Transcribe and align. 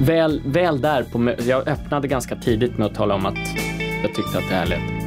väl, 0.00 0.42
väl 0.44 0.80
där 0.80 1.02
på 1.02 1.34
Jag 1.48 1.68
öppnade 1.68 2.08
ganska 2.08 2.36
tidigt 2.36 2.78
med 2.78 2.86
att 2.86 2.94
tala 2.94 3.14
om 3.14 3.26
att 3.26 3.38
jag 4.02 4.14
tyckte 4.14 4.38
att 4.38 4.48
det 4.48 4.54
här 4.54 4.66
lät 4.66 4.98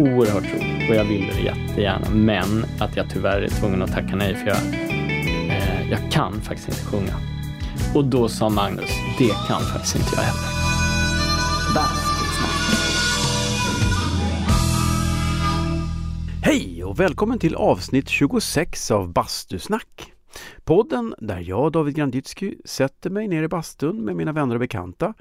oerhört 0.00 0.44
roligt 0.54 0.90
och 0.90 0.96
jag 0.96 1.04
ville 1.04 1.32
det 1.32 1.40
jättegärna. 1.40 2.10
Men 2.10 2.64
att 2.80 2.96
jag 2.96 3.10
tyvärr 3.10 3.42
är 3.42 3.48
tvungen 3.48 3.82
att 3.82 3.92
tacka 3.92 4.16
nej 4.16 4.34
för 4.34 4.46
jag, 4.46 4.56
eh, 5.56 5.90
jag 5.90 6.12
kan 6.12 6.40
faktiskt 6.40 6.68
inte 6.68 6.84
sjunga. 6.84 7.14
Och 7.94 8.04
då 8.04 8.28
sa 8.28 8.48
Magnus, 8.48 8.90
det 9.18 9.32
kan 9.48 9.60
faktiskt 9.60 9.96
inte 9.96 10.08
jag 10.14 10.22
heller. 10.22 10.56
Hej 16.42 16.84
och 16.84 17.00
välkommen 17.00 17.38
till 17.38 17.54
avsnitt 17.54 18.08
26 18.08 18.90
av 18.90 19.12
Bastusnack. 19.12 20.15
Podden 20.66 21.14
där 21.18 21.40
jag, 21.40 21.72
David 21.72 21.94
Granditsky, 21.94 22.54
sätter 22.64 23.10
mig 23.10 23.28
ner 23.28 23.42
i 23.42 23.48
bastun 23.48 24.04
med 24.04 24.16
mina 24.16 24.32
vänner 24.32 24.54
och 24.54 24.60
bekanta. 24.60 25.14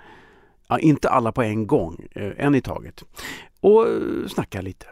Ja, 0.67 0.79
inte 0.79 1.09
alla 1.09 1.31
på 1.31 1.43
en 1.43 1.67
gång, 1.67 2.07
eh, 2.11 2.31
en 2.37 2.55
i 2.55 2.61
taget. 2.61 3.03
Och 3.59 3.87
eh, 3.87 4.27
snackar 4.27 4.61
lite. 4.61 4.87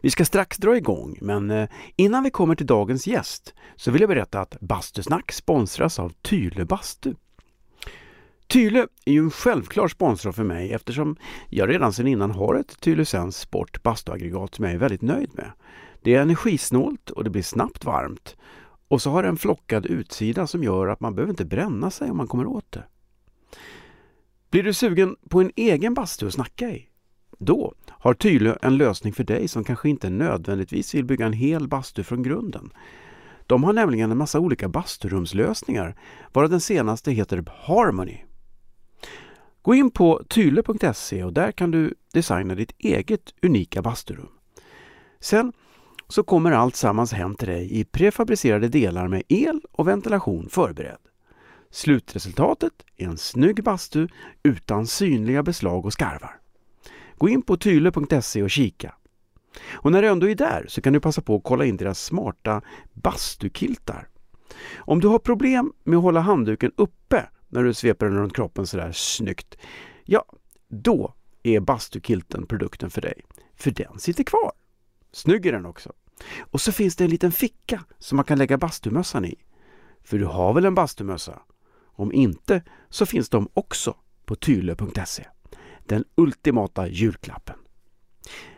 Vi 0.00 0.10
ska 0.10 0.24
strax 0.24 0.56
dra 0.56 0.76
igång, 0.76 1.18
men 1.20 1.50
eh, 1.50 1.68
innan 1.96 2.22
vi 2.22 2.30
kommer 2.30 2.54
till 2.54 2.66
dagens 2.66 3.06
gäst 3.06 3.54
så 3.76 3.90
vill 3.90 4.00
jag 4.00 4.08
berätta 4.08 4.40
att 4.40 4.60
Bastusnack 4.60 5.32
sponsras 5.32 5.98
av 5.98 6.12
Tyle 6.22 6.64
Bastu. 6.64 7.14
Tyle 8.46 8.86
är 9.04 9.12
ju 9.12 9.18
en 9.18 9.30
självklar 9.30 9.88
sponsor 9.88 10.32
för 10.32 10.44
mig 10.44 10.72
eftersom 10.72 11.16
jag 11.48 11.68
redan 11.68 11.92
sedan 11.92 12.06
innan 12.06 12.30
har 12.30 12.54
ett 12.54 12.80
Tylösands 12.80 13.38
Sport 13.38 13.82
bastuaggregat 13.82 14.54
som 14.54 14.64
jag 14.64 14.74
är 14.74 14.78
väldigt 14.78 15.02
nöjd 15.02 15.30
med. 15.34 15.52
Det 16.02 16.14
är 16.14 16.22
energisnålt 16.22 17.10
och 17.10 17.24
det 17.24 17.30
blir 17.30 17.42
snabbt 17.42 17.84
varmt. 17.84 18.36
Och 18.94 19.02
så 19.02 19.10
har 19.10 19.22
det 19.22 19.28
en 19.28 19.36
flockad 19.36 19.86
utsida 19.86 20.46
som 20.46 20.62
gör 20.62 20.86
att 20.86 21.00
man 21.00 21.14
behöver 21.14 21.32
inte 21.32 21.44
bränna 21.44 21.90
sig 21.90 22.10
om 22.10 22.16
man 22.16 22.26
kommer 22.26 22.46
åt 22.46 22.72
det. 22.72 22.84
Blir 24.50 24.62
du 24.62 24.74
sugen 24.74 25.16
på 25.28 25.40
en 25.40 25.52
egen 25.56 25.94
bastu 25.94 26.26
att 26.26 26.32
snacka 26.32 26.70
i? 26.70 26.88
Då 27.38 27.74
har 27.88 28.14
Tylö 28.14 28.56
en 28.62 28.76
lösning 28.76 29.12
för 29.12 29.24
dig 29.24 29.48
som 29.48 29.64
kanske 29.64 29.88
inte 29.88 30.10
nödvändigtvis 30.10 30.94
vill 30.94 31.04
bygga 31.04 31.26
en 31.26 31.32
hel 31.32 31.68
bastu 31.68 32.02
från 32.02 32.22
grunden. 32.22 32.72
De 33.46 33.64
har 33.64 33.72
nämligen 33.72 34.10
en 34.10 34.18
massa 34.18 34.40
olika 34.40 34.68
basturumslösningar, 34.68 35.96
varav 36.32 36.50
den 36.50 36.60
senaste 36.60 37.12
heter 37.12 37.44
Harmony. 37.48 38.18
Gå 39.62 39.74
in 39.74 39.90
på 39.90 40.22
tyle.se 40.28 41.24
och 41.24 41.32
där 41.32 41.52
kan 41.52 41.70
du 41.70 41.94
designa 42.12 42.54
ditt 42.54 42.72
eget 42.78 43.34
unika 43.42 43.82
basturum. 43.82 44.30
Sen 45.20 45.52
så 46.08 46.22
kommer 46.22 46.52
allt 46.52 46.76
sammans 46.76 47.12
hem 47.12 47.34
till 47.34 47.48
dig 47.48 47.80
i 47.80 47.84
prefabricerade 47.84 48.68
delar 48.68 49.08
med 49.08 49.22
el 49.28 49.60
och 49.72 49.88
ventilation 49.88 50.48
förberedd. 50.48 50.98
Slutresultatet 51.70 52.72
är 52.96 53.06
en 53.06 53.18
snygg 53.18 53.64
bastu 53.64 54.08
utan 54.42 54.86
synliga 54.86 55.42
beslag 55.42 55.86
och 55.86 55.92
skarvar. 55.92 56.40
Gå 57.18 57.28
in 57.28 57.42
på 57.42 57.56
tyle.se 57.56 58.42
och 58.42 58.50
kika. 58.50 58.94
Och 59.72 59.92
när 59.92 60.02
du 60.02 60.08
ändå 60.08 60.28
är 60.28 60.34
där 60.34 60.64
så 60.68 60.82
kan 60.82 60.92
du 60.92 61.00
passa 61.00 61.22
på 61.22 61.36
att 61.36 61.44
kolla 61.44 61.64
in 61.64 61.76
deras 61.76 62.04
smarta 62.04 62.62
bastukiltar. 62.92 64.08
Om 64.76 65.00
du 65.00 65.08
har 65.08 65.18
problem 65.18 65.72
med 65.84 65.96
att 65.96 66.02
hålla 66.02 66.20
handduken 66.20 66.72
uppe 66.76 67.28
när 67.48 67.62
du 67.62 67.74
sveper 67.74 68.06
den 68.06 68.18
runt 68.18 68.36
kroppen 68.36 68.66
sådär 68.66 68.92
snyggt, 68.92 69.56
ja, 70.04 70.24
då 70.68 71.14
är 71.42 71.60
bastukilten 71.60 72.46
produkten 72.46 72.90
för 72.90 73.00
dig. 73.00 73.22
För 73.56 73.70
den 73.70 73.98
sitter 73.98 74.24
kvar. 74.24 74.52
Snygg 75.14 75.46
är 75.46 75.52
den 75.52 75.66
också. 75.66 75.92
Och 76.38 76.60
så 76.60 76.72
finns 76.72 76.96
det 76.96 77.04
en 77.04 77.10
liten 77.10 77.32
ficka 77.32 77.84
som 77.98 78.16
man 78.16 78.24
kan 78.24 78.38
lägga 78.38 78.58
bastumössan 78.58 79.24
i. 79.24 79.34
För 80.04 80.18
du 80.18 80.24
har 80.24 80.54
väl 80.54 80.64
en 80.64 80.74
bastumössa? 80.74 81.42
Om 81.82 82.12
inte 82.12 82.62
så 82.88 83.06
finns 83.06 83.28
de 83.28 83.48
också 83.54 83.96
på 84.24 84.36
tylö.se. 84.36 85.26
Den 85.84 86.04
ultimata 86.14 86.88
julklappen. 86.88 87.56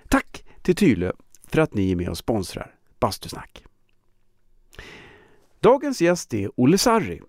Tack 0.08 0.44
till 0.62 0.76
Tylö 0.76 1.12
för 1.48 1.60
att 1.60 1.75
ni 1.75 1.92
är 1.92 1.97
med 1.97 2.08
och 2.08 2.19
sponsrar 2.19 2.75
Bastusnack. 3.00 3.64
Dagens 5.60 6.00
gäst 6.00 6.34
är 6.34 6.50
Olle 6.56 6.78
Sarri. 6.78 7.22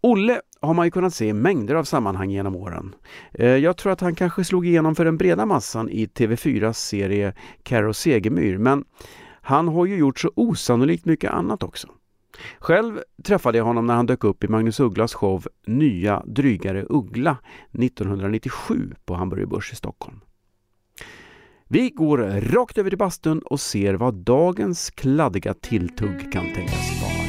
Olle 0.00 0.40
har 0.62 0.74
man 0.74 0.86
ju 0.86 0.90
kunnat 0.90 1.14
se 1.14 1.26
i 1.26 1.32
mängder 1.32 1.74
av 1.74 1.84
sammanhang 1.84 2.30
genom 2.30 2.56
åren. 2.56 2.94
Eh, 3.32 3.46
jag 3.46 3.76
tror 3.76 3.92
att 3.92 4.00
han 4.00 4.14
kanske 4.14 4.44
slog 4.44 4.66
igenom 4.66 4.94
för 4.94 5.04
den 5.04 5.16
breda 5.16 5.46
massan 5.46 5.88
i 5.88 6.06
TV4s 6.06 6.72
serie 6.72 7.34
Karo 7.62 7.94
Segemyhr, 7.94 8.58
men 8.58 8.84
han 9.40 9.68
har 9.68 9.86
ju 9.86 9.96
gjort 9.96 10.18
så 10.18 10.30
osannolikt 10.36 11.04
mycket 11.04 11.30
annat 11.30 11.62
också. 11.62 11.88
Själv 12.58 13.00
träffade 13.24 13.58
jag 13.58 13.64
honom 13.64 13.86
när 13.86 13.94
han 13.94 14.06
dök 14.06 14.24
upp 14.24 14.44
i 14.44 14.48
Magnus 14.48 14.80
Ugglas 14.80 15.14
show 15.14 15.46
Nya 15.66 16.22
drygare 16.26 16.86
Uggla 16.88 17.36
1997 17.72 18.94
på 19.04 19.14
Hamburger 19.14 19.46
Börs 19.46 19.72
i 19.72 19.76
Stockholm. 19.76 20.20
Vi 21.68 21.90
går 21.90 22.18
rakt 22.40 22.78
över 22.78 22.90
till 22.90 22.98
bastun 22.98 23.38
och 23.38 23.60
ser 23.60 23.94
vad 23.94 24.14
dagens 24.14 24.90
kladdiga 24.90 25.54
tilltugg 25.54 26.32
kan 26.32 26.54
tänkas 26.54 27.02
vara. 27.02 27.21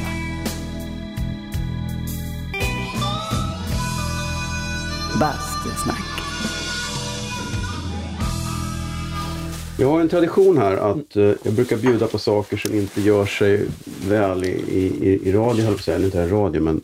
Bastusnack. 5.20 6.04
Jag 9.78 9.88
har 9.90 10.00
en 10.00 10.08
tradition 10.08 10.58
här 10.58 10.76
att 10.76 11.16
eh, 11.16 11.32
jag 11.42 11.54
brukar 11.54 11.76
bjuda 11.76 12.06
på 12.06 12.18
saker 12.18 12.56
som 12.56 12.74
inte 12.74 13.00
gör 13.00 13.26
sig 13.26 13.66
väl 14.08 14.44
i, 14.44 14.48
i, 14.48 15.20
i 15.28 15.32
radio, 15.32 15.44
höll 15.46 15.56
jag 15.58 15.66
på 15.66 15.74
att 15.78 15.80
säga. 15.84 15.94
Eller 15.96 16.06
inte 16.06 16.26
radio, 16.26 16.62
men 16.62 16.80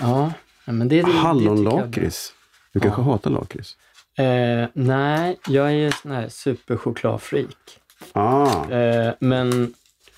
Ja, 0.00 0.32
men 0.64 0.88
det, 0.88 0.96
det, 0.96 1.02
det 1.02 1.18
hallonlakrits. 1.18 2.32
Du 2.72 2.80
kanske 2.80 3.02
hatar 3.02 3.30
lakrits? 3.30 3.76
Eh, 4.18 4.68
nej, 4.72 5.38
jag 5.48 5.66
är 5.66 5.70
ju 5.74 5.90
sån 6.02 6.10
här 6.10 6.28
superchokladfreak. 6.28 7.56
Ah, 8.12 8.70
Eh, 8.70 9.12
men 9.20 9.74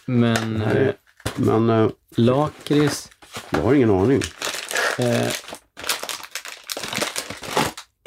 men 0.07 0.55
Nej. 0.75 0.87
eh, 0.89 0.95
men 1.37 1.71
eh, 1.71 1.89
lakrits 2.17 3.11
jag 3.51 3.63
har 3.63 3.75
ingen 3.75 3.91
aning. 3.91 4.21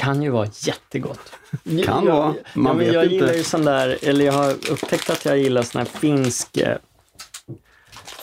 Eh, 0.08 0.14
kan 0.14 0.22
ju 0.24 0.30
vara 0.30 0.48
jättegott. 0.60 1.32
Kan 1.86 2.06
jag, 2.06 2.16
vara. 2.16 2.26
Man 2.26 2.36
ja, 2.54 2.74
men 2.74 2.78
vet 2.78 2.94
jag 2.94 3.04
inte. 3.04 3.16
gillar 3.16 3.34
ju 3.34 3.44
sån 3.44 3.66
där, 3.66 3.98
eller 4.02 4.26
jag 4.26 4.34
har 4.34 4.52
upptäckt 4.52 5.10
att 5.10 5.26
jag 5.26 5.38
gillar 5.38 5.64
sån 5.64 5.80
här 5.80 5.86
finsk 6.00 6.58
eh, 6.58 6.78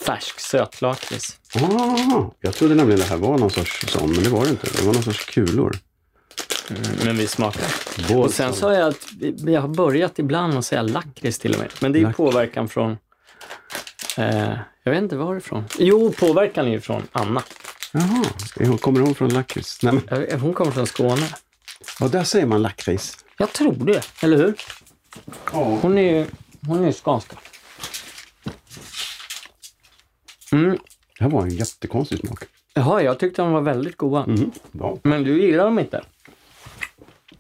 färsk 0.06 0.40
sötlakrits. 0.40 1.38
Ah, 1.54 2.30
jag 2.40 2.54
trodde 2.54 2.74
nämligen 2.74 3.00
det 3.00 3.06
här 3.06 3.16
var 3.16 3.38
någon 3.38 3.50
sorts 3.50 3.86
sån, 3.92 4.12
men 4.12 4.24
det 4.24 4.30
var 4.30 4.44
det 4.44 4.50
inte. 4.50 4.68
Det 4.78 4.82
var 4.82 4.92
någon 4.94 5.02
sorts 5.02 5.24
kulor. 5.24 5.76
Mm, 6.70 6.82
men 7.04 7.16
vi 7.16 7.26
smakar. 7.26 7.62
Båda 8.08 8.20
Och 8.20 8.30
sen 8.32 8.52
så 8.52 8.68
har 8.68 8.74
jag, 8.74 8.94
jag 9.36 9.60
har 9.60 9.68
börjat 9.68 10.18
ibland 10.18 10.58
att 10.58 10.64
säga 10.64 10.82
lakrits 10.82 11.38
till 11.38 11.52
och 11.52 11.58
med. 11.58 11.68
Men 11.80 11.92
det 11.92 11.98
är 11.98 12.00
ju 12.00 12.06
Lack- 12.06 12.16
påverkan 12.16 12.68
från, 12.68 12.96
eh, 14.16 14.50
jag 14.84 14.92
vet 14.92 15.02
inte 15.02 15.16
varifrån. 15.16 15.64
Jo, 15.78 16.12
påverkan 16.18 16.66
är 16.66 16.70
ju 16.70 16.80
från 16.80 17.02
Anna. 17.12 17.42
Jaha, 17.92 18.78
kommer 18.78 19.00
hon 19.00 19.14
från 19.14 19.28
lakrits? 19.34 19.78
Jag- 19.82 20.38
Hon 20.40 20.54
kommer 20.54 20.70
från 20.72 20.86
Skåne. 20.86 21.26
Ja, 22.00 22.08
där 22.08 22.24
säger 22.24 22.46
man 22.46 22.62
lakrits. 22.62 23.24
Jag 23.38 23.52
tror 23.52 23.72
det, 23.72 24.02
eller 24.22 24.36
hur? 24.36 24.54
Ja. 25.52 25.78
Hon 25.82 25.98
är 25.98 26.18
ju 26.18 26.26
hon 26.66 26.84
är 26.84 26.92
skånska. 26.92 27.36
Mm. 30.52 30.78
Det 31.18 31.24
här 31.24 31.30
var 31.30 31.42
en 31.42 31.50
jättekonstig 31.50 32.18
smak. 32.18 32.44
Jaha, 32.74 33.02
jag 33.02 33.18
tyckte 33.18 33.42
de 33.42 33.52
var 33.52 33.60
väldigt 33.60 33.96
goda. 33.96 34.24
Mm. 34.24 34.50
Ja. 34.72 34.98
Men 35.02 35.24
du 35.24 35.42
gillar 35.42 35.64
dem 35.64 35.78
inte? 35.78 36.04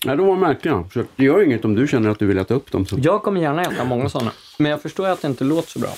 Nej, 0.04 0.16
de 0.16 0.26
var 0.26 0.36
märkliga. 0.36 0.84
Så 0.94 1.04
det 1.16 1.24
gör 1.24 1.42
inget 1.42 1.64
om 1.64 1.74
du 1.74 1.88
känner 1.88 2.10
att 2.10 2.18
du 2.18 2.26
vill 2.26 2.38
äta 2.38 2.54
upp 2.54 2.72
dem. 2.72 2.86
Så. 2.86 2.98
Jag 3.02 3.22
kommer 3.22 3.40
gärna 3.40 3.62
äta 3.62 3.84
många 3.84 4.08
sådana. 4.08 4.32
Men 4.58 4.70
jag 4.70 4.82
förstår 4.82 5.08
att 5.08 5.22
det 5.22 5.28
inte 5.28 5.44
låter 5.44 5.70
så 5.70 5.78
bra. 5.78 5.90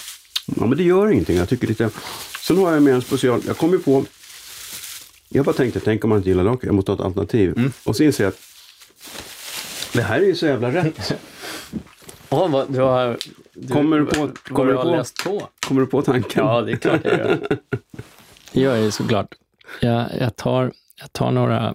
Ja, 0.47 0.67
men 0.67 0.79
det 0.79 0.85
gör 0.85 1.11
ingenting. 1.11 1.37
Jag 1.37 1.49
tycker 1.49 1.67
lite... 1.67 1.91
Sen 2.41 2.59
har 2.59 2.73
jag 2.73 2.83
med 2.83 2.95
en 2.95 3.03
special... 3.03 3.41
Jag 3.47 3.57
kom 3.57 3.71
ju 3.71 3.79
på... 3.79 4.05
Jag 5.35 5.45
bara 5.45 5.53
tänkte, 5.55 5.81
tänk 5.81 6.05
om 6.05 6.11
man 6.11 6.17
inte 6.19 6.29
gillar 6.29 6.45
lakrits. 6.45 6.65
Jag 6.65 6.75
måste 6.75 6.93
ha 6.93 6.97
ett 6.97 7.05
alternativ. 7.05 7.73
Och 7.85 7.97
så 7.97 8.03
inser 8.03 8.25
jag 8.25 8.29
att 8.29 8.41
det 9.93 10.03
här 10.03 10.21
är 10.21 10.27
ju 10.27 10.35
så 10.35 10.47
jävla 10.47 10.71
rätt. 10.73 11.13
Åh, 12.31 12.51
vad, 12.51 12.73
du 12.73 12.81
har... 12.81 13.17
Du, 13.55 13.73
Kommer 13.73 13.99
du 13.99 14.07
på- 14.07 14.21
vad 14.21 14.39
kommer 14.39 14.65
du 14.67 14.71
du 14.73 14.77
har 14.77 14.85
på? 14.85 14.91
läst 14.91 15.25
på. 15.25 15.49
Kommer 15.67 15.81
du 15.81 15.87
på 15.87 16.03
tanken? 16.03 16.47
Ja, 16.47 16.61
det 16.61 16.73
är 16.73 16.77
klart 16.77 17.01
jag 17.05 17.19
gör. 17.19 17.59
Det 18.53 18.61
gör 18.61 18.75
jag 18.77 18.85
ju 18.85 18.91
såklart. 18.91 19.35
Jag, 19.81 20.07
jag, 20.21 20.37
tar, 20.37 20.73
jag 21.01 21.13
tar 21.13 21.31
några, 21.31 21.75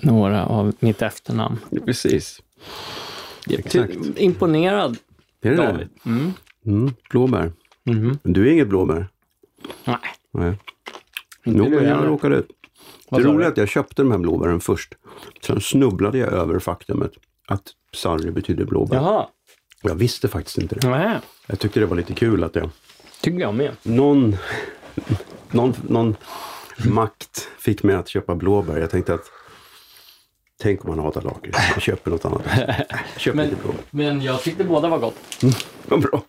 några 0.00 0.46
av 0.46 0.72
mitt 0.80 1.02
efternamn. 1.02 1.58
Precis. 1.84 2.42
Exakt. 3.50 3.92
Ty, 3.92 4.12
imponerad, 4.16 4.98
Är 5.42 5.50
det 5.50 5.56
David. 5.56 5.88
det? 6.02 6.08
Mm. 6.10 6.32
Mm, 6.66 6.94
blåbär. 7.10 7.52
Men 7.82 8.18
du 8.22 8.48
är 8.48 8.52
inget 8.52 8.68
blåbär? 8.68 9.08
Nej, 9.84 9.96
Nej. 10.30 10.58
Jo, 11.44 11.64
men 11.64 11.72
jag 11.72 11.80
heller. 11.80 12.06
råkade 12.06 12.36
ut. 12.36 12.48
Det 13.10 13.18
roliga 13.20 13.46
är 13.46 13.50
att 13.52 13.56
jag 13.56 13.68
köpte 13.68 14.02
de 14.02 14.10
här 14.10 14.18
blåbären 14.18 14.60
först. 14.60 14.94
Sen 15.46 15.60
snubblade 15.60 16.18
jag 16.18 16.32
över 16.32 16.58
faktumet 16.58 17.12
att 17.48 17.62
sarri 17.94 18.30
betyder 18.30 18.64
blåbär. 18.64 18.96
Jaha, 18.96 19.26
Jag 19.82 19.94
visste 19.94 20.28
faktiskt 20.28 20.58
inte 20.58 20.74
det. 20.74 20.88
nej, 20.90 21.18
Jag 21.46 21.58
tyckte 21.58 21.80
det 21.80 21.86
var 21.86 21.96
lite 21.96 22.14
kul 22.14 22.44
att 22.44 22.52
det 22.52 22.70
tycker 23.20 23.38
jag 23.38 23.54
med. 23.54 23.72
någon, 23.82 24.36
någon, 25.50 25.74
någon 25.88 26.16
makt 26.86 27.48
fick 27.58 27.82
mig 27.82 27.96
att 27.96 28.08
köpa 28.08 28.34
blåbär. 28.34 28.78
Jag 28.78 28.90
tänkte 28.90 29.14
att 29.14 29.30
Tänk 30.62 30.84
om 30.84 30.90
man 30.96 31.04
hatar 31.04 31.22
lakrits. 31.22 31.58
Jag 31.72 31.82
köper 31.82 32.10
något 32.10 32.24
annat. 32.24 32.42
Köper 33.16 33.36
Men-. 33.36 33.56
Men 33.90 34.22
jag 34.22 34.42
tyckte 34.42 34.64
båda 34.64 34.88
var 34.88 34.98
gott. 34.98 35.44
Vad 35.88 36.00
bra. 36.00 36.22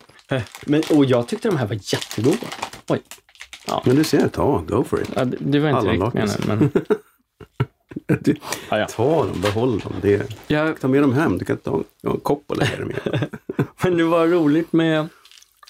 Men, 0.66 0.82
och 0.90 1.04
jag 1.04 1.28
tyckte 1.28 1.48
de 1.48 1.56
här 1.56 1.66
var 1.66 1.74
jättegoda. 1.74 2.46
Oj. 2.88 3.02
Men 3.84 3.96
du 3.96 4.04
ser, 4.04 4.28
ta, 4.28 4.58
go 4.68 4.84
for 4.84 5.02
it. 5.02 5.10
Ja, 5.14 5.24
det, 5.24 5.36
det 5.40 5.58
var 5.60 5.68
inte 5.68 5.78
Alla 5.78 5.92
riktigt 5.92 6.46
meningen. 6.46 6.70
Men 6.74 6.82
Du, 8.20 8.36
Ja, 8.70 8.78
ja. 8.78 8.86
Ta 8.86 9.26
dem, 9.26 9.40
behåll 9.40 9.78
dem. 9.78 9.92
Det 10.02 10.30
jag, 10.46 10.80
ta 10.80 10.88
med 10.88 11.02
dem 11.02 11.12
hem. 11.12 11.38
Du 11.38 11.44
kan 11.44 11.56
ta 11.56 11.74
en, 12.02 12.10
en 12.10 12.20
kopp 12.20 12.44
och 12.46 12.56
lägga 12.56 12.76
dem 12.76 12.90
i. 12.90 12.94
Men 13.82 13.96
det 13.96 14.04
var 14.04 14.26
roligt 14.26 14.72
med... 14.72 15.08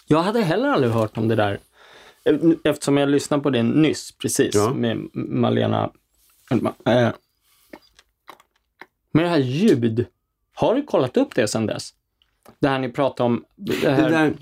Jag 0.06 0.22
hade 0.22 0.43
heller 0.43 0.69
aldrig 0.69 0.93
hört 0.93 1.16
om 1.16 1.28
det 1.28 1.34
där. 1.37 1.58
Eftersom 2.64 2.96
jag 2.96 3.08
lyssnade 3.08 3.43
på 3.43 3.50
det 3.50 3.62
nyss, 3.62 4.12
precis, 4.19 4.54
Ja. 4.54 4.75
med 4.75 5.08
Malena. 5.14 5.90
Eh, 6.50 6.60
Med 9.12 9.25
det 9.25 9.28
här 9.28 9.38
ljud. 9.38 10.06
Har 10.54 10.75
du 10.75 10.82
kollat 10.82 11.16
upp 11.16 11.34
det 11.34 11.48
sedan 11.48 11.66
dess? 11.66 11.94
Det 12.58 12.69
här 12.69 12.78
ni 12.78 12.88
pratade 12.88 13.26
om. 13.26 13.44
Det 13.54 13.75
här, 13.90 14.02
Det 14.02 14.08
där 14.08 14.34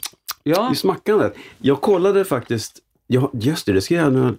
ja, 0.42 0.72
i 0.72 0.76
smackandet. 0.76 1.34
Jag 1.58 1.80
kollade 1.80 2.24
faktiskt, 2.24 2.78
ja, 3.06 3.30
just 3.34 3.66
det, 3.66 3.72
det 3.72 3.80
ska 3.80 3.94
jag 3.94 4.12
nu. 4.12 4.36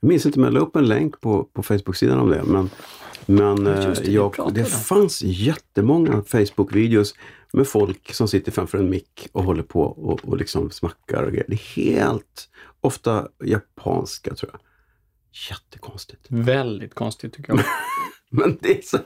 Jag 0.00 0.08
minns 0.08 0.26
inte 0.26 0.38
om 0.38 0.44
jag 0.44 0.52
la 0.52 0.60
upp 0.60 0.76
en 0.76 0.86
länk 0.86 1.20
på, 1.20 1.44
på 1.44 1.62
Facebook-sidan 1.62 2.18
om 2.18 2.30
det. 2.30 2.42
Men, 2.42 2.70
men 3.26 3.66
eh, 3.66 3.90
det, 3.90 4.08
jag, 4.10 4.50
det 4.54 4.64
fanns 4.64 5.22
jättemånga 5.22 6.22
Facebook-videos 6.22 7.14
med 7.52 7.68
folk 7.68 8.14
som 8.14 8.28
sitter 8.28 8.52
framför 8.52 8.78
en 8.78 8.90
mick 8.90 9.28
och 9.32 9.44
håller 9.44 9.62
på 9.62 9.82
och, 9.82 10.24
och 10.24 10.36
liksom 10.36 10.70
smackar 10.70 11.22
och 11.22 11.32
grejer. 11.32 11.44
Det 11.48 11.54
är 11.54 11.76
helt, 11.76 12.48
ofta 12.80 13.28
japanska 13.44 14.34
tror 14.34 14.50
jag. 14.52 14.60
Jättekonstigt. 15.50 16.26
väldigt 16.28 16.94
konstigt 16.94 17.34
tycker 17.34 17.52
jag. 17.52 17.64
Men 18.30 18.58
det 18.60 18.78
är 18.78 18.82
så... 18.82 18.98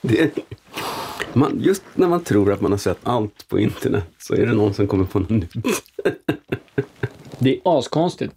Det 0.00 0.20
är, 0.20 0.30
man, 1.32 1.60
just 1.60 1.82
när 1.94 2.08
man 2.08 2.24
tror 2.24 2.52
att 2.52 2.60
man 2.60 2.70
har 2.70 2.78
sett 2.78 2.98
allt 3.02 3.48
på 3.48 3.58
internet 3.58 4.04
så 4.18 4.34
är 4.34 4.46
det 4.46 4.52
någon 4.52 4.74
som 4.74 4.86
kommer 4.86 5.04
på 5.04 5.18
något 5.18 5.30
nytt. 5.30 5.52
Det 7.38 7.50
är 7.56 7.78
askonstigt. 7.78 8.34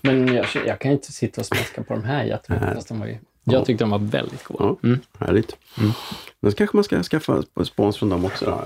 Men 0.00 0.34
jag, 0.34 0.46
jag 0.66 0.80
kan 0.80 0.92
inte 0.92 1.12
sitta 1.12 1.40
och 1.40 1.46
smaska 1.46 1.82
på 1.82 1.94
de 1.94 2.04
här 2.04 2.24
jättemycket. 2.24 2.74
fast 2.74 2.88
de 2.88 3.00
var 3.00 3.06
ju- 3.06 3.18
Jag 3.44 3.64
tyckte 3.64 3.84
de 3.84 3.90
var 3.90 3.98
väldigt 3.98 4.44
goda. 4.44 4.64
Ja, 4.64 4.76
Mm. 4.82 4.98
Härligt. 5.18 5.56
Men 6.40 6.52
så 6.52 6.56
kanske 6.58 6.76
man 6.76 6.84
ska 6.84 7.02
skaffa 7.02 7.42
spons 7.64 7.96
från 7.96 8.08
dem 8.08 8.24
också. 8.24 8.44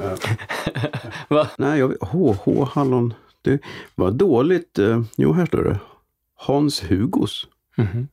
Eh, 0.75 1.11
Va? 1.29 1.49
Nej, 1.59 1.79
jag 1.79 1.89
HH 2.01 2.65
Hallon. 2.73 3.15
Det 3.43 3.61
var 3.95 4.11
dåligt. 4.11 4.79
eh, 4.79 5.03
Jo, 5.17 5.33
här 5.33 5.47
står 5.47 5.65
det. 5.65 5.79
Hans 6.37 6.83
Hugos. 6.91 7.47
Mhm. 7.77 8.09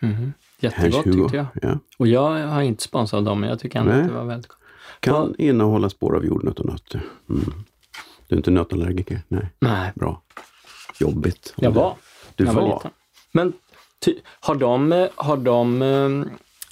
Mhm. 0.00 0.14
Hans 0.14 0.32
Jättegott 0.60 1.04
Hugo. 1.04 1.22
tyckte 1.22 1.36
jag. 1.36 1.46
Ja. 1.62 1.78
Och 1.98 2.06
jag 2.06 2.46
har 2.48 2.62
inte 2.62 2.82
sponsrat 2.82 3.24
dem, 3.24 3.40
men 3.40 3.48
jag 3.50 3.58
tycker 3.58 3.78
ändå 3.78 3.92
Nej. 3.92 4.00
att 4.02 4.08
det 4.08 4.14
var 4.14 4.24
väldigt 4.24 4.48
gott. 4.48 4.58
Kan 5.00 5.34
innehålla 5.38 5.90
spår 5.90 6.16
av 6.16 6.24
jordnöt 6.24 6.60
och 6.60 6.66
nötter. 6.66 7.02
Mm. 7.30 7.52
Du 8.32 8.36
är 8.36 8.38
inte 8.38 8.50
nötallergiker? 8.50 9.20
Nej, 9.28 9.50
Nej, 9.58 9.92
bra. 9.94 10.22
Jobbigt. 11.00 11.54
jag 11.56 11.70
var. 11.70 11.96
Du 12.34 12.44
jag 12.44 12.52
var? 12.52 12.74
liten. 12.74 12.90
Men 13.32 13.52
ty, 14.00 14.14
har 14.40 14.54
de, 14.54 15.08
har 15.14 15.36
de 15.36 15.82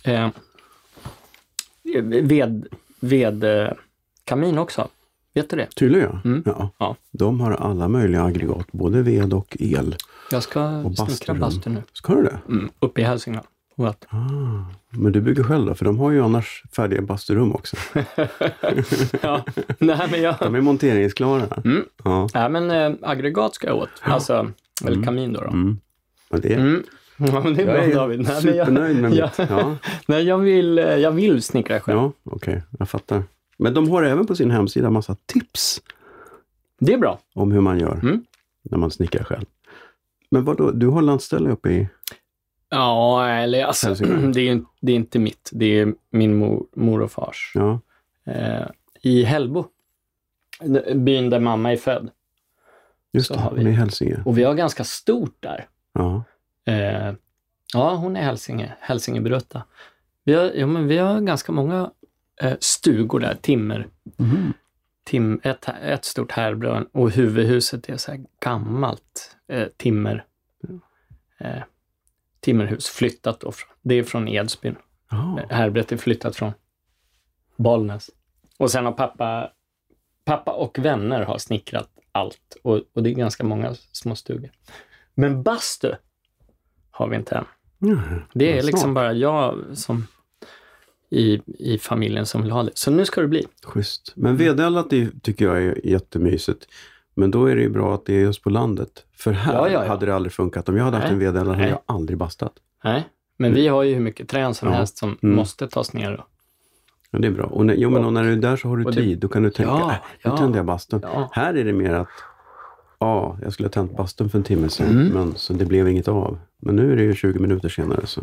eh, 0.04 0.14
eh, 0.14 0.30
ved, 2.22 2.66
ved 3.00 3.44
eh, 3.44 3.72
kamin 4.24 4.58
också? 4.58 4.88
Vet 5.34 5.50
du 5.50 5.56
det? 5.56 5.66
Tydligen 5.76 6.10
ja. 6.12 6.20
Mm. 6.24 6.42
ja. 6.46 6.70
Ja. 6.78 6.96
De 7.10 7.40
har 7.40 7.52
alla 7.52 7.88
möjliga 7.88 8.22
aggregat, 8.22 8.72
både 8.72 9.02
ved 9.02 9.34
och 9.34 9.56
el. 9.60 9.96
Jag 10.30 10.42
ska 10.42 10.78
Och 10.78 10.96
snickra 10.96 11.34
bastu 11.34 11.70
nu. 11.70 11.82
Ska 11.92 12.14
du 12.14 12.22
det? 12.22 12.38
Mm, 12.48 12.70
uppe 12.78 13.00
i 13.00 13.04
Hälsingland. 13.04 13.46
Och 13.80 13.88
att- 13.88 14.06
Ah, 14.08 14.64
men 14.90 15.12
du 15.12 15.20
bygger 15.20 15.42
själv 15.42 15.66
då? 15.66 15.74
För 15.74 15.84
de 15.84 15.98
har 15.98 16.10
ju 16.10 16.24
annars 16.24 16.62
färdiga 16.72 17.02
basturum 17.02 17.52
också. 17.54 17.76
ja, 19.22 19.44
nej, 19.78 20.08
men 20.10 20.22
jag, 20.22 20.34
De 20.40 20.54
är 20.54 20.60
monteringsklara. 20.60 21.60
Mm. 21.64 21.84
Ja. 22.04 22.28
nej, 22.34 22.48
men 22.50 22.70
eh, 22.70 22.92
aggregat 23.02 23.54
ska 23.54 23.66
jag 23.66 23.76
åt. 23.76 23.88
Alltså, 24.02 24.50
eller 24.84 25.02
kamin 25.02 25.32
då. 25.32 25.40
då. 25.40 25.46
Mm. 25.46 25.78
Men 26.30 26.40
det, 26.40 26.54
Mm. 26.54 26.82
Ja, 27.16 27.40
men 27.44 27.54
det 27.54 27.62
är 27.62 27.66
Jag 27.66 27.74
bra 27.76 27.84
är 27.84 27.94
David. 27.94 28.20
Nej, 28.20 28.32
jag, 28.32 28.42
supernöjd 28.66 28.96
med 29.02 29.14
ja, 29.14 29.30
mitt. 29.38 29.50
Ja, 29.50 29.76
nej, 30.06 30.22
jag, 30.24 30.38
vill, 30.38 30.78
eh, 30.78 30.84
jag 30.84 31.10
vill 31.12 31.42
snickra 31.42 31.80
själv. 31.80 31.98
ja 31.98 32.12
okej. 32.24 32.62
Jag 32.78 32.88
fattar. 32.88 33.22
Men 33.58 33.74
de 33.74 33.90
har 33.90 34.02
även 34.02 34.26
på 34.26 34.36
sin 34.36 34.50
hemsida 34.50 34.90
massa 34.90 35.16
tips 35.26 35.80
Det 36.80 36.92
är 36.92 36.98
bra. 36.98 37.18
om 37.34 37.52
hur 37.52 37.60
man 37.60 37.78
gör 37.78 37.92
Mm. 38.02 38.24
när 38.62 38.78
man 38.78 38.90
snickrar 38.90 39.24
själv. 39.24 39.44
Men 40.30 40.44
vad 40.44 40.56
då? 40.56 40.70
Du 40.70 40.86
har 40.86 41.02
landställe 41.02 41.50
uppe 41.50 41.70
i... 41.70 41.88
Ja, 42.70 43.28
eller 43.28 43.64
alltså, 43.64 43.94
det 44.34 44.40
är, 44.40 44.54
ju- 44.54 44.64
det 44.80 44.92
är 44.92 44.96
inte 44.96 45.18
mitt. 45.18 45.50
Det 45.52 45.66
är 45.80 45.94
min 46.10 46.36
mor, 46.36 46.66
mor 46.76 47.02
och 47.02 47.12
fars. 47.12 47.52
Ja. 47.54 47.80
Eh, 48.26 48.66
I 49.02 49.22
Hällbo, 49.22 49.64
byn 50.94 51.30
där 51.30 51.40
mamma 51.40 51.72
är 51.72 51.76
född. 51.76 52.10
Just 53.12 53.28
Så 53.28 53.34
det, 53.34 53.40
har 53.40 53.50
vi. 53.50 53.56
hon 53.58 53.66
är 53.66 53.70
i 53.70 53.74
Hälsinge. 53.74 54.22
Och 54.24 54.38
vi 54.38 54.44
har 54.44 54.54
ganska 54.54 54.84
stort 54.84 55.36
där. 55.40 55.66
Ja. 55.92 56.22
Eh, 56.64 57.12
ja, 57.74 57.94
hon 57.94 58.16
är 58.16 58.22
Hälsinge, 58.22 58.72
Hälsingebrutta. 58.80 59.62
Vi 60.24 60.34
har, 60.34 60.52
ja, 60.54 60.66
men 60.66 60.86
vi 60.86 60.98
har 60.98 61.20
ganska 61.20 61.52
många 61.52 61.90
eh, 62.40 62.54
stugor 62.60 63.20
där, 63.20 63.34
timmer. 63.34 63.86
Mhm. 64.16 64.52
Tim, 65.04 65.40
ett, 65.42 65.68
ett 65.82 66.04
stort 66.04 66.32
härbrön 66.32 66.86
och 66.92 67.10
huvudhuset 67.10 67.88
är 67.88 67.96
så 67.96 68.10
här 68.12 68.20
gammalt 68.40 69.36
eh, 69.48 69.66
timmer. 69.76 70.24
Eh, 71.38 71.62
timmerhus, 72.40 72.88
flyttat 72.88 73.40
då. 73.40 73.52
Det 73.82 73.94
är 73.94 74.02
från 74.02 74.28
Edsbyn. 74.28 74.76
Ja. 75.10 75.40
Härbret 75.50 75.92
är 75.92 75.96
flyttat 75.96 76.36
från 76.36 76.52
Bollnäs. 77.56 78.10
Och 78.58 78.70
sen 78.70 78.84
har 78.84 78.92
pappa, 78.92 79.50
pappa 80.24 80.52
och 80.52 80.78
vänner 80.78 81.22
har 81.22 81.38
snickrat 81.38 81.88
allt 82.12 82.56
och, 82.62 82.80
och 82.92 83.02
det 83.02 83.10
är 83.10 83.14
ganska 83.14 83.44
många 83.44 83.74
små 83.74 84.16
stugor. 84.16 84.50
Men 85.14 85.42
bastu 85.42 85.92
har 86.90 87.08
vi 87.08 87.16
inte 87.16 87.34
än. 87.34 87.44
Ja, 87.78 88.02
Det 88.32 88.58
är 88.58 88.62
liksom 88.62 88.94
bara 88.94 89.12
jag 89.12 89.64
som 89.74 90.06
i, 91.10 91.40
i 91.46 91.78
familjen 91.78 92.26
som 92.26 92.42
vill 92.42 92.50
ha 92.50 92.62
det. 92.62 92.70
Så 92.74 92.90
nu 92.90 93.04
ska 93.04 93.20
det 93.20 93.28
bli. 93.28 93.46
Schysst. 93.62 94.12
Men 94.16 94.36
vedeldat 94.36 94.90
tycker 95.22 95.44
jag 95.44 95.62
är 95.62 95.86
jättemysigt. 95.86 96.66
Men 97.20 97.30
då 97.30 97.46
är 97.46 97.56
det 97.56 97.62
ju 97.62 97.68
bra 97.70 97.94
att 97.94 98.06
det 98.06 98.14
är 98.14 98.20
just 98.20 98.42
på 98.42 98.50
landet. 98.50 99.04
För 99.16 99.32
här 99.32 99.54
Ja, 99.54 99.68
ja, 99.68 99.82
ja. 99.84 99.88
hade 99.88 100.06
det 100.06 100.14
aldrig 100.14 100.32
funkat. 100.32 100.68
Om 100.68 100.76
jag 100.76 100.84
hade 100.84 100.96
haft 100.96 101.04
Nej. 101.06 101.12
en 101.12 101.18
vedeldad 101.18 101.56
hade 101.56 101.68
jag 101.68 101.78
aldrig 101.86 102.18
bastat. 102.18 102.52
Nej, 102.84 103.08
men 103.36 103.54
vi 103.54 103.68
har 103.68 103.82
ju 103.82 103.94
hur 103.94 104.00
mycket 104.00 104.28
trän 104.28 104.54
som 104.54 104.68
helst 104.68 104.98
som 104.98 105.18
Mm. 105.22 105.36
måste 105.36 105.68
tas 105.68 105.92
ner. 105.92 106.10
Då. 106.16 106.24
Ja, 107.10 107.18
det 107.18 107.26
är 107.26 107.30
bra. 107.32 107.44
Och 107.46 107.66
när, 107.66 107.74
jo, 107.74 107.90
men 107.90 108.04
Och- 108.04 108.12
när 108.12 108.22
du 108.24 108.32
är 108.32 108.36
där 108.36 108.56
så 108.56 108.68
har 108.68 108.76
du 108.76 108.84
och 108.84 108.94
det- 108.94 109.00
tid. 109.02 109.18
Då 109.18 109.28
kan 109.28 109.42
du 109.42 109.50
tänka, 109.50 109.72
Ja, 109.72 109.90
äh, 110.24 110.30
nu 110.32 110.38
tänder 110.38 110.58
jag 110.58 110.66
bastun. 110.66 111.02
Här 111.32 111.54
är 111.54 111.64
det 111.64 111.72
mer 111.72 111.92
att, 111.92 112.08
ja, 112.98 113.38
jag 113.42 113.52
skulle 113.52 113.66
ha 113.66 113.72
tänt 113.72 113.96
bastun 113.96 114.28
för 114.30 114.38
en 114.38 114.44
timme 114.44 114.68
sedan, 114.68 114.86
Mm. 114.90 115.08
men 115.08 115.34
så 115.36 115.52
det 115.52 115.64
blev 115.64 115.88
inget 115.88 116.08
av. 116.08 116.38
Men 116.62 116.76
nu 116.76 116.92
är 116.92 116.96
det 116.96 117.02
ju 117.02 117.14
20 117.14 117.38
minuter 117.38 117.68
senare, 117.68 118.06
så 118.06 118.20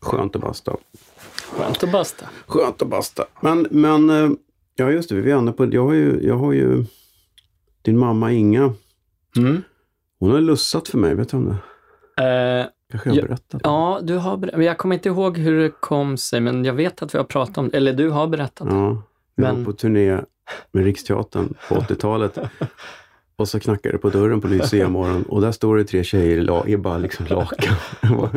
skönt 0.00 0.36
att 0.36 0.42
basta. 0.42 0.76
Skönt 1.58 1.82
att 1.84 1.92
basta. 1.92 2.26
Skönt 2.46 2.82
att 2.82 2.88
basta. 2.88 3.24
Men, 3.40 3.66
men 3.70 4.10
eh, 4.10 4.30
ja 4.76 4.90
just 4.90 5.08
det, 5.08 5.14
vi 5.14 5.30
är 5.30 5.52
på, 5.52 5.74
jag 5.74 5.84
har 5.84 5.92
ju, 5.92 6.20
jag 6.26 6.36
har 6.36 6.52
ju 6.52 6.84
din 7.82 7.98
mamma 7.98 8.32
Inga, 8.32 8.72
Mm. 9.36 9.62
hon 10.20 10.30
har 10.30 10.40
lussat 10.40 10.88
för 10.88 10.98
mig, 10.98 11.14
vet 11.14 11.28
du 11.28 11.36
om 11.36 11.44
det? 11.46 11.56
Eh, 12.24 12.66
Kanske 12.90 13.10
jag 13.10 13.16
har 13.16 13.28
berättat? 13.28 13.60
ja, 13.64 14.00
du 14.02 14.16
har 14.16 14.36
ber- 14.36 14.60
Jag 14.62 14.78
kommer 14.78 14.94
inte 14.94 15.08
ihåg 15.08 15.38
hur 15.38 15.62
det 15.62 15.70
kom 15.80 16.16
sig, 16.16 16.40
men 16.40 16.64
jag 16.64 16.72
vet 16.74 17.02
att 17.02 17.14
vi 17.14 17.18
har 17.18 17.24
pratat 17.24 17.58
om 17.58 17.68
det. 17.68 17.76
Eller 17.76 17.92
du 17.92 18.08
har 18.10 18.26
berättat. 18.26 18.68
Ja, 18.70 19.02
vi 19.36 19.42
Men- 19.42 19.56
var 19.58 19.64
på 19.64 19.72
turné 19.72 20.20
med 20.72 20.84
Riksteatern 20.84 21.54
på 21.68 21.74
80-talet. 21.74 22.38
Och 23.36 23.48
så 23.48 23.60
knackade 23.60 23.94
det 23.94 23.98
på 23.98 24.10
dörren 24.10 24.40
på 24.40 24.48
Lycea-morgon 24.48 25.22
och 25.22 25.40
där 25.40 25.52
står 25.52 25.76
det 25.76 25.84
tre 25.84 26.04
tjejer 26.04 26.68
i, 26.68 26.76
bara 26.76 26.98
liksom 26.98 27.26
lakan. 27.26 27.74
Det 28.00 28.08
var, 28.14 28.28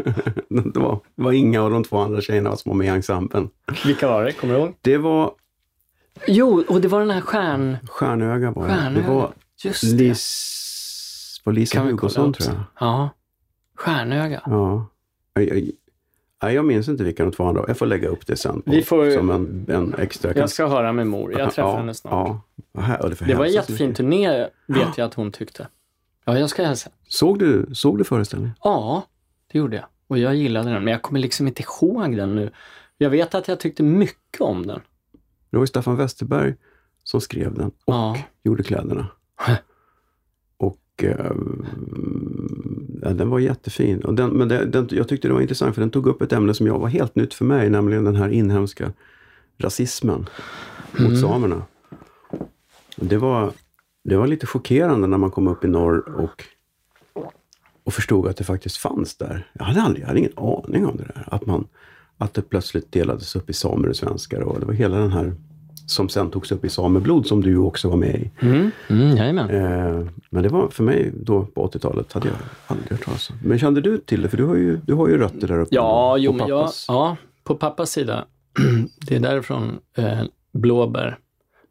det, 0.50 0.80
var, 0.80 1.00
det 1.16 1.24
var 1.24 1.32
inga 1.32 1.62
av 1.62 1.72
de 1.72 1.84
två 1.84 1.98
andra 1.98 2.22
tjejerna 2.22 2.56
som 2.56 2.70
var 2.70 2.78
med 2.78 2.86
i 2.88 2.90
ensemblen. 2.90 3.50
Vilka 3.86 4.08
var 4.08 4.24
det? 4.24 4.32
Kommer 4.32 4.54
du 4.54 4.60
ihåg? 4.60 4.74
Det 4.82 4.98
var 4.98 5.32
Jo, 6.28 6.64
och 6.70 6.82
det 6.82 6.88
var 6.88 7.00
den 7.00 7.10
här 7.10 7.22
stjärn... 7.22 7.78
Stjärnöga 7.90 8.52
var. 8.52 8.68
Stjärnöga. 8.68 9.08
Det 9.08 9.14
var 9.14 9.34
Just 9.64 9.98
det. 9.98 10.18
Var 11.44 11.54
Lisa 11.54 11.80
Hugosson 11.80 12.34
tror 12.34 12.54
jag. 12.56 12.64
Ja. 12.80 13.10
Stjärnöga. 13.76 14.42
Ja. 14.46 14.86
Jag, 15.34 15.44
jag, 15.44 15.70
nej, 16.44 16.56
jag 16.56 16.66
minns 16.66 16.88
inte 16.88 17.04
vilka 17.04 17.24
de 17.24 17.32
två 17.32 17.44
andra. 17.44 17.64
Jag 17.68 17.78
får 17.78 17.86
lägga 17.86 18.08
upp 18.10 18.28
det 18.28 18.36
sen. 18.36 18.62
På, 18.62 18.72
Vi 18.72 18.82
får- 18.82 19.12
Som 19.12 19.30
en, 19.30 19.66
en 19.70 19.94
extra. 20.00 20.34
Jag 20.36 20.50
ska 20.50 20.68
höra 20.68 20.92
med 20.94 21.08
mor. 21.08 21.32
Jag 21.32 21.52
träffar 21.54 21.70
ja, 21.70 21.78
henne 21.78 21.94
snart. 21.94 22.42
Ja. 22.74 22.82
Här- 22.82 23.10
det 23.10 23.26
Det 23.26 23.36
var 23.36 23.46
en 23.46 23.52
jättefin 23.52 23.94
turné, 23.94 24.48
vet 24.68 24.98
jag 24.98 25.06
att 25.06 25.14
hon 25.14 25.32
tyckte. 25.32 25.68
Ja, 26.26 26.40
jag 26.40 26.50
ska 26.50 26.64
hälsa. 26.66 26.90
Såg 27.08 27.40
du, 27.40 27.66
såg 27.74 27.98
du 27.98 28.04
föreställningen? 28.04 28.54
Ja, 28.64 29.04
det 29.52 29.58
gjorde 29.58 29.76
jag. 29.76 29.86
Och 30.08 30.18
jag 30.18 30.36
gillade 30.36 30.70
den, 30.74 30.84
men 30.84 30.92
jag 30.92 31.02
kommer 31.02 31.20
liksom 31.20 31.48
inte 31.48 31.64
ihåg 31.64 32.18
den 32.18 32.36
nu. 32.36 32.52
Jag 32.98 33.10
vet 33.10 33.36
att 33.36 33.48
jag 33.48 33.60
tyckte 33.60 33.84
mycket 33.84 34.42
om 34.42 34.68
den. 34.68 34.82
Det 35.50 35.58
var 35.58 35.64
ju 35.64 35.68
Staffan 35.68 35.96
Westerberg 35.96 36.56
som 37.04 37.22
skrev 37.22 37.54
den 37.54 37.68
och 37.68 37.74
Ja. 37.94 38.18
gjorde 38.44 38.64
kläderna. 38.64 39.08
och 40.58 41.04
eh, 41.04 41.32
Ja, 43.02 43.10
den 43.14 43.30
var 43.30 43.40
jättefin. 43.40 44.02
Och 44.06 44.14
den, 44.14 44.30
men 44.30 44.48
det, 44.48 44.66
den, 44.66 44.88
jag 44.92 45.08
tyckte 45.08 45.28
det 45.28 45.34
var 45.34 45.42
intressant 45.42 45.76
för 45.76 45.82
den 45.82 45.90
tog 45.92 46.08
upp 46.08 46.22
ett 46.22 46.34
ämne 46.34 46.54
som 46.54 46.68
jag 46.68 46.80
var 46.80 46.88
helt 46.88 47.16
nytt 47.16 47.34
för 47.34 47.46
mig, 47.46 47.70
nämligen 47.70 48.04
den 48.04 48.16
här 48.16 48.30
inhemska 48.30 48.92
rasismen 49.58 50.30
mot 50.92 51.00
Mm. 51.00 51.16
samerna. 51.16 51.64
Det 52.96 53.18
var, 53.18 53.52
det 54.04 54.18
var 54.18 54.28
lite 54.28 54.48
chockerande 54.48 55.08
när 55.08 55.18
man 55.18 55.32
kom 55.32 55.48
upp 55.48 55.66
i 55.66 55.68
norr 55.68 56.16
och, 56.16 56.44
och 57.84 57.94
förstod 57.94 58.28
att 58.28 58.38
det 58.38 58.44
faktiskt 58.44 58.78
fanns 58.78 59.16
där. 59.18 59.48
Jag 59.54 59.66
hade, 59.66 59.82
aldrig, 59.82 60.04
jag 60.04 60.08
hade 60.08 60.20
ingen 60.20 60.38
aning 60.38 60.86
om 60.86 60.98
det 60.98 61.04
där. 61.04 61.24
Att, 61.32 61.46
man, 61.46 61.68
att 62.18 62.34
det 62.34 62.42
plötsligt 62.42 62.92
delades 62.92 63.36
upp 63.36 63.50
i 63.50 63.54
samer 63.54 63.90
och 63.90 63.96
svenskar. 63.96 64.42
Och 64.42 64.60
det 64.60 64.66
var 64.66 64.74
hela 64.74 64.98
den 64.98 65.12
här 65.12 65.34
som 65.86 66.10
sen 66.10 66.32
togs 66.32 66.52
upp 66.52 66.66
i 66.66 66.70
Sameblod 66.70 67.28
som 67.28 67.42
du 67.42 67.58
också 67.58 67.90
var 67.90 67.98
med 67.98 68.16
i. 68.16 68.32
Mm, 68.40 68.72
mm. 68.90 69.38
Eh, 69.38 70.08
men 70.30 70.44
det 70.44 70.50
var 70.50 70.70
för 70.70 70.84
mig 70.84 71.12
då 71.16 71.46
på 71.46 71.68
80-talet, 71.68 72.14
hade 72.14 72.28
jag 72.28 72.38
aldrig 72.68 72.92
hört 72.92 73.06
talas 73.06 73.30
om. 73.30 73.36
Men 73.44 73.60
kände 73.60 73.82
du 73.82 73.98
till 73.98 74.22
det? 74.22 74.30
För 74.30 74.38
du 74.38 74.46
har 74.46 74.56
ju, 74.56 74.78
du 74.78 74.94
har 74.94 75.08
ju 75.08 75.18
rötter 75.18 75.48
där 75.48 75.60
uppe. 75.60 75.76
Ja, 75.76 76.14
på 76.14 76.20
jo, 76.20 76.34
men 76.34 76.48
jag, 76.48 76.70
ja, 76.88 77.18
på 77.44 77.56
pappas 77.56 77.92
sida. 77.92 78.26
det 79.08 79.16
är 79.16 79.20
därifrån 79.20 79.80
eh, 79.98 80.22
blåbär, 80.52 81.18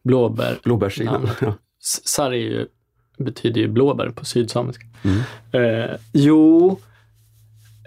blåbär, 0.05 0.59
Blåbärssidan. 0.63 1.29
Ja. 1.41 1.55
Sarri 2.05 2.67
betyder 3.19 3.61
ju 3.61 3.69
blåbär 3.69 4.11
på 4.11 4.25
sydsamiska. 4.25 4.85
Mm. 5.03 5.21
Eh, 5.53 5.91
jo, 6.13 6.79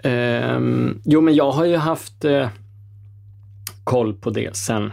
ehm, 0.04 1.00
jo, 1.04 1.20
men 1.20 1.34
jag 1.34 1.50
har 1.50 1.64
ju 1.64 1.76
haft 1.76 2.24
eh, 2.24 2.48
koll 3.84 4.14
på 4.14 4.30
det 4.30 4.56
sen, 4.56 4.92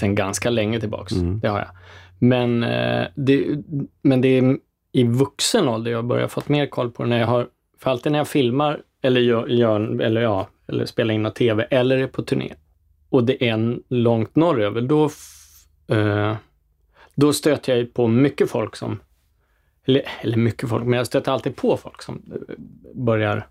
sen 0.00 0.14
ganska 0.14 0.50
länge 0.50 0.80
tillbaks. 0.80 1.12
Mm. 1.12 1.40
Det 1.40 1.48
har 1.48 1.58
jag. 1.58 1.70
Men, 2.18 2.62
eh, 2.62 3.06
det, 3.14 3.46
men 4.02 4.20
det 4.20 4.28
är 4.28 4.58
i 4.92 5.04
vuxen 5.04 5.68
ålder 5.68 5.90
jag 5.90 6.04
börjar 6.04 6.28
fått 6.28 6.48
mer 6.48 6.66
koll 6.66 6.90
på 6.90 7.02
det. 7.02 7.08
När 7.08 7.18
jag 7.18 7.26
har, 7.26 7.48
för 7.78 7.90
alltid 7.90 8.12
när 8.12 8.18
jag 8.18 8.28
filmar 8.28 8.80
eller, 9.02 9.20
gör, 9.20 9.46
gör, 9.46 10.00
eller, 10.00 10.20
ja, 10.20 10.48
eller 10.68 10.86
spelar 10.86 11.14
in 11.14 11.22
något 11.22 11.34
tv 11.34 11.66
eller 11.70 11.98
är 11.98 12.06
på 12.06 12.22
turné 12.22 12.54
och 13.14 13.24
det 13.24 13.48
är 13.48 13.52
en 13.52 13.82
långt 13.88 14.36
norröver, 14.36 14.80
då, 14.80 15.10
eh, 15.96 16.36
då 17.14 17.32
stöter 17.32 17.76
jag 17.76 17.94
på 17.94 18.08
mycket 18.08 18.50
folk 18.50 18.76
som 18.76 19.00
eller, 19.84 20.02
eller 20.20 20.36
mycket 20.36 20.68
folk, 20.68 20.84
men 20.84 20.96
jag 20.96 21.06
stöter 21.06 21.32
alltid 21.32 21.56
på 21.56 21.76
folk 21.76 22.02
som 22.02 22.22
börjar, 22.94 23.46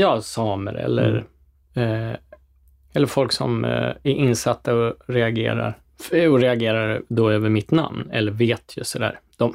ja, 0.00 0.22
samer 0.22 0.74
eller, 0.74 1.26
eh, 1.74 2.12
eller 2.92 3.06
folk 3.06 3.32
som 3.32 3.64
eh, 3.64 3.70
är 4.02 4.10
insatta 4.10 4.74
och 4.74 4.94
reagerar, 5.06 5.78
och 6.30 6.40
reagerar 6.40 7.02
då 7.08 7.30
över 7.30 7.48
mitt 7.48 7.70
namn, 7.70 8.10
eller 8.12 8.32
vet 8.32 8.76
ju 8.76 8.84
sådär. 8.84 9.20
De, 9.36 9.54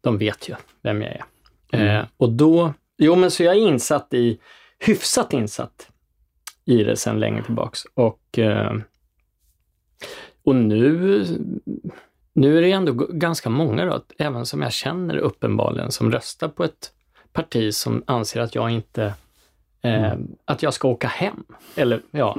de 0.00 0.18
vet 0.18 0.48
ju 0.48 0.54
vem 0.82 1.02
jag 1.02 1.10
är. 1.10 1.24
Mm. 1.72 1.96
Eh, 1.96 2.04
och 2.16 2.32
då, 2.32 2.74
jo 2.98 3.16
men 3.16 3.30
så 3.30 3.42
jag 3.42 3.56
är 3.56 3.60
insatt 3.60 4.14
i, 4.14 4.38
hyfsat 4.78 5.32
insatt 5.32 5.90
i 6.64 6.84
det 6.84 6.96
sedan 6.96 7.20
länge 7.20 7.42
tillbaks. 7.42 7.84
Och, 7.94 8.38
eh, 8.38 8.74
och 10.44 10.56
nu, 10.56 11.24
nu 12.32 12.58
är 12.58 12.62
det 12.62 12.72
ändå 12.72 12.92
ganska 12.92 13.50
många 13.50 13.84
då, 13.84 14.04
även 14.18 14.46
som 14.46 14.62
jag 14.62 14.72
känner 14.72 15.16
uppenbarligen, 15.16 15.90
som 15.90 16.12
röstar 16.12 16.48
på 16.48 16.64
ett 16.64 16.92
parti 17.32 17.74
som 17.74 18.02
anser 18.06 18.40
att 18.40 18.54
jag 18.54 18.70
inte 18.70 19.14
eh, 19.82 20.14
att 20.44 20.62
jag 20.62 20.74
ska 20.74 20.88
åka 20.88 21.08
hem. 21.08 21.44
Eller 21.74 22.00
ja, 22.10 22.38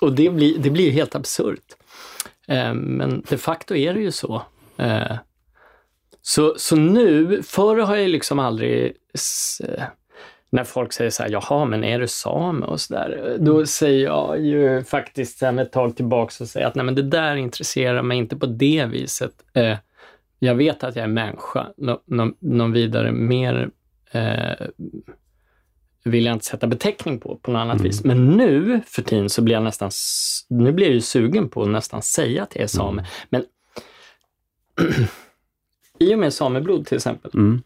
och 0.00 0.12
det 0.12 0.30
blir, 0.30 0.58
det 0.58 0.70
blir 0.70 0.90
helt 0.90 1.14
absurt. 1.14 1.76
Eh, 2.48 2.74
men 2.74 3.22
de 3.28 3.36
facto 3.36 3.74
är 3.74 3.94
det 3.94 4.00
ju 4.00 4.12
så. 4.12 4.42
Eh, 4.76 5.16
så, 6.22 6.54
så 6.56 6.76
nu, 6.76 7.42
förr 7.42 7.76
har 7.76 7.96
jag 7.96 8.08
liksom 8.08 8.38
aldrig, 8.38 8.92
när 10.50 10.64
folk 10.64 10.92
säger 10.92 11.10
så 11.10 11.22
här, 11.22 11.30
jaha, 11.30 11.64
men 11.64 11.84
är 11.84 11.98
du 11.98 12.08
same 12.08 12.66
och 12.66 12.80
så 12.80 12.94
där, 12.94 13.36
då 13.40 13.66
säger 13.66 14.04
jag 14.04 14.40
ju 14.40 14.84
faktiskt 14.84 15.38
sen 15.38 15.58
ett 15.58 15.72
tag 15.72 15.96
tillbaks 15.96 16.40
och 16.40 16.48
säger 16.48 16.66
att 16.66 16.74
nej, 16.74 16.84
men 16.84 16.94
det 16.94 17.02
där 17.02 17.36
intresserar 17.36 18.02
mig 18.02 18.18
inte 18.18 18.36
på 18.36 18.46
det 18.46 18.86
viset. 18.86 19.32
Eh, 19.52 19.76
jag 20.38 20.54
vet 20.54 20.84
att 20.84 20.96
jag 20.96 21.02
är 21.02 21.08
människa, 21.08 21.66
nå, 21.76 22.02
nå, 22.04 22.32
någon 22.38 22.72
vidare 22.72 23.12
mer 23.12 23.70
eh, 24.10 24.66
vill 26.06 26.24
jag 26.26 26.32
inte 26.32 26.44
sätta 26.44 26.66
beteckning 26.66 27.20
på, 27.20 27.36
på 27.36 27.50
något 27.50 27.60
annat 27.60 27.80
vis. 27.80 28.04
Men 28.04 28.26
nu 28.36 28.80
för 28.86 29.02
tiden 29.02 29.30
så 29.30 29.42
blir 29.42 29.54
jag 29.54 29.62
nästan, 29.62 29.90
nu 30.48 30.72
blir 30.72 30.86
jag 30.86 30.94
ju 30.94 31.00
sugen 31.00 31.48
på 31.48 31.62
att 31.62 31.68
nästan 31.68 32.02
säga 32.02 32.42
att 32.42 32.54
jag 32.54 32.62
är 32.62 32.66
same. 32.66 33.06
Men 33.30 33.44
i 35.98 36.14
och 36.14 36.18
med 36.18 36.34
sameblod 36.34 36.86
till 36.86 36.96
exempel, 36.96 37.30
Mm. 37.34 37.62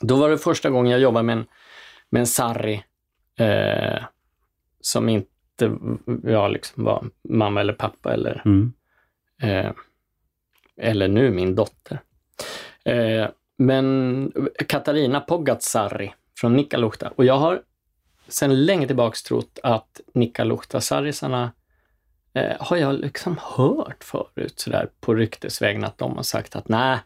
då 0.00 0.16
var 0.16 0.30
det 0.30 0.38
första 0.38 0.70
gången 0.70 0.92
jag 0.92 1.00
jobbade 1.00 1.22
med 1.22 1.36
en, 1.38 1.46
med 2.10 2.20
en 2.20 2.26
sarri 2.26 2.84
eh, 3.38 4.04
som 4.80 5.08
inte 5.08 5.28
ja, 6.22 6.48
liksom 6.48 6.84
var 6.84 7.04
mamma 7.28 7.60
eller 7.60 7.72
pappa 7.72 8.12
eller, 8.14 8.42
Mm. 8.44 8.72
eh, 9.42 9.72
eller 10.76 11.08
nu 11.08 11.30
min 11.30 11.54
dotter. 11.54 12.00
Eh, 12.84 13.28
men 13.56 14.32
Katarina 14.68 15.20
Pogatsari 15.20 16.14
från 16.38 16.56
Nikkaluokta. 16.56 17.12
Och 17.16 17.24
jag 17.24 17.38
har 17.38 17.62
sedan 18.28 18.64
länge 18.64 18.86
tillbaks 18.86 19.22
trott 19.22 19.58
att 19.62 20.00
Nikkaluokta-sarrisarna 20.14 21.52
eh, 22.34 22.56
har 22.60 22.76
jag 22.76 22.94
liksom 22.94 23.38
hört 23.42 24.04
förut 24.04 24.60
sådär 24.60 24.88
på 25.00 25.14
ryktesvägen 25.14 25.84
att 25.84 25.98
de 25.98 26.16
har 26.16 26.22
sagt 26.22 26.56
att 26.56 26.68
nej, 26.68 26.98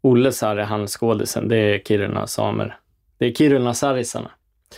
Olle 0.00 0.32
Sarri, 0.32 0.62
han 0.62 0.86
skådisen, 0.86 1.48
det 1.48 1.56
är 1.56 1.78
Kiruna 1.78 2.26
samer. 2.26 2.78
Det 3.18 3.26
är 3.26 3.32
Kiruna-sarrisarna. 3.32 4.30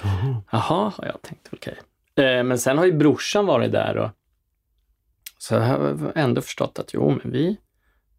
Jaha. 0.02 0.42
Jaha, 0.50 0.92
har 0.97 1.06
jag 1.06 1.23
tänkt. 1.23 1.49
Okej. 1.52 1.78
Eh, 2.16 2.42
men 2.45 2.59
sen 2.59 2.78
har 2.78 2.85
ju 2.85 2.92
brorsan 2.92 3.47
varit 3.47 3.73
där 3.73 3.97
och 3.97 4.11
så 5.38 5.54
jag 5.54 5.61
har 5.61 6.12
ändå 6.14 6.42
förstått 6.42 6.78
att 6.78 6.95
jo, 6.95 7.11
men 7.23 7.33
vi, 7.33 7.56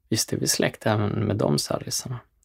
visst 0.09 0.33
är 0.33 0.37
vi 0.37 0.47
släkt 0.47 0.85
även 0.85 1.09
med 1.09 1.35
de 1.35 1.59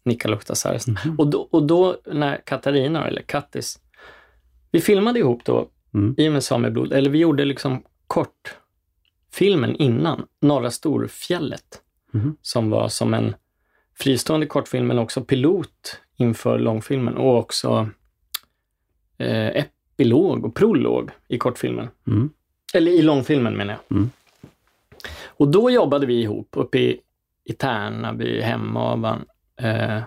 sarrisarna. 0.05 0.11
Nikkaluokta-sarrisarna. 0.11 0.99
Mhm. 1.05 1.17
Och, 1.19 1.27
då, 1.31 1.49
och 1.51 1.63
då 1.67 1.97
när 2.07 2.37
Katarina, 2.47 3.09
eller 3.09 3.23
Kattis, 3.23 3.79
vi 4.71 4.81
filmade 4.81 5.19
ihop 5.19 5.45
då 5.45 5.69
Mm. 5.95 6.15
i 6.19 6.29
och 6.29 6.33
med 6.33 6.43
Sameblod, 6.45 6.93
eller 6.93 7.11
vi 7.11 7.19
gjorde 7.19 7.45
liksom 7.45 7.83
kort 8.07 8.57
filmen 9.33 9.77
innan, 9.77 10.27
Norra 10.41 10.71
Storfjället, 10.71 11.83
Mhm. 12.13 12.37
som 12.43 12.71
var 12.71 12.89
som 12.89 13.15
en 13.15 13.35
fristående 13.99 14.47
kortfilm, 14.47 14.87
men 14.87 14.99
också 14.99 15.25
pilot 15.25 16.01
inför 16.17 16.59
långfilmen 16.59 17.17
och 17.17 17.37
också 17.39 17.89
eh, 19.19 19.47
epilog 19.49 20.45
och 20.45 20.55
prolog 20.55 21.11
i 21.29 21.39
kortfilmen. 21.39 21.89
Mm. 22.07 22.31
Eller 22.75 22.93
i 22.93 23.03
långfilmen 23.03 23.57
menar 23.57 23.75
jag. 23.89 23.97
Mm. 23.99 24.11
Och 25.27 25.49
då 25.49 25.71
jobbade 25.71 26.07
vi 26.07 26.23
ihop 26.23 26.49
uppe 26.57 26.79
i, 26.79 27.01
i 27.45 27.53
Tärnaby, 27.53 28.41
Hemavan. 28.41 29.25
Eh, 29.63 30.03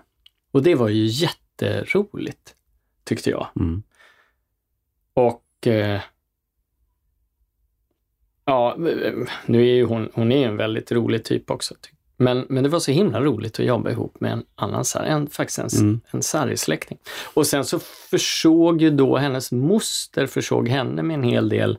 och 0.51 0.63
det 0.63 0.75
var 0.75 0.89
ju 0.89 1.05
jätteroligt, 1.05 2.55
tyckte 3.03 3.29
jag. 3.29 3.47
Mm. 3.59 3.83
Och 5.13 5.67
eh, 5.67 6.01
ja, 8.45 8.75
nu 9.45 9.61
är 9.61 9.73
ju 9.73 9.85
hon, 9.85 10.09
hon 10.13 10.31
är 10.31 10.47
en 10.47 10.57
väldigt 10.57 10.91
rolig 10.91 11.23
typ 11.25 11.51
också. 11.51 11.75
Men, 12.17 12.45
men 12.49 12.63
det 12.63 12.69
var 12.69 12.79
så 12.79 12.91
himla 12.91 13.21
roligt 13.21 13.59
att 13.59 13.65
jobba 13.65 13.91
ihop 13.91 14.19
med 14.19 14.31
en 14.31 14.43
annan 14.55 14.85
sarg, 14.85 15.09
en, 15.09 15.27
faktiskt 15.27 15.59
en, 15.59 15.69
Mm. 15.81 16.01
en 16.11 16.21
sargsläkting. 16.23 16.97
Och 17.33 17.47
sen 17.47 17.65
så 17.65 17.79
försåg 17.79 18.81
ju 18.81 18.89
då 18.89 19.17
hennes 19.17 19.51
moster 19.51 20.25
försåg 20.27 20.67
henne 20.69 21.03
med 21.03 21.13
en 21.13 21.23
hel 21.23 21.49
del 21.49 21.77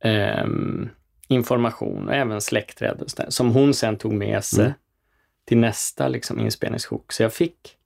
ehm, 0.00 0.88
information 1.28 2.08
och 2.08 2.14
även 2.14 2.40
släktträd 2.40 3.02
och 3.02 3.10
så 3.10 3.22
där, 3.22 3.30
som 3.30 3.50
hon 3.50 3.74
sen 3.74 3.96
tog 3.98 4.12
med 4.12 4.44
sig 4.44 4.64
Mm 4.64 4.72
till 5.48 5.58
nästa 5.58 6.08
liksom, 6.08 6.40
inspelningssjok. 6.40 7.12
Så 7.12 7.22
jag 7.22 7.32
fick, 7.32 7.76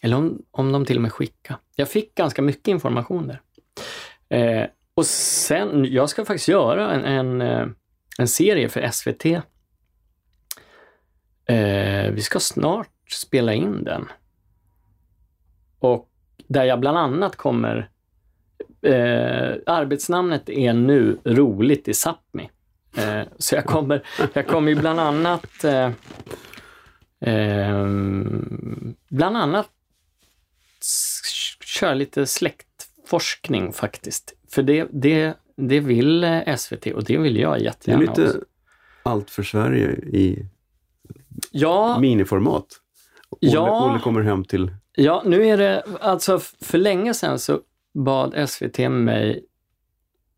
eller 0.00 0.16
om, 0.16 0.42
om 0.50 0.72
de 0.72 0.84
till 0.84 0.96
och 0.96 1.02
med 1.02 1.12
skickade, 1.12 1.58
jag 1.76 1.88
fick 1.88 2.14
ganska 2.14 2.42
mycket 2.42 2.68
information 2.68 3.26
där. 3.26 3.40
Eh, 4.38 4.66
och 4.94 5.06
sen, 5.06 5.84
jag 5.84 6.10
ska 6.10 6.24
faktiskt 6.24 6.48
göra 6.48 6.92
en, 6.92 7.04
en, 7.04 7.40
eh, 7.40 7.66
en 8.18 8.28
serie 8.28 8.68
för 8.68 8.90
SVT. 8.90 9.24
Eh, 11.46 12.10
vi 12.12 12.20
ska 12.20 12.40
snart 12.40 13.12
spela 13.12 13.54
in 13.54 13.84
den. 13.84 14.08
Och 15.78 16.08
där 16.46 16.64
jag 16.64 16.80
bland 16.80 16.98
annat 16.98 17.36
kommer 17.36 17.90
Eh, 18.84 19.56
arbetsnamnet 19.66 20.48
är 20.48 20.72
nu 20.72 21.18
roligt 21.24 21.88
i 21.88 21.92
Sápmi. 21.92 22.50
Eh, 22.96 23.22
så 23.38 23.54
jag 23.54 23.64
kommer, 23.64 24.06
jag 24.32 24.46
kommer 24.46 24.72
ju 24.72 24.80
bland 24.80 25.00
annat 25.00 25.64
eh, 25.64 25.90
ehm, 27.26 28.94
bland 29.08 29.36
annat 29.36 29.68
köra 31.64 31.94
lite 31.94 32.26
släktforskning 32.26 33.72
faktiskt. 33.72 34.32
För 34.50 34.62
det, 34.62 34.88
det, 34.92 35.34
det 35.56 35.80
vill 35.80 36.24
eh, 36.24 36.56
SVT 36.56 36.86
och 36.86 37.04
det 37.04 37.18
vill 37.18 37.36
jag 37.36 37.52
Det 37.54 37.60
är 37.60 37.64
jättegärna 37.64 38.00
lite 38.00 38.24
också. 38.26 38.40
allt 39.02 39.30
för 39.30 39.42
Sverige 39.42 39.90
i 39.92 40.46
Ja, 41.50 41.98
miniformat. 42.00 42.66
Olle, 43.30 43.52
Ja. 43.52 43.90
Olle 43.90 44.00
kommer 44.00 44.20
hem 44.22 44.44
till 44.44 44.72
Ja, 44.96 45.22
nu 45.26 45.46
är 45.46 45.56
det, 45.58 45.84
alltså 46.00 46.38
för 46.38 46.78
länge 46.78 47.14
sedan 47.14 47.38
så 47.38 47.60
bad 47.94 48.48
SVT 48.48 48.78
mig, 48.90 49.44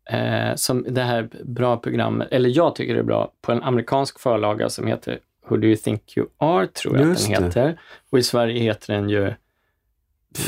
eh, 0.09 0.55
som 0.55 0.85
det 0.89 1.03
här 1.03 1.29
bra 1.45 1.77
programmet, 1.77 2.27
eller 2.31 2.49
jag 2.49 2.75
tycker 2.75 2.93
det 2.93 2.99
är 2.99 3.03
bra, 3.03 3.31
på 3.41 3.51
en 3.51 3.63
amerikansk 3.63 4.19
förlaga 4.19 4.69
som 4.69 4.87
heter 4.87 5.19
Who 5.49 5.57
Do 5.57 5.67
You 5.67 5.75
Think 5.75 6.17
You 6.17 6.27
Are, 6.37 6.67
tror 6.67 6.97
jag 6.97 7.07
Just 7.07 7.25
att 7.29 7.33
den 7.33 7.41
det. 7.41 7.47
heter. 7.47 7.79
Och 8.09 8.19
i 8.19 8.23
Sverige 8.23 8.59
heter 8.59 8.93
den 8.93 9.09
ju 9.09 9.33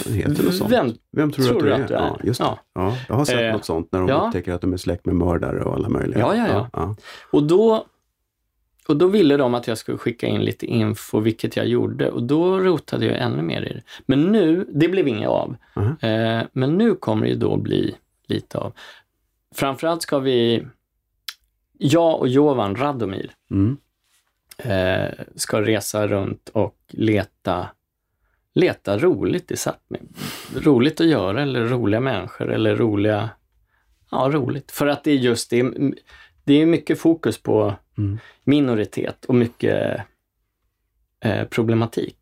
Heter 0.05 0.43
det 0.43 0.51
sånt? 0.51 0.71
Vem 0.71 0.93
Vem 1.11 1.31
tror, 1.31 1.45
tror 1.45 1.61
du 1.61 1.73
att 1.73 1.87
du 1.87 1.93
är? 1.93 1.99
är? 1.99 2.03
Ja, 2.05 2.19
just 2.23 2.39
det. 2.39 2.45
Ja. 2.45 2.59
Ja. 2.73 2.95
jag 3.07 3.15
har 3.15 3.25
sett 3.25 3.39
Eh, 3.41 3.51
något 3.51 3.65
sånt 3.65 3.91
när 3.91 3.99
de 3.99 4.09
ja. 4.09 4.25
upptäcker 4.27 4.53
att 4.53 4.61
de 4.61 4.73
är 4.73 4.77
släkt 4.77 5.05
med 5.05 5.15
mördare 5.15 5.63
och 5.63 5.73
alla 5.75 5.89
möjliga. 5.89 6.19
Ja, 6.19 6.35
ja, 6.35 6.47
ja. 6.47 6.69
ja. 6.73 6.95
Och 7.31 7.43
då, 7.43 7.85
och 8.87 8.97
då 8.97 9.07
ville 9.07 9.37
de 9.37 9.53
att 9.55 9.67
jag 9.67 9.77
skulle 9.77 9.97
skicka 9.97 10.27
in 10.27 10.41
lite 10.41 10.65
info, 10.65 11.19
vilket 11.19 11.55
jag 11.55 11.67
gjorde. 11.67 12.11
Och 12.11 12.23
då 12.23 12.59
rotade 12.59 13.05
jag 13.05 13.17
ännu 13.21 13.41
mer 13.41 13.61
i 13.61 13.73
det. 13.73 13.81
Men 14.05 14.23
nu, 14.23 14.67
det 14.73 14.87
blev 14.87 15.07
inget 15.07 15.29
av. 15.29 15.55
Mhm. 15.75 15.95
Eh, 16.01 16.43
men 16.53 16.77
nu 16.77 16.95
kommer 16.95 17.25
det 17.25 17.29
ju 17.31 17.37
då 17.37 17.57
bli 17.57 17.95
lite 18.27 18.57
av. 18.57 18.73
Framförallt 19.55 20.01
ska 20.01 20.19
vi, 20.19 20.65
jag 21.77 22.19
och 22.19 22.27
Jovan 22.27 22.75
Radomir, 22.75 23.31
Mm. 23.51 23.77
Eh, 24.63 25.07
ska 25.35 25.61
resa 25.61 26.07
runt 26.07 26.49
och 26.49 26.77
leta, 26.87 27.67
leta 28.55 28.97
roligt 28.97 29.51
i 29.51 29.55
Sápmi. 29.55 29.99
Roligt 30.55 31.01
att 31.01 31.07
göra 31.07 31.41
eller 31.41 31.61
roliga 31.65 31.99
människor 31.99 32.51
eller 32.51 32.75
roliga, 32.75 33.29
ja 34.11 34.29
roligt. 34.33 34.71
För 34.71 34.87
att 34.87 35.03
det 35.03 35.11
är 35.11 35.15
just 35.15 35.49
det, 35.49 35.71
det 36.43 36.53
är 36.53 36.65
mycket 36.65 36.99
fokus 36.99 37.37
på 37.43 37.75
Mm. 37.97 38.19
minoritet 38.43 39.25
och 39.25 39.35
mycket 39.35 40.01
eh, 41.25 41.43
problematik. 41.47 42.15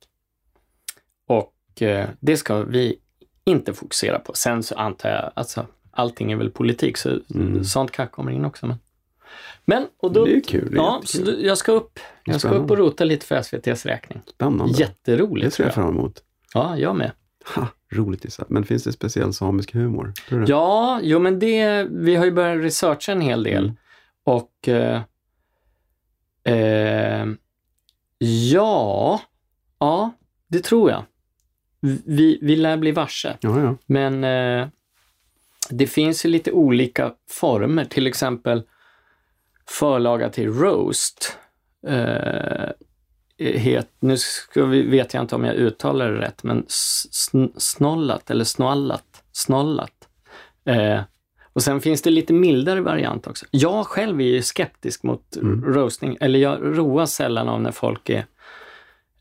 Och 1.28 1.82
eh, 1.82 2.10
det 2.20 2.38
ska 2.38 2.64
vi 2.64 3.00
inte 3.44 3.74
fokusera 3.74 4.20
på. 4.20 4.34
Sen 4.34 4.64
så 4.64 4.76
antar 4.76 5.10
jag, 5.10 5.32
alltså 5.36 5.68
allting 5.92 6.32
är 6.32 6.36
väl 6.36 6.50
politik, 6.52 6.98
så 6.98 7.10
Mm. 7.36 7.64
sånt 7.64 7.92
kanske 7.92 8.14
kommer 8.16 8.32
in 8.32 8.46
också. 8.46 8.66
Men, 8.68 8.78
men 9.66 9.88
och 9.98 10.12
då, 10.12 10.26
Det 10.26 10.36
är 10.36 10.42
kul. 10.42 10.68
Det 10.72 10.78
är 10.78 10.82
ja, 10.82 11.02
så 11.06 11.22
då- 11.22 11.34
jag 11.40 11.58
ska 11.58 11.72
upp, 11.72 12.00
jag 12.26 12.40
ska 12.40 12.50
upp 12.50 12.72
och 12.72 12.78
rota 12.78 13.04
lite 13.04 13.26
för 13.26 13.36
SVTs 13.36 13.86
räkning. 13.86 14.22
Spännande. 14.36 14.74
Det 14.74 14.80
Jätteroligt 14.80 15.54
ser 15.54 15.56
tror 15.58 15.68
jag 15.68 15.74
fram 15.76 15.90
emot. 15.90 16.24
Ja, 16.54 16.78
jag 16.78 16.96
med. 16.96 17.12
Ha, 17.56 17.68
roligt 17.92 18.26
Issa. 18.26 18.46
Men 18.50 18.64
finns 18.64 18.84
det 18.84 18.92
speciell 18.92 19.34
samisk 19.34 19.74
humor? 19.74 20.14
Du 20.30 20.40
det? 20.40 20.46
Ja, 20.52 21.00
jo 21.04 21.20
men 21.20 21.40
det, 21.40 21.84
vi 21.92 22.16
har 22.16 22.26
ju 22.26 22.32
börjat 22.32 22.64
researcha 22.64 23.12
en 23.12 23.22
hel 23.22 23.44
del. 23.44 23.64
Mm. 23.64 23.76
Och 24.24 24.68
eh, 24.68 25.02
eh, 26.44 27.26
ja, 28.52 29.22
ja, 29.80 30.12
det 30.48 30.64
tror 30.64 30.92
jag. 30.92 31.04
Vi, 32.06 32.40
vi 32.42 32.56
lär 32.56 32.78
bli 32.78 32.92
varse. 32.92 33.38
Ja, 33.40 33.62
ja. 33.62 33.76
Men 33.86 34.24
eh, 34.24 34.68
det 35.70 35.88
finns 35.88 36.26
ju 36.26 36.30
lite 36.30 36.52
olika 36.52 37.14
former, 37.30 37.86
till 37.86 38.08
exempel 38.08 38.64
förlaga 39.70 40.30
till 40.30 40.54
Roast. 40.54 41.38
Eh, 41.88 42.70
het, 43.40 43.90
nu 44.00 44.18
ska 44.18 44.66
vi, 44.66 44.82
vet 44.82 45.14
jag 45.14 45.24
inte 45.24 45.36
om 45.36 45.44
jag 45.46 45.56
uttalar 45.56 46.12
det 46.12 46.22
rätt, 46.22 46.44
men 46.44 46.66
sn, 46.68 47.46
snollat 47.58 48.30
eller 48.32 48.44
snallat. 48.46 49.24
snollat. 49.32 50.08
Eh, 50.66 51.02
och 51.54 51.64
sen 51.64 51.82
finns 51.82 52.02
det 52.02 52.10
lite 52.10 52.34
mildare 52.34 52.82
variant 52.82 53.28
också. 53.28 53.46
Jag 53.52 53.86
själv 53.88 54.22
är 54.22 54.26
ju 54.26 54.42
skeptisk 54.42 55.04
mot 55.04 55.36
Mm. 55.36 55.66
roasting, 55.66 56.18
eller 56.20 56.40
jag 56.40 56.60
roas 56.78 57.14
sällan 57.14 57.50
av 57.50 57.62
när 57.62 57.72
folk 57.72 58.10
är 58.10 58.26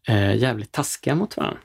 eh, 0.08 0.36
jävligt 0.36 0.72
taskiga 0.72 1.14
mot 1.14 1.36
varandra. 1.36 1.58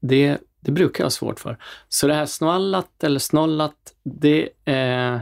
Det, 0.00 0.38
det 0.60 0.72
brukar 0.72 1.04
jag 1.04 1.06
ha 1.06 1.10
svårt 1.10 1.40
för. 1.40 1.56
Så 1.88 2.06
det 2.06 2.14
här 2.14 2.26
snallat 2.26 3.04
eller 3.04 3.18
snollat, 3.18 3.76
det 4.02 4.48
är... 4.64 5.20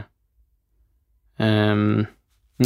ehm, 1.37 2.05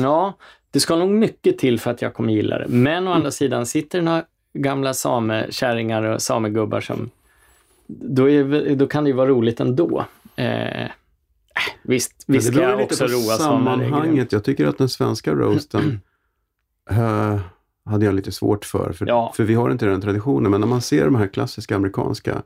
ja, 0.01 0.33
det 0.71 0.79
ska 0.79 0.95
nog 0.95 1.09
mycket 1.09 1.57
till 1.57 1.79
för 1.79 1.91
att 1.91 2.01
jag 2.01 2.13
kommer 2.13 2.33
gilla 2.33 2.57
det. 2.59 2.67
Men 2.67 3.07
å 3.07 3.11
andra 3.11 3.31
sidan 3.31 3.65
sitter 3.65 3.99
det 3.99 4.05
några 4.05 4.23
gamla 4.53 4.93
samekärringar 4.93 6.03
och 6.03 6.21
samegubbar 6.21 6.81
som... 6.81 7.09
Då, 7.87 8.29
är, 8.29 8.75
då 8.75 8.87
kan 8.87 9.03
det 9.03 9.09
ju 9.09 9.15
vara 9.15 9.29
roligt 9.29 9.59
ändå. 9.59 10.05
Eh, 10.35 10.83
äh, 10.83 10.89
visst 11.83 12.23
visst 12.27 12.47
ska 12.53 12.61
jag 12.61 12.81
också 12.81 13.07
grymt. 13.07 13.23
sammanhanget. 13.25 14.31
Jag 14.31 14.43
tycker 14.43 14.67
att 14.67 14.77
den 14.77 14.89
svenska 14.89 15.33
roasten 15.33 16.01
eh, 16.89 17.39
hade 17.85 18.05
jag 18.05 18.15
lite 18.15 18.31
svårt 18.31 18.65
för. 18.65 18.93
För, 18.93 19.05
Ja. 19.07 19.33
för 19.35 19.43
vi 19.43 19.53
har 19.53 19.69
inte 19.71 19.85
den 19.85 20.01
traditionen. 20.01 20.51
Men 20.51 20.61
när 20.61 20.67
man 20.67 20.81
ser 20.81 21.05
de 21.05 21.15
här 21.15 21.27
klassiska 21.27 21.75
amerikanska 21.75 22.41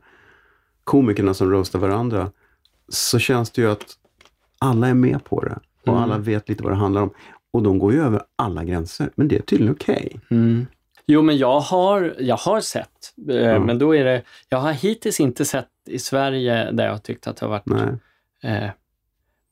komikerna 0.84 1.34
som 1.34 1.50
roastar 1.50 1.78
varandra 1.78 2.30
så 2.88 3.18
känns 3.18 3.50
det 3.50 3.62
ju 3.62 3.70
att 3.70 3.86
alla 4.58 4.88
är 4.88 4.94
med 4.94 5.24
på 5.24 5.40
det. 5.40 5.58
Och 5.82 5.88
Mm. 5.88 6.02
alla 6.02 6.18
vet 6.18 6.48
lite 6.48 6.62
vad 6.62 6.72
det 6.72 6.76
handlar 6.76 7.02
om. 7.02 7.10
Och 7.52 7.62
de 7.62 7.78
går 7.78 7.92
ju 7.92 8.02
över 8.02 8.22
alla 8.36 8.64
gränser. 8.64 9.10
Men 9.14 9.28
det 9.28 9.36
är 9.36 9.42
tydligen 9.42 9.74
okej. 9.74 10.20
Mm. 10.30 10.66
Jo, 11.06 11.22
men 11.22 11.36
jag 11.38 11.60
har, 11.60 12.14
jag 12.18 12.36
har 12.36 12.60
sett, 12.60 13.14
eh, 13.28 13.36
Ja. 13.36 13.58
men 13.58 13.78
då 13.78 13.96
är 13.96 14.04
det, 14.04 14.22
jag 14.48 14.58
har 14.58 14.72
hittills 14.72 15.20
inte 15.20 15.44
sett 15.44 15.68
i 15.88 15.98
Sverige 15.98 16.70
där 16.70 16.86
jag 16.86 17.02
tyckt 17.02 17.26
att 17.26 17.36
det 17.36 17.46
har 17.46 17.50
varit 17.50 17.66
Nej. 17.66 17.88
Eh, 18.56 18.70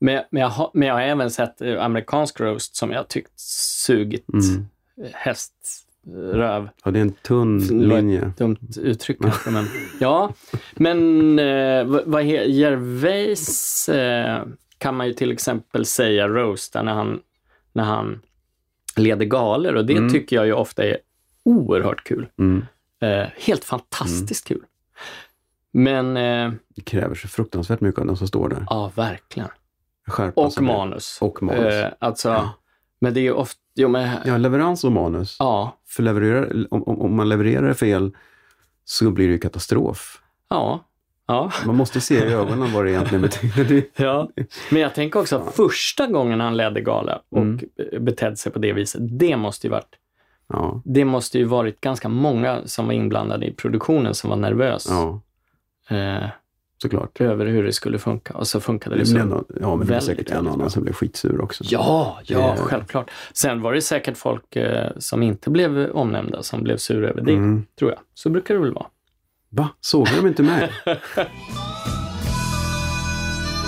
men, 0.00 0.22
men, 0.30 0.40
jag 0.42 0.48
har, 0.48 0.70
men 0.74 0.88
jag 0.88 0.94
har 0.94 1.00
även 1.02 1.30
sett 1.30 1.60
eh, 1.62 1.84
amerikansk 1.84 2.40
roast 2.40 2.76
som 2.76 2.90
jag 2.90 3.08
tyckt 3.08 3.40
sugit 3.86 4.26
Mm. 4.32 4.66
häströv. 5.12 6.68
Ja, 6.84 6.90
det 6.90 6.98
är 6.98 7.02
en 7.02 7.12
tunn 7.12 7.58
ett 7.62 7.70
linje. 7.70 8.32
Dumt 8.38 8.56
uttryck 8.76 9.18
kanske, 9.22 9.50
men 9.50 9.64
ja. 10.00 10.32
Men 10.74 11.38
eh, 11.38 11.84
vad, 12.06 12.24
Gervais 12.24 13.88
eh, 13.88 14.42
kan 14.78 14.94
man 14.96 15.06
ju 15.06 15.12
till 15.12 15.32
exempel 15.32 15.84
säga 15.86 16.28
roasta 16.28 16.82
när 16.82 16.92
han, 16.94 17.20
när 17.76 17.84
han 17.84 18.20
leder 18.96 19.26
galor 19.26 19.74
och 19.74 19.86
det 19.86 19.96
Mm. 19.96 20.12
tycker 20.12 20.36
jag 20.36 20.46
ju 20.46 20.52
ofta 20.52 20.84
är 20.84 20.98
oerhört 21.42 22.04
kul. 22.04 22.28
Mm. 22.38 22.64
Eh, 23.00 23.28
helt 23.36 23.64
fantastiskt 23.64 24.48
kul. 24.48 24.62
Men, 25.72 26.16
eh, 26.16 26.52
Det 26.68 26.82
kräver 26.82 27.14
så 27.14 27.28
fruktansvärt 27.28 27.80
mycket 27.80 28.00
av 28.00 28.06
de 28.06 28.16
som 28.16 28.28
står 28.28 28.48
där. 28.48 28.66
ja 28.70 28.92
verkligen. 28.94 29.48
Skärpa 30.06 30.40
Och 30.40 30.62
manus. 30.62 31.18
Och 31.20 31.42
manus. 31.42 31.74
Eh, 31.74 31.92
alltså, 31.98 32.28
Ja. 32.28 32.52
men 33.00 33.14
det 33.14 33.20
är 33.20 33.22
ju 33.22 33.32
ofta, 33.32 33.60
jo 33.74 33.88
men, 33.88 34.02
ja. 34.08 34.18
Ja, 34.24 34.36
leverans 34.36 34.84
och 34.84 34.92
manus. 34.92 35.36
För 35.86 36.02
levererar, 36.02 36.66
om, 36.70 36.82
om 36.82 37.16
man 37.16 37.28
levererar 37.28 37.74
fel 37.74 38.16
så 38.84 39.10
blir 39.10 39.26
det 39.26 39.32
ju 39.32 39.38
katastrof. 39.38 40.22
ja, 40.48 40.84
ja, 41.26 41.50
Man 41.66 41.76
måste 41.76 42.00
se 42.00 42.14
i 42.14 42.32
ögonen 42.32 42.72
vad 42.72 42.84
det 42.84 42.90
egentligen 42.90 43.22
betyder. 43.22 43.82
Ja. 43.96 44.30
Men 44.70 44.82
jag 44.82 44.94
tänker 44.94 45.20
också, 45.20 45.42
första 45.54 46.06
gången 46.06 46.40
han 46.40 46.56
ledde 46.56 46.80
gala 46.80 47.20
och 47.28 47.38
Mm. 47.38 47.60
betedde 48.00 48.36
sig 48.36 48.52
på 48.52 48.58
det 48.58 48.72
viset, 48.72 49.00
det 49.18 49.36
måste 49.36 49.66
ju 49.66 49.70
varit, 49.70 49.88
Ja, 50.48 50.82
det 50.84 51.04
måste 51.04 51.38
ju 51.38 51.44
varit 51.44 51.80
ganska 51.80 52.08
många 52.08 52.60
som 52.64 52.86
var 52.86 52.92
inblandade 52.92 53.46
i 53.46 53.52
produktionen 53.52 54.14
som 54.14 54.30
var 54.30 54.36
nervös 54.36 54.86
ja 54.90 55.20
eh, 55.96 56.28
såklart. 56.82 57.20
över 57.20 57.46
hur 57.46 57.64
det 57.64 57.72
skulle 57.72 57.98
funka. 57.98 58.34
Och 58.34 58.46
så 58.46 58.60
funkade 58.60 58.96
Det 58.96 59.02
det 59.02 59.06
så. 59.06 59.16
någon, 59.18 59.44
ja, 59.60 59.76
men 59.76 59.86
det 59.86 59.92
var 59.92 60.00
säkert 60.00 60.30
en 60.30 60.48
annan 60.48 60.70
som 60.70 60.82
blev 60.82 60.92
skitsur 60.92 61.40
också. 61.40 61.64
Ja, 61.66 62.18
ja, 62.24 62.38
Det- 62.56 62.62
självklart. 62.62 63.10
Sen 63.32 63.62
var 63.62 63.72
det 63.72 63.80
säkert 63.82 64.16
folk 64.16 64.56
eh, 64.56 64.90
som 64.98 65.22
inte 65.22 65.50
blev 65.50 65.90
omnämnda 65.90 66.42
som 66.42 66.62
blev 66.62 66.76
sura 66.76 67.08
över 67.08 67.20
det, 67.20 67.32
Mm. 67.32 67.66
tror 67.78 67.90
jag. 67.90 68.00
Så 68.14 68.30
brukar 68.30 68.54
det 68.54 68.60
väl 68.60 68.74
vara. 68.74 68.86
Va? 69.48 69.68
Såg 69.80 70.06
de 70.16 70.26
inte 70.26 70.42
mig? 70.42 70.70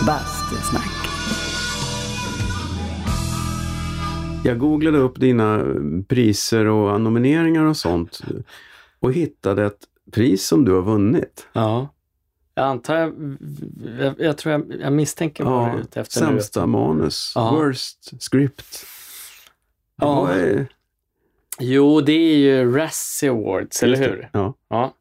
Bastusnack. 0.07 0.91
Jag 4.45 4.59
googlade 4.59 4.99
upp 4.99 5.21
dina 5.21 5.65
priser 6.09 6.65
och 6.67 7.01
nomineringar 7.01 7.65
och 7.65 7.77
sånt 7.77 8.21
och 9.01 9.13
hittade 9.13 9.65
ett 9.67 9.79
pris 10.13 10.47
som 10.47 10.65
du 10.65 10.73
har 10.73 10.83
vunnit. 10.83 11.47
Ja. 11.53 11.89
Jag 12.55 12.67
antar, 12.67 12.95
jag, 12.97 13.13
jag, 14.01 14.15
jag 14.19 14.39
tror 14.39 14.53
jag, 14.53 14.81
jag 14.81 14.93
misstänker 14.93 15.45
vad 15.45 15.69
du 15.73 15.79
är 15.79 15.81
ute 15.83 16.01
efter 16.01 16.19
sämsta 16.21 16.67
manus, 16.67 17.33
Ja. 17.35 17.51
worst 17.51 18.13
script. 18.23 18.87
Ja. 19.97 20.29
Är- 20.33 20.37
nu. 20.37 20.67
Jo, 21.61 22.01
det 22.01 22.13
är 22.13 22.37
ju 22.37 22.77
Razzie 22.77 23.31
Awards, 23.31 23.83
eller 23.83 23.97
hur? 23.97 24.31
Ja. 24.33 24.55
Ja. 24.69 24.95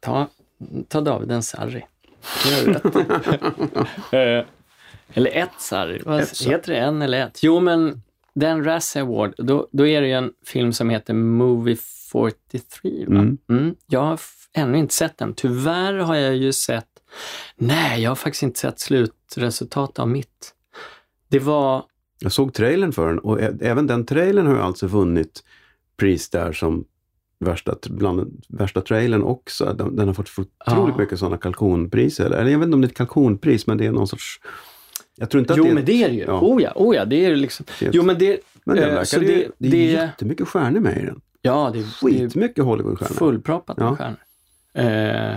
Ta, 0.00 0.26
ta 0.88 1.00
David 1.00 1.30
en 1.30 1.42
Sarri. 1.42 1.84
Eller 5.14 5.30
ett 5.36 5.50
Sarri. 5.58 6.02
Vad 6.04 6.20
Ett 6.20 6.36
Sarri. 6.36 6.50
heter 6.50 6.72
det? 6.72 6.78
En 6.78 7.02
eller 7.02 7.26
ett? 7.26 7.42
Jo, 7.42 7.60
men 7.60 8.02
den 8.34 8.64
Razzie 8.64 9.02
Award, 9.02 9.34
då, 9.38 9.68
då 9.72 9.86
är 9.86 10.00
det 10.00 10.06
ju 10.06 10.12
en 10.14 10.32
film 10.46 10.72
som 10.72 10.90
heter 10.90 11.14
Movie 11.14 11.76
43. 12.12 13.04
Va? 13.06 13.14
Mm. 13.14 13.38
Mm. 13.50 13.74
Jag 13.86 14.00
har 14.00 14.20
ännu 14.52 14.78
inte 14.78 14.94
sett 14.94 15.18
den. 15.18 15.34
Tyvärr 15.34 15.94
har 15.94 16.14
jag 16.14 16.36
ju 16.36 16.52
sett... 16.52 16.86
Nej, 17.56 18.02
jag 18.02 18.10
har 18.10 18.16
faktiskt 18.16 18.42
inte 18.42 18.60
sett 18.60 18.80
slutresultatet 18.80 19.98
av 19.98 20.08
mitt. 20.08 20.54
Det 21.28 21.38
var... 21.38 21.84
Jag 22.18 22.32
såg 22.32 22.54
trailern 22.54 22.92
för 22.92 23.08
den 23.08 23.18
och 23.18 23.40
även 23.40 23.86
den 23.86 24.06
trailern 24.06 24.46
har 24.46 24.54
ju 24.54 24.60
alltså 24.60 24.86
vunnit 24.86 25.44
pris 25.96 26.30
där 26.30 26.52
som 26.52 26.84
värsta, 27.40 27.74
bland 27.88 28.42
värsta 28.48 28.80
trailern 28.80 29.22
också. 29.22 29.74
Den, 29.78 29.96
den 29.96 30.06
har 30.06 30.14
fått 30.14 30.28
otroligt 30.38 30.50
Ja. 30.66 30.98
mycket 30.98 31.18
sådana 31.18 31.36
kalkonpriser. 31.36 32.24
Eller, 32.30 32.50
jag 32.50 32.58
vet 32.58 32.66
inte 32.66 32.74
om 32.74 32.80
det 32.80 32.86
är 32.86 32.90
ett 32.90 32.96
kalkonpris, 32.96 33.66
men 33.66 33.78
det 33.78 33.86
är 33.86 33.92
någon 33.92 34.08
sorts... 34.08 34.40
Jag 35.16 35.30
tror 35.30 35.40
inte 35.40 35.52
att 35.52 35.58
Jo, 35.58 35.64
det 35.64 35.70
är... 35.70 35.74
men 35.74 35.84
det 35.84 36.02
är 36.04 36.08
det 36.08 36.14
ju. 36.14 36.24
Ja. 36.24 36.40
Oh 36.40 36.62
ja, 36.62 36.72
oh 36.74 36.96
ja, 36.96 37.04
det 37.04 37.24
är 37.24 37.36
liksom. 37.36 37.66
det 37.78 37.86
ett- 37.86 37.94
Jo, 37.94 38.02
men 38.02 38.18
det... 38.18 38.38
men 38.64 38.76
den 38.76 38.84
eh, 38.84 38.90
verkar 38.90 39.04
så 39.04 39.20
det- 39.20 39.48
det, 39.58 39.66
är 39.68 39.70
det- 39.70 39.76
jättemycket 39.92 40.48
stjärnor 40.48 40.80
med 40.80 41.02
i 41.02 41.06
den. 41.06 41.20
Ja, 41.42 41.70
det, 41.72 41.78
det 41.78 41.84
är 41.84 41.90
Skitmycket 41.90 42.64
Hollywoodstjärnor. 42.64 43.14
fullproppat 43.14 43.76
med 43.76 43.86
Ja. 43.86 43.96
stjärnor. 43.96 44.18
Eh, 45.32 45.36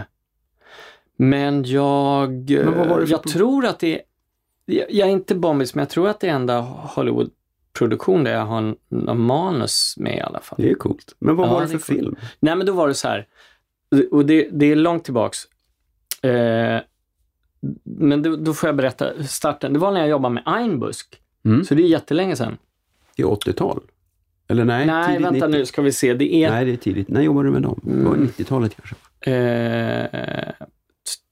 men 1.17 1.63
jag... 1.63 2.49
Men 2.49 2.77
vad 2.77 2.87
var 2.87 2.99
det 2.99 3.05
för 3.07 3.11
jag 3.13 3.23
tror 3.23 3.65
att 3.65 3.79
det 3.79 3.95
är... 3.95 4.01
Jag, 4.65 5.07
är 5.07 5.11
inte 5.11 5.35
bombis, 5.35 5.75
men 5.75 5.81
jag 5.81 5.89
tror 5.89 6.09
att 6.09 6.19
det 6.19 6.27
är 6.27 6.33
enda 6.33 6.61
Hollywood-produktion 7.79 8.23
där 8.23 8.31
jag 8.33 8.45
har 8.45 8.57
en, 8.57 8.75
en 9.09 9.19
manus 9.21 9.93
med 9.97 10.17
i 10.17 10.21
alla 10.21 10.39
fall. 10.41 10.59
Det 10.61 10.69
är 10.69 10.75
coolt. 10.75 11.15
Men 11.19 11.35
vad 11.35 11.47
Ja, 11.47 11.53
var 11.53 11.61
det 11.61 11.67
det 11.67 11.79
för 11.79 11.93
är 11.93 11.97
coolt. 11.97 12.17
film? 12.17 12.27
Nej, 12.39 12.55
men 12.55 12.65
då 12.65 12.73
var 12.73 12.87
det 12.87 12.93
så 12.93 13.07
här. 13.07 13.27
Och 14.11 14.25
det, 14.25 14.49
det 14.51 14.65
är 14.65 14.75
långt 14.75 15.03
tillbaks. 15.03 15.37
Eh, 16.21 16.79
men 17.83 18.21
då, 18.21 18.35
då 18.35 18.53
får 18.53 18.67
jag 18.69 18.75
berätta 18.75 19.23
starten. 19.23 19.73
Det 19.73 19.79
var 19.79 19.91
när 19.91 19.99
jag 19.99 20.09
jobbade 20.09 20.33
med 20.33 20.43
Einbusk. 20.45 21.21
Mm. 21.45 21.65
Så 21.65 21.75
det 21.75 21.81
är 21.83 21.87
jättelänge 21.87 22.35
sedan. 22.35 22.57
I 23.15 23.23
80-tal? 23.23 23.81
Eller 24.47 24.65
nej? 24.65 24.85
Nej, 24.85 25.13
vänta 25.19 25.47
90. 25.47 25.59
nu 25.59 25.65
ska 25.65 25.81
vi 25.81 25.91
se. 25.91 26.13
Det 26.13 26.33
är... 26.35 26.51
Nej, 26.51 26.65
det 26.65 26.71
är 26.71 26.77
tidigt. 26.77 27.07
När 27.09 27.21
jobbade 27.21 27.47
du 27.47 27.51
med 27.51 27.61
dem? 27.61 27.79
Det 27.83 28.03
var 28.03 28.13
Mm. 28.15 28.27
90-talet 28.27 28.75
kanske? 28.75 28.95
Eh, 29.31 30.05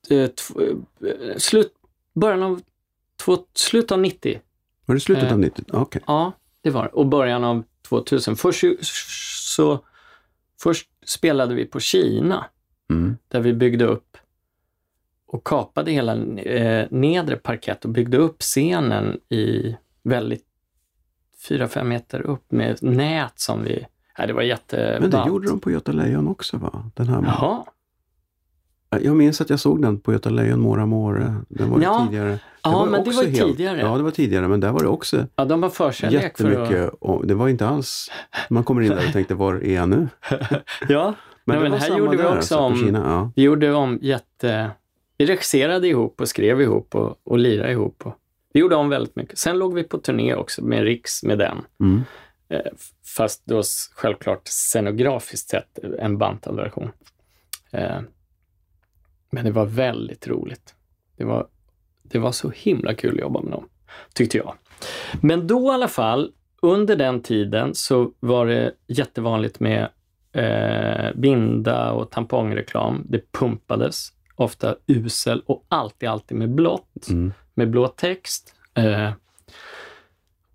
eh, 0.10 0.30
slut, 1.38 1.74
början 2.16 2.44
av, 2.44 2.62
två, 3.26 3.38
slut 3.54 3.92
av 3.92 4.00
90. 4.00 4.40
Var 4.90 4.96
det 4.96 5.00
slutet 5.02 5.24
Eh. 5.24 5.34
av 5.34 5.40
90? 5.40 5.66
Okej. 5.74 6.02
Ja, 6.08 6.32
det 6.62 6.70
var. 6.70 6.96
Och 6.96 7.08
början 7.08 7.44
av 7.44 7.64
2000. 7.88 8.36
Först, 8.36 8.64
så, 9.56 9.80
först 10.62 10.90
spelade 11.06 11.56
vi 11.56 11.66
på 11.66 11.80
Kina, 11.80 12.46
Mm. 12.92 13.18
där 13.28 13.40
vi 13.40 13.54
byggde 13.54 13.86
upp 13.86 14.18
och 15.28 15.44
kapade 15.44 15.92
hela 15.92 16.16
eh, 16.38 16.88
nedre 16.92 17.36
parkett 17.36 17.86
och 17.86 17.92
byggde 17.92 18.18
upp 18.18 18.42
scenen 18.42 19.20
i 19.30 19.76
väldigt 20.04 20.46
4-5 21.50 21.84
meter 21.84 22.22
upp 22.22 22.52
med 22.52 22.84
nät 22.84 23.34
som 23.40 23.64
vi... 23.64 23.86
Ja, 24.18 24.26
det 24.28 24.34
var 24.34 24.42
jätteballt. 24.42 25.02
Men 25.02 25.10
det 25.12 25.28
gjorde 25.28 25.48
de 25.48 25.60
på 25.60 25.72
Göta 25.72 25.92
Lejon 25.92 26.28
också 26.28 26.58
va? 26.58 26.92
Den 26.96 27.08
här 27.08 27.24
Jaha. 27.24 27.64
Jag 28.90 29.16
minns 29.16 29.42
att 29.42 29.50
jag 29.50 29.60
såg 29.60 29.82
den 29.82 30.00
på 30.00 30.14
Göta 30.14 30.30
Lejon, 30.30 30.60
Mora 30.60 30.86
More. 30.86 31.36
Den 31.50 31.70
var 31.70 31.82
Ja. 31.82 32.06
tidigare. 32.10 32.40
Ja, 32.64 32.86
men 32.86 33.04
det 33.04 33.12
var 33.12 33.24
ju 33.24 33.30
helt- 33.30 33.52
tidigare. 33.52 33.80
Ja, 33.80 33.98
det 33.98 34.04
var 34.04 34.12
tidigare, 34.12 34.48
men 34.48 34.60
där 34.60 34.72
var 34.72 34.80
det 34.80 34.88
också 34.88 35.26
Ja, 35.36 35.46
de 35.46 35.62
var 35.62 35.70
förkärlek 35.70 36.38
för 36.38 36.46
att... 36.52 36.52
jättemycket. 36.72 36.94
Och 37.00 37.28
det 37.28 37.34
var 37.34 37.48
inte 37.50 37.68
alls... 37.68 38.12
Man 38.50 38.64
kommer 38.64 38.82
in 38.82 38.90
där 38.90 39.08
och 39.08 39.14
tänkte, 39.14 39.36
var 39.36 39.56
är 39.56 39.76
jag 39.76 39.90
nu? 39.90 40.08
Ja, 40.90 41.14
Men, 41.46 41.56
Nej, 41.56 41.60
men 41.64 41.72
var 41.72 41.78
här 41.80 41.98
gjorde 41.98 42.18
vi 42.18 42.24
också 42.24 42.32
alltså, 42.36 42.58
om- 42.58 42.76
Kina. 42.76 43.00
Ja. 43.00 43.32
vi 43.36 43.42
gjorde 43.42 43.74
om 43.74 44.00
jätte... 44.02 44.72
Vi 45.18 45.26
regisserade 45.26 45.88
ihop 45.88 46.22
och 46.22 46.28
skrev 46.30 46.62
ihop 46.62 46.96
och, 46.96 47.20
och 47.24 47.38
lirade 47.40 47.72
ihop. 47.72 48.02
Och, 48.06 48.16
vi 48.54 48.60
gjorde 48.60 48.76
om 48.76 48.90
väldigt 48.90 49.16
mycket. 49.16 49.38
Sen 49.38 49.60
låg 49.60 49.74
vi 49.74 49.84
på 49.84 49.98
turné 49.98 50.36
också 50.36 50.64
med 50.64 50.84
Riks 50.84 51.24
med 51.24 51.38
den. 51.40 51.58
Mm. 51.80 52.02
Eh, 52.50 52.60
fast 53.18 53.42
då 53.46 53.62
självklart 53.96 54.48
scenografiskt 54.48 55.50
sett 55.50 55.80
en 56.00 56.18
bantad 56.18 56.56
version. 56.56 56.92
Men 59.30 59.46
det 59.46 59.52
var 59.52 59.66
väldigt 59.66 60.28
roligt. 60.28 60.76
Det 61.18 61.24
var, 61.24 61.48
det 62.04 62.20
var 62.20 62.32
så 62.32 62.50
himla 62.56 62.94
kul 62.94 63.14
att 63.14 63.20
jobba 63.22 63.42
med 63.42 63.52
dem, 63.52 63.68
tyckte 64.14 64.38
jag. 64.38 64.54
Men 65.22 65.48
då 65.48 65.66
i 65.72 65.74
alla 65.74 65.88
fall, 65.88 66.32
under 66.62 66.96
den 66.96 67.22
tiden 67.22 67.76
så 67.76 68.12
var 68.20 68.46
det 68.46 68.72
jättevanligt 68.88 69.60
med 69.60 69.90
eh, 70.32 71.16
binda 71.16 71.92
och 71.92 72.12
tampongreklam. 72.12 73.06
Det 73.10 73.32
pumpades, 73.32 74.10
ofta 74.36 74.76
usel 74.88 75.44
och 75.46 75.66
alltid, 75.68 76.10
alltid 76.10 76.38
med 76.38 76.50
blått 76.56 77.08
Mm. 77.10 77.34
med 77.54 77.70
blå 77.70 77.88
text. 77.88 78.56
Eh, 78.74 79.12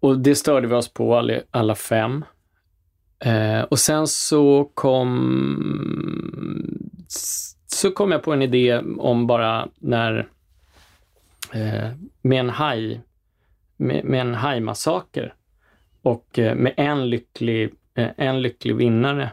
och 0.00 0.18
det 0.18 0.34
störde 0.34 0.66
vi 0.66 0.74
oss 0.74 0.94
på 0.94 1.16
alla, 1.16 1.34
alla 1.50 1.74
fem. 1.74 2.24
Eh, 3.18 3.62
och 3.62 3.78
sen 3.78 4.06
så 4.06 4.70
kom, 4.74 5.08
så 7.74 7.90
kom 7.90 8.12
jag 8.12 8.22
på 8.22 8.32
en 8.32 8.42
idé 8.42 8.78
om 8.98 9.26
bara 9.26 9.68
när, 9.78 10.28
eh, 11.52 11.90
med 12.22 12.40
en 12.40 12.50
haj, 12.50 13.00
med, 13.76 14.04
med 14.04 14.20
en 14.20 14.34
hajmassaker 14.34 15.34
och 16.02 16.38
eh, 16.38 16.54
med 16.54 16.74
en 16.76 17.10
lycklig, 17.10 17.74
eh, 17.94 18.08
en 18.16 18.42
lycklig 18.42 18.74
vinnare. 18.76 19.30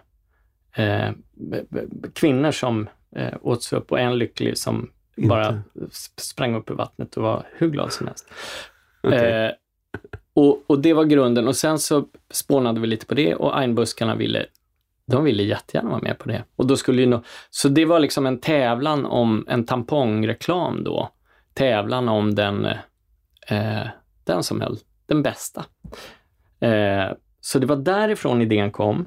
Kvinnor 2.13 2.51
som 2.51 2.89
eh, 3.15 3.33
åts 3.41 3.73
upp 3.73 3.91
och 3.91 3.99
en 3.99 4.17
lycklig 4.17 4.57
som 4.57 4.89
Inte. 5.15 5.29
bara 5.29 5.51
sp- 5.75 6.19
sprang 6.19 6.55
upp 6.55 6.69
i 6.69 6.73
vattnet 6.73 7.17
och 7.17 7.23
var 7.23 7.47
hur 7.57 7.69
glad 7.69 7.93
som 7.93 8.07
helst. 8.07 8.29
Eh, 9.03 9.51
och, 10.33 10.63
och 10.67 10.79
det 10.79 10.93
var 10.93 11.03
grunden 11.05 11.47
och 11.47 11.55
sen 11.55 11.79
så 11.79 12.05
spånade 12.31 12.79
vi 12.81 12.87
lite 12.87 13.05
på 13.05 13.15
det 13.15 13.35
och 13.35 13.59
Einbuskarna 13.59 14.15
ville, 14.15 14.45
de 15.11 15.23
ville 15.23 15.43
jättegärna 15.43 15.89
vara 15.89 16.01
med 16.01 16.17
på 16.19 16.29
det. 16.29 16.43
Och 16.55 16.67
då 16.67 16.77
skulle 16.77 17.01
ju 17.01 17.07
nå, 17.07 17.23
så 17.49 17.69
det 17.69 17.85
var 17.85 17.99
liksom 17.99 18.25
en 18.25 18.39
tävlan 18.39 19.05
om 19.05 19.45
en 19.47 19.65
tampongreklam 19.65 20.83
då. 20.83 21.09
Tävlan 21.53 22.09
om 22.09 22.35
den, 22.35 22.65
eh, 23.47 23.87
den 24.23 24.43
som 24.43 24.61
höll 24.61 24.77
den 25.05 25.23
bästa. 25.23 25.65
Eh, 26.59 27.11
så 27.41 27.59
det 27.59 27.65
var 27.65 27.75
därifrån 27.75 28.41
idén 28.41 28.71
kom. 28.71 29.05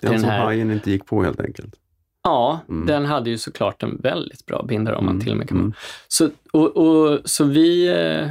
Den 0.00 0.10
den 0.10 0.20
som 0.20 0.30
här- 0.30 0.44
hajen 0.44 0.70
inte 0.70 0.90
gick 0.90 1.06
på 1.06 1.22
helt 1.22 1.40
enkelt. 1.40 1.74
Ja, 2.22 2.60
Mm. 2.68 2.86
den 2.86 3.04
hade 3.06 3.30
ju 3.30 3.38
såklart 3.38 3.82
en 3.82 3.96
väldigt 4.02 4.46
bra 4.46 4.62
bindare 4.68 4.96
om 4.96 5.04
man 5.04 5.14
Mm, 5.14 5.22
till 5.24 5.32
och 5.32 5.38
med 5.38 5.48
kan 5.48 5.58
mm. 5.58 5.72
Så, 6.08 6.28
och, 6.52 6.76
och, 6.76 7.20
så 7.24 7.44
vi, 7.44 7.88
eh, 7.88 8.30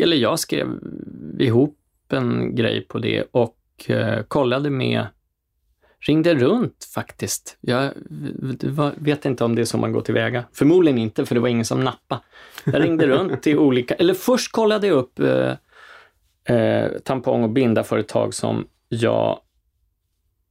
eller 0.00 0.16
jag 0.16 0.38
skrev 0.38 0.68
ihop 1.38 1.78
en 2.08 2.54
grej 2.56 2.80
på 2.88 2.98
det 2.98 3.24
och 3.30 3.56
eh, 3.86 4.22
kollade 4.22 4.70
med, 4.70 5.06
ringde 6.06 6.34
runt 6.34 6.88
faktiskt. 6.94 7.56
Jag 7.60 7.92
vet 8.96 9.24
inte 9.24 9.44
om 9.44 9.54
det 9.54 9.60
är 9.60 9.64
så 9.64 9.78
man 9.78 9.92
går 9.92 10.00
tillväga. 10.00 10.44
Förmodligen 10.52 10.98
inte, 10.98 11.26
för 11.26 11.34
det 11.34 11.40
var 11.40 11.48
ingen 11.48 11.64
som 11.64 11.80
nappade. 11.80 12.20
Jag 12.64 12.84
ringde 12.84 13.06
runt 13.06 13.42
till 13.42 13.58
olika, 13.58 13.94
eller 13.94 14.14
först 14.14 14.52
kollade 14.52 14.86
jag 14.86 14.96
upp 14.96 15.18
eh, 15.18 16.56
eh, 16.56 16.90
tampong 16.98 17.42
och 17.42 17.50
bindaföretag 17.50 18.34
som 18.34 18.66
jag 18.88 19.40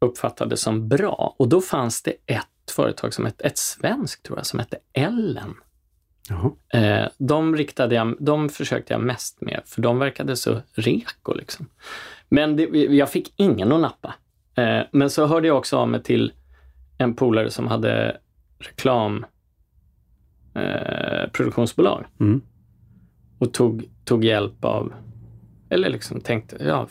uppfattade 0.02 0.58
som 0.58 0.88
bra. 0.88 1.36
Och 1.40 1.50
då 1.50 1.62
fanns 1.62 2.02
det 2.02 2.14
ett 2.26 2.72
företag, 2.72 3.14
som 3.14 3.26
hette, 3.26 3.44
ett 3.44 3.58
svenskt 3.58 4.24
tror 4.24 4.38
jag, 4.38 4.46
som 4.46 4.60
hette 4.60 4.78
Ellen. 4.94 5.54
Eh, 6.74 7.08
de, 7.18 7.56
riktade 7.56 7.96
jag, 7.96 8.16
de 8.20 8.50
försökte 8.50 8.94
jag 8.94 9.02
mest 9.02 9.42
med, 9.42 9.62
för 9.66 9.82
de 9.82 10.00
verkade 10.00 10.36
så 10.36 10.62
reko. 10.74 11.34
Liksom. 11.34 11.68
Men 12.30 12.56
det, 12.56 12.64
jag 12.74 13.10
fick 13.10 13.34
ingen 13.36 13.72
att 13.72 13.82
nappa. 13.82 14.14
Eh, 14.56 14.82
men 14.92 15.10
så 15.10 15.26
hörde 15.26 15.48
jag 15.48 15.58
också 15.58 15.78
av 15.78 15.88
mig 15.88 16.04
till 16.04 16.34
en 16.98 17.14
polare 17.14 17.52
som 17.52 17.68
hade 17.68 18.18
reklam 18.60 19.26
eh, 20.56 21.30
Mm. 22.20 22.42
och 23.40 23.54
tog, 23.54 23.84
tog 24.06 24.26
hjälp 24.26 24.66
av, 24.66 24.94
eller 25.70 25.90
liksom 25.90 26.22
tänkte, 26.22 26.58
ja, 26.60 26.88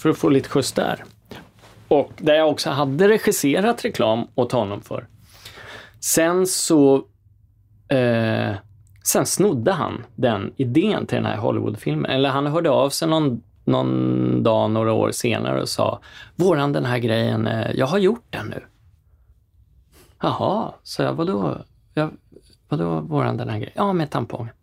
för 0.00 0.10
att 0.10 0.18
få 0.18 0.28
lite 0.28 0.48
skjuts 0.48 0.72
där. 0.72 1.04
Och 1.88 2.12
där 2.18 2.34
jag 2.34 2.48
också 2.48 2.70
hade 2.70 3.08
regisserat 3.08 3.84
reklam 3.84 4.26
åt 4.34 4.52
honom 4.52 4.80
för. 4.80 5.06
Sen 6.00 6.46
så 6.46 6.96
eh, 7.88 8.54
Sen 9.08 9.26
snodde 9.26 9.72
han 9.72 10.04
den 10.16 10.52
idén 10.56 11.06
till 11.06 11.16
den 11.16 11.26
här 11.26 11.36
Hollywoodfilmen. 11.36 12.10
Eller 12.10 12.28
han 12.28 12.46
hörde 12.46 12.70
av 12.70 12.90
sig 12.90 13.08
någon, 13.08 13.42
någon 13.68 14.42
dag, 14.42 14.70
några 14.70 14.92
år 14.92 15.10
senare 15.10 15.62
och 15.62 15.68
sa 15.68 16.00
Våran 16.36 16.72
den 16.72 16.84
här 16.84 16.98
grejen, 16.98 17.46
eh, 17.46 17.70
jag 17.74 17.86
har 17.86 17.98
gjort 17.98 18.26
den 18.30 18.46
nu. 18.46 18.62
Jaha, 20.22 20.72
så 20.82 21.02
jag, 21.02 21.12
vadå? 21.12 21.58
Jag, 21.94 22.10
vadå 22.68 23.00
våran 23.00 23.36
den 23.36 23.48
här 23.48 23.58
grejen? 23.58 23.72
Ja, 23.76 23.92
med 23.92 24.10
tampongen. 24.10 24.54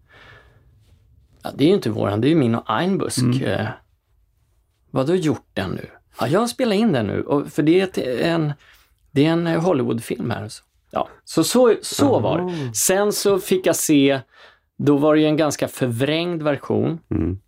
Ja, 1.43 1.49
det 1.55 1.63
är 1.63 1.67
ju 1.67 1.73
inte 1.73 1.89
våran, 1.89 2.21
det 2.21 2.27
är 2.27 2.29
ju 2.29 2.35
min 2.35 2.55
och 2.55 2.63
Einbusk. 2.67 3.17
Mm. 3.17 3.67
Vadå 4.91 5.15
gjort 5.15 5.47
den 5.53 5.71
nu? 5.71 5.89
Ja, 6.19 6.27
jag 6.27 6.39
har 6.39 6.47
spelat 6.47 6.75
in 6.75 6.91
den 6.91 7.07
nu, 7.07 7.21
och, 7.21 7.47
för 7.47 7.63
det 7.63 7.81
är, 7.81 7.83
ett, 7.83 7.97
en, 7.97 8.53
det 9.11 9.25
är 9.25 9.31
en 9.31 9.47
eh, 9.47 9.61
Hollywoodfilm 9.63 10.29
här. 10.29 10.47
Så. 10.47 10.63
Ja, 10.91 11.07
så, 11.23 11.43
så, 11.43 11.75
så 11.81 12.19
var 12.19 12.37
det. 12.41 12.75
Sen 12.75 13.13
så 13.13 13.39
fick 13.39 13.65
jag 13.65 13.75
se, 13.75 14.19
då 14.77 14.97
var 14.97 15.15
det 15.15 15.21
ju 15.21 15.27
en 15.27 15.37
ganska 15.37 15.67
förvrängd 15.67 16.41
version 16.43 16.99
Mm. 17.09 17.39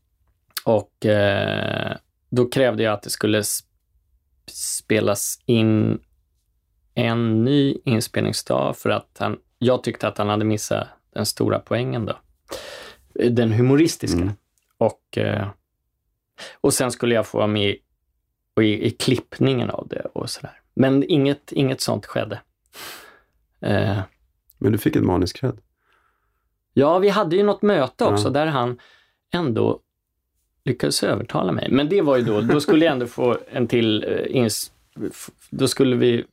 Och 0.68 1.06
eh, 1.06 1.98
då 2.30 2.46
krävde 2.50 2.84
jag 2.84 2.94
att 2.94 3.02
det 3.04 3.10
skulle 3.10 3.42
sp- 3.42 3.66
spelas 4.52 5.40
in 5.46 6.00
en 6.94 7.44
ny 7.44 7.78
inspelningsdag 7.86 8.78
för 8.78 8.90
att 8.90 9.18
han, 9.20 9.40
jag 9.58 9.84
tyckte 9.84 10.08
att 10.08 10.18
han 10.18 10.30
hade 10.30 10.46
missat 10.46 10.88
den 11.14 11.26
stora 11.26 11.60
poängen 11.60 12.06
då. 12.06 12.20
Den 13.30 13.52
humoristiska. 13.52 14.18
Mm. 14.22 14.34
Och, 14.78 15.18
eh, 15.18 15.48
och 16.62 16.74
sen 16.74 16.92
skulle 16.92 17.16
jag 17.16 17.28
få 17.28 17.38
vara 17.38 17.48
med 17.48 17.70
i, 17.70 17.82
i, 18.62 18.86
i 18.88 18.90
klippningen 18.90 19.70
av 19.70 19.88
det 19.88 20.02
och 20.14 20.30
sådär. 20.30 20.62
Men 20.74 21.04
inget, 21.04 21.52
inget 21.52 21.82
sånt 21.82 22.06
skedde. 22.06 22.42
Eh, 23.62 24.00
Men 24.58 24.72
du 24.72 24.78
fick 24.78 24.96
ett 24.96 25.04
manus 25.04 25.34
cred. 25.34 25.58
ja, 26.74 27.00
vi 27.00 27.10
hade 27.10 27.36
ju 27.36 27.44
något 27.44 27.62
möte 27.62 28.06
också 28.06 28.28
Ja. 28.28 28.30
där 28.30 28.46
han 28.46 28.80
ändå 29.34 29.82
lyckades 30.68 31.04
övertala 31.04 31.52
mig. 31.52 31.68
Men 31.72 31.90
det 31.90 32.02
var 32.02 32.18
ju 32.18 32.24
då, 32.24 32.42
då 32.42 32.62
skulle 32.62 32.86
jag 32.86 32.92
ändå 32.92 33.08
få 33.08 33.38
en 33.52 33.68
till, 33.68 34.04
eh, 34.08 34.36
ins, 34.36 34.72
då 35.50 35.68
skulle 35.68 35.96
vi 35.96 36.26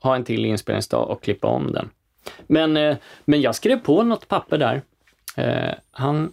ha 0.00 0.16
en 0.16 0.24
till 0.24 0.44
inspelningsdag 0.44 1.10
och 1.10 1.22
klippa 1.22 1.48
om 1.48 1.72
den. 1.72 1.90
Men, 2.46 2.76
eh, 2.76 2.96
men 3.24 3.40
jag 3.40 3.54
skrev 3.54 3.76
på 3.76 4.02
något 4.02 4.28
papper 4.28 4.58
där. 4.58 4.82
Eh, 5.36 5.74
han, 5.90 6.32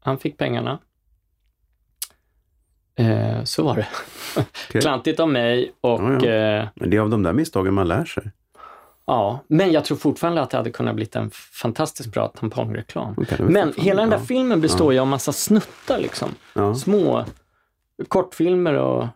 han 0.00 0.18
fick 0.18 0.36
pengarna. 0.36 0.78
Så 3.44 3.62
var 3.64 3.76
det. 3.76 3.86
Okej. 4.36 4.80
Klantigt 4.80 5.20
av 5.20 5.28
mig 5.28 5.72
och 5.80 6.00
Ja, 6.00 6.26
ja. 6.26 6.68
Men 6.74 6.90
det 6.90 6.96
är 6.96 7.00
av 7.00 7.10
de 7.10 7.22
där 7.22 7.32
misstagen 7.32 7.74
man 7.74 7.88
lär 7.88 8.04
sig. 8.04 8.30
Ja, 9.06 9.40
men 9.46 9.72
jag 9.72 9.84
tror 9.84 9.96
fortfarande 9.96 10.42
att 10.42 10.50
det 10.50 10.56
hade 10.56 10.70
kunnat 10.70 10.94
bli 10.94 11.08
en 11.12 11.30
fantastiskt 11.30 12.12
bra 12.12 12.28
tampongreklam. 12.28 13.14
Var 13.14 13.48
Men 13.48 13.72
hela 13.76 14.00
den 14.00 14.10
där 14.10 14.18
filmen 14.18 14.60
består 14.60 14.92
ju 14.92 14.98
av 14.98 15.06
massa 15.06 15.32
snuttar 15.32 15.98
liksom. 15.98 16.28
Små 16.76 17.24
kortfilmer 18.08 18.74
och, 18.74 19.06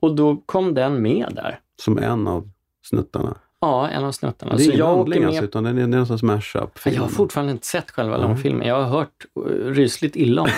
och 0.00 0.14
då 0.14 0.36
kom 0.36 0.74
den 0.74 1.02
med 1.02 1.32
där. 1.34 1.60
Som 1.76 1.98
en 1.98 2.28
av 2.28 2.50
snuttarna. 2.82 3.36
Ja, 3.60 3.88
en 3.88 4.04
av 4.04 4.12
snuttarna. 4.12 4.56
det 4.56 4.64
är 4.64 4.72
ingen 4.72 4.86
handling 4.86 5.20
med. 5.20 5.28
alltså, 5.28 5.44
utan 5.44 5.64
det 5.64 5.70
är, 5.70 5.94
en 5.94 6.06
sorts 6.06 6.22
mashup. 6.22 6.78
Jag 6.84 7.00
har 7.00 7.08
fortfarande 7.08 7.52
inte 7.52 7.66
sett 7.66 7.90
själva 7.90 8.16
Nej. 8.16 8.26
långfilmen. 8.26 8.68
Jag 8.68 8.82
har 8.82 8.84
hört 8.84 9.24
uh, 9.38 9.72
rysligt 9.72 10.16
illa 10.16 10.42
om 10.42 10.48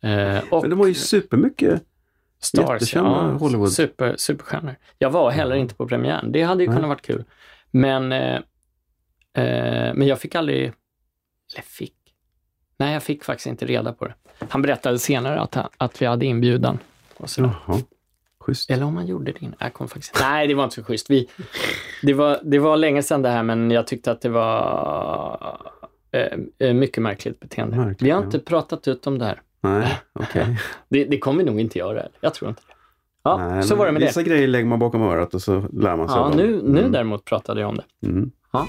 den. 0.00 0.10
eh, 0.36 0.42
och 0.50 0.62
Men 0.62 0.70
de 0.70 0.78
har 0.78 0.86
ju 0.86 0.94
supermycket. 0.94 1.82
Stars, 2.38 2.82
jättekända 2.82 3.10
Hollywood. 3.10 3.72
Super, 3.72 4.14
superstjärnor. 4.18 4.76
Jag 4.98 5.10
var 5.10 5.30
heller 5.30 5.56
inte 5.56 5.74
på 5.74 5.88
premiären. 5.88 6.32
Det 6.32 6.42
hade 6.42 6.62
ju 6.62 6.68
Nej. 6.68 6.76
kunnat 6.76 6.88
varit 6.88 7.02
kul. 7.06 7.24
Men, 7.70 8.12
eh, 8.12 8.34
eh, 9.32 9.94
men 9.94 10.06
jag 10.06 10.20
fick 10.20 10.34
aldrig... 10.34 10.72
Eller 11.54 11.62
fick? 11.62 11.94
Nej, 12.78 12.92
jag 12.92 13.02
fick 13.02 13.24
faktiskt 13.24 13.46
inte 13.46 13.66
reda 13.66 13.92
på 13.92 14.04
det. 14.06 14.14
Han 14.48 14.62
berättade 14.62 14.98
senare 14.98 15.40
att, 15.40 15.54
han- 15.54 15.68
att 15.76 16.02
vi 16.02 16.06
hade 16.06 16.26
inbjudan. 16.26 16.78
Och 17.16 17.30
så. 17.30 17.40
Jaha, 17.40 17.80
schysst. 18.40 18.70
Eller 18.70 18.84
om 18.84 18.96
han 18.96 19.06
gjorde 19.06 19.32
det 19.32 19.42
innan. 19.42 19.56
Jag 19.58 19.90
faktiskt... 19.90 20.16
Nej, 20.20 20.46
det 20.46 20.54
var 20.54 20.64
inte 20.64 20.76
så 20.76 20.84
schysst. 20.84 21.10
Vi, 21.10 21.28
det, 22.02 22.14
var, 22.14 22.40
det 22.42 22.58
var 22.58 22.76
länge 22.76 23.02
sedan 23.02 23.22
det 23.22 23.28
här, 23.28 23.42
men 23.42 23.70
jag 23.70 23.86
tyckte 23.86 24.10
att 24.10 24.20
det 24.20 24.28
var 24.28 25.58
eh, 26.10 26.38
eh, 26.58 26.74
mycket 26.74 27.02
märkligt 27.02 27.40
beteende. 27.40 27.76
Märkligt, 27.76 28.02
vi 28.02 28.10
har 28.10 28.20
ja. 28.20 28.24
inte 28.24 28.38
pratat 28.38 28.88
ut 28.88 29.06
om 29.06 29.18
det 29.18 29.24
här. 29.24 29.42
Nej, 29.66 29.98
okej. 30.12 30.58
Det, 30.88 31.04
det 31.04 31.18
kommer 31.18 31.38
vi 31.38 31.50
nog 31.50 31.60
inte 31.60 31.78
göra. 31.78 32.00
eller? 32.00 32.18
Jag 32.20 32.34
tror 32.34 32.48
inte 32.48 32.62
det. 32.66 32.72
Ja, 33.22 33.36
Nej, 33.36 33.62
så 33.62 33.76
var 33.76 33.86
det 33.86 33.92
med 33.92 34.02
det. 34.02 34.06
Vissa 34.06 34.22
grejer 34.22 34.48
lägger 34.48 34.66
man 34.66 34.78
bakom 34.78 35.02
örat 35.02 35.34
och 35.34 35.42
så 35.42 35.68
lär 35.72 35.96
man 35.96 36.08
sig 36.08 36.16
Ja, 36.16 36.32
nu, 36.36 36.62
nu 36.62 36.78
Mm. 36.78 36.92
däremot 36.92 37.24
pratade 37.24 37.60
jag 37.60 37.68
om 37.70 37.76
det. 37.76 38.06
Mm. 38.06 38.30
Ja. 38.52 38.66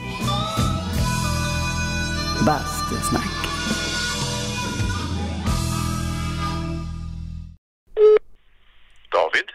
Bastusnack. 2.46 3.34
David? 9.12 9.48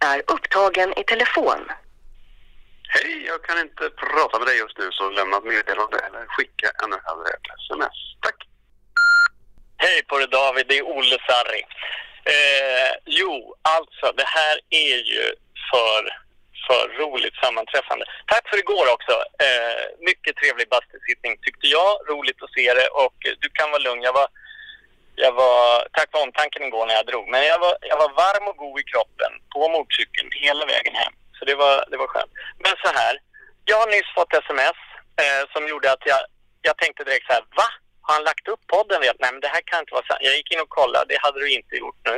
är 0.00 0.18
upptagen 0.34 0.98
i 1.00 1.04
telefon. 1.04 1.60
Hej, 2.94 3.24
jag 3.26 3.42
kan 3.42 3.58
inte 3.66 3.84
prata 4.04 4.38
med 4.38 4.46
dig 4.48 4.58
just 4.58 4.78
nu 4.78 4.86
så 4.90 5.10
lämna 5.10 5.36
ett 5.36 5.44
meddelande 5.44 5.98
eller 6.06 6.22
skicka 6.36 6.68
ännu 6.84 6.96
ett 6.96 7.46
sms. 7.62 7.98
Tack. 8.24 8.38
Hej 9.86 10.04
på 10.08 10.18
dig 10.18 10.28
David, 10.28 10.66
det 10.68 10.78
är 10.78 10.88
Olle 10.96 11.18
Sarri. 11.26 11.62
Eh, 12.34 12.92
jo, 13.20 13.54
alltså 13.62 14.06
det 14.20 14.28
här 14.38 14.56
är 14.70 14.96
ju 15.12 15.24
för, 15.70 16.00
för 16.66 16.82
roligt 17.02 17.36
sammanträffande. 17.44 18.04
Tack 18.26 18.48
för 18.48 18.58
igår 18.58 18.86
också. 18.96 19.14
Eh, 19.46 19.84
mycket 20.10 20.36
trevlig 20.36 20.68
bastusittning 20.68 21.32
tyckte 21.44 21.66
jag. 21.66 21.90
Roligt 22.12 22.42
att 22.42 22.54
se 22.58 22.74
det 22.74 22.88
och 23.02 23.18
du 23.42 23.48
kan 23.58 23.70
vara 23.70 23.86
lugn. 23.86 24.02
Jag 24.02 24.12
var, 24.12 24.28
jag 25.24 25.32
var, 25.32 25.88
tack 25.96 26.08
för 26.12 26.22
omtanken 26.22 26.62
igår 26.62 26.86
när 26.86 26.94
jag 26.94 27.06
drog. 27.06 27.28
Men 27.28 27.42
jag 27.52 27.58
var, 27.58 27.74
jag 27.80 27.98
var 28.02 28.10
varm 28.22 28.48
och 28.48 28.56
god 28.56 28.80
i 28.80 28.84
kroppen 28.92 29.32
på 29.54 29.68
motorcykeln 29.68 30.30
hela 30.46 30.64
vägen 30.66 30.94
hem. 30.94 31.14
Så 31.38 31.44
det 31.44 31.54
var, 31.54 31.84
det 31.90 31.96
var 31.96 32.06
skönt. 32.06 32.32
Men 32.64 32.74
så 32.84 32.90
här, 33.00 33.14
jag 33.64 33.76
har 33.76 33.86
nyss 33.86 34.10
fått 34.14 34.34
sms 34.44 34.78
eh, 35.22 35.42
som 35.52 35.68
gjorde 35.68 35.92
att 35.92 36.04
jag, 36.12 36.20
jag 36.62 36.76
tänkte 36.78 37.04
direkt 37.04 37.26
så 37.26 37.32
här, 37.32 37.44
va? 37.60 37.68
Har 38.06 38.14
han 38.14 38.24
lagt 38.24 38.48
upp 38.48 38.66
podden? 38.66 39.02
Jag, 39.02 39.16
Nej, 39.18 39.32
men 39.32 39.40
det 39.40 39.48
här 39.54 39.62
kan 39.64 39.80
inte 39.80 39.94
vara 39.94 40.06
sant. 40.06 40.26
Jag 40.28 40.36
gick 40.36 40.52
in 40.52 40.60
och 40.60 40.68
kollade, 40.68 41.06
det 41.08 41.20
hade 41.20 41.40
du 41.40 41.48
inte 41.50 41.74
gjort 41.76 42.00
nu. 42.04 42.16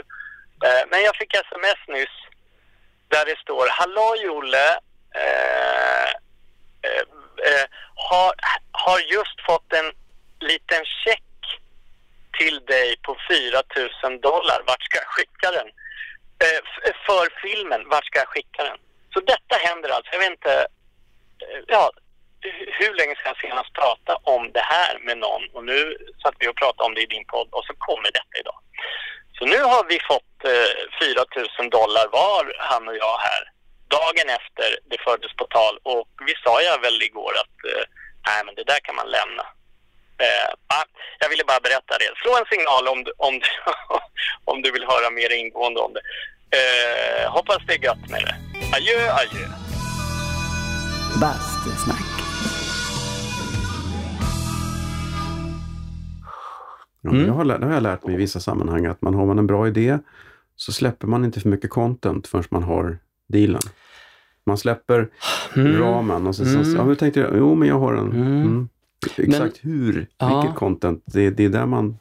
Eh, 0.67 0.83
men 0.91 1.03
jag 1.03 1.17
fick 1.17 1.35
sms 1.35 1.81
nyss 1.89 2.17
där 3.09 3.25
det 3.27 3.39
står, 3.39 3.67
hallå 3.71 4.17
Jolle, 4.25 4.69
eh, 5.23 6.11
eh, 6.87 7.05
eh, 7.49 7.67
har, 7.95 8.35
har 8.73 8.99
just 9.01 9.39
fått 9.49 9.73
en 9.73 9.93
liten 10.41 10.85
check 11.05 11.23
till 12.39 12.65
dig 12.65 12.97
på 13.03 13.17
4 13.31 13.63
000 14.03 14.21
dollar. 14.21 14.63
Vart 14.67 14.83
ska 14.83 14.99
jag 14.99 15.09
skicka 15.17 15.51
den? 15.51 15.69
Eh, 16.45 16.61
för 17.07 17.41
filmen, 17.43 17.89
vart 17.89 18.07
ska 18.07 18.19
jag 18.19 18.29
skicka 18.29 18.65
den? 18.65 18.79
Så 19.15 19.21
detta 19.21 19.57
händer 19.57 19.89
alltså. 19.89 20.13
Jag 20.13 20.19
vet 20.19 20.31
inte, 20.31 20.55
eh, 21.43 21.61
ja, 21.67 21.91
hur 22.81 22.95
länge 22.95 23.15
ska 23.15 23.29
jag 23.29 23.41
senast 23.41 23.73
pratade 23.73 24.19
om 24.23 24.53
det 24.53 24.67
här 24.75 24.99
med 25.07 25.19
någon 25.19 25.43
och 25.55 25.65
nu 25.65 25.97
satt 26.23 26.35
vi 26.39 26.49
och 26.49 26.57
pratade 26.57 26.87
om 26.87 26.95
det 26.95 27.03
i 27.03 27.15
din 27.15 27.27
podd 27.27 27.49
och 27.51 27.65
så 27.65 27.75
kommer 27.79 28.11
detta 28.19 28.35
idag. 28.41 28.59
Så 29.39 29.45
nu 29.45 29.61
har 29.73 29.85
vi 29.93 29.99
fått 30.13 30.37
eh, 30.45 30.73
4 31.01 31.25
000 31.59 31.71
dollar 31.71 32.07
var, 32.21 32.45
han 32.59 32.89
och 32.89 32.97
jag 32.97 33.17
här, 33.29 33.43
dagen 33.99 34.29
efter 34.39 34.69
det 34.91 35.01
fördes 35.07 35.33
på 35.41 35.45
tal 35.57 35.75
och 35.83 36.09
vi 36.27 36.35
sa 36.45 36.63
jag 36.63 36.81
väl 36.81 37.03
igår 37.03 37.33
att 37.43 37.57
eh, 37.71 37.85
nej 38.29 38.41
men 38.45 38.55
det 38.55 38.65
där 38.65 38.81
kan 38.87 38.97
man 38.97 39.11
lämna. 39.19 39.45
Eh, 40.25 40.49
ah, 40.77 40.85
jag 41.19 41.29
ville 41.29 41.45
bara 41.45 41.61
berätta 41.61 41.99
det. 41.99 42.11
Slå 42.23 42.33
en 42.37 42.51
signal 42.53 42.89
om 42.89 43.05
du, 43.05 43.13
om 43.17 43.35
du, 43.39 43.49
om 44.51 44.63
du 44.63 44.71
vill 44.71 44.87
höra 44.93 45.11
mer 45.11 45.31
ingående 45.33 45.81
om 45.81 45.93
det. 45.93 46.03
Eh, 46.59 47.31
hoppas 47.31 47.59
det 47.67 47.75
är 47.75 47.85
gött 47.85 48.09
med 48.09 48.23
det. 48.27 48.37
Adjö, 48.77 49.13
adjö. 49.13 49.47
Bastusnack. 51.21 51.76
Ja, 57.07 57.13
Mm. 57.13 57.27
jag 57.27 57.33
har, 57.35 57.45
det 57.45 57.67
har 57.67 57.73
jag 57.75 57.83
lärt 57.83 58.05
mig 58.07 58.15
i 58.15 58.19
vissa 58.19 58.41
sammanhang 58.41 58.87
att 58.87 59.03
man 59.03 59.15
har 59.15 59.27
man 59.27 59.39
en 59.39 59.47
bra 59.47 59.69
idé 59.69 59.99
så 60.57 60.73
släpper 60.73 61.07
man 61.07 61.25
inte 61.25 61.41
för 61.41 61.49
mycket 61.49 61.71
content 61.71 62.27
förrän 62.27 62.45
man 62.51 62.63
har 62.63 62.99
dealen. 63.29 63.61
Man 64.47 64.59
släpper 64.59 65.09
Mm. 65.57 65.79
ramen 65.79 66.27
och 66.27 66.35
så, 66.37 66.43
Mm. 66.43 66.65
så 66.65 66.77
ja, 66.77 66.85
men 66.85 66.97
tänkte 66.97 67.21
jag, 67.21 67.31
jo 67.37 67.55
men 67.55 67.69
jag 67.69 67.79
har 67.79 67.95
en. 67.95 68.13
Mm. 68.13 68.43
Mm. 68.43 68.69
Exakt 69.17 69.59
hur, 69.63 70.07
Ja. 70.19 70.41
vilket 70.41 70.59
content, 70.59 71.03
det, 71.07 71.31
det 71.31 71.45
är 71.45 71.49
där 71.49 71.67
man... 71.67 71.99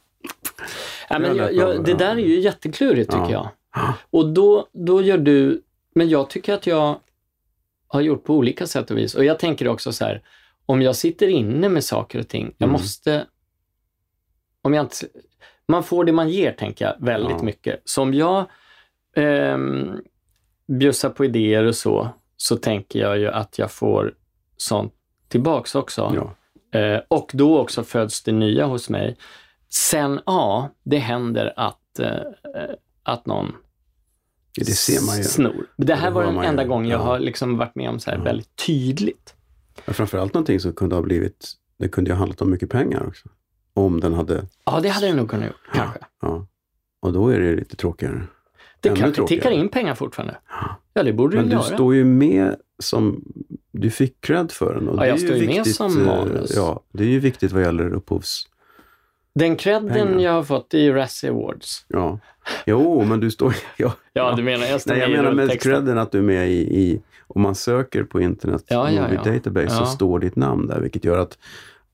Ja, 1.09 1.19
men 1.19 1.35
jag, 1.37 1.53
jag 1.53 1.85
det 1.85 1.93
där 1.93 2.11
är 2.15 2.19
ju 2.19 2.39
jätteklurigt 2.39 3.11
tycker 3.11 3.31
Ja. 3.31 3.51
jag. 3.75 3.93
Och 4.09 4.33
då, 4.33 4.67
då 4.73 5.01
gör 5.01 5.17
du, 5.17 5.61
men 5.95 6.09
jag 6.09 6.29
tycker 6.29 6.53
att 6.53 6.67
jag 6.67 6.99
har 7.87 8.01
gjort 8.01 8.23
på 8.23 8.35
olika 8.35 8.67
sätt 8.67 8.91
och 8.91 8.97
vis. 8.97 9.15
Och 9.15 9.25
jag 9.25 9.39
tänker 9.39 9.67
också 9.67 9.91
så 9.91 10.05
här, 10.05 10.21
om 10.65 10.81
jag 10.81 10.95
sitter 10.95 11.27
inne 11.27 11.69
med 11.69 11.83
saker 11.83 12.19
och 12.19 12.27
ting, 12.27 12.45
jag 12.57 12.67
Mm. 12.67 12.71
måste... 12.81 13.25
Om 14.65 14.73
jag 14.73 14.85
inte, 14.85 14.95
man 15.67 15.83
får 15.83 16.05
det 16.05 16.11
man 16.11 16.29
ger, 16.29 16.51
tänker 16.51 16.85
jag, 16.85 17.05
väldigt 17.05 17.37
Ja. 17.39 17.43
mycket. 17.43 17.81
Så 17.85 18.01
om 18.01 18.13
jag 18.13 18.45
ehm, 19.15 19.91
bjussar 20.67 21.09
på 21.09 21.25
idéer 21.25 21.63
och 21.63 21.75
så, 21.75 22.09
så 22.37 22.57
tänker 22.57 22.99
jag 22.99 23.19
ju 23.19 23.27
att 23.27 23.59
jag 23.59 23.71
får 23.71 24.13
sånt 24.57 24.93
tillbaks 25.27 25.75
också. 25.75 26.11
Ja. 26.15 26.79
Eh, 26.79 27.01
och 27.07 27.31
då 27.33 27.59
också 27.59 27.83
föds 27.83 28.23
det 28.23 28.31
nya 28.31 28.65
hos 28.65 28.89
mig. 28.89 29.17
Sen, 29.69 30.19
ja, 30.25 30.69
det 30.83 30.97
händer 30.97 31.53
att, 31.55 31.99
eh, 31.99 32.19
att 33.03 33.25
någon 33.25 33.55
Det 34.57 34.65
ser 34.65 35.05
man 35.07 35.17
ju. 35.17 35.23
snor. 35.23 35.65
Det 35.77 35.95
här 35.95 36.07
Det 36.09 36.13
var 36.15 36.23
den 36.23 36.35
man 36.35 36.43
ju. 36.43 36.49
enda 36.49 36.63
gången 36.63 36.91
jag 36.91 36.99
Ja. 36.99 37.03
har 37.03 37.19
liksom 37.19 37.57
varit 37.57 37.75
med 37.75 37.89
om 37.89 37.99
så 37.99 38.09
här 38.11 38.17
Ja. 38.17 38.23
väldigt 38.23 38.55
tydligt. 38.67 39.35
Ja, 39.85 39.93
Framförallt 39.93 40.33
någonting 40.33 40.59
som 40.59 40.73
kunde 40.73 40.95
ha 40.95 41.01
blivit, 41.01 41.53
det 41.79 41.87
kunde 41.89 42.09
ju 42.09 42.13
ha 42.13 42.19
handlat 42.19 42.41
om 42.41 42.49
mycket 42.51 42.69
pengar 42.69 43.07
också. 43.07 43.29
Om 43.77 43.99
den 43.99 44.13
hade, 44.13 44.45
Ja, 44.65 44.79
det 44.79 44.89
hade 44.89 45.07
det 45.07 45.13
nog 45.13 45.29
kunnat 45.29 45.45
gjort, 45.47 45.69
kanske. 45.73 45.99
ja. 46.21 46.45
Och 46.99 47.13
då 47.13 47.27
är 47.29 47.39
det 47.39 47.55
lite 47.55 47.75
tråkigare. 47.75 48.21
Det 48.79 48.89
Ännu 48.89 48.99
kanske 48.99 49.15
tråkigare. 49.15 49.41
tickar 49.41 49.51
in 49.51 49.69
pengar 49.69 49.95
fortfarande. 49.95 50.37
Ja. 50.49 50.75
Ja, 50.93 51.03
det 51.03 51.13
borde 51.13 51.35
Men 51.37 51.45
du 51.45 51.51
göra. 51.51 51.61
står 51.63 51.95
ju 51.95 52.03
med 52.05 52.55
som, 52.79 53.23
du 53.71 53.89
fick 53.91 54.21
cred 54.21 54.51
för 54.51 54.73
den. 54.75 54.87
Och 54.89 54.95
Ja, 54.95 55.01
det 55.01 55.07
jag 55.07 55.19
står 55.19 55.35
ju 55.35 55.45
med 55.47 55.55
viktigt, 55.55 55.75
som 55.75 56.01
eh, 56.01 56.07
manus. 56.07 56.53
Ja, 56.55 56.79
det 56.91 57.03
är 57.03 57.07
ju 57.07 57.19
viktigt 57.19 57.51
vad 57.51 57.61
gäller 57.63 57.93
upphovs... 57.93 58.47
Den 59.39 59.55
credden 59.55 60.19
jag 60.19 60.31
har 60.31 60.43
fått 60.43 60.73
är 60.73 60.77
ju 60.79 60.93
Razzie 60.93 61.29
Awards. 61.31 61.85
Ja. 61.87 62.19
Jo, 62.65 63.03
men 63.05 63.19
du 63.19 63.31
står... 63.31 63.55
Ja, 63.77 63.91
Ja, 64.13 64.33
du 64.37 64.43
menar 64.43 64.65
jag 64.65 64.81
står 64.81 64.91
Nej, 64.91 65.01
jag 65.01 65.09
med 65.11 65.19
menar 65.33 65.45
med 65.47 65.61
credden 65.61 65.97
att 65.97 66.11
du 66.11 66.17
är 66.17 66.21
med 66.21 66.49
i, 66.51 66.59
i 66.81 67.01
om 67.27 67.41
man 67.41 67.55
söker 67.55 68.03
på 68.03 68.21
internet 68.21 68.63
Ja, 68.67 68.91
ja, 68.91 69.07
ja. 69.13 69.31
Database 69.31 69.69
så 69.75 69.85
står 69.85 70.19
ditt 70.19 70.35
namn 70.35 70.67
där, 70.67 70.79
vilket 70.79 71.05
gör 71.05 71.17
att 71.17 71.37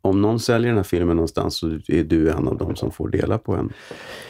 om 0.02 0.22
någon 0.22 0.40
säljer 0.40 0.68
den 0.68 0.78
här 0.78 0.84
filmen 0.84 1.16
någonstans 1.16 1.56
så 1.58 1.68
är 1.88 2.04
du 2.04 2.30
en 2.30 2.48
av 2.48 2.58
dem 2.58 2.76
som 2.76 2.92
får 2.92 3.10
dela 3.10 3.38
på 3.38 3.54
en 3.56 3.74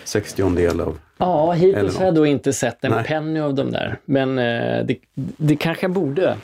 sextiondel 0.03 0.81
av... 0.81 0.97
Ja, 1.17 1.51
hittills 1.51 1.97
har 1.97 2.05
jag 2.05 2.15
då 2.15 2.25
inte 2.25 2.53
sett 2.53 2.83
en 2.85 2.91
Nej. 2.91 3.03
penny 3.03 3.39
av 3.39 3.53
dem 3.55 3.71
där. 3.71 3.99
Men 4.05 4.39
eh, 4.39 4.85
det, 4.85 4.97
det 5.37 5.55
kanske 5.55 5.83
jag 5.83 5.91
borde. 5.91 6.37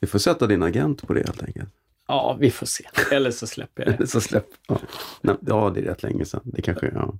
Vi 0.00 0.06
får 0.06 0.18
sätta 0.18 0.46
din 0.46 0.62
agent 0.62 1.06
på 1.06 1.12
det 1.14 1.20
helt 1.26 1.42
enkelt. 1.42 1.68
Ja, 2.08 2.36
vi 2.40 2.50
får 2.50 2.66
se. 2.66 2.84
Eller 3.12 3.30
så 3.30 3.46
släpper 3.46 3.84
jag 3.86 3.98
det. 3.98 4.06
så 4.06 4.20
släpp. 4.20 4.46
Ja. 4.68 4.78
Nej, 5.20 5.36
ja, 5.40 5.70
det 5.74 5.80
är 5.80 5.84
rätt 5.84 6.02
länge 6.02 6.24
sedan. 6.24 6.40
Det 6.44 6.62
kanske, 6.62 6.90
ja. 6.94 7.14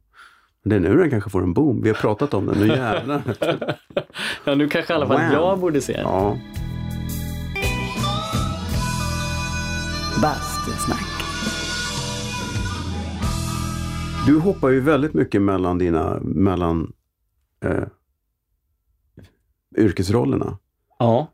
Det 0.64 0.74
är 0.76 0.80
nu 0.80 0.96
den 0.96 1.10
kanske 1.10 1.30
får 1.30 1.42
en 1.42 1.54
boom. 1.54 1.82
Vi 1.82 1.88
har 1.88 1.94
pratat 1.96 2.34
om 2.34 2.46
den, 2.46 2.58
nu 2.58 2.66
jävlar. 2.66 3.22
Ja, 4.44 4.54
nu 4.54 4.68
kanske 4.68 4.92
i 4.92 4.96
alla 4.96 5.06
fall 5.06 5.20
Wow. 5.20 5.32
jag 5.32 5.58
borde 5.58 5.80
se 5.80 5.92
den. 5.92 6.02
Ja. 6.02 6.36
Bastusnack. 10.22 11.06
Du 14.26 14.38
hoppar 14.38 14.68
ju 14.68 14.80
väldigt 14.80 15.14
mycket 15.14 15.42
mellan 15.42 15.78
dina, 15.78 16.20
mellan 16.20 16.92
eh, 17.64 17.84
yrkesrollerna. 19.76 20.58
Ja. 20.98 21.26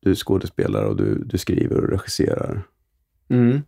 Du 0.00 0.14
skådespelar 0.14 0.84
och 0.84 0.96
du, 0.96 1.24
du 1.24 1.38
skriver 1.38 1.84
och 1.84 1.90
regisserar. 1.90 2.62
Mm. 3.28 3.62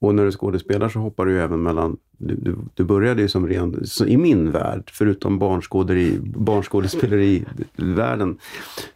Och 0.00 0.14
när 0.14 0.24
du 0.24 0.32
skådespelar 0.32 0.88
så 0.88 0.98
hoppar 0.98 1.26
du 1.26 1.32
ju 1.32 1.40
även 1.40 1.62
mellan, 1.62 1.96
du, 2.18 2.34
du, 2.34 2.56
du 2.74 2.84
började 2.84 3.22
ju 3.22 3.28
som 3.28 3.48
ren, 3.48 3.84
i 4.06 4.16
min 4.16 4.50
värld, 4.50 4.90
förutom 4.94 5.38
barnskådespeleri-världen, 5.38 8.38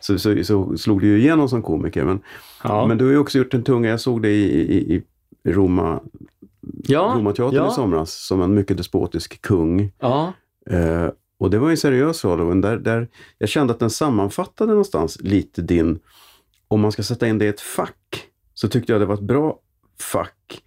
så, 0.00 0.18
så, 0.18 0.44
så 0.44 0.76
slog 0.76 1.00
du 1.00 1.06
ju 1.06 1.18
igenom 1.18 1.48
som 1.48 1.62
komiker. 1.62 2.04
Men, 2.04 2.20
Ja. 2.64 2.86
men 2.86 2.98
du 2.98 3.04
har 3.04 3.12
ju 3.12 3.18
också 3.18 3.38
gjort 3.38 3.54
en 3.54 3.62
tunga, 3.62 3.88
jag 3.88 4.00
såg 4.00 4.22
dig 4.22 4.34
i, 4.34 4.94
i, 4.94 5.02
i 5.44 5.52
Roma, 5.52 6.00
ja. 6.86 7.14
Romateatern 7.16 7.56
ja. 7.56 7.68
i 7.68 7.74
somras 7.74 8.26
som 8.26 8.42
en 8.42 8.54
mycket 8.54 8.76
despotisk 8.76 9.42
kung. 9.42 9.92
Ja. 9.98 10.32
Eh, 10.70 11.08
och 11.38 11.50
det 11.50 11.58
var 11.58 11.70
en 11.70 11.76
seriös 11.76 12.24
roll. 12.24 12.40
och 12.40 12.56
Där, 12.56 12.76
där 12.76 13.08
jag 13.38 13.48
kände 13.48 13.72
att 13.72 13.78
den 13.78 13.90
sammanfattade 13.90 14.70
någonstans 14.70 15.18
lite 15.20 15.62
din... 15.62 15.98
Om 16.68 16.80
man 16.80 16.92
ska 16.92 17.02
sätta 17.02 17.28
in 17.28 17.38
det 17.38 17.44
i 17.44 17.48
ett 17.48 17.60
fack 17.60 18.26
så 18.54 18.68
tyckte 18.68 18.92
jag 18.92 19.00
det 19.00 19.06
var 19.06 19.14
ett 19.14 19.20
bra 19.20 19.58
fack 20.00 20.62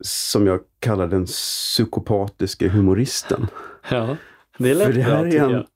som 0.00 0.46
jag 0.46 0.60
kallar 0.80 1.06
den 1.06 1.24
psykopatiska 1.26 2.68
humoristen. 2.68 3.46
ja. 3.90 4.16
Det 4.58 4.74
lät 4.74 4.86
För 4.86 4.92
det 4.92 5.02
här 5.02 5.24
är 5.26 5.40
en 5.44 5.50
jag. 5.50 5.66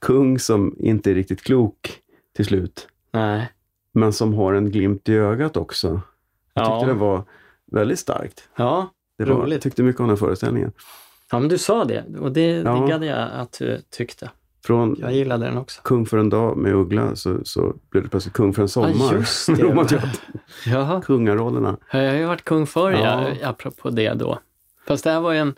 kung 0.00 0.38
som 0.38 0.76
inte 0.78 1.10
är 1.10 1.14
riktigt 1.14 1.42
klok 1.42 1.98
till 2.36 2.44
slut. 2.44 2.88
Nej. 3.12 3.52
Men 3.92 4.12
som 4.12 4.34
har 4.34 4.52
en 4.54 4.70
glimt 4.70 5.08
i 5.08 5.14
ögat 5.14 5.56
också. 5.56 6.00
Jag 6.54 6.64
tyckte 6.64 6.86
Ja. 6.86 6.86
det 6.86 6.94
var 7.00 7.24
väldigt 7.72 7.98
starkt. 7.98 8.48
Ja. 8.56 8.90
Det 9.18 9.24
var, 9.24 9.30
jag 9.34 9.42
Roligt. 9.42 9.62
tyckte 9.62 9.82
mycket 9.82 10.00
om 10.00 10.08
den 10.08 10.16
föreställningen. 10.16 10.72
ja, 11.30 11.38
men 11.38 11.48
du 11.48 11.58
sa 11.58 11.84
det 11.84 12.04
och 12.20 12.32
det 12.32 12.46
Ja. 12.50 12.74
diggade 12.80 13.06
jag 13.06 13.30
att 13.32 13.52
du 13.58 13.80
tyckte. 13.90 14.30
Från 14.64 14.96
Jag 14.98 15.12
gillade 15.12 15.44
den 15.44 15.56
också. 15.58 15.80
Kung 15.82 16.06
för 16.06 16.18
en 16.18 16.30
dag 16.30 16.56
med 16.56 16.74
Uggla 16.74 17.16
så, 17.16 17.38
så 17.44 17.74
blev 17.90 18.02
det 18.02 18.08
plötsligt 18.08 18.34
Kung 18.34 18.52
för 18.54 18.62
en 18.62 18.68
sommar. 18.68 18.92
Ja, 18.98 19.14
just 19.14 19.46
det. 19.90 20.02
Jaha. 20.66 21.02
Kungarollerna. 21.02 21.76
Jag 21.92 22.10
har 22.10 22.18
ju 22.18 22.24
varit 22.24 22.44
kung 22.44 22.66
förr, 22.66 22.92
Ja. 22.92 23.28
ja. 23.40 23.48
apropå 23.48 23.90
det 23.90 24.14
då. 24.14 24.38
Fast 24.86 25.04
det 25.04 25.10
här 25.10 25.20
var 25.20 25.32
ju 25.32 25.38
en... 25.38 25.54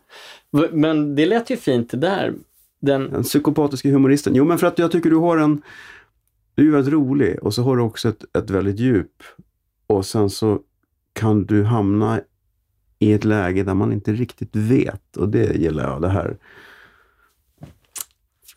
Men 0.73 1.14
det 1.14 1.27
lät 1.27 1.51
ju 1.51 1.57
fint 1.57 1.90
det 1.90 1.97
där. 1.97 2.35
Den... 2.81 3.11
Den 3.11 3.23
psykopatiska 3.23 3.88
humoristen. 3.88 4.35
Jo, 4.35 4.45
men 4.45 4.59
för 4.59 4.67
att 4.67 4.79
jag 4.79 4.93
tycker 4.93 5.11
du 5.11 5.17
har 5.17 5.37
en... 5.38 5.62
Du 6.55 6.62
är 6.62 6.67
ju 6.67 6.73
väldigt 6.73 6.95
rolig 6.95 7.38
och 7.43 7.55
så 7.55 7.62
har 7.62 7.77
du 7.77 7.83
också 7.83 8.09
ett, 8.09 8.25
ett 8.38 8.51
väldigt 8.51 8.79
djup. 8.79 9.23
Och 9.87 10.07
sen 10.07 10.31
så 10.31 10.59
kan 11.12 11.45
du 11.47 11.64
hamna 11.64 12.21
i 12.99 13.12
ett 13.12 13.25
läge 13.25 13.62
där 13.62 13.75
man 13.75 13.93
inte 13.93 14.12
riktigt 14.12 14.57
vet. 14.57 15.17
Och 15.17 15.29
det 15.29 15.57
gillar 15.57 15.85
jag. 15.90 16.03
Det 16.03 16.09
här 16.09 16.37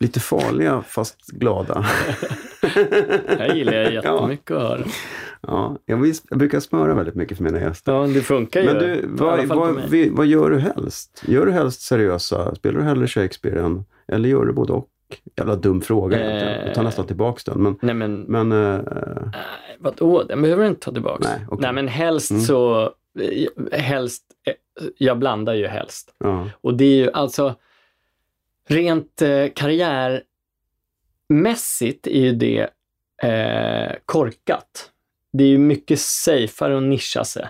lite 0.00 0.20
farliga 0.20 0.82
fast 0.82 1.26
glada. 1.26 1.86
Det 2.62 3.36
här 3.38 3.54
gillar 3.54 3.72
jag 3.72 3.92
jättemycket 3.92 4.50
att 4.50 4.62
höra. 4.62 4.84
Ja, 5.40 5.76
jag, 5.86 5.96
vis- 5.96 6.22
jag 6.30 6.38
brukar 6.38 6.60
smöra 6.60 6.94
väldigt 6.94 7.14
mycket 7.14 7.36
för 7.36 7.44
mina 7.44 7.60
gäster. 7.60 7.92
Ja, 7.92 8.06
det 8.06 8.20
funkar 8.20 8.60
ju. 8.60 8.66
Men 8.66 8.78
du, 8.78 9.04
vad, 9.08 9.44
vad, 9.46 9.80
vi- 9.90 10.10
vad 10.10 10.26
gör 10.26 10.50
du 10.50 10.58
helst? 10.58 11.22
Gör 11.26 11.46
du 11.46 11.52
helst 11.52 11.80
seriösa? 11.80 12.54
Spelar 12.54 12.78
du 12.80 12.84
hellre 12.84 13.06
Shakespeare 13.06 13.60
än, 13.60 13.84
eller 14.12 14.28
gör 14.28 14.44
du 14.44 14.52
både 14.52 14.72
och? 14.72 14.88
Jävla 15.36 15.56
dum 15.56 15.80
fråga 15.80 16.20
egentligen. 16.20 16.66
Jag 16.66 16.74
tar 16.74 16.82
Eh. 16.82 16.86
nästan 16.86 17.06
tillbaks 17.06 17.44
den. 17.44 17.62
Men, 17.62 17.78
Nej, 17.82 17.94
men 17.94 18.20
men 18.22 18.52
eh, 18.52 18.80
nej, 19.32 19.76
vadå? 19.78 20.22
Den 20.22 20.42
behöver 20.42 20.62
du 20.62 20.68
inte 20.68 20.80
ta 20.84 20.92
tillbaka. 20.92 21.28
Nej, 21.28 21.46
okej. 21.48 21.58
Nej, 21.62 21.72
men 21.72 21.88
helst 21.88 22.30
Mm. 22.30 22.42
så... 22.42 22.82
eh, 23.20 23.78
Helst... 23.80 24.22
Jag 24.98 25.18
blandar 25.18 25.54
ju 25.54 25.66
helst. 25.66 26.14
ja. 26.24 26.48
Och 26.60 26.74
det 26.74 26.84
är 26.84 26.96
ju 27.04 27.10
alltså... 27.12 27.54
Rent 28.68 29.22
eh, 29.22 29.46
karriärmässigt 29.54 32.06
är 32.06 32.20
ju 32.20 32.32
det 32.32 32.70
eh, 33.22 33.92
korkat. 34.04 34.90
Det 35.32 35.44
är 35.44 35.48
ju 35.48 35.58
mycket 35.58 36.00
safeare 36.00 36.76
att 36.76 36.82
nischa 36.82 37.24
sig. 37.24 37.48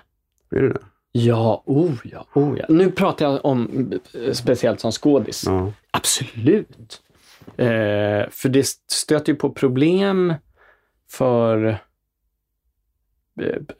Är 0.50 0.62
det 0.62 0.68
det? 0.68 0.80
Ja, 1.12 1.62
oh 1.66 1.94
ja, 2.04 2.26
oh 2.34 2.58
ja. 2.58 2.64
Nu 2.68 2.90
pratar 2.90 3.26
jag 3.26 3.44
om 3.44 3.92
eh, 4.14 4.32
speciellt 4.32 4.80
som 4.80 4.92
skådis. 4.92 5.42
Ja. 5.46 5.72
Absolut. 5.90 7.02
Eh, 7.56 8.28
för 8.30 8.48
det 8.48 8.66
stöter 8.92 9.32
ju 9.32 9.38
på 9.38 9.50
problem 9.50 10.34
för 11.10 11.78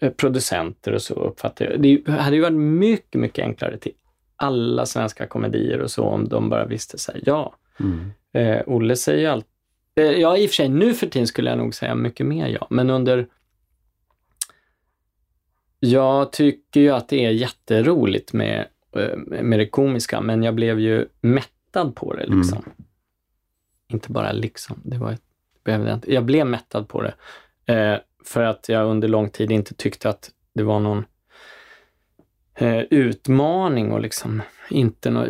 eh, 0.01 0.11
producenter 0.11 0.93
och 0.93 1.03
så 1.03 1.15
uppfattar 1.15 1.65
jag. 1.65 1.83
Det 1.83 2.09
hade 2.09 2.37
ju 2.37 2.43
varit 2.43 2.57
mycket, 2.57 3.21
mycket 3.21 3.45
enklare 3.45 3.79
till 3.79 3.93
alla 4.39 4.87
svenska 4.87 5.27
komedier 5.27 5.81
och 5.81 5.91
så 5.91 6.05
om 6.05 6.29
de 6.29 6.49
bara 6.51 6.65
visste 6.67 6.99
sig. 6.99 7.23
Ja, 7.27 7.55
Mm. 7.81 8.11
eh, 8.33 8.63
Olle 8.67 8.97
säger 8.97 9.21
ju 9.21 9.27
allt. 9.27 9.47
Eh, 9.95 10.05
ja, 10.05 10.37
i 10.37 10.47
och 10.47 10.51
för 10.51 10.55
sig 10.55 10.69
nu 10.69 10.95
för 10.95 11.07
tiden 11.07 11.27
skulle 11.27 11.51
jag 11.51 11.59
nog 11.59 11.75
säga 11.75 11.95
mycket 11.95 12.27
mer 12.27 12.47
ja, 12.49 12.67
men 12.71 12.91
under 12.91 13.27
jag 15.81 16.33
tycker 16.33 16.81
ju 16.81 16.91
att 16.91 17.09
det 17.09 17.25
är 17.25 17.31
jätteroligt 17.31 18.33
med, 18.33 18.67
eh, 18.97 19.17
med 19.43 19.59
det 19.59 19.67
komiska, 19.69 20.21
men 20.21 20.43
jag 20.43 20.55
blev 20.55 20.81
ju 20.81 21.07
mättad 21.21 21.97
på 21.97 22.15
det 22.15 22.27
liksom. 22.27 22.65
Inte 23.93 24.13
bara 24.13 24.33
liksom, 24.33 24.81
det 24.85 24.99
var 24.99 25.13
ett, 25.13 25.23
behövde 25.65 25.89
jag 25.89 25.97
inte. 25.97 26.15
Jag 26.15 26.25
blev 26.25 26.47
mättad 26.47 26.89
på 26.89 27.03
det. 27.03 27.15
Eh, 27.75 27.99
för 28.25 28.43
att 28.43 28.69
jag 28.69 28.87
under 28.91 29.09
lång 29.09 29.31
tid 29.31 29.51
inte 29.51 29.75
tyckte 29.75 30.09
att 30.09 30.31
det 30.55 30.63
var 30.63 30.81
någon 30.81 31.05
eh, 32.59 32.81
utmaning 32.91 33.93
och 33.93 34.01
liksom 34.01 34.43
inte 34.71 35.11
något 35.11 35.29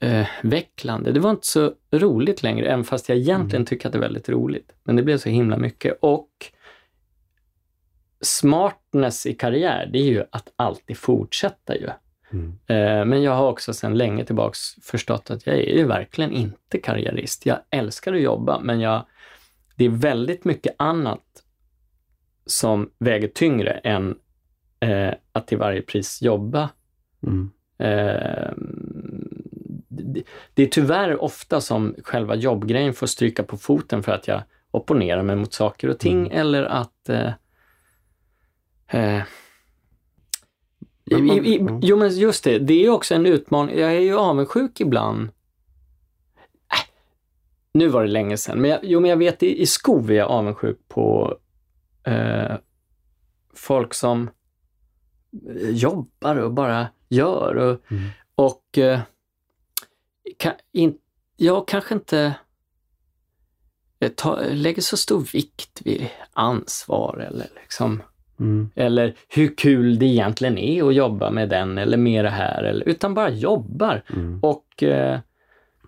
utvecklande. 0.00 1.12
det 1.12 1.20
var 1.20 1.30
inte 1.30 1.46
så 1.46 1.72
roligt 1.90 2.42
längre, 2.42 2.66
även 2.66 2.84
fast 2.84 3.08
jag 3.08 3.18
egentligen 3.18 3.66
tycker 3.66 3.88
att 3.88 3.92
det 3.92 3.98
är 3.98 4.02
väldigt 4.02 4.28
roligt. 4.28 4.72
Men 4.84 4.96
det 4.96 5.02
blev 5.02 5.18
så 5.18 5.28
himla 5.28 5.56
mycket. 5.56 5.98
Och 6.00 6.28
smartness 8.20 9.26
i 9.26 9.34
karriär, 9.34 9.90
det 9.92 9.98
är 9.98 10.04
ju 10.04 10.24
att 10.30 10.52
alltid 10.56 10.98
fortsätta 10.98 11.76
ju. 11.76 11.88
Mm. 12.30 12.58
Eh, 12.66 13.04
Men 13.04 13.22
jag 13.22 13.32
har 13.32 13.48
också 13.48 13.72
sedan 13.72 13.98
länge 13.98 14.24
tillbaks 14.24 14.60
förstått 14.82 15.30
att 15.30 15.46
jag 15.46 15.56
är 15.56 15.76
ju 15.76 15.84
verkligen 15.84 16.32
inte 16.32 16.78
karriärist. 16.78 17.46
Jag 17.46 17.58
älskar 17.70 18.14
att 18.14 18.20
jobba, 18.20 18.60
men 18.60 18.80
jag, 18.80 19.06
det 19.76 19.84
är 19.84 19.88
väldigt 19.88 20.44
mycket 20.44 20.74
annat 20.78 21.24
som 22.46 22.90
väger 22.98 23.28
tyngre 23.28 23.70
än 23.70 24.18
eh, 24.80 25.14
att 25.32 25.46
till 25.46 25.58
varje 25.58 25.82
pris 25.82 26.22
jobba. 26.22 26.70
Mm. 27.26 27.50
Eh, 27.78 28.52
det, 29.88 30.22
det 30.54 30.62
är 30.62 30.66
tyvärr 30.66 31.22
ofta 31.22 31.60
som 31.60 31.94
själva 32.04 32.34
jobbgrejen 32.34 32.94
får 32.94 33.06
stryka 33.06 33.42
på 33.42 33.56
foten 33.56 34.02
för 34.02 34.12
att 34.12 34.28
jag 34.28 34.42
opponerar 34.70 35.22
mig 35.22 35.36
mot 35.36 35.52
saker 35.52 35.88
och 35.88 35.98
ting 35.98 36.28
eller 36.28 36.62
att 36.62 37.08
eh, 37.08 37.32
eh, 38.88 39.22
Men 41.04 41.26
man- 41.26 41.44
i, 41.44 41.54
i, 41.54 41.58
ja. 41.60 41.80
jo 41.82 41.96
men 41.96 42.10
just 42.18 42.44
det, 42.44 42.58
det 42.58 42.84
är 42.84 42.90
också 42.90 43.14
en 43.14 43.26
utmaning. 43.26 43.78
Jag 43.78 43.96
är 43.96 44.00
ju 44.00 44.18
avundsjuk 44.18 44.80
ibland. 44.80 45.22
Äh, 45.22 46.88
nu 47.72 47.88
var 47.88 48.02
det 48.02 48.08
länge 48.08 48.36
sedan, 48.36 48.60
men 48.60 48.70
jag, 48.70 48.80
jo, 48.82 49.00
men 49.00 49.10
jag 49.10 49.16
vet 49.16 49.42
i, 49.42 49.62
i 49.62 49.66
skov 49.66 50.10
är 50.10 50.14
jag 50.14 50.28
avundsjuk 50.30 50.78
på 50.88 51.38
eh, 52.04 52.56
folk 53.54 53.94
som 53.94 54.30
jobbar 55.72 56.36
och 56.36 56.52
bara 56.52 56.88
gör. 57.08 57.54
Och, 57.56 57.80
Mm. 57.92 58.02
och 58.34 58.78
eh, 58.78 59.00
kan, 60.36 60.52
in, 60.72 60.98
jag 61.36 61.68
kanske 61.68 61.94
inte 61.94 62.34
eh, 64.00 64.10
ta, 64.12 64.40
lägger 64.50 64.82
så 64.82 64.96
stor 64.96 65.20
vikt 65.32 65.80
vid 65.84 66.08
ansvar 66.32 67.26
eller 67.30 67.46
liksom 67.62 68.02
Mm. 68.40 68.70
eller 68.74 69.14
hur 69.28 69.56
kul 69.56 69.98
det 69.98 70.06
egentligen 70.06 70.58
är 70.58 70.88
att 70.88 70.94
jobba 70.94 71.30
med 71.30 71.48
den 71.48 71.78
eller 71.78 71.96
med 71.96 72.24
det 72.24 72.30
här, 72.30 72.62
eller, 72.62 72.88
utan 72.88 73.14
bara 73.14 73.30
jobbar 73.30 74.02
Mm. 74.16 74.40
och, 74.42 74.82
eh, 74.82 75.20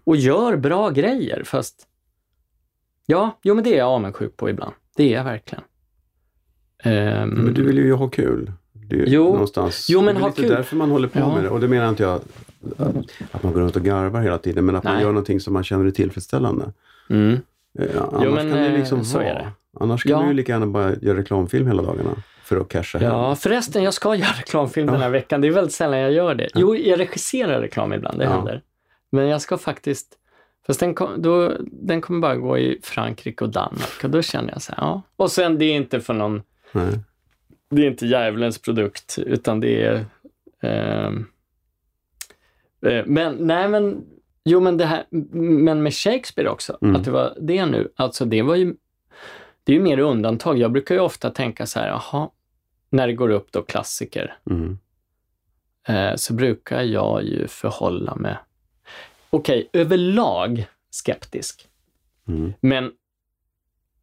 och 0.04 0.16
gör 0.16 0.56
bra 0.56 0.90
grejer. 0.90 1.42
Fast 1.44 1.88
ja, 3.06 3.38
jo 3.42 3.54
men 3.54 3.64
det 3.64 3.74
är 3.74 3.78
jag 3.78 3.88
avundsjuk 3.88 4.36
på 4.36 4.50
ibland. 4.50 4.74
Det 4.96 5.02
är 5.12 5.16
jag 5.16 5.24
verkligen. 5.24 5.64
Ehm, 6.82 7.28
Men 7.28 7.54
du 7.54 7.64
vill 7.66 7.76
ju 7.78 7.92
ha 7.92 8.08
kul. 8.08 8.52
Det 8.90 9.02
är 9.02 9.06
Jo. 9.06 9.24
någonstans. 9.32 9.86
Jo, 9.90 10.00
men 10.02 10.14
det 10.14 10.20
är 10.20 10.26
lite 10.26 10.40
kul. 10.42 10.50
därför 10.50 10.76
man 10.76 10.90
håller 10.90 11.08
på 11.08 11.18
Ja. 11.18 11.34
med 11.34 11.44
det. 11.44 11.50
Och 11.50 11.60
det 11.60 11.68
menar 11.68 11.88
inte 11.88 12.02
jag 12.02 12.20
att 13.32 13.42
man 13.42 13.52
går 13.52 13.60
runt 13.60 13.76
och 13.76 13.82
garvar 13.82 14.20
hela 14.20 14.38
tiden, 14.38 14.64
men 14.64 14.76
att 14.76 14.84
man 14.84 14.92
Nej. 14.94 15.02
gör 15.02 15.08
någonting 15.12 15.40
som 15.40 15.52
man 15.52 15.64
känner 15.64 15.84
är 15.86 15.90
tillfredsställande. 15.90 16.72
Mm. 17.10 17.40
Eh, 17.78 17.86
annars 18.12 18.24
men, 18.24 18.36
kan 18.36 18.58
det 18.58 18.66
eh, 18.66 18.78
liksom 18.78 19.04
så 19.04 19.18
vara. 19.18 19.28
är 19.28 19.34
det. 19.34 19.48
Annars 19.80 20.02
kan 20.02 20.12
Ja. 20.12 20.20
du 20.22 20.26
ju 20.28 20.32
lika 20.34 20.52
gärna 20.52 20.66
bara 20.66 20.94
göra 20.94 21.18
reklamfilm 21.18 21.66
hela 21.66 21.82
dagarna 21.82 22.10
för 22.44 22.56
att 22.60 22.68
casha 22.68 22.98
hem. 22.98 23.08
Ja, 23.12 23.36
förresten, 23.36 23.82
jag 23.82 23.94
ska 23.94 24.14
göra 24.14 24.30
reklamfilm 24.38 24.86
den 24.86 25.00
här 25.00 25.10
veckan. 25.10 25.40
Det 25.40 25.48
är 25.48 25.52
väldigt 25.52 25.74
sällan 25.74 25.98
jag 25.98 26.12
gör 26.12 26.34
det. 26.34 26.48
Jo, 26.54 26.76
jag 26.76 27.00
regisserar 27.00 27.60
reklam 27.60 27.92
ibland, 27.92 28.18
det 28.18 28.24
Ja. 28.24 28.30
händer. 28.30 28.62
Men 29.10 29.28
jag 29.28 29.40
ska 29.40 29.58
faktiskt, 29.58 30.06
fast 30.66 30.80
den, 30.80 30.94
kom, 30.94 31.22
då, 31.22 31.52
den 31.72 32.00
kommer 32.00 32.20
bara 32.20 32.36
gå 32.36 32.58
i 32.58 32.80
Frankrike 32.82 33.44
och 33.44 33.50
Danmark 33.50 34.04
och 34.04 34.10
då 34.10 34.22
känner 34.22 34.52
jag 34.52 34.62
så 34.62 34.72
här, 34.72 34.82
ja. 34.82 35.02
Och 35.16 35.30
sen 35.32 35.58
det 35.58 35.64
är 35.64 35.74
inte 35.74 36.00
för 36.00 36.14
någon, 36.14 36.42
Nej. 36.72 36.98
Det 37.70 37.82
är 37.82 37.90
inte 37.90 38.06
djävulens 38.06 38.58
produkt, 38.58 39.18
utan 39.18 39.60
det 39.60 39.82
är 39.84 40.04
ehm, 40.60 41.26
eh, 42.86 43.04
men, 43.06 43.34
nej 43.34 43.68
men, 43.68 44.04
jo 44.44 44.60
men 44.60 44.76
det 44.76 44.84
här, 44.84 45.04
men 45.64 45.82
med 45.82 45.94
Shakespeare 45.94 46.48
också, 46.48 46.78
Mm. 46.82 46.96
att 46.96 47.04
det 47.04 47.10
var 47.10 47.36
det 47.40 47.66
nu, 47.66 47.92
alltså 47.96 48.24
det 48.24 48.42
var 48.42 48.54
ju, 48.56 48.74
det 49.64 49.72
är 49.72 49.76
ju 49.76 49.82
mer 49.82 49.98
undantag. 49.98 50.58
Jag 50.58 50.72
brukar 50.72 50.94
ju 50.94 51.00
ofta 51.00 51.30
tänka 51.30 51.66
så 51.66 51.80
här, 51.80 51.88
jaha, 51.88 52.30
när 52.90 53.06
det 53.06 53.12
går 53.12 53.28
upp 53.30 53.52
då 53.52 53.62
klassiker, 53.62 54.38
Mm. 54.50 54.78
eh, 55.88 56.16
så 56.16 56.34
brukar 56.34 56.82
jag 56.82 57.22
ju 57.24 57.46
förhålla 57.46 58.14
mig, 58.14 58.36
okej, 59.30 59.68
överlag 59.72 60.66
skeptisk, 60.90 61.68
Mm. 62.28 62.52
men 62.60 62.92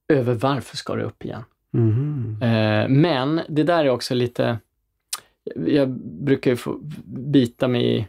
över 0.07 0.33
varför 0.33 0.77
ska 0.77 0.95
det 0.95 1.03
upp 1.03 1.25
igen? 1.25 1.43
Eh, 2.41 2.89
men 2.89 3.41
det 3.49 3.63
där 3.63 3.85
är 3.85 3.89
också 3.89 4.13
lite, 4.15 4.57
jag 5.55 5.89
brukar 5.99 6.51
ju 6.51 6.57
få 6.57 6.79
bita 7.05 7.67
mig 7.67 7.97
i, 7.97 8.07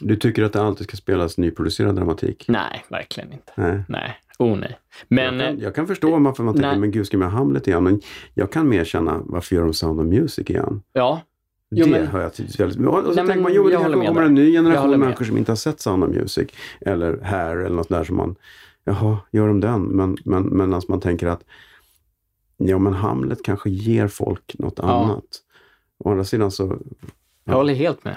Du 0.00 0.16
tycker 0.16 0.42
att 0.42 0.52
det 0.52 0.62
alltid 0.62 0.86
ska 0.86 0.96
spelas 0.96 1.38
nyproducerad 1.38 1.96
dramatik? 1.96 2.44
nej, 2.48 2.84
verkligen 2.88 3.32
inte. 3.32 3.52
Nej. 3.56 3.82
Nej, 3.88 4.16
oh 4.38 4.56
nej. 4.58 4.78
Men, 5.08 5.38
jag, 5.38 5.48
kan, 5.48 5.58
jag 5.58 5.74
kan 5.74 5.86
förstå 5.86 6.18
varför 6.18 6.42
man 6.42 6.54
tänker, 6.54 6.68
nej. 6.68 6.78
men 6.78 6.90
gud 6.90 7.06
ska 7.06 7.18
man 7.18 7.30
ha 7.30 7.38
Hamlet 7.38 7.68
igen? 7.68 7.84
Men 7.84 8.00
jag 8.34 8.52
kan 8.52 8.68
mer 8.68 8.84
känna, 8.84 9.20
varför 9.24 9.56
gör 9.56 9.62
de 9.62 9.74
Sound 9.74 10.00
of 10.00 10.06
Music 10.06 10.50
igen? 10.50 10.82
ja, 10.92 11.20
Jo, 11.70 11.84
det 11.84 11.90
men- 11.90 12.06
hör 12.06 12.20
jag 12.22 12.34
till 12.34 12.46
väldigt 12.58 12.86
Och 12.86 12.92
så 12.94 13.06
Nej, 13.06 13.14
tänker 13.14 13.34
men 13.34 13.42
man, 13.42 13.54
jo, 13.54 13.62
men 13.62 13.72
det 13.72 13.78
kanske 13.78 14.06
kommer 14.06 14.22
en 14.22 14.34
ny 14.34 14.52
generation 14.52 15.00
människor 15.00 15.24
som 15.24 15.38
inte 15.38 15.50
har 15.52 15.56
sett 15.56 15.80
Sound 15.80 16.04
of 16.04 16.10
Music. 16.10 16.48
Eller 16.80 17.20
Hair 17.20 17.56
eller 17.56 17.76
något 17.76 17.88
där 17.88 18.04
som 18.04 18.16
man, 18.16 18.36
jaha, 18.84 19.18
gör 19.30 19.48
de 19.48 19.60
den? 19.60 19.82
Men, 19.82 20.16
men 20.24 20.56
medan 20.56 20.82
man 20.88 21.00
tänker 21.00 21.26
att, 21.26 21.44
ja 22.56 22.78
men 22.78 22.92
Hamlet 22.92 23.44
kanske 23.44 23.70
ger 23.70 24.08
folk 24.08 24.56
något 24.58 24.80
annat. 24.80 25.24
Å 25.98 26.10
andra 26.10 26.24
sidan 26.24 26.50
så, 26.50 26.78
jag 27.44 27.54
håller 27.54 27.74
helt 27.74 28.04
med. 28.04 28.16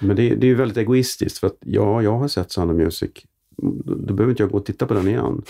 men 0.00 0.16
det, 0.16 0.34
det 0.34 0.46
är 0.46 0.48
ju 0.48 0.54
väldigt 0.54 0.76
egoistiskt 0.78 1.38
för 1.38 1.46
att 1.46 1.56
ja, 1.60 2.02
jag 2.02 2.18
har 2.18 2.28
sett 2.28 2.52
Sound 2.52 2.70
of 2.70 2.76
Music. 2.76 3.10
Då, 3.56 3.94
då 3.94 4.14
behöver 4.14 4.30
inte 4.30 4.42
jag 4.42 4.50
gå 4.50 4.58
och 4.58 4.66
titta 4.66 4.86
på 4.86 4.94
den 4.94 5.08
igen. 5.08 5.42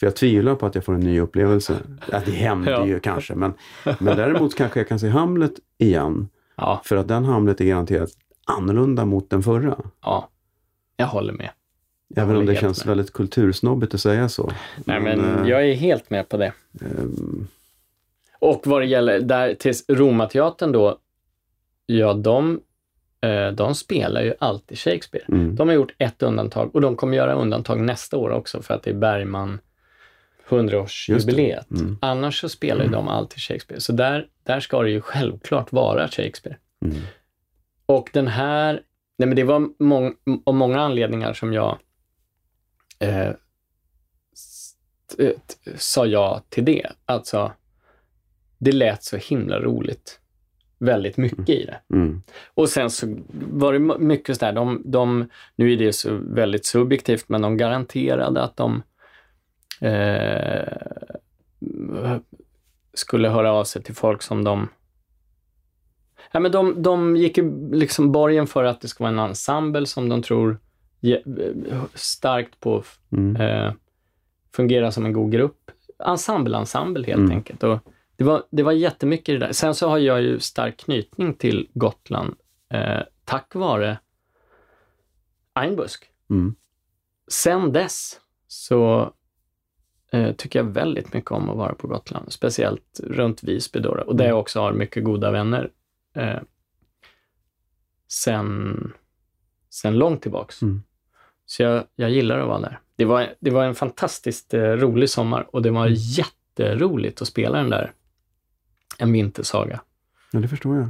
För 0.00 0.06
jag 0.06 0.16
tvivlar 0.16 0.54
på 0.54 0.66
att 0.66 0.74
jag 0.74 0.84
får 0.84 0.94
en 0.94 1.00
ny 1.00 1.20
upplevelse. 1.20 1.78
Ja, 2.12 2.22
det 2.26 2.30
händer 2.32 2.72
Ja. 2.72 2.86
ju 2.86 3.00
kanske, 3.00 3.34
men, 3.34 3.54
men 3.84 4.16
däremot 4.16 4.54
kanske 4.54 4.80
jag 4.80 4.88
kan 4.88 4.98
se 5.00 5.08
Hamlet 5.08 5.52
igen. 5.78 6.28
Ja, 6.56 6.80
För 6.84 6.96
att 6.96 7.08
den 7.08 7.24
Hamlet 7.24 7.60
är 7.60 7.64
garanterat 7.64 8.10
annorlunda 8.46 9.04
mot 9.04 9.30
den 9.30 9.42
förra. 9.42 9.78
ja, 10.02 10.28
jag 10.96 11.06
håller 11.06 11.32
med. 11.32 11.50
Även 12.16 12.36
om 12.36 12.46
det 12.46 12.54
känns 12.56 12.84
med. 12.84 12.96
väldigt 12.96 13.12
kultursnobbigt 13.12 13.94
att 13.94 14.00
säga 14.00 14.28
så. 14.28 14.52
Nej, 14.84 15.00
men 15.00 15.38
eh, 15.44 15.48
jag 15.50 15.68
är 15.68 15.74
helt 15.74 16.10
med 16.10 16.28
på 16.28 16.36
det. 16.36 16.52
ehm, 16.80 17.46
Och 18.38 18.62
vad 18.66 18.82
det 18.82 18.86
gäller 18.86 19.20
där 19.20 19.54
till 19.54 19.74
Romateatern 19.88 20.72
då, 20.72 20.98
ja 21.86 22.12
de, 22.14 22.60
eh, 23.20 23.48
de 23.48 23.74
spelar 23.74 24.22
ju 24.22 24.34
alltid 24.38 24.78
Shakespeare. 24.78 25.24
mm, 25.28 25.56
De 25.56 25.68
har 25.68 25.74
gjort 25.74 25.94
ett 25.98 26.22
undantag 26.22 26.74
och 26.74 26.80
de 26.80 26.96
kommer 26.96 27.16
göra 27.16 27.34
undantag 27.34 27.80
nästa 27.80 28.16
år 28.16 28.30
också 28.30 28.62
för 28.62 28.74
att 28.74 28.82
det 28.82 28.90
är 28.90 28.94
Bergman 28.94 29.58
100-årsjubileet. 30.48 31.70
Mm. 31.70 31.98
Annars 32.00 32.40
så 32.40 32.48
spelar 32.48 32.84
ju 32.84 32.90
de 32.90 33.08
alltid 33.08 33.38
Shakespeare. 33.38 33.80
Så 33.80 33.92
där, 33.92 34.26
där 34.42 34.60
ska 34.60 34.82
det 34.82 34.90
ju 34.90 35.00
självklart 35.00 35.72
vara 35.72 36.08
Shakespeare. 36.08 36.56
mm, 36.84 36.96
Och 37.86 38.10
den 38.12 38.26
här, 38.28 38.72
nej 39.18 39.26
men 39.28 39.36
det 39.36 39.44
var 39.44 39.68
mång, 39.78 40.14
av 40.46 40.54
många 40.54 40.80
anledningar 40.80 41.32
som 41.32 41.52
jag 41.52 41.78
eh, 42.98 43.30
t- 45.16 45.34
sa 45.76 46.06
ja 46.06 46.42
till 46.48 46.64
det. 46.64 46.86
Alltså, 47.04 47.52
det 48.58 48.72
lät 48.72 49.02
så 49.04 49.16
himla 49.16 49.60
roligt. 49.60 50.20
Väldigt 50.78 51.16
mycket 51.16 51.48
i 51.48 51.64
det. 51.64 51.80
mm, 51.92 52.22
Och 52.54 52.68
sen 52.68 52.90
så 52.90 53.16
var 53.52 53.72
det 53.72 53.78
mycket 53.98 54.36
sådär, 54.38 54.52
de, 54.52 54.82
de, 54.84 55.28
nu 55.56 55.72
är 55.72 55.76
det 55.76 55.92
så 55.92 56.14
väldigt 56.22 56.66
subjektivt, 56.66 57.28
men 57.28 57.42
de 57.42 57.56
garanterade 57.56 58.42
att 58.42 58.56
de 58.56 58.82
eh, 59.80 60.72
skulle 62.94 63.28
höra 63.28 63.52
av 63.52 63.64
sig 63.64 63.82
till 63.82 63.94
folk 63.94 64.22
som 64.22 64.44
de 64.44 64.68
Ja, 66.32 66.40
men 66.40 66.52
de, 66.52 66.82
de 66.82 67.16
gick 67.16 67.38
ju 67.38 67.70
liksom 67.74 68.12
borgen 68.12 68.46
för 68.46 68.64
att 68.64 68.80
det 68.80 68.88
ska 68.88 69.04
vara 69.04 69.12
en 69.12 69.18
ensemble 69.18 69.86
som 69.86 70.08
de 70.08 70.22
tror 70.22 70.58
starkt 71.94 72.60
på 72.60 72.84
mm. 73.12 73.36
eh, 73.36 73.72
fungera 74.56 74.92
som 74.92 75.04
en 75.06 75.12
god 75.12 75.32
grupp. 75.32 75.70
Ensemble, 76.06 76.56
ensemble 76.58 77.06
helt 77.06 77.18
Mm. 77.18 77.30
enkelt. 77.30 77.62
Och 77.62 77.78
det, 78.16 78.24
var, 78.24 78.42
det 78.50 78.62
var 78.62 78.72
jättemycket 78.72 79.28
i 79.28 79.32
det 79.32 79.46
där. 79.46 79.52
Sen 79.52 79.74
så 79.74 79.88
har 79.88 79.98
jag 79.98 80.22
ju 80.22 80.40
stark 80.40 80.76
knytning 80.76 81.34
till 81.34 81.68
Gotland 81.74 82.34
eh, 82.70 83.00
tack 83.24 83.54
vare 83.54 83.98
Einbusk. 85.54 86.04
Mm. 86.30 86.54
Sen 87.28 87.72
dess 87.72 88.20
så 88.46 89.12
eh, 90.12 90.32
tycker 90.32 90.58
jag 90.58 90.64
väldigt 90.64 91.12
mycket 91.14 91.30
om 91.30 91.50
att 91.50 91.56
vara 91.56 91.74
på 91.74 91.86
Gotland, 91.88 92.32
speciellt 92.32 93.00
runt 93.04 93.42
Visby 93.42 93.80
då, 93.80 93.90
och 93.90 94.16
där 94.16 94.24
Mm. 94.24 94.28
jag 94.34 94.40
också 94.40 94.60
har 94.60 94.72
mycket 94.72 95.04
goda 95.04 95.30
vänner 95.30 95.70
eh, 96.14 96.38
sen, 98.08 98.92
sen 99.82 99.98
långt 99.98 100.22
tillbaks. 100.22 100.62
Mm. 100.62 100.82
Så 101.46 101.62
jag, 101.62 101.84
jag 101.96 102.10
gillar 102.10 102.38
att 102.38 102.48
vara 102.48 102.60
där. 102.60 102.78
Det 102.96 103.04
var, 103.04 103.26
det 103.40 103.50
var 103.50 103.64
en 103.64 103.74
fantastiskt 103.74 104.54
eh, 104.54 104.60
rolig 104.62 105.10
sommar 105.10 105.46
och 105.50 105.62
det 105.62 105.70
var 105.70 105.86
Mm. 105.86 105.94
jätteroligt 105.98 107.22
att 107.22 107.28
spela 107.28 107.58
den 107.58 107.70
där 107.70 107.92
En 108.98 109.12
vintersaga. 109.12 109.80
Ja, 110.32 110.40
det 110.40 110.48
förstår 110.48 110.76
jag. 110.76 110.88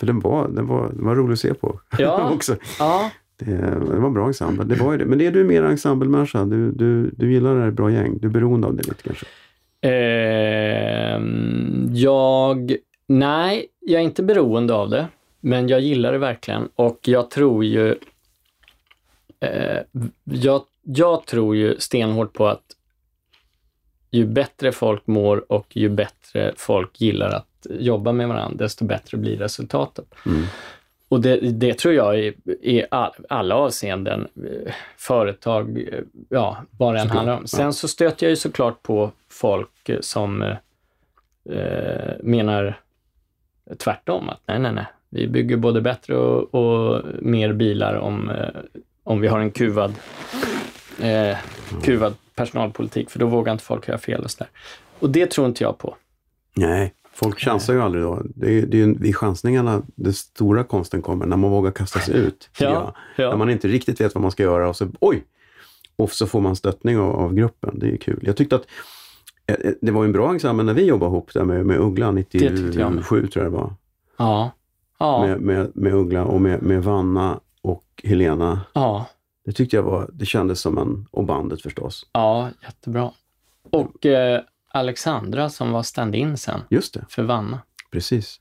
För 0.00 0.06
den 0.06 0.20
var, 0.20 0.48
den 0.48 0.66
var, 0.66 0.88
den 0.92 1.04
var 1.04 1.14
rolig 1.14 1.32
att 1.32 1.38
se 1.38 1.54
på 1.54 1.80
Ja. 1.98 2.30
också. 2.34 2.56
Ja, 2.78 3.10
Det, 3.36 3.44
det 3.90 3.98
var 4.00 4.06
en 4.06 4.14
bra 4.14 4.26
ensemble. 4.26 4.64
Det 4.64 4.74
var 4.74 4.98
det. 4.98 5.04
Men 5.04 5.18
det 5.18 5.26
är 5.26 5.32
du 5.32 5.44
mer 5.44 5.62
ensemblemänniska. 5.62 6.44
Du, 6.44 6.72
du, 6.72 7.10
du 7.10 7.32
gillar 7.32 7.54
det 7.54 7.60
här 7.62 7.70
bra 7.70 7.90
gäng. 7.90 8.18
Du 8.18 8.26
är 8.28 8.32
beroende 8.32 8.66
av 8.66 8.74
det 8.76 8.82
lite 8.88 9.02
kanske. 9.02 9.26
Ehm, 9.80 11.88
jag... 11.92 12.76
Nej, 13.06 13.66
jag 13.80 14.00
är 14.00 14.04
inte 14.04 14.22
beroende 14.22 14.74
av 14.74 14.90
det, 14.90 15.06
men 15.40 15.68
jag 15.68 15.80
gillar 15.80 16.12
det 16.12 16.18
verkligen 16.18 16.68
och 16.74 16.98
jag 17.02 17.30
tror 17.30 17.64
ju... 17.64 17.94
Eh, 19.40 19.78
jag, 20.24 20.62
jag 20.82 21.26
tror 21.26 21.56
ju 21.56 21.76
stenhårt 21.78 22.32
på 22.32 22.46
att 22.48 22.62
ju 24.10 24.26
bättre 24.26 24.72
folk 24.72 25.06
mår 25.06 25.52
och 25.52 25.76
ju 25.76 25.88
bättre 25.88 26.52
folk 26.56 27.00
gillar 27.00 27.30
att 27.30 27.66
jobba 27.70 28.12
med 28.12 28.28
varandra, 28.28 28.64
desto 28.64 28.84
bättre 28.84 29.16
blir 29.16 29.36
resultatet. 29.36 30.06
Mm. 30.26 30.44
Och 31.08 31.20
det, 31.20 31.36
det 31.36 31.78
tror 31.78 31.94
jag 31.94 32.18
i, 32.18 32.34
i 32.62 32.84
all, 32.90 33.12
alla 33.28 33.54
avseenden, 33.54 34.28
eh, 34.36 34.72
företag, 34.96 35.78
eh, 35.78 36.00
ja, 36.28 36.56
vad 36.70 36.94
det 36.94 37.00
än 37.00 37.10
handlar 37.10 37.36
om. 37.36 37.46
Sen 37.46 37.72
så 37.72 37.88
stöter 37.88 38.26
jag 38.26 38.30
ju 38.30 38.36
såklart 38.36 38.82
på 38.82 39.10
folk 39.28 39.88
eh, 39.88 40.00
som 40.00 40.42
eh, 40.42 42.12
menar 42.22 42.80
tvärtom, 43.78 44.28
att 44.28 44.40
nej, 44.46 44.58
nej, 44.58 44.72
nej, 44.72 44.86
vi 45.08 45.28
bygger 45.28 45.56
både 45.56 45.80
bättre 45.80 46.16
och, 46.16 46.54
och 46.54 47.04
mer 47.20 47.52
bilar 47.52 47.94
om, 47.94 48.30
eh, 48.30 48.48
om 49.08 49.20
vi 49.20 49.28
har 49.28 49.40
en 49.40 49.50
kuvad, 49.50 49.94
eh, 51.00 51.36
kuvad 51.82 52.14
personalpolitik, 52.34 53.10
för 53.10 53.18
då 53.18 53.26
vågar 53.26 53.52
inte 53.52 53.64
folk 53.64 53.88
göra 53.88 53.98
fel 53.98 54.24
och 54.24 54.30
sådär. 54.30 54.50
Och 54.98 55.10
det 55.10 55.30
tror 55.30 55.46
inte 55.46 55.64
jag 55.64 55.78
på. 55.78 55.96
Nej, 56.54 56.94
folk 57.12 57.40
chansar 57.40 57.74
ju 57.74 57.82
aldrig 57.82 58.04
då. 58.04 58.22
Det 58.24 58.58
är, 58.58 58.66
det 58.66 58.76
är 58.76 58.86
ju 58.86 58.98
vid 58.98 59.16
chansningarna 59.16 59.82
den 59.94 60.12
stora 60.12 60.64
konsten 60.64 61.02
kommer, 61.02 61.26
när 61.26 61.36
man 61.36 61.50
vågar 61.50 61.70
kasta 61.70 62.00
sig 62.00 62.14
ut. 62.14 62.50
Ja, 62.58 62.94
ja. 63.16 63.28
När 63.30 63.36
man 63.36 63.50
inte 63.50 63.68
riktigt 63.68 64.00
vet 64.00 64.14
vad 64.14 64.22
man 64.22 64.30
ska 64.30 64.42
göra 64.42 64.68
och 64.68 64.76
så, 64.76 64.88
oj! 65.00 65.24
Och 65.96 66.10
så 66.10 66.26
får 66.26 66.40
man 66.40 66.56
stöttning 66.56 66.98
av, 66.98 67.16
av 67.16 67.34
gruppen. 67.34 67.78
Det 67.78 67.86
är 67.86 67.90
ju 67.90 67.98
kul. 67.98 68.20
Jag 68.22 68.36
tyckte 68.36 68.56
att 68.56 68.66
eh, 69.46 69.54
eh, 69.54 69.72
det 69.80 69.92
var 69.92 70.04
en 70.04 70.12
bra 70.12 70.30
ensemble 70.30 70.64
när 70.64 70.74
vi 70.74 70.84
jobbade 70.84 71.10
ihop 71.10 71.34
där 71.34 71.44
med, 71.44 71.66
med 71.66 71.80
Uggla, 71.80 72.12
tyckte 72.12 72.38
jag 72.44 72.52
med. 72.74 72.90
97 72.90 73.26
tror 73.26 73.44
jag 73.44 73.52
det 73.52 73.56
var. 73.58 73.74
Ja, 74.16 74.50
ja, 74.98 75.26
Med, 75.26 75.40
med, 75.40 75.70
med 75.74 75.94
Uggla 75.94 76.24
och 76.24 76.40
med, 76.40 76.62
med 76.62 76.84
Vanna 76.84 77.40
och 77.68 77.84
Helena. 78.04 78.60
ja. 78.72 79.06
Det 79.44 79.52
tyckte 79.52 79.76
jag 79.76 79.82
var, 79.82 80.10
det 80.12 80.26
kändes 80.26 80.60
som 80.60 80.78
en, 80.78 81.06
och 81.10 81.24
bandet 81.24 81.62
förstås. 81.62 82.06
Ja, 82.12 82.50
jättebra. 82.62 83.10
Och 83.70 84.06
eh, 84.06 84.40
Alexandra 84.68 85.48
som 85.50 85.72
var 85.72 85.82
stand-in 85.82 86.36
sen 86.36 86.60
Just 86.70 86.94
det, 86.94 87.04
för 87.08 87.22
Vanna. 87.22 87.60
precis. 87.90 88.40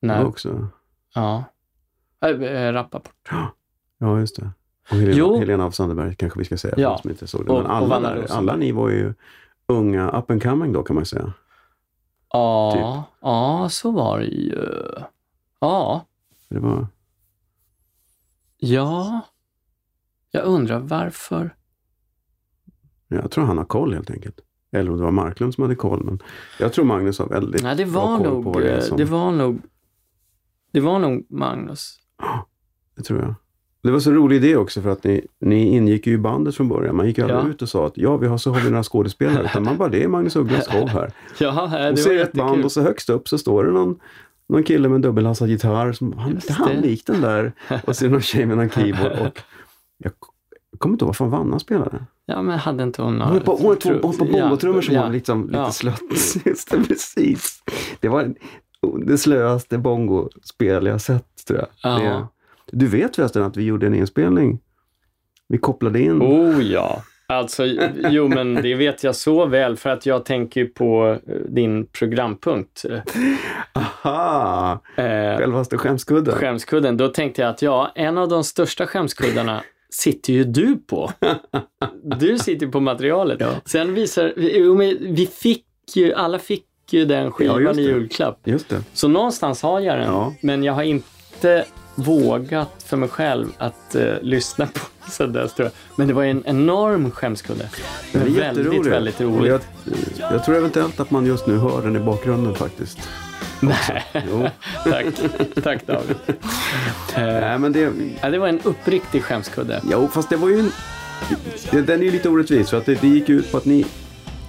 När, 0.00 0.24
också. 0.24 0.68
ja. 1.14 1.44
Äh, 2.24 2.30
äh, 2.30 2.72
Rappaport. 2.72 3.30
Ja, 3.98 4.18
just 4.20 4.36
det. 4.36 4.50
Och 4.90 4.96
Helena, 4.96 5.16
Jo. 5.16 5.38
Helena 5.38 5.64
af 5.64 5.74
Sandberg 5.74 6.14
kanske 6.16 6.38
vi 6.38 6.44
ska 6.44 6.56
säga 6.56 6.74
Ja. 6.76 6.98
som 6.98 7.10
inte 7.10 7.26
såg 7.26 7.46
det. 7.46 7.52
Och- 7.52 7.58
Men 7.62 7.66
och 7.70 7.76
alla, 7.76 7.86
Vanna 7.88 8.14
där, 8.14 8.26
alla 8.32 8.56
ni 8.56 8.72
var 8.72 8.88
ju 8.88 9.14
unga, 9.66 10.10
up 10.10 10.30
and 10.30 10.42
coming 10.42 10.72
då 10.72 10.82
kan 10.82 10.96
man 10.96 11.04
säga. 11.06 11.32
Ja, 12.32 12.72
Typ. 12.74 13.14
ja, 13.20 13.68
så 13.70 13.90
var 13.90 14.18
det 14.18 14.24
ju. 14.26 14.68
Ja, 15.60 16.04
Det 16.48 16.58
var, 16.58 16.86
ja. 18.60 19.20
Jag 20.30 20.44
undrar 20.44 20.78
varför. 20.80 21.54
jag 23.08 23.30
tror 23.30 23.44
han 23.44 23.58
har 23.58 23.64
koll 23.64 23.94
helt 23.94 24.10
enkelt. 24.10 24.40
Eller 24.72 24.90
om 24.90 24.96
det 24.98 25.04
var 25.04 25.10
Marklund 25.10 25.54
som 25.54 25.62
hade 25.62 25.74
koll. 25.74 26.04
Men 26.04 26.22
jag 26.58 26.72
tror 26.72 26.84
Magnus 26.84 27.18
har 27.18 27.26
väldigt 27.28 27.62
Nej, 27.62 27.76
det 27.76 27.86
bra 27.86 28.06
var 28.06 28.18
koll 28.18 28.42
på 28.44 28.50
nog, 28.52 28.60
det 28.62 28.76
eh, 28.76 28.80
som, 28.80 28.96
det 28.96 29.04
var 29.04 29.32
nog, 29.32 29.60
det 30.72 30.80
var 30.80 30.98
nog 30.98 31.26
Magnus. 31.30 31.96
Det 32.96 33.02
tror 33.02 33.20
jag. 33.20 33.34
Det 33.82 33.90
var 33.90 34.00
så 34.00 34.10
rolig 34.12 34.36
idé 34.36 34.56
också 34.56 34.82
för 34.82 34.90
att 34.90 35.04
ni, 35.04 35.26
ni 35.40 35.76
ingick 35.76 36.06
ju 36.06 36.12
i 36.12 36.18
bandet 36.18 36.56
från 36.56 36.68
början. 36.68 36.96
Man 36.96 37.06
gick 37.06 37.18
ju 37.18 37.24
aldrig 37.24 37.40
Ja. 37.40 37.48
ut 37.48 37.62
och 37.62 37.68
sa 37.68 37.86
att 37.86 37.96
ja, 37.98 38.16
vi 38.16 38.26
har 38.26 38.38
så 38.38 38.52
har 38.52 38.60
vi 38.60 38.70
några 38.70 38.82
skådespelare. 38.82 39.44
Utan 39.44 39.62
man 39.64 39.76
bara, 39.78 39.88
det 39.88 40.02
är 40.04 40.08
Magnus 40.08 40.36
Ugglas 40.36 40.68
show 40.68 40.88
här. 40.88 41.12
Ja, 41.40 41.52
det 41.52 41.90
Och 41.90 41.90
var 41.90 41.96
så 41.96 42.10
är 42.10 42.14
det 42.14 42.22
ett 42.22 42.32
band 42.32 42.64
och 42.64 42.72
så 42.72 42.82
högst 42.82 43.10
upp 43.10 43.28
så 43.28 43.38
står 43.38 43.64
det 43.64 43.70
någon, 43.72 44.00
någon 44.50 44.62
kille 44.62 44.88
med 44.88 44.96
en 44.96 45.02
dubbelhalsad 45.02 45.48
gitarr. 45.48 45.92
Som, 45.92 46.18
han 46.18 46.30
är 46.30 46.34
Just 46.34 46.50
han 46.50 46.68
det. 46.68 46.80
lik 46.80 47.06
den 47.06 47.20
där. 47.20 47.52
Och 47.84 47.94
det 48.00 48.08
någon 48.08 48.20
tjej 48.20 48.46
med 48.46 48.56
någon 48.56 48.70
keyboard. 48.70 49.12
Och 49.12 49.38
jag, 49.98 50.12
kommer 50.78 50.94
inte 50.94 51.04
ihåg 51.04 51.08
vad 51.08 51.16
fan 51.16 51.30
Vanna 51.30 51.58
spelade. 51.58 52.04
Ja, 52.26 52.42
men 52.42 52.58
hade 52.58 52.82
inte 52.82 53.02
hon 53.02 53.18
på, 53.18 53.56
hon 53.56 53.76
på, 53.76 53.88
hon 54.02 54.14
är 54.14 54.18
på 54.18 54.24
bongotrummor 54.24 54.80
som 54.80 54.94
ja, 54.94 55.02
var 55.02 55.10
liksom, 55.10 55.46
lite 55.46 55.58
Ja. 55.58 55.70
slött. 55.70 56.00
Just 56.44 56.70
det, 56.70 56.84
precis. 56.84 57.62
Det 58.00 58.08
var 58.08 58.34
det 59.06 59.18
slöaste 59.18 59.78
bongospel 59.78 60.86
jag 60.86 61.00
sett 61.00 61.46
tror 61.46 61.58
jag. 61.58 61.68
Ja. 61.82 62.28
Det, 62.70 62.76
du 62.76 62.86
vet 62.86 63.16
förresten 63.16 63.42
att 63.42 63.56
vi 63.56 63.64
gjorde 63.64 63.86
en 63.86 63.94
inspelning. 63.94 64.58
Vi 65.48 65.58
kopplade 65.58 66.00
in. 66.00 66.22
Oh 66.22 66.62
ja. 66.62 67.02
Alltså, 67.30 67.64
jo 68.10 68.28
men 68.28 68.54
det 68.54 68.74
vet 68.74 69.04
jag 69.04 69.16
så 69.16 69.46
väl 69.46 69.76
för 69.76 69.90
att 69.90 70.06
jag 70.06 70.24
tänker 70.24 70.64
på 70.64 71.18
eh, 71.28 71.34
din 71.34 71.86
programpunkt. 71.86 72.84
Aha! 73.72 74.80
Eh, 74.96 75.04
Självaste 75.38 75.78
skämskudden. 75.78 76.34
skämskudden. 76.34 76.96
Då 76.96 77.08
tänkte 77.08 77.42
jag 77.42 77.48
att 77.50 77.62
ja, 77.62 77.92
en 77.94 78.18
av 78.18 78.28
de 78.28 78.44
största 78.44 78.86
skämskuddarna 78.86 79.62
sitter 79.90 80.32
ju 80.32 80.44
du 80.44 80.76
på. 80.76 81.10
Du 82.02 82.38
sitter 82.38 82.66
ju 82.66 82.72
på 82.72 82.80
materialet. 82.80 83.40
Ja. 83.40 83.50
Sen 83.64 83.94
visar, 83.94 84.32
jo, 84.36 84.74
men 84.74 84.96
vi 85.14 85.26
fick 85.26 85.64
ju, 85.94 86.12
alla 86.14 86.38
fick 86.38 86.64
ju 86.90 87.04
den 87.04 87.24
Ja, 87.24 87.30
skivan 87.30 87.62
just 87.62 87.78
i 87.78 87.82
julklapp. 87.82 88.40
Just 88.44 88.68
det. 88.68 88.82
Så 88.92 89.08
någonstans 89.08 89.62
har 89.62 89.80
jag 89.80 89.98
den, 89.98 90.06
Ja. 90.06 90.34
men 90.42 90.64
jag 90.64 90.72
har 90.72 90.82
inte 90.82 91.64
vågat 92.02 92.84
för 92.86 92.96
mig 92.96 93.08
själv 93.08 93.48
att 93.58 93.94
eh, 93.94 94.14
lyssna 94.22 94.66
på 94.66 95.26
dess 95.26 95.54
tror 95.54 95.66
jag. 95.66 95.72
Men 95.96 96.08
det 96.08 96.14
var 96.14 96.24
en 96.24 96.42
enorm 96.46 97.10
skämskudde. 97.10 97.68
Det 98.12 98.18
var 98.18 98.26
väldigt, 98.26 98.86
väldigt 98.86 99.20
roligt. 99.20 99.50
Jag, 99.50 99.60
jag 100.32 100.44
tror 100.44 100.56
eventuellt 100.56 101.00
att 101.00 101.10
man 101.10 101.26
just 101.26 101.46
nu 101.46 101.58
hör 101.58 101.82
den 101.82 101.96
i 101.96 102.00
bakgrunden 102.00 102.54
faktiskt. 102.54 102.98
Nej, 103.60 104.04
tack. 104.84 105.06
Tack 105.62 105.86
David. 105.86 106.16
Eh, 106.26 106.34
Nej, 107.16 107.58
men 107.58 107.72
det, 107.72 107.92
ja, 108.22 108.30
det 108.30 108.38
var 108.38 108.48
en 108.48 108.60
uppriktig 108.60 109.22
skämskudde. 109.24 109.80
Jo, 109.90 110.08
fast 110.08 110.30
det 110.30 110.36
var 110.36 110.48
ju 110.48 110.58
en... 110.58 110.72
Den 111.70 112.00
är 112.00 112.04
ju 112.04 112.10
lite 112.10 112.28
orättvis 112.28 112.70
för 112.70 112.76
att 112.76 112.86
det, 112.86 113.00
det 113.00 113.08
gick 113.08 113.28
ut 113.28 113.52
på 113.52 113.56
att 113.56 113.64
ni... 113.64 113.86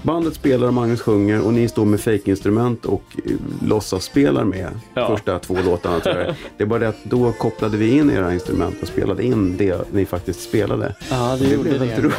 Bandet 0.01 0.33
spelar 0.35 0.67
och 0.67 0.73
Magnus 0.73 1.01
sjunger 1.01 1.41
och 1.41 1.53
ni 1.53 1.67
står 1.67 1.85
med 1.85 1.99
fejkinstrument 1.99 2.85
och 2.85 3.03
uh, 3.29 3.35
låtsas 3.67 4.03
spelar 4.03 4.43
med 4.43 4.67
Ja. 4.93 5.07
första 5.07 5.39
två 5.39 5.57
låtarna. 5.65 5.99
Tror 5.99 6.15
jag. 6.17 6.35
Det 6.57 6.63
är 6.63 6.67
bara 6.67 6.79
det 6.79 6.87
att 6.89 7.03
då 7.03 7.31
kopplade 7.31 7.77
vi 7.77 7.97
in 7.97 8.11
era 8.11 8.33
instrument 8.33 8.75
och 8.81 8.87
spelade 8.87 9.23
in 9.23 9.57
det 9.57 9.81
ni 9.91 10.05
faktiskt 10.05 10.41
spelade. 10.41 10.95
Ja, 11.09 11.37
det, 11.39 11.45
Det 11.45 11.51
gjorde 11.53 11.69
blev 11.69 11.95
det. 11.95 12.01
gång. 12.01 12.11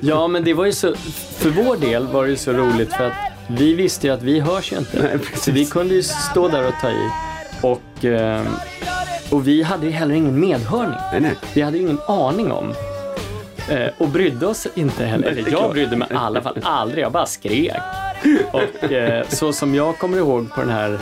Ja, 0.00 0.28
men 0.28 0.44
det 0.44 0.54
var 0.54 0.64
ju 0.66 0.72
så, 0.72 0.94
för 1.38 1.50
vår 1.50 1.76
del 1.76 2.06
var 2.06 2.24
det 2.24 2.30
ju 2.30 2.36
så 2.36 2.52
roligt 2.52 2.92
för 2.92 3.04
att 3.06 3.12
vi 3.48 3.74
visste 3.74 4.06
ju 4.06 4.12
att 4.12 4.22
vi 4.22 4.40
hörs 4.40 4.72
ju 4.72 4.76
inte. 4.78 5.02
Nej, 5.02 5.18
precis. 5.18 5.44
så 5.44 5.52
vi 5.52 5.64
kunde 5.66 5.94
ju 5.94 6.02
stå 6.02 6.48
där 6.48 6.66
och 6.68 6.74
ta 6.80 6.90
i. 6.90 7.08
Och, 7.62 8.04
ehm, 8.04 8.46
och 9.30 9.48
vi 9.48 9.62
hade 9.62 9.86
ju 9.86 9.92
heller 9.92 10.14
ingen 10.14 10.40
medhörning. 10.40 10.98
Nej, 11.12 11.20
nej. 11.20 11.34
Vi 11.54 11.62
hade 11.62 11.76
ju 11.78 11.82
ingen 11.82 11.98
aning 12.08 12.52
om. 12.52 12.72
Eh, 13.70 13.88
och 13.98 14.08
brydde 14.08 14.46
oss 14.46 14.66
inte 14.74 15.04
heller. 15.04 15.28
Eller 15.28 15.50
jag 15.50 15.70
brydde 15.72 15.96
mig 15.96 16.08
i 16.10 16.14
alla 16.14 16.42
fall 16.42 16.58
aldrig. 16.62 17.04
Jag 17.04 17.12
bara 17.12 17.26
skrek. 17.26 17.76
Och 18.52 18.92
eh, 18.92 19.28
så 19.28 19.52
som 19.52 19.74
jag 19.74 19.98
kommer 19.98 20.18
ihåg 20.18 20.54
på 20.54 20.60
den 20.60 20.70
här 20.70 20.98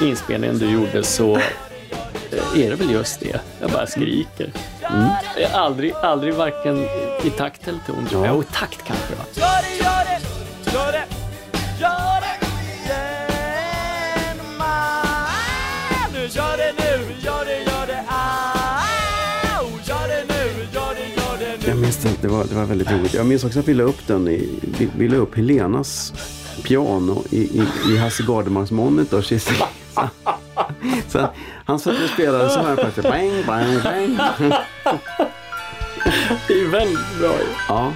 inspelningen 0.00 0.58
du 0.58 0.70
gjorde 0.70 1.02
så 1.02 1.36
eh, 1.36 2.64
är 2.64 2.70
det 2.70 2.74
väl 2.76 2.90
just 2.90 3.20
det. 3.20 3.40
Jag 3.60 3.70
bara 3.70 3.86
skriker. 3.86 4.50
Mm. 4.90 5.08
Aldrig, 5.54 5.92
aldrig 6.02 6.34
varken 6.34 6.84
i 7.24 7.30
takt 7.30 7.68
eller 7.68 7.78
ton. 7.86 8.08
Ja. 8.12 8.26
Ja. 8.26 8.32
Jo, 8.34 8.42
i 8.42 8.44
takt 8.54 8.84
kanske 8.84 9.14
va? 9.14 9.24
Det, 22.26 22.32
var, 22.32 22.44
det 22.44 22.54
var 22.54 22.64
väldigt 22.64 22.90
roligt. 22.90 23.14
Jag 23.14 23.26
minns 23.26 23.44
också 23.44 23.58
att 23.58 23.68
vi 23.68 23.74
la 23.74 23.84
upp 23.84 24.06
den 24.06 24.28
i, 24.28 24.48
vi, 24.78 24.88
vi 24.98 25.08
la 25.08 25.16
upp 25.16 25.36
Helenas 25.36 26.12
piano 26.62 27.24
i, 27.30 27.38
i, 27.38 27.62
i 27.92 27.98
Hasse 27.98 28.22
Gardemarks 28.22 28.70
monitor. 28.70 29.22
Så 31.08 31.28
han 31.64 31.78
satt 31.78 31.94
och 32.04 32.10
spelade 32.10 32.50
så 32.50 32.60
här 32.60 32.76
faktiskt. 32.76 33.08
Bang, 33.08 33.46
bang, 33.46 33.82
bang. 33.82 34.18
Det 36.48 36.60
är 36.60 36.68
väldigt 36.70 37.18
bra 37.20 37.32
ju. 37.38 37.46
Ja. 37.68 37.92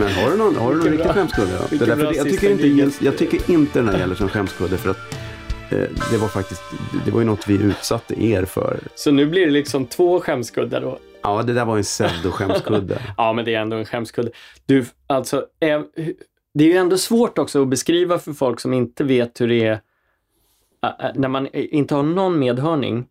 Men 0.00 0.12
har 0.12 0.30
du 0.30 0.36
någon, 0.36 0.56
har 0.56 0.70
du 0.72 0.78
någon 0.78 0.88
riktig 0.88 1.10
skämskudde? 1.10 1.52
då? 1.58 1.76
Det 1.76 1.86
därför 1.86 2.14
jag, 2.14 2.28
tycker 2.28 2.50
inte, 2.50 3.04
jag 3.04 3.18
tycker 3.18 3.50
inte 3.50 3.78
den 3.78 3.88
här 3.88 3.98
gäller 3.98 4.14
som 4.14 4.28
skämskudde 4.28 4.78
för 4.78 4.90
att 4.90 5.14
eh, 5.70 5.78
det 6.10 6.18
var 6.20 6.28
faktiskt, 6.28 6.62
det 7.04 7.10
var 7.10 7.20
ju 7.20 7.26
något 7.26 7.48
vi 7.48 7.54
utsatte 7.54 8.24
er 8.24 8.44
för. 8.44 8.80
Så 8.94 9.10
nu 9.10 9.26
blir 9.26 9.46
det 9.46 9.52
liksom 9.52 9.86
två 9.86 10.20
skämskuddar 10.20 10.80
då. 10.80 10.98
Ja, 11.22 11.42
det 11.42 11.52
där 11.52 11.64
var 11.64 11.76
en 11.76 11.82
pseudo-skämskudde. 11.82 12.98
Ja, 13.16 13.32
men 13.32 13.44
det 13.44 13.54
är 13.54 13.60
ändå 13.60 13.76
en 13.76 13.84
skämskudde. 13.84 14.30
Du, 14.66 14.84
alltså, 15.06 15.46
är, 15.60 15.84
det 16.54 16.64
är 16.64 16.68
ju 16.68 16.76
ändå 16.76 16.98
svårt 16.98 17.38
också 17.38 17.62
att 17.62 17.68
beskriva 17.68 18.18
för 18.18 18.32
folk 18.32 18.60
som 18.60 18.72
inte 18.72 19.04
vet 19.04 19.40
hur 19.40 19.48
det 19.48 19.64
är 19.64 19.80
ä, 20.82 21.12
när 21.14 21.28
man 21.28 21.48
inte 21.52 21.94
har 21.94 22.02
någon 22.02 22.38
medhörning. 22.38 23.06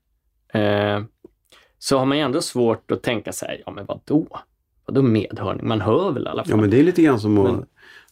Eh, 0.54 1.02
så 1.80 1.98
har 1.98 2.06
man 2.06 2.18
ju 2.18 2.24
ändå 2.24 2.42
svårt 2.42 2.92
att 2.92 3.04
tänka 3.04 3.32
sig, 3.32 3.64
ja 3.66 3.72
men 3.72 3.86
vadå? 3.86 4.28
Vadå 4.90 5.02
medhörning? 5.02 5.68
Man 5.68 5.82
hör 5.82 6.12
väl 6.12 6.24
i 6.24 6.28
alla 6.30 6.44
fall? 6.44 6.52
Ja, 6.52 6.58
men 6.58 6.70
det 6.70 6.80
är 6.80 6.84
lite 6.84 7.02
grann 7.02 7.20
som 7.20 7.38
att, 7.38 7.52
Men- 7.52 7.66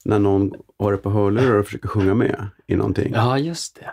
när 0.05 0.19
någon 0.19 0.53
har 0.79 0.91
det 0.91 0.97
på 0.97 1.09
hörlurar 1.09 1.59
och 1.59 1.65
försöker 1.65 1.87
sjunga 1.87 2.13
med 2.13 2.45
i 2.67 2.75
någonting. 2.75 3.11
Ja, 3.15 3.37
just 3.37 3.75
det. 3.79 3.89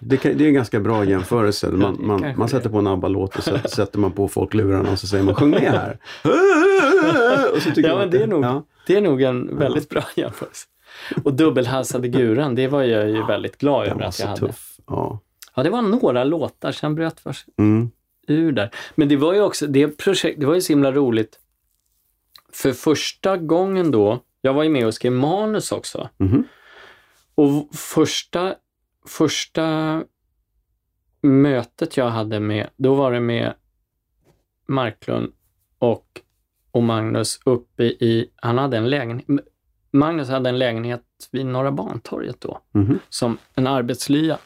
Det, 0.00 0.16
kan, 0.16 0.36
det 0.38 0.44
är 0.44 0.48
en 0.48 0.54
ganska 0.54 0.80
bra 0.80 1.04
jämförelse. 1.04 1.70
Man, 1.70 1.96
man, 2.00 2.24
man 2.36 2.48
sätter 2.48 2.70
på 2.70 2.78
en 2.78 2.86
ABBA-låt 2.86 3.36
och 3.36 3.42
så 3.44 3.58
sätter 3.68 3.98
man 3.98 4.12
på 4.12 4.28
folk 4.28 4.54
lurarna 4.54 4.90
och 4.92 4.98
så 4.98 5.06
säger 5.06 5.24
man 5.24 5.34
sjung 5.34 5.50
med 5.50 5.60
här. 5.60 5.98
Och 7.54 7.62
så 7.62 7.70
tycker 7.70 7.88
Ja, 7.88 7.98
men 7.98 8.10
det 8.10 8.22
är 8.22 8.26
nog, 8.26 8.44
Ja, 8.44 8.64
det 8.86 8.96
är 8.96 9.00
nog 9.00 9.22
en 9.22 9.58
väldigt 9.58 9.88
bra 9.88 10.02
jämförelse. 10.16 10.66
Och 11.24 11.34
dubbelhalsade 11.34 12.08
guran, 12.08 12.54
det 12.54 12.68
var 12.68 12.82
jag 12.82 13.08
ju 13.10 13.26
väldigt 13.26 13.58
glad 13.58 13.86
över 13.86 14.02
att 14.02 14.18
jag 14.20 14.26
hade. 14.26 14.40
tuff. 14.40 14.76
Ja. 14.86 15.20
Ja, 15.54 15.62
det 15.62 15.70
var 15.70 15.82
några 15.82 16.24
låtar, 16.24 16.72
sen 16.72 16.94
bröt 16.94 17.20
vi 17.24 17.32
Mm. 17.64 17.90
ur 18.28 18.52
där. 18.52 18.70
Men 18.94 19.08
det 19.08 19.16
var 19.16 19.34
ju 19.34 19.40
också, 19.40 19.66
det 19.66 19.88
projekt, 19.88 20.40
det 20.40 20.46
var 20.46 20.54
ju 20.54 20.60
så 20.60 20.72
himla 20.72 20.92
roligt. 20.92 21.38
För 22.52 22.72
första 22.72 23.36
gången 23.36 23.90
då, 23.90 24.20
jag 24.40 24.54
var 24.54 24.62
ju 24.62 24.68
med 24.68 24.86
och 24.86 24.94
skrev 24.94 25.12
manus 25.12 25.72
också. 25.72 26.08
Mhm. 26.16 26.44
Och 27.34 27.74
första, 27.74 28.54
första 29.06 30.02
mötet 31.22 31.96
jag 31.96 32.08
hade 32.10 32.40
med, 32.40 32.68
då 32.76 32.94
var 32.94 33.12
det 33.12 33.20
med 33.20 33.54
Marklund 34.68 35.32
och, 35.78 36.20
och 36.70 36.82
Magnus 36.82 37.40
uppe 37.44 37.84
i, 37.84 38.30
han 38.36 38.58
hade 38.58 38.76
en 38.76 38.90
lägenhet, 38.90 39.26
Magnus 39.90 40.28
hade 40.28 40.48
en 40.48 40.58
lägenhet 40.58 41.02
vid 41.30 41.46
Norra 41.46 41.72
Bantorget 41.72 42.40
då, 42.40 42.60
Mhm. 42.72 42.98
som 43.08 43.38
en 43.54 43.66
arbetslya. 43.66 44.38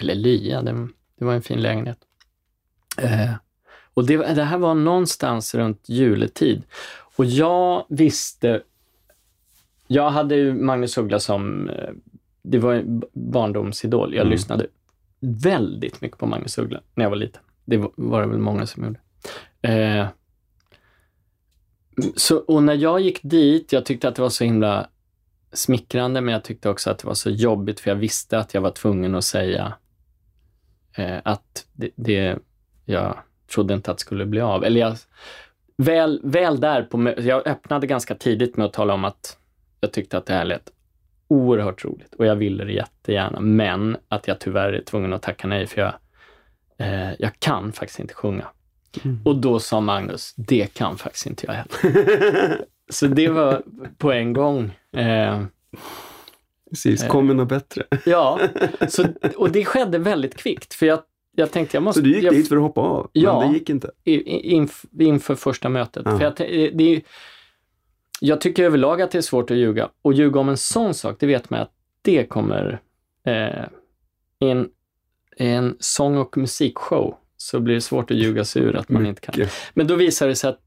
Eller 0.00 0.14
lya, 0.14 0.62
det, 0.62 0.88
det 1.18 1.24
var 1.24 1.34
en 1.34 1.42
fin 1.42 1.60
lägenhet. 1.62 1.98
Eh, 2.98 3.32
och 3.94 4.06
det, 4.06 4.16
det 4.16 4.44
här 4.44 4.58
var 4.58 4.74
någonstans 4.74 5.54
runt 5.54 5.88
juletid. 5.88 6.62
Och 7.20 7.26
jag 7.26 7.84
visste, 7.88 8.62
jag 9.86 10.10
hade 10.10 10.34
ju 10.34 10.54
Magnus 10.54 10.98
Uggla 10.98 11.20
som, 11.20 11.68
eh, 11.68 11.90
det 12.42 12.58
var 12.58 12.74
en 12.74 13.02
barndomsidol. 13.12 14.14
Jag 14.14 14.20
Mm. 14.20 14.30
lyssnade 14.30 14.66
väldigt 15.20 16.00
mycket 16.00 16.18
på 16.18 16.26
Magnus 16.26 16.58
Uggla 16.58 16.80
när 16.94 17.04
jag 17.04 17.10
var 17.10 17.16
liten. 17.16 17.42
Det 17.64 17.76
var, 17.76 17.90
var 17.96 18.20
det 18.20 18.26
väl 18.26 18.38
många 18.38 18.66
som 18.66 18.84
gjorde. 18.84 19.00
Eh, 19.62 20.06
så, 22.16 22.36
och 22.36 22.62
när 22.62 22.74
jag 22.74 23.00
gick 23.00 23.22
dit, 23.22 23.72
jag 23.72 23.84
tyckte 23.84 24.08
att 24.08 24.14
det 24.16 24.22
var 24.22 24.28
så 24.28 24.44
himla 24.44 24.88
smickrande, 25.52 26.20
men 26.20 26.32
jag 26.34 26.44
tyckte 26.44 26.68
också 26.68 26.90
att 26.90 26.98
det 26.98 27.06
var 27.06 27.14
så 27.14 27.30
jobbigt, 27.30 27.80
för 27.80 27.90
jag 27.90 27.96
visste 27.96 28.38
att 28.38 28.54
jag 28.54 28.60
var 28.60 28.70
tvungen 28.70 29.14
att 29.14 29.24
säga 29.24 29.72
eh, 30.96 31.18
att 31.24 31.66
det, 31.72 31.90
det, 31.94 32.38
jag 32.84 33.16
trodde 33.54 33.74
inte 33.74 33.90
att 33.90 33.96
det 33.98 34.02
skulle 34.02 34.26
bli 34.26 34.40
av. 34.40 34.64
Eller 34.64 34.80
jag, 34.80 34.96
väl, 35.80 36.20
väl 36.24 36.60
där, 36.60 36.82
på, 36.82 37.14
jag 37.18 37.46
öppnade 37.46 37.86
ganska 37.86 38.14
tidigt 38.14 38.56
med 38.56 38.66
att 38.66 38.72
tala 38.72 38.94
om 38.94 39.04
att 39.04 39.38
jag 39.80 39.92
tyckte 39.92 40.18
att 40.18 40.26
det 40.26 40.32
här 40.32 40.44
lät 40.44 40.70
oerhört 41.28 41.84
roligt 41.84 42.14
och 42.14 42.26
jag 42.26 42.36
ville 42.36 42.64
det 42.64 42.72
jättegärna, 42.72 43.40
men 43.40 43.96
att 44.08 44.28
jag 44.28 44.38
tyvärr 44.38 44.72
är 44.72 44.82
tvungen 44.82 45.12
att 45.12 45.22
tacka 45.22 45.46
nej, 45.48 45.66
för 45.66 45.80
jag, 45.80 45.92
eh, 46.78 47.12
jag 47.18 47.30
kan 47.38 47.72
faktiskt 47.72 48.00
inte 48.00 48.14
sjunga. 48.14 48.46
Och 49.24 49.36
då 49.36 49.60
sa 49.60 49.80
Magnus, 49.80 50.34
det 50.36 50.74
kan 50.74 50.98
faktiskt 50.98 51.26
inte 51.26 51.46
jag 51.46 51.54
heller. 51.54 52.64
Så 52.88 53.06
det 53.06 53.28
var 53.28 53.62
på 53.98 54.12
en 54.12 54.32
gång. 54.32 54.78
Eh, 54.96 55.42
Precis, 56.70 57.06
kom 57.06 57.26
med 57.26 57.36
något 57.36 57.48
bättre. 57.48 57.84
ja, 58.04 58.40
så, 58.88 59.04
och 59.36 59.50
det 59.50 59.64
skedde 59.64 59.98
väldigt 59.98 60.36
kvickt, 60.36 60.74
för 60.74 60.86
jag, 60.86 61.00
jag 61.36 61.50
tänkte 61.50 61.76
jag 61.76 61.82
måste... 61.82 62.00
Så 62.00 62.04
du 62.04 62.14
gick 62.14 62.24
jag, 62.24 62.34
dit 62.34 62.48
för 62.48 62.56
att 62.56 62.62
hoppa 62.62 62.80
av, 62.80 63.10
Ja. 63.12 63.40
men 63.40 63.52
det 63.52 63.58
gick 63.58 63.70
inte. 63.70 63.90
inf, 64.04 64.84
inför 64.98 65.34
första 65.34 65.68
mötet. 65.68 66.02
Ja. 66.04 66.18
För 66.18 66.24
jag, 66.24 66.36
t- 66.36 66.70
det 66.74 67.02
jag 68.20 68.40
tycker 68.40 68.64
överlag 68.64 69.02
att 69.02 69.10
det 69.10 69.18
är 69.18 69.22
svårt 69.22 69.50
att 69.50 69.56
ljuga. 69.56 69.88
Och 70.02 70.12
ljuga 70.12 70.40
om 70.40 70.48
en 70.48 70.56
sån 70.56 70.94
sak, 70.94 71.16
det 71.20 71.26
vet 71.26 71.50
man 71.50 71.60
att 71.60 71.72
det 72.02 72.24
kommer... 72.26 72.80
Eh, 73.26 73.64
i 74.42 74.50
en, 74.50 75.76
sång 75.80 76.16
och 76.16 76.36
musikshow 76.38 77.16
så 77.36 77.60
blir 77.60 77.74
det 77.74 77.80
svårt 77.80 78.10
att 78.10 78.16
ljuga 78.16 78.44
sig 78.44 78.62
ur 78.62 78.76
att 78.76 78.88
man 78.88 79.06
inte 79.06 79.20
kan. 79.20 79.46
Men 79.74 79.86
då 79.86 79.94
visade 79.94 80.30
det 80.30 80.34
sig 80.34 80.50
att 80.50 80.58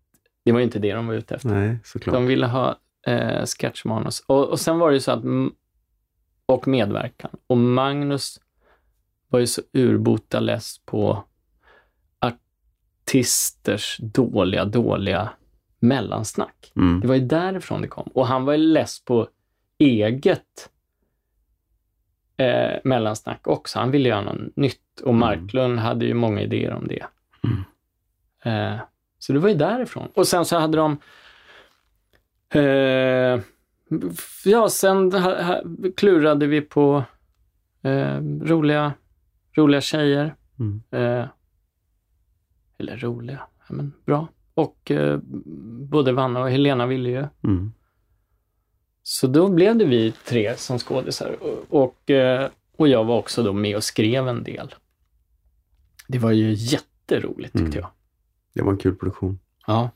det 0.45 0.51
var 0.51 0.59
inte 0.59 0.79
det 0.79 0.93
de 0.93 1.07
var 1.07 1.13
ute 1.13 1.35
efter. 1.35 1.49
Nej, 1.49 1.77
såklart. 1.83 2.13
De 2.13 2.25
ville 2.25 2.45
ha 2.45 2.79
eh, 3.07 3.45
sketchmanus. 3.45 4.19
Och, 4.27 4.49
och 4.49 4.59
sen 4.59 4.79
var 4.79 4.89
det 4.89 4.93
ju 4.93 4.99
så 4.99 5.11
att, 5.11 5.23
och 6.45 6.67
medverkan. 6.67 7.31
Och 7.47 7.57
Magnus 7.57 8.39
var 9.33 9.39
ju 9.39 9.47
så 9.47 9.61
urbota 9.73 10.39
less 10.39 10.77
på 10.85 11.23
artisters 12.19 13.97
dåliga, 14.01 14.65
dåliga 14.65 15.29
mellansnack. 15.79 16.71
Mm. 16.75 16.99
Det 16.99 17.07
var 17.07 17.15
ju 17.15 17.25
därifrån 17.25 17.81
det 17.81 17.87
kom. 17.87 18.09
Och 18.13 18.27
han 18.27 18.45
var 18.45 18.53
ju 18.53 18.59
less 18.59 19.05
på 19.05 19.27
eget 19.77 20.69
eh, 22.37 22.79
mellansnack 22.83 23.47
också. 23.47 23.79
Han 23.79 23.91
ville 23.91 24.09
göra 24.09 24.21
något 24.21 24.55
nytt 24.55 24.99
och 25.03 25.15
Marklund 25.15 25.79
hade 25.79 26.05
ju 26.05 26.13
många 26.13 26.41
idéer 26.41 26.73
om 26.73 26.87
det. 26.87 27.05
Eh, 28.49 28.79
så 29.19 29.33
det 29.33 29.39
var 29.39 29.49
ju 29.49 29.55
därifrån. 29.55 30.07
Och 30.13 30.27
sen 30.27 30.45
så 30.45 30.57
hade 30.57 30.77
de 30.77 30.97
eh, 32.59 33.41
Ja, 34.45 34.69
sen 34.69 35.13
ha, 35.13 35.41
ha, 35.43 35.61
klurade 35.97 36.47
vi 36.47 36.61
på 36.61 37.03
eh, 37.81 38.17
roliga, 38.41 38.93
roliga 39.55 39.81
tjejer. 39.81 40.35
Mm. 40.59 40.81
Eh, 40.91 41.27
eller 42.77 42.97
roliga, 42.97 43.39
ja, 43.67 43.75
men 43.75 43.93
bra. 44.05 44.27
Och 44.53 44.91
eh, 44.91 45.19
både 45.89 46.11
Vanna 46.13 46.39
och 46.41 46.49
Helena 46.51 46.85
ville 46.85 47.09
ju. 47.09 47.25
Mm. 47.43 47.71
Så 49.03 49.27
då 49.27 49.49
blev 49.49 49.77
det 49.77 49.85
vi 49.85 50.11
tre 50.11 50.57
som 50.57 50.79
skådisar 50.79 51.35
och, 51.43 51.83
och, 51.83 52.09
eh, 52.09 52.49
och 52.77 52.87
jag 52.87 53.03
var 53.05 53.17
också 53.17 53.43
då 53.43 53.53
med 53.53 53.75
och 53.75 53.83
skrev 53.83 54.27
en 54.27 54.43
del. 54.43 54.75
Det 56.07 56.19
var 56.19 56.31
ju 56.31 56.53
jätteroligt 56.53 57.53
tyckte 57.53 57.77
Mm. 57.77 57.79
jag. 57.79 57.89
Det 58.53 58.61
var 58.61 58.71
en 58.71 58.77
kul 58.77 58.95
produktion. 58.95 59.39
Ja. 59.67 59.89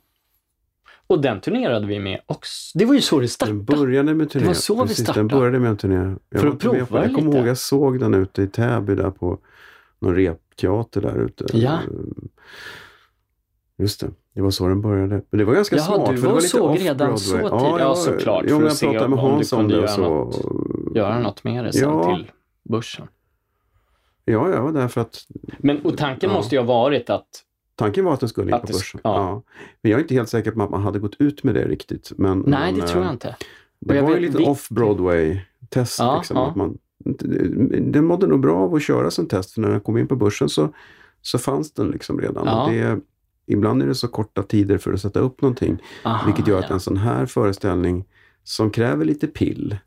Och 1.08 1.22
den 1.22 1.42
turnerade 1.42 1.88
vi 1.88 2.00
med 2.00 2.22
också. 2.26 2.78
Det 2.78 2.86
var 2.86 2.94
ju 2.94 3.02
så 3.02 3.16
det 3.16 3.22
Den 3.22 3.30
startade. 3.30 3.60
började 3.60 4.14
med 4.14 4.30
turné. 4.30 4.46
var 4.48 4.54
så 4.54 4.74
vi 4.76 4.82
Precis, 4.82 4.98
Den 4.98 5.06
startade. 5.06 5.28
började 5.40 5.60
med 5.60 5.70
en 5.70 5.78
turné. 5.78 6.16
Jag, 6.30 6.42
För 6.42 6.48
att 6.48 6.54
på 6.54 6.60
prova 6.60 6.78
det. 6.78 7.06
jag 7.06 7.16
kommer 7.16 7.28
lite. 7.28 7.38
ihåg 7.38 7.48
jag 7.48 7.58
såg 7.58 8.00
den 8.00 8.14
ute 8.14 8.42
i 8.42 8.48
Täby 8.48 8.96
där 8.96 9.10
på 9.12 9.40
någon 10.00 10.16
repteater 10.16 11.02
där 11.02 11.20
ute. 11.26 11.46
Ja. 11.58 11.80
Just 13.78 14.00
det, 14.02 14.10
det 14.34 14.42
var 14.42 14.52
så 14.52 14.68
den 14.68 14.82
började. 14.82 15.22
Men 15.30 15.38
det 15.38 15.46
var 15.46 15.54
ganska 15.54 15.76
Jaha, 15.76 15.86
smart. 15.86 16.10
du 16.10 16.16
det 16.16 16.22
var 16.22 16.30
var 16.30 16.36
lite 16.36 16.48
såg 16.50 16.80
redan 16.80 17.18
så 17.18 17.32
tidigt. 17.38 17.52
Ja, 17.52 17.80
jag- 17.80 17.98
såklart, 17.98 18.44
Jo, 18.48 18.50
för 18.50 18.56
men 18.58 18.64
att 18.68 18.70
jag 18.70 18.78
se 18.78 18.86
med 18.88 19.02
om 19.02 19.12
du 19.12 19.18
om 19.18 19.44
kunde 19.44 19.74
det. 19.76 19.80
göra 19.82 19.88
Så, 19.88 20.02
något. 20.02 20.96
Göra 20.96 21.20
något 21.20 21.44
med 21.44 21.64
det 21.66 21.74
sen 21.74 21.82
Ja. 21.90 22.16
till 22.16 22.32
börsen. 22.70 23.08
Ja, 24.26 24.50
jag 24.50 24.62
var 24.62 24.72
där 24.72 24.88
för 24.88 25.02
att 25.02 25.26
Men, 25.58 25.82
och 25.82 25.98
tanken 25.98 26.30
Ja. 26.30 26.36
måste 26.36 26.56
ju 26.56 26.60
ha 26.62 26.66
varit 26.68 27.10
att 27.10 27.28
tanken 27.78 28.06
var 28.06 28.14
att 28.14 28.20
den 28.20 28.30
skulle 28.30 28.56
in 28.56 28.62
på 28.62 28.68
börsen. 28.68 29.02
ja. 29.04 29.16
Ja. 29.16 29.44
Men 29.82 29.92
jag 29.92 29.98
är 29.98 30.02
inte 30.02 30.14
helt 30.14 30.30
säker 30.30 30.52
på 30.52 30.64
att 30.64 30.70
man 30.70 30.84
hade 30.84 31.00
gått 31.00 31.16
ut 31.20 31.44
med 31.44 31.56
det 31.56 31.68
riktigt. 31.68 32.12
Men, 32.18 32.44
nej, 32.48 32.72
men, 32.72 32.82
det 32.82 32.88
tror 32.88 33.02
eh, 33.02 33.06
jag 33.06 33.16
inte. 33.16 33.36
Det 33.80 33.96
jag 33.96 34.04
var 34.04 34.14
ju 34.16 34.20
lite 34.20 34.38
vi- 34.38 34.46
off-Broadway-test. 34.46 36.00
Ja, 36.00 36.18
liksom, 36.18 36.38
ja. 36.38 36.48
Att 36.48 36.56
man, 36.56 36.78
den 37.92 38.06
mådde 38.06 38.28
nog 38.28 38.40
bra 38.40 38.58
av 38.58 38.76
att 38.76 38.84
köra 38.84 39.12
som 39.12 39.28
test, 39.28 39.52
för 39.52 39.62
när 39.62 39.70
den 39.70 39.82
kom 39.82 39.98
in 39.98 40.08
på 40.08 40.16
börsen 40.16 40.50
så, 40.50 40.70
så 41.22 41.38
fanns 41.40 41.74
den 41.74 41.88
liksom 41.88 42.22
redan. 42.22 42.46
Ja. 42.46 42.68
Det, 42.72 43.00
ibland 43.46 43.82
är 43.82 43.88
det 43.88 43.96
så 43.96 44.08
korta 44.08 44.44
tider 44.44 44.78
för 44.78 44.94
att 44.94 45.02
sätta 45.02 45.20
upp 45.20 45.42
någonting, 45.42 45.78
Aha, 46.04 46.26
vilket 46.26 46.48
gör 46.48 46.60
att 46.60 46.70
en 46.70 46.80
sån 46.80 46.98
här 46.98 47.26
föreställning 47.26 48.06
som 48.44 48.72
kräver 48.72 49.06
lite 49.06 49.28
pill, 49.28 49.78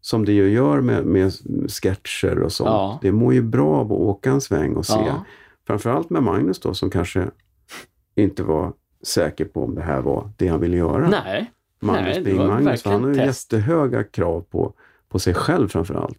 som 0.00 0.24
det 0.24 0.32
ju 0.32 0.50
gör 0.50 0.80
med, 0.80 1.04
med 1.06 1.32
sketcher 1.68 2.38
och 2.38 2.52
sånt, 2.52 3.02
det 3.02 3.12
mår 3.12 3.34
ju 3.34 3.42
bra 3.42 3.76
av 3.76 3.92
att 3.92 3.98
åka 3.98 4.30
en 4.30 4.40
sväng 4.40 4.76
och 4.76 4.86
se. 4.86 5.12
Ja. 5.68 5.72
Framförallt 5.72 6.10
med 6.10 6.22
Magnus 6.22 6.60
då, 6.60 6.74
som 6.74 6.90
kanske 6.90 7.30
inte 8.14 8.42
var 8.42 8.72
säker 9.02 9.44
på 9.44 9.64
om 9.64 9.74
det 9.74 9.82
här 9.82 10.00
var 10.00 10.30
det 10.36 10.48
han 10.48 10.60
ville 10.60 10.76
göra. 10.76 11.08
Nej, 11.08 11.50
Magnus 11.80 12.14
Nej, 12.16 12.24
Bing 12.24 12.46
Magnus, 12.46 12.84
han 12.84 13.02
har 13.02 13.08
ju 13.10 13.14
test. 13.14 13.52
jättehöga 13.52 14.04
krav 14.04 14.40
på, 14.40 14.72
på 15.08 15.18
sig 15.18 15.34
själv 15.34 15.68
framför 15.68 15.94
allt. 15.94 16.18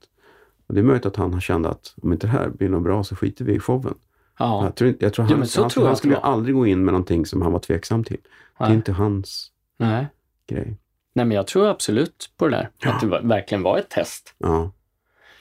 Och 0.67 0.73
det 0.73 0.79
är 0.79 0.83
möjligt 0.83 1.05
att 1.05 1.15
han 1.15 1.41
kände 1.41 1.69
att 1.69 1.93
om 2.01 2.13
inte 2.13 2.27
det 2.27 2.31
här 2.31 2.49
blir 2.49 2.69
något 2.69 2.83
bra 2.83 3.03
så 3.03 3.15
skiter 3.15 3.45
vi 3.45 3.53
i 3.53 3.59
showen. 3.59 3.93
ja. 4.39 4.63
Jag 4.63 4.75
tror, 4.75 4.93
jag 4.99 5.13
tror 5.13 5.25
Ja, 5.25 5.29
han, 5.29 5.39
men 5.39 5.47
så 5.47 5.61
han, 5.61 5.69
tror 5.69 5.83
han 5.83 5.91
att 5.91 5.97
skulle 5.97 6.17
aldrig 6.17 6.55
gå 6.55 6.65
in 6.67 6.85
med 6.85 6.91
någonting 6.93 7.25
som 7.25 7.41
han 7.41 7.51
var 7.51 7.59
tveksam 7.59 8.03
till. 8.03 8.17
Det 8.57 8.63
är 8.63 8.67
Nej. 8.67 8.75
inte 8.75 8.91
hans 8.91 9.51
Nej. 9.77 10.07
grej. 10.47 10.77
Nej, 11.13 11.25
men 11.25 11.31
jag 11.31 11.47
tror 11.47 11.67
absolut 11.67 12.31
på 12.37 12.47
det 12.47 12.55
där. 12.55 12.69
Ja. 12.83 12.91
Att 12.93 13.01
det 13.01 13.07
var, 13.07 13.21
verkligen 13.21 13.63
var 13.63 13.77
ett 13.77 13.89
test. 13.89 14.35
Ja, 14.37 14.71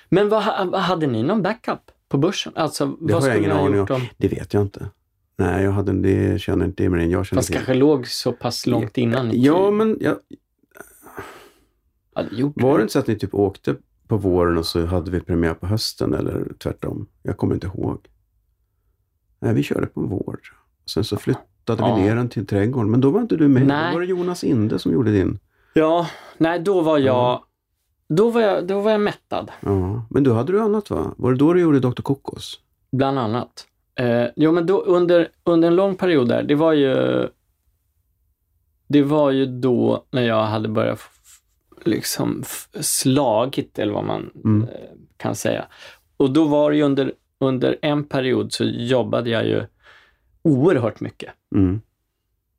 Men 0.08 0.28
vad 0.28 0.42
hade 0.74 1.06
ni 1.06 1.22
någon 1.22 1.42
backup 1.42 1.90
på 2.08 2.18
börsen? 2.18 2.52
Alltså, 2.56 2.86
det 2.86 3.12
vad 3.12 3.22
har 3.22 3.28
jag 3.28 3.38
ingen 3.38 3.52
aning 3.52 3.80
om. 3.80 4.00
Det 4.16 4.28
vet 4.28 4.54
jag 4.54 4.62
inte. 4.62 4.90
Nej, 5.36 5.64
jag 5.64 5.72
hade, 5.72 5.92
det 5.92 6.40
känner 6.40 6.64
inte 6.64 6.84
än 6.84 7.10
jag 7.10 7.26
känner 7.26 7.38
Fast 7.38 7.46
till. 7.46 7.56
kanske 7.56 7.74
låg 7.74 8.06
så 8.08 8.32
pass 8.32 8.66
långt 8.66 8.98
innan 8.98 9.30
Ja, 9.42 9.70
men 9.70 9.96
jag, 10.00 10.16
Ja, 12.14 12.22
det 12.22 12.62
var 12.62 12.78
det 12.78 12.82
inte 12.82 12.92
så 12.92 12.98
att 12.98 13.06
ni 13.06 13.18
typ 13.18 13.34
åkte 13.34 13.76
på 14.08 14.16
våren 14.16 14.58
och 14.58 14.66
så 14.66 14.86
hade 14.86 15.10
vi 15.10 15.20
premiär 15.20 15.54
på 15.54 15.66
hösten 15.66 16.14
eller 16.14 16.52
tvärtom? 16.58 17.06
Jag 17.22 17.36
kommer 17.36 17.54
inte 17.54 17.66
ihåg. 17.66 18.06
Nej, 19.40 19.54
vi 19.54 19.62
körde 19.62 19.86
på 19.86 20.00
vår. 20.00 20.38
Sen 20.86 21.04
så 21.04 21.16
flyttade 21.16 21.82
Ja. 21.82 21.94
vi 21.96 22.02
ner 22.02 22.16
den 22.16 22.28
till 22.28 22.46
trädgården. 22.46 22.90
Men 22.90 23.00
då 23.00 23.10
var 23.10 23.20
inte 23.20 23.36
du 23.36 23.48
med. 23.48 23.66
Nej. 23.66 23.90
Då 23.92 23.94
var 23.94 24.00
det 24.00 24.06
Jonas 24.06 24.44
Inde 24.44 24.78
som 24.78 24.92
gjorde 24.92 25.12
din. 25.12 25.38
Ja, 25.74 26.06
nej, 26.38 26.60
då 26.60 26.80
var 26.80 26.98
jag, 26.98 27.42
då 28.08 28.30
var 28.30 28.40
jag, 28.40 28.66
då 28.66 28.80
var 28.80 28.90
jag 28.90 29.00
mättad, 29.00 29.50
Ja. 29.60 30.02
Men 30.10 30.24
då 30.24 30.32
hade 30.32 30.52
du 30.52 30.60
annat 30.60 30.90
va? 30.90 31.14
Var 31.16 31.32
det 31.32 31.38
då 31.38 31.52
du 31.52 31.60
gjorde 31.60 31.80
Dr. 31.80 32.02
Kokos? 32.02 32.60
bland 32.92 33.18
annat. 33.18 33.66
Eh, 33.94 34.24
jo, 34.36 34.52
men 34.52 34.66
då 34.66 34.80
under, 34.82 35.28
under 35.44 35.68
en 35.68 35.76
lång 35.76 35.94
period 35.96 36.28
där, 36.28 36.42
det 36.42 36.54
var 36.54 36.72
ju, 36.72 37.28
det 38.88 39.02
var 39.02 39.30
ju 39.30 39.46
då 39.46 40.04
när 40.10 40.22
jag 40.22 40.42
hade 40.44 40.68
börjat 40.68 41.00
liksom 41.84 42.44
slagit, 42.80 43.78
eller 43.78 43.92
vad 43.92 44.04
man 44.04 44.30
Mm. 44.44 44.62
eh, 44.62 44.68
kan 45.16 45.34
säga. 45.34 45.64
Och 46.16 46.30
då 46.30 46.44
var 46.44 46.70
det 46.70 46.76
ju 46.76 46.82
under, 46.82 47.12
under 47.40 47.78
en 47.82 48.04
period 48.04 48.52
så 48.52 48.64
jobbade 48.64 49.30
jag 49.30 49.46
ju 49.46 49.62
oerhört 50.42 51.00
mycket. 51.00 51.32
Mm. 51.54 51.80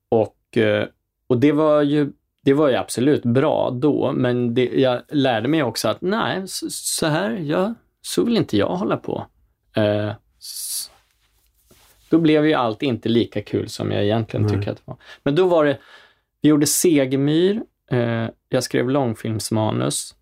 Och, 0.09 0.57
eh, 0.57 0.87
och 1.27 1.37
det 1.37 1.51
var 1.51 1.81
ju 1.81 2.11
det 2.41 2.53
var 2.53 2.69
ju 2.69 2.75
absolut 2.75 3.23
bra 3.23 3.69
då, 3.71 4.11
men 4.11 4.53
det, 4.53 4.65
jag 4.65 5.01
lärde 5.09 5.47
mig 5.47 5.63
också 5.63 5.87
att 5.87 6.01
nej, 6.01 6.47
så, 6.47 6.65
så 6.69 7.05
här, 7.05 7.31
ja, 7.31 7.73
så 8.01 8.23
vill 8.23 8.37
inte 8.37 8.57
jag 8.57 8.75
hålla 8.75 8.97
på. 8.97 9.25
Eh, 9.75 10.11
då 12.09 12.17
blev 12.17 12.45
ju 12.47 12.53
allt 12.53 12.81
inte 12.83 13.09
lika 13.09 13.41
kul 13.41 13.69
som 13.69 13.91
jag 13.91 14.03
egentligen 14.03 14.45
Nej. 14.45 14.55
tycker 14.55 14.71
att 14.71 14.77
det 14.77 14.83
var. 14.85 14.97
Men 15.23 15.35
då 15.35 15.47
var 15.47 15.65
det, 15.65 15.77
vi 16.41 16.49
gjorde 16.49 16.65
Segemyr, 16.65 17.61
eh, 17.91 18.27
jag 18.49 18.63
skrev 18.63 18.89
långfilmsmanus. 18.89 20.15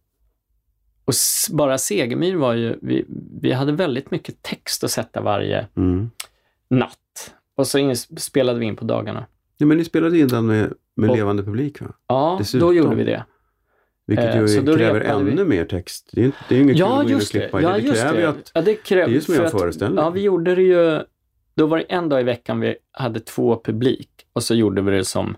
Och 1.06 1.14
bara 1.52 1.78
Segemyr 1.78 2.36
var 2.36 2.54
ju, 2.54 2.80
vi, 2.82 3.06
vi 3.42 3.52
hade 3.52 3.72
väldigt 3.72 4.12
mycket 4.12 4.42
text 4.42 4.84
att 4.84 4.92
sätta 4.92 5.22
varje 5.22 5.68
Mm. 5.78 6.12
natt. 6.70 7.34
Och 7.56 7.68
så 7.68 7.78
in, 7.78 7.96
spelade 7.98 8.60
vi 8.60 8.66
in 8.66 8.76
på 8.76 8.86
dagarna. 8.86 9.26
Ja, 9.58 9.66
men 9.66 9.78
ni 9.78 9.86
spelade 9.86 10.20
in 10.20 10.28
den 10.28 10.46
med, 10.46 10.74
med 10.98 11.10
Och- 11.10 11.16
levande 11.16 11.44
publik 11.44 11.82
va? 11.82 11.88
Ja, 12.08 12.36
Dessutom. 12.40 12.68
då 12.68 12.74
gjorde 12.74 12.96
vi 12.96 13.04
det. 13.04 13.26
Vilket 14.08 14.36
Eh, 14.36 14.46
ju 14.46 14.62
då 14.62 14.78
kräver 14.78 15.00
repade 15.00 15.24
vi. 15.24 15.32
ännu 15.32 15.46
mer 15.46 15.66
text. 15.66 16.10
Det 16.14 16.24
är, 16.24 16.32
det 16.50 16.56
är 16.56 16.58
ju 16.58 16.64
inget 16.64 16.76
kul 16.76 16.80
Ja, 16.80 17.00
att 17.02 17.04
gå 17.06 17.10
in 17.10 17.16
och 17.16 17.22
det. 17.22 17.26
klippa 17.30 17.60
i 17.60 17.64
Ja, 17.64 17.70
det. 17.70 17.82
Det 17.82 17.94
kräver 17.94 18.16
ju 18.16 18.22
det. 18.22 18.30
att... 18.30 18.52
ja, 18.54 18.62
det, 18.62 18.76
kräv, 18.76 19.06
det 19.06 19.12
är 19.12 19.14
ju 19.14 19.22
som 19.22 19.34
en 19.36 19.50
föreställning. 19.50 20.04
Ja, 20.04 20.10
vi 20.10 20.22
gjorde 20.22 20.56
det 20.56 20.62
ju... 20.62 21.00
Då 21.56 21.66
var 21.66 21.78
det 21.78 21.84
en 21.84 22.10
dag 22.10 22.20
i 22.22 22.24
veckan 22.24 22.60
vi 22.60 22.76
hade 22.92 23.20
två 23.20 23.62
publik 23.66 24.10
och 24.34 24.44
så 24.44 24.56
gjorde 24.56 24.82
vi 24.82 24.92
det 24.92 25.06
som 25.06 25.36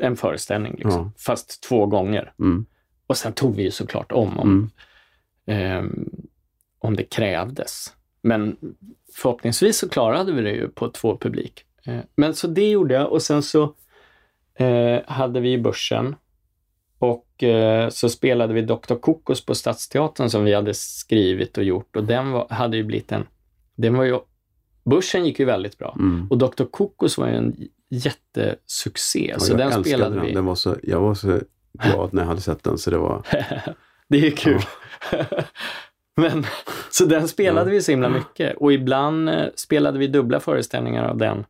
en 0.00 0.16
föreställning. 0.16 0.72
Liksom. 0.72 0.92
Ja. 0.92 1.12
Fast 1.18 1.62
två 1.62 1.86
gånger. 1.86 2.32
Mm, 2.38 2.66
Och 3.06 3.16
sen 3.16 3.32
tog 3.32 3.56
vi 3.56 3.62
ju 3.62 3.70
såklart 3.70 4.12
om 4.12 4.38
om, 4.38 4.48
mm, 4.48 4.70
ehm, 5.46 6.08
om 6.78 6.96
det 6.96 7.02
krävdes. 7.04 7.94
Men 8.22 8.56
förhoppningsvis 9.14 9.78
så 9.78 9.88
klarade 9.88 10.32
vi 10.32 10.42
det 10.42 10.50
ju 10.52 10.68
på 10.68 10.88
två 10.90 11.18
publik. 11.18 11.64
Eh, 11.86 11.98
men 12.16 12.34
så 12.34 12.46
det 12.46 12.70
gjorde 12.70 12.94
jag 12.94 13.12
och 13.12 13.22
sen 13.22 13.42
så 13.42 13.74
eh, 14.60 15.00
hade 15.06 15.40
vi 15.40 15.58
Börsen 15.58 16.16
och 16.98 17.42
eh, 17.42 17.88
så 17.88 18.08
spelade 18.08 18.54
vi 18.54 18.62
Dr. 18.62 18.94
Kokos 19.00 19.46
på 19.46 19.54
Stadsteatern 19.54 20.30
som 20.30 20.44
vi 20.44 20.54
hade 20.54 20.74
skrivit 20.74 21.58
och 21.58 21.64
gjort 21.64 21.96
och 21.96 22.04
den 22.04 22.30
var, 22.30 22.46
hade 22.50 22.76
ju 22.76 22.84
blivit 22.84 23.12
en, 23.12 23.26
den 23.76 23.96
var 23.96 24.04
ju, 24.04 24.18
Börsen 24.84 25.26
gick 25.26 25.38
ju 25.38 25.44
väldigt 25.44 25.78
bra 25.78 25.96
mm. 25.98 26.26
och 26.30 26.38
Dr. 26.38 26.64
Kokos 26.70 27.18
var 27.18 27.28
ju 27.28 27.34
en 27.34 27.56
jättesuccé. 27.90 29.30
Ja, 29.32 29.38
så 29.38 29.54
den 29.56 29.84
spelade 29.84 30.14
den. 30.14 30.26
vi. 30.26 30.32
den 30.32 30.44
var 30.44 30.54
så, 30.54 30.76
jag 30.82 31.00
var 31.00 31.14
så 31.14 31.40
glad 31.72 32.14
när 32.14 32.22
jag 32.22 32.28
hade 32.28 32.40
sett 32.40 32.64
den 32.64 32.78
så 32.78 32.90
det 32.90 32.98
var... 32.98 33.22
Det 34.08 34.26
är 34.26 34.30
kul. 34.30 34.60
Men, 36.16 36.46
så 36.90 37.04
den 37.04 37.28
spelade 37.28 37.70
vi 37.70 37.82
så 37.82 37.92
himla 37.92 38.08
mycket 38.08 38.56
och 38.56 38.72
ibland 38.72 39.28
eh, 39.28 39.44
spelade 39.54 39.98
vi 39.98 40.06
dubbla 40.06 40.40
föreställningar 40.40 41.04
av 41.04 41.16
den. 41.16 41.44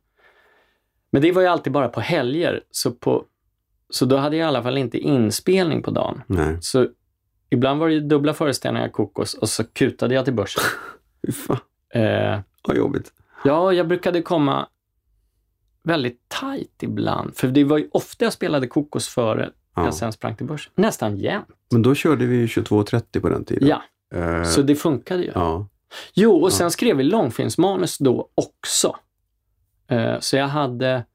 Men 1.11 1.21
det 1.21 1.31
var 1.31 1.41
ju 1.41 1.47
alltid 1.47 1.73
bara 1.73 1.87
på 1.89 1.99
helger, 2.01 2.63
så, 2.71 2.91
på, 2.91 3.25
så 3.89 4.05
då 4.05 4.17
hade 4.17 4.35
jag 4.37 4.45
i 4.45 4.47
alla 4.47 4.63
fall 4.63 4.77
inte 4.77 4.97
inspelning 4.97 5.83
på 5.83 5.91
dagen. 5.91 6.21
Nej, 6.27 6.57
Så 6.61 6.87
ibland 7.49 7.79
var 7.79 7.89
det 7.89 7.99
dubbla 7.99 8.33
föreställningar 8.33 8.89
kokos 8.89 9.33
och 9.33 9.49
så 9.49 9.63
kutade 9.63 10.15
jag 10.15 10.25
till 10.25 10.33
börsen. 10.33 10.63
Eh, 11.93 12.39
vad 12.67 12.77
jobbigt. 12.77 13.13
ja, 13.43 13.73
jag 13.73 13.87
brukade 13.87 14.21
komma 14.21 14.67
väldigt 15.83 16.19
tajt 16.27 16.83
ibland, 16.83 17.35
för 17.35 17.47
det 17.47 17.63
var 17.63 17.77
ju 17.77 17.89
ofta 17.91 18.25
jag 18.25 18.33
spelade 18.33 18.67
kokos 18.67 19.07
före 19.07 19.49
Ja. 19.75 19.83
jag 19.85 19.93
sen 19.93 20.11
sprang 20.11 20.35
till 20.35 20.45
börsen. 20.45 20.71
Nästan 20.75 21.17
jämt. 21.17 21.45
Men 21.71 21.81
då 21.81 21.95
körde 21.95 22.25
vi 22.25 22.45
22.30 22.45 23.21
på 23.21 23.29
den 23.29 23.45
tiden. 23.45 23.67
Ja, 23.67 23.81
Eh, 24.13 24.43
så 24.43 24.61
det 24.61 24.75
funkade 24.75 25.23
ju. 25.23 25.31
ja. 25.35 25.67
Jo, 26.13 26.35
och 26.43 26.53
sen 26.53 26.71
skrev 26.71 26.97
vi 26.97 27.03
långfilmsmanus 27.03 27.97
då 27.97 28.29
också. 28.35 28.95
Eh, 29.91 30.19
så 30.19 30.35
jag 30.35 30.47
hade 30.47 31.05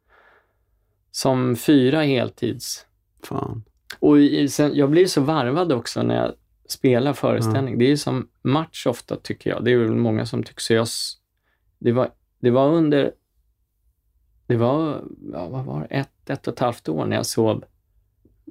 som 1.11 1.57
fyra 1.57 2.03
heltids... 2.03 2.87
Fan. 3.23 3.65
Och 3.99 4.19
i, 4.19 4.49
sen, 4.49 4.75
jag 4.75 4.91
blir 4.91 5.07
så 5.07 5.21
varvad 5.21 5.73
också 5.73 6.03
när 6.03 6.17
jag 6.17 6.33
spelar 6.69 7.13
föreställning. 7.13 7.79
Det 7.79 7.93
är 7.93 7.97
som 7.97 8.29
match 8.43 8.87
ofta 8.87 9.17
tycker 9.17 9.51
jag. 9.51 9.65
Det 9.65 9.73
är 9.73 9.77
väl 9.77 9.95
många 9.95 10.27
som 10.27 10.43
tycker 10.43 10.61
så. 10.61 10.73
Jag, 10.73 10.87
det, 11.79 11.93
var, 11.93 12.11
det 12.41 12.51
var 12.51 12.69
under... 12.69 13.13
Det 14.47 14.57
var, 14.57 15.05
ja, 15.33 15.49
vad 15.49 15.65
var 15.65 15.81
det, 15.81 15.87
ett, 15.87 16.31
ett 16.31 16.47
och 16.47 16.53
ett 16.53 16.61
halvt 16.61 16.89
år 16.89 17.07
när 17.07 17.17
jag 17.17 17.27
sov 17.27 17.65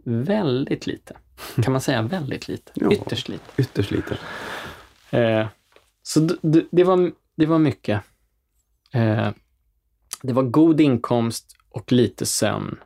väldigt 0.04 0.88
lite. 0.88 1.18
Kan 1.64 1.72
man 1.72 1.82
säga 1.82 2.02
väldigt 2.02 2.48
lite? 2.48 2.72
Ja. 2.76 2.92
Ytterst 2.92 3.30
lite. 3.30 3.62
Ytterst 3.62 3.92
lite. 3.92 4.18
Eh, 5.12 5.48
så 6.04 6.20
det, 6.72 6.84
var, 6.84 7.12
det 7.36 7.46
var 7.46 7.60
mycket. 7.60 8.02
Eh, 8.92 9.30
det 10.22 10.34
var 10.34 10.44
god 10.44 10.82
inkomst 10.82 11.58
och 11.70 11.92
lite 11.92 12.26
sömn 12.26 12.80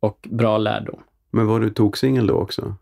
och 0.00 0.28
bra 0.30 0.58
lärdom. 0.58 1.00
Men 1.30 1.46
var 1.46 1.60
du 1.60 1.70
toksingel 1.70 2.26
då 2.26 2.34
också? 2.34 2.74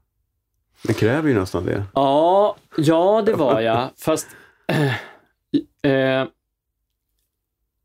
Det 0.83 0.95
kräver 0.95 1.29
ju 1.29 1.35
nästan 1.35 1.65
det. 1.67 1.85
Ja, 1.95 2.57
ja 2.77 3.23
det 3.27 3.33
var 3.35 3.61
jag. 3.61 3.91
Fast... 3.97 4.29
Eh, 4.69 4.95
eh, 5.93 6.27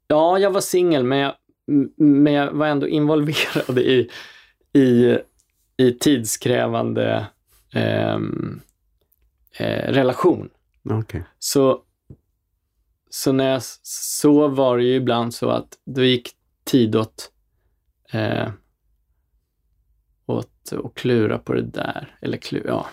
ja, 0.08 0.40
jag 0.40 0.52
var 0.52 0.62
singel, 0.62 1.04
men 1.04 1.18
jag, 1.18 1.34
men 1.98 2.34
jag 2.34 2.52
var 2.52 2.68
ändå 2.68 2.88
involverad 2.88 3.80
i, 3.80 4.10
i, 4.74 5.18
i 5.78 5.92
tidskrävande 5.92 7.28
eh, 7.74 8.20
relation. 9.88 10.50
Okej. 10.90 11.24
Så, 11.40 11.82
så 13.10 13.32
när 13.32 13.48
jag 13.50 13.58
s- 13.58 13.80
så 14.22 14.48
var 14.48 14.78
det 14.78 14.84
ju 14.84 14.96
ibland 14.96 15.34
så 15.34 15.50
att 15.50 15.68
då 15.86 16.04
gick 16.04 16.30
tid 16.64 16.96
åt, 16.96 17.32
eh, 18.12 18.50
åt 20.26 20.50
att 20.86 20.94
klura 20.96 21.38
på 21.38 21.54
det 21.54 21.62
där. 21.62 22.16
Eller 22.22 22.38
klura, 22.38 22.68
ja. 22.68 22.86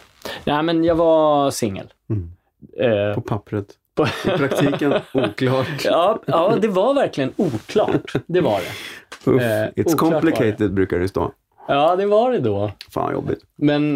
Nej, 0.44 0.62
men 0.62 0.84
jag 0.84 0.94
var 0.94 1.50
singel. 1.50 1.92
Mm. 2.10 2.30
Eh, 2.78 3.14
På 3.14 3.20
pappret. 3.20 3.66
på- 3.94 4.06
I 4.06 4.28
praktiken 4.38 4.92
oklart. 5.14 5.84
ja, 5.84 6.22
ja, 6.26 6.56
det 6.60 6.68
var 6.68 6.94
verkligen 6.94 7.32
oklart. 7.36 8.12
Det 8.26 8.40
var 8.40 8.60
det. 8.60 9.30
Uff, 9.30 9.42
Eh, 9.42 9.68
it's 9.84 9.96
complicated 9.96 10.74
brukar 10.74 10.98
det 10.98 11.08
stå. 11.08 11.32
Ja, 11.68 11.96
det 11.96 12.06
var 12.06 12.32
det 12.32 12.38
då. 12.38 12.72
Fan 12.90 13.12
jobbigt. 13.12 13.44
Men, 13.56 13.94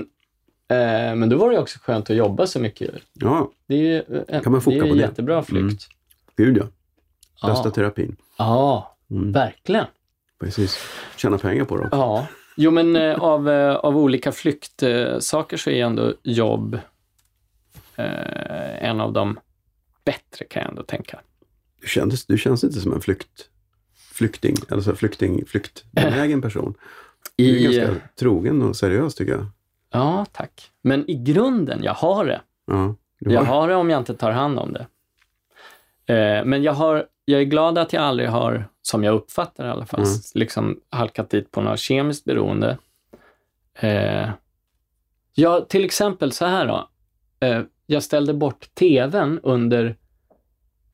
eh, 0.68 1.14
men 1.14 1.28
då 1.28 1.36
var 1.36 1.50
det 1.50 1.58
också 1.58 1.78
skönt 1.82 2.10
att 2.10 2.16
jobba 2.16 2.46
så 2.46 2.60
mycket. 2.60 2.90
Ja, 3.12 3.50
Det 3.66 3.74
är 3.74 3.78
ju, 3.78 3.96
eh, 4.28 4.40
Kan 4.42 4.52
man 4.52 4.54
det 4.54 4.60
foka 4.64 4.76
är 4.76 4.82
ju 4.82 4.88
på 4.88 4.94
det? 4.94 5.00
jättebra 5.00 5.42
flykt. 5.42 5.88
Gud 6.44 6.56
ja. 6.56 6.64
Bästa 7.48 7.68
Ja. 7.68 7.70
terapin. 7.70 8.16
ja, 8.38 8.96
Mm. 9.10 9.32
verkligen. 9.32 9.86
Precis. 10.40 10.78
Tjäna 11.16 11.38
pengar 11.38 11.64
på 11.64 11.76
det 11.76 11.82
också. 11.84 11.96
Ja, 11.96 12.26
jo 12.56 12.70
men 12.70 12.96
eh, 12.96 13.18
av, 13.22 13.48
eh, 13.50 13.74
av 13.76 13.96
olika 13.96 14.32
flyktsaker 14.32 15.56
så 15.56 15.70
är 15.70 15.84
ändå 15.84 16.14
jobb 16.22 16.74
eh, 17.96 18.84
en 18.88 19.00
av 19.00 19.12
de 19.12 19.38
bättre 20.04 20.44
kan 20.44 20.62
jag 20.62 20.70
ändå 20.70 20.82
tänka. 20.82 21.20
Du, 21.80 21.88
kändes, 21.88 22.26
du 22.26 22.38
känns 22.38 22.64
inte 22.64 22.80
som 22.80 22.92
en 22.92 23.00
flykt, 23.00 23.48
flykting, 24.12 24.56
alltså 24.68 24.94
flykting, 24.94 25.46
flyktbenägen 25.46 26.42
person. 26.42 26.74
Du 27.36 27.66
är 27.66 27.72
ganska 27.72 28.06
trogen 28.18 28.62
och 28.62 28.76
seriös 28.76 29.14
tycker 29.14 29.32
jag. 29.32 29.46
ja, 29.92 30.26
tack. 30.32 30.70
Men 30.82 31.10
i 31.10 31.14
grunden, 31.14 31.82
jag 31.82 31.94
har 31.94 32.24
det. 32.24 32.40
Ja, 32.66 32.94
du 33.20 33.32
Jag 33.32 33.40
har, 33.40 33.60
har 33.60 33.68
det 33.68 33.74
om 33.74 33.90
jag 33.90 33.98
inte 34.00 34.14
tar 34.14 34.30
hand 34.30 34.58
om 34.58 34.72
det. 34.72 34.86
Eh, 36.10 36.44
men 36.44 36.62
jag, 36.62 36.72
har, 36.72 37.06
jag 37.24 37.40
är 37.40 37.44
glad 37.44 37.78
att 37.78 37.92
jag 37.92 38.02
aldrig 38.02 38.28
har, 38.28 38.64
som 38.82 39.04
jag 39.04 39.14
uppfattar 39.14 39.66
i 39.66 39.70
alla 39.70 39.86
fall, 39.86 40.00
Mm. 40.00 40.12
liksom 40.34 40.80
halkat 40.90 41.30
dit 41.30 41.50
på 41.50 41.60
något 41.60 41.78
kemiskt 41.80 42.24
beroende. 42.24 42.78
Eh, 43.74 44.28
ja, 45.34 45.60
till 45.68 45.84
exempel 45.84 46.32
så 46.32 46.44
här 46.46 46.66
då. 46.66 46.88
Eh, 47.46 47.62
jag 47.86 48.02
ställde 48.02 48.34
bort 48.34 48.74
tvn 48.74 49.40
under 49.42 49.96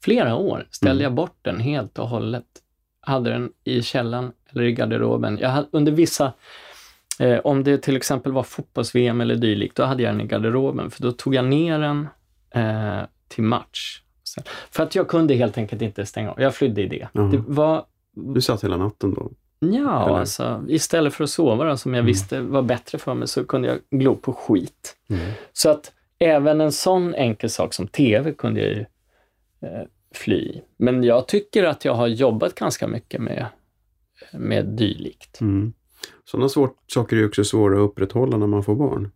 flera 0.05 0.35
år. 0.37 0.67
Ställde 0.71 0.93
Mm. 0.93 1.03
jag 1.03 1.13
bort 1.15 1.39
den 1.43 1.61
helt 1.61 1.99
och 1.99 2.09
hållet. 2.09 2.45
Hade 3.01 3.31
den 3.31 3.53
i 3.65 3.83
källaren 3.83 4.33
eller 4.51 4.63
i 4.63 4.73
garderoben. 4.73 5.39
Jag 5.41 5.49
hade, 5.49 5.69
under 5.71 5.93
vissa, 5.93 6.33
eh, 7.21 7.39
om 7.39 7.65
det 7.65 7.79
till 7.79 7.97
exempel 7.97 8.33
var 8.33 8.43
fotbolls-VM 8.43 9.21
eller 9.21 9.37
dylikt, 9.37 9.77
då 9.77 9.85
hade 9.85 10.03
jag 10.03 10.15
den 10.15 10.21
i 10.21 10.25
garderoben. 10.27 10.91
För 10.91 11.03
då 11.03 11.13
tog 11.13 11.35
jag 11.35 11.45
ner 11.45 11.79
den 11.79 12.09
eh, 12.55 13.03
till 13.29 13.45
match. 13.45 14.03
För 14.71 14.83
att 14.83 14.95
jag 14.95 15.09
kunde 15.09 15.35
helt 15.35 15.59
enkelt 15.59 15.83
inte 15.83 16.07
stänga 16.07 16.31
av. 16.31 16.41
Jag 16.41 16.55
flydde 16.55 16.83
i 16.83 16.87
det. 16.87 17.09
Det 17.13 17.43
var, 17.47 17.85
du 18.13 18.41
satt 18.41 18.65
hela 18.65 18.77
natten 18.77 19.15
då. 19.15 19.31
ja, 19.59 19.69
Eller? 20.07 20.19
alltså, 20.19 20.65
istället 20.69 21.15
för 21.15 21.25
att 21.25 21.31
sova 21.31 21.65
då, 21.65 21.77
som 21.77 21.95
jag 21.95 21.99
Mm. 22.01 22.07
visste 22.07 22.41
var 22.41 22.63
bättre 22.63 22.99
för 22.99 23.15
mig, 23.15 23.29
så 23.29 23.45
kunde 23.45 23.69
jag 23.69 23.79
glo 24.01 24.17
på 24.17 24.33
skit. 24.33 24.97
Så 25.53 25.71
att 25.71 25.93
även 26.19 26.61
en 26.61 26.73
sån 26.73 27.15
enkel 27.15 27.51
sak 27.51 27.75
som 27.75 27.87
TV 27.89 28.33
kunde 28.33 28.61
jag 28.61 28.71
ju 28.71 28.81
eh, 29.61 29.83
fly. 30.15 30.61
Men 30.77 31.05
jag 31.05 31.29
tycker 31.29 31.65
att 31.65 31.85
jag 31.85 31.95
har 31.95 32.07
jobbat 32.07 32.55
ganska 32.55 32.89
mycket 32.89 33.21
med, 33.21 33.47
med 34.33 34.67
dylikt. 34.67 35.41
Mm. 35.41 35.73
Sådana 36.25 36.49
svårt, 36.49 36.77
saker 36.87 37.17
är 37.17 37.21
ju 37.21 37.27
också 37.27 37.45
svåra 37.45 37.75
att 37.77 37.91
upprätthålla 37.91 38.37
när 38.37 38.47
man 38.47 38.63
får 38.63 38.75
barn. 38.75 39.11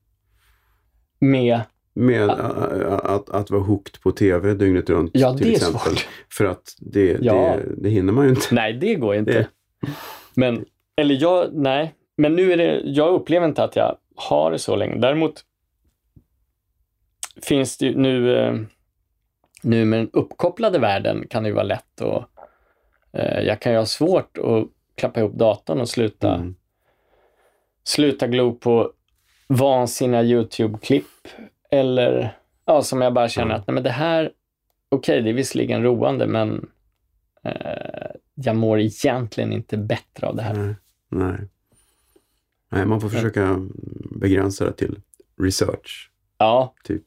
Med, 1.20 1.60
Med 2.00 2.30
att, 2.30 3.30
att 3.30 3.50
vara 3.50 3.62
hooked 3.62 4.00
på 4.02 4.12
TV 4.12 4.54
dygnet 4.54 4.90
runt 4.90 5.10
ja, 5.14 5.36
till 5.38 5.52
exempel. 5.52 5.80
svårt. 5.80 6.08
För 6.32 6.44
att 6.44 6.76
det, 6.78 7.18
Ja. 7.20 7.32
det, 7.34 7.74
det 7.82 7.88
hinner 7.88 8.12
man 8.12 8.24
ju 8.24 8.30
inte. 8.30 8.54
Nej, 8.54 8.72
det 8.72 8.94
går 8.94 9.14
inte. 9.14 9.32
Det- 9.32 9.48
Men, 10.34 10.64
eller 10.96 11.22
jag, 11.22 11.48
nej. 11.54 11.94
Men 12.16 12.36
nu 12.36 12.52
är 12.52 12.56
det, 12.56 12.80
jag 12.84 13.14
upplever 13.14 13.46
inte 13.46 13.64
att 13.64 13.76
jag 13.76 13.96
har 14.16 14.50
det 14.50 14.58
så 14.58 14.76
länge. 14.76 14.96
Däremot 14.98 15.44
finns 17.42 17.78
det 17.78 17.86
ju 17.86 17.96
nu, 17.96 18.38
eh, 18.38 18.54
nu 19.62 19.84
med 19.84 19.98
den 20.00 20.10
uppkopplade 20.12 20.78
världen 20.78 21.26
kan 21.30 21.42
det 21.42 21.48
ju 21.48 21.54
vara 21.54 21.64
lätt 21.64 22.00
och 22.00 22.24
eh, 23.12 23.40
jag 23.42 23.60
kan 23.60 23.72
ju 23.72 23.78
ha 23.78 23.86
svårt 23.86 24.38
att 24.38 24.66
klappa 24.94 25.20
ihop 25.20 25.32
datorn 25.34 25.80
och 25.80 25.88
sluta, 25.88 26.34
Mm. 26.34 26.54
sluta 27.84 28.26
glo 28.26 28.54
på 28.54 28.92
vansinniga 29.48 30.22
YouTube-klipp 30.22 31.04
eller 31.70 32.36
ja, 32.64 32.82
som 32.82 33.00
jag 33.00 33.14
bara 33.14 33.28
känner 33.28 33.50
Ja. 33.50 33.56
att 33.56 33.66
nej, 33.66 33.74
men 33.74 33.82
det 33.82 33.90
här, 33.90 34.32
okej, 34.88 35.22
det 35.22 35.30
är 35.30 35.34
visserligen 35.34 35.82
roande, 35.82 36.26
men 36.26 36.68
eh, 37.44 38.10
jag 38.34 38.56
mår 38.56 38.80
egentligen 38.80 39.52
inte 39.52 39.76
bättre 39.78 40.26
av 40.26 40.36
det 40.36 40.42
här. 40.42 40.54
Nej. 40.54 40.74
Nej. 41.08 41.38
Nej, 42.72 42.86
man 42.86 43.00
får 43.00 43.08
försöka 43.08 43.68
begränsa 44.10 44.64
det 44.64 44.72
till 44.72 44.98
research. 45.42 46.10
Ja, 46.38 46.74
Typ. 46.84 47.02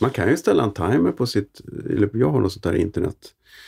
Man 0.00 0.10
kan 0.10 0.28
ju 0.28 0.36
ställa 0.36 0.62
en 0.64 0.72
timer 0.72 1.12
på 1.12 1.26
sitt, 1.26 1.60
eller 1.90 2.10
jag 2.14 2.30
har 2.30 2.40
något 2.40 2.52
sånt 2.52 2.62
där 2.64 2.74
internet 2.74 3.16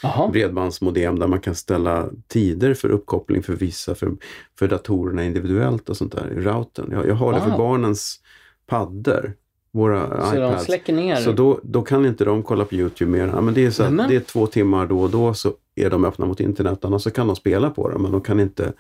jaha. 0.03 0.29
bredbandsmodem 0.29 1.19
där 1.19 1.27
man 1.27 1.41
kan 1.41 1.55
ställa 1.55 2.09
tider 2.27 2.75
för 2.75 2.89
uppkoppling 2.91 3.43
för 3.43 3.53
vissa, 3.57 3.95
för, 3.95 4.13
för 4.59 4.69
datorerna 4.69 5.25
individuellt 5.25 5.89
och 5.89 5.97
sånt 5.97 6.13
där 6.13 6.33
i 6.33 6.41
routern. 6.41 6.89
Jag, 6.93 7.07
jag 7.09 7.15
har 7.15 7.33
det 7.33 7.41
för 7.41 7.51
Ah. 7.51 7.57
barnens 7.59 8.21
paddor, 8.67 9.33
våra 9.75 10.31
Så 10.31 10.37
de 10.37 10.51
iPads. 10.51 10.65
släcker 10.65 10.93
ner? 10.93 11.17
Så 11.17 11.33
då, 11.33 11.61
då 11.63 11.83
kan 11.83 12.07
inte 12.07 12.25
de 12.25 12.43
kolla 12.43 12.65
på 12.65 12.75
YouTube 12.75 13.11
mer. 13.11 13.27
Ja, 13.27 13.41
men 13.41 13.55
det, 13.55 13.67
är 13.67 13.71
så 13.71 13.83
att 13.83 14.09
det 14.09 14.17
är 14.17 14.21
två 14.21 14.47
timmar 14.47 14.87
då 14.87 15.01
och 15.01 15.11
då 15.11 15.35
så 15.35 15.53
är 15.75 15.91
de 15.91 16.05
öppna 16.05 16.27
mot 16.27 16.41
internet. 16.41 16.85
Annars 16.85 17.03
så 17.03 17.11
kan 17.11 17.27
de 17.27 17.37
spela 17.37 17.71
på 17.71 17.89
det 17.89 17.99
men 17.99 18.13
de 18.13 18.21
kan 18.21 18.41
inte, 18.41 18.73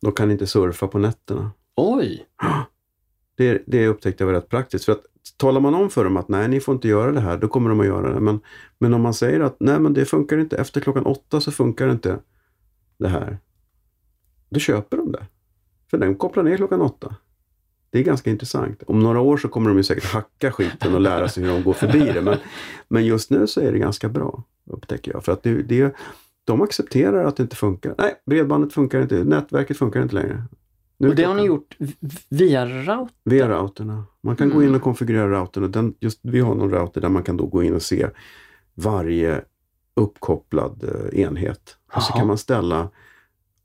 de 0.00 0.12
kan 0.12 0.30
inte 0.30 0.46
surfa 0.46 0.86
på 0.86 0.98
nätterna. 0.98 1.50
Oj! 1.76 2.26
Det, 3.36 3.62
det 3.66 3.88
upptäckte 3.88 4.24
jag 4.24 4.26
var 4.26 4.34
rätt 4.34 4.48
praktiskt. 4.48 4.84
För 4.84 4.92
att 4.92 5.02
talar 5.36 5.60
man 5.60 5.74
om 5.74 5.90
för 5.90 6.04
dem 6.04 6.16
att 6.16 6.28
nej, 6.28 6.48
ni 6.48 6.60
får 6.60 6.74
inte 6.74 6.88
göra 6.88 7.12
det 7.12 7.20
här, 7.20 7.36
då 7.36 7.48
kommer 7.48 7.68
de 7.68 7.80
att 7.80 7.86
göra 7.86 8.14
det. 8.14 8.20
Men, 8.20 8.40
men 8.78 8.94
om 8.94 9.02
man 9.02 9.14
säger 9.14 9.40
att 9.40 9.56
nej, 9.60 9.80
men 9.80 9.94
det 9.94 10.04
funkar 10.04 10.38
inte. 10.38 10.56
Efter 10.56 10.80
klockan 10.80 11.06
åtta 11.06 11.40
så 11.40 11.52
funkar 11.52 11.90
inte 11.90 12.18
det 12.98 13.08
här. 13.08 13.38
Då 14.50 14.60
köper 14.60 14.96
de 14.96 15.12
det. 15.12 15.26
För 15.90 15.98
den 15.98 16.14
kopplar 16.14 16.42
ner 16.42 16.56
klockan 16.56 16.80
åtta. 16.80 17.16
Det 17.92 17.98
är 17.98 18.02
ganska 18.02 18.30
intressant. 18.30 18.82
Om 18.86 19.00
några 19.00 19.20
år 19.20 19.36
så 19.36 19.48
kommer 19.48 19.68
de 19.68 19.76
ju 19.76 19.82
säkert 19.84 20.04
hacka 20.04 20.52
skiten 20.52 20.94
och 20.94 21.00
lära 21.00 21.28
sig 21.28 21.42
hur 21.42 21.50
de 21.50 21.62
går 21.62 21.72
förbi 21.72 21.98
det. 21.98 22.22
Men, 22.22 22.36
men 22.88 23.04
just 23.04 23.30
nu 23.30 23.46
så 23.46 23.60
är 23.60 23.72
det 23.72 23.78
ganska 23.78 24.08
bra, 24.08 24.42
upptäcker 24.70 25.12
jag. 25.12 25.24
För 25.24 25.32
att 25.32 25.42
det, 25.42 25.62
det, 25.62 25.94
de 26.44 26.62
accepterar 26.62 27.24
att 27.24 27.36
det 27.36 27.42
inte 27.42 27.56
funkar. 27.56 27.94
Nej, 27.98 28.14
bredbandet 28.26 28.72
funkar 28.72 29.02
inte. 29.02 29.24
Nätverket 29.24 29.76
funkar 29.76 30.02
inte 30.02 30.14
längre. 30.14 30.42
Nu 30.98 31.08
Och 31.08 31.14
det 31.14 31.24
har 31.24 31.34
ni 31.34 31.42
gjort 31.44 31.76
via 32.28 32.66
route? 32.66 33.12
Via 33.24 33.48
routerna. 33.48 34.04
Man 34.22 34.36
kan 34.36 34.48
gå 34.50 34.56
Mm. 34.56 34.68
in 34.68 34.74
och 34.74 34.82
konfigurera 34.82 35.40
routern. 35.40 35.64
Och 35.64 35.70
den, 35.70 35.94
just, 36.00 36.20
vi 36.22 36.40
har 36.40 36.54
någon 36.54 36.70
router 36.70 37.00
där 37.00 37.08
man 37.08 37.22
kan 37.22 37.36
då 37.36 37.46
gå 37.46 37.62
in 37.62 37.74
och 37.74 37.82
se 37.82 38.08
varje 38.74 39.40
uppkopplad 39.96 40.84
eh, 40.84 41.20
enhet. 41.20 41.76
Och 41.96 42.02
så 42.02 42.12
kan 42.12 42.26
man 42.26 42.38
ställa 42.38 42.88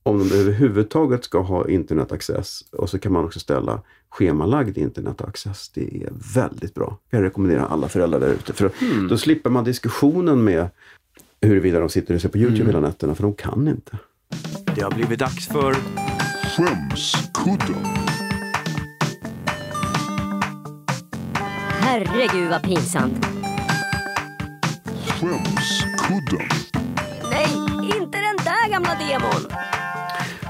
om 0.03 0.19
de 0.19 0.35
överhuvudtaget 0.35 1.23
ska 1.23 1.39
ha 1.41 1.67
internetaccess 1.69 2.61
och 2.71 2.89
så 2.89 2.99
kan 2.99 3.11
man 3.13 3.25
också 3.25 3.39
ställa 3.39 3.81
schemalagd 4.09 4.77
internetaccess. 4.77 5.69
Det 5.69 6.03
är 6.03 6.09
väldigt 6.33 6.73
bra. 6.73 6.97
Jag 7.09 7.23
rekommenderar 7.23 7.67
alla 7.67 7.89
föräldrar 7.89 8.19
där 8.19 8.27
ute. 8.33 8.53
För 8.53 8.71
Mm. 8.81 9.07
Då 9.07 9.17
slipper 9.17 9.49
man 9.49 9.63
diskussionen 9.63 10.43
med 10.43 10.69
huruvida 11.41 11.79
de 11.79 11.89
sitter 11.89 12.15
och 12.15 12.21
ser 12.21 12.29
på 12.29 12.37
YouTube 12.37 12.61
Mm. 12.61 12.75
hela 12.75 12.87
nätterna, 12.87 13.15
för 13.15 13.23
de 13.23 13.33
kan 13.33 13.67
inte. 13.67 13.97
Det 14.75 14.81
har 14.81 14.91
blivit 14.91 15.19
dags 15.19 15.47
för 15.47 15.75
Skämskudden. 16.57 17.83
Herregud 21.79 22.49
vad 22.49 22.63
pinsamt. 22.63 23.25
Skämskudden. 25.07 26.47
Nej, 27.31 27.53
inte 27.99 28.17
den 28.17 28.37
där 28.43 28.69
gamla 28.71 28.89
demon. 28.95 29.51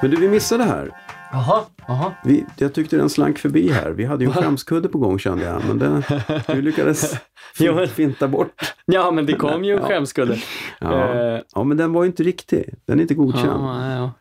Men 0.02 0.12
du, 0.12 0.18
vi 0.18 0.30
missade 0.30 0.64
här. 0.64 0.92
Jaha, 1.38 1.64
jaha. 1.88 2.14
Vi, 2.24 2.46
jag 2.58 2.74
tyckte 2.74 2.98
den 2.98 3.10
slank 3.10 3.38
förbi 3.40 3.70
här. 3.72 3.92
Vi 3.92 4.06
hade 4.06 4.24
ju 4.24 4.30
en 4.32 4.36
skämskudde 4.36 4.90
på 4.90 4.98
gång 4.98 5.20
kände 5.20 5.46
jag. 5.46 5.66
Men 5.68 5.80
den, 5.80 6.04
du 6.48 6.62
lyckades 6.62 7.16
fin, 7.56 7.88
finta 7.88 8.28
bort. 8.28 8.74
Ja, 8.86 9.12
men 9.12 9.26
det 9.26 9.34
kom 9.34 9.64
ju 9.64 9.74
en 9.74 9.82
Ja. 9.82 9.88
skämskudde. 9.88 10.38
Ja. 10.80 11.14
Eh, 11.14 11.42
ja, 11.56 11.64
men 11.64 11.78
den 11.78 11.94
var 11.94 12.04
ju 12.04 12.08
inte 12.08 12.24
riktig. 12.24 12.74
Den 12.86 12.98
är 13.00 13.02
inte 13.02 13.14
godkänd. 13.14 13.64
Ja, 13.64 13.92
ja. 13.96 14.12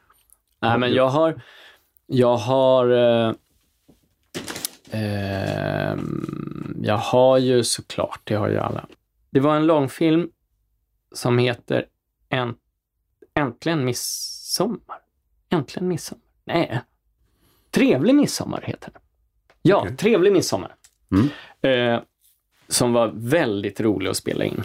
Nej, 0.61 0.79
men 0.79 0.93
jag 0.93 1.09
har... 1.09 1.43
Jag 2.07 2.37
har... 2.37 2.87
Ehm, 4.91 6.77
jag 6.83 6.97
har 6.99 7.39
ju 7.39 7.65
såklart, 7.65 8.21
det 8.25 8.35
har 8.35 8.49
ju 8.49 8.59
alla. 8.59 8.87
Det 9.31 9.41
var 9.41 9.57
en 9.57 9.67
långfilm 9.67 10.29
som 11.15 11.39
heter 11.39 11.85
Änt, 12.29 12.59
Äntligen 13.35 13.85
midsommar. 13.85 14.99
Äntligen 15.51 15.89
midsommar. 15.89 16.23
Nej. 16.45 16.81
Trevlig 17.77 18.15
midsommar 18.15 18.61
heter 18.65 18.91
den. 18.93 19.03
Ja, 19.63 19.81
Okej. 19.83 19.97
Trevlig 19.97 20.33
midsommar. 20.33 20.75
Mm. 21.13 21.29
Eh, 21.97 22.03
som 22.69 22.93
var 22.93 23.13
väldigt 23.15 23.81
rolig 23.81 24.11
att 24.11 24.17
spela 24.17 24.45
in. 24.45 24.63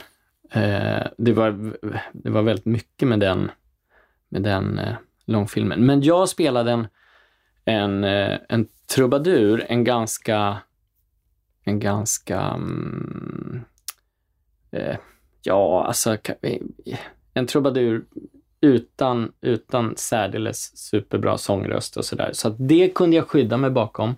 Eh, 0.52 1.04
det, 1.18 1.34
var, 1.34 1.78
det 2.14 2.30
var 2.30 2.42
väldigt 2.42 2.66
mycket 2.66 3.08
med 3.08 3.20
den, 3.20 3.52
med 4.30 4.44
den 4.44 4.80
eh, 4.80 4.96
långfilmen. 5.26 5.86
Men 5.86 6.02
jag 6.02 6.30
spelade 6.30 6.72
en, 6.72 6.88
en, 7.66 8.04
eh, 8.04 8.40
en 8.50 8.68
trubadur, 8.96 9.66
en 9.70 9.84
ganska, 9.84 10.58
en 11.64 11.80
ganska, 11.80 12.40
mm, 12.42 13.62
eh, 14.72 14.96
ja 15.44 15.84
alltså, 15.88 16.14
ka- 16.14 16.68
en 17.34 17.48
trubadur 17.48 18.06
utan, 18.62 19.32
utan 19.42 19.94
särdeles 19.98 20.78
superbra 20.78 21.38
sångröst 21.38 21.98
och 21.98 22.06
sådär. 22.06 22.30
Så 22.34 22.48
att 22.48 22.56
det 22.58 22.90
kunde 22.96 23.16
jag 23.16 23.28
skydda 23.28 23.58
mig 23.58 23.70
bakom. 23.70 24.16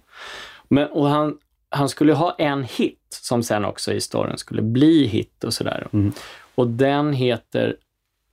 Men, 0.68 0.88
och 0.88 1.08
han, 1.08 1.38
han 1.70 1.90
skulle 1.90 2.14
ha 2.14 2.36
en 2.38 2.64
hit 2.64 3.00
som 3.10 3.44
sen 3.44 3.66
också 3.66 3.94
i 3.94 4.02
storyn 4.02 4.38
skulle 4.38 4.62
bli 4.62 5.06
hit 5.06 5.44
och 5.44 5.54
sådär. 5.54 5.88
Mm. 5.94 6.12
Och 6.56 6.68
den 6.68 7.14
heter 7.14 7.76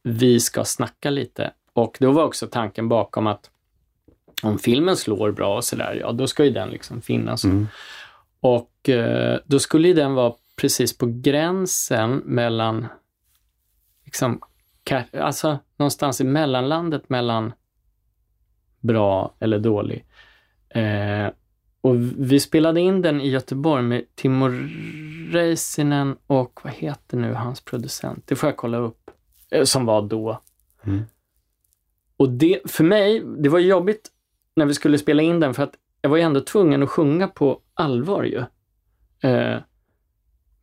Vi 0.02 0.40
ska 0.40 0.64
snacka 0.64 1.10
lite. 1.10 1.50
Och 1.72 1.96
då 2.00 2.12
var 2.12 2.24
också 2.24 2.46
tanken 2.46 2.88
bakom 2.88 3.26
att 3.26 3.50
om 4.42 4.58
filmen 4.58 4.96
slår 4.96 5.32
bra 5.32 5.56
och 5.56 5.64
sådär, 5.64 5.98
ja 6.00 6.12
då 6.12 6.26
ska 6.26 6.44
ju 6.44 6.50
den 6.50 6.70
liksom 6.70 7.02
finnas. 7.02 7.44
Mm. 7.44 7.68
Och 8.40 8.88
eh, 8.88 9.38
då 9.44 9.58
skulle 9.58 9.88
ju 9.88 9.94
den 9.94 10.14
vara 10.14 10.34
precis 10.56 10.98
på 10.98 11.06
gränsen 11.08 12.16
mellan, 12.16 12.86
liksom, 14.04 14.40
alltså 15.12 15.58
någonstans 15.80 16.20
i 16.20 16.24
mellanlandet 16.24 17.08
mellan 17.08 17.52
bra 18.80 19.34
eller 19.40 19.58
dålig. 19.58 20.04
Eh, 20.68 21.28
och 21.80 21.96
vi 22.18 22.40
spelade 22.40 22.80
in 22.80 23.02
den 23.02 23.20
i 23.20 23.28
Göteborg 23.28 23.82
med 23.82 24.04
Timo 24.14 24.48
Räisänen 25.32 26.16
och 26.26 26.60
vad 26.64 26.72
heter 26.72 27.16
nu 27.16 27.34
hans 27.34 27.60
producent? 27.60 28.26
Det 28.26 28.36
får 28.36 28.48
jag 28.48 28.56
kolla 28.56 28.78
upp. 28.78 29.10
Eh, 29.50 29.64
som 29.64 29.86
var 29.86 30.02
då. 30.02 30.40
Mm. 30.84 31.02
Och 32.16 32.28
det, 32.28 32.60
för 32.70 32.84
mig, 32.84 33.22
det 33.38 33.48
var 33.48 33.58
jobbigt 33.58 34.10
när 34.56 34.66
vi 34.66 34.74
skulle 34.74 34.98
spela 34.98 35.22
in 35.22 35.40
den 35.40 35.54
för 35.54 35.62
att 35.62 35.74
jag 36.00 36.10
var 36.10 36.16
ju 36.16 36.22
ändå 36.22 36.40
tvungen 36.40 36.82
att 36.82 36.88
sjunga 36.88 37.28
på 37.28 37.60
allvar 37.74 38.22
ju. 38.22 38.44
Eh, 39.30 39.58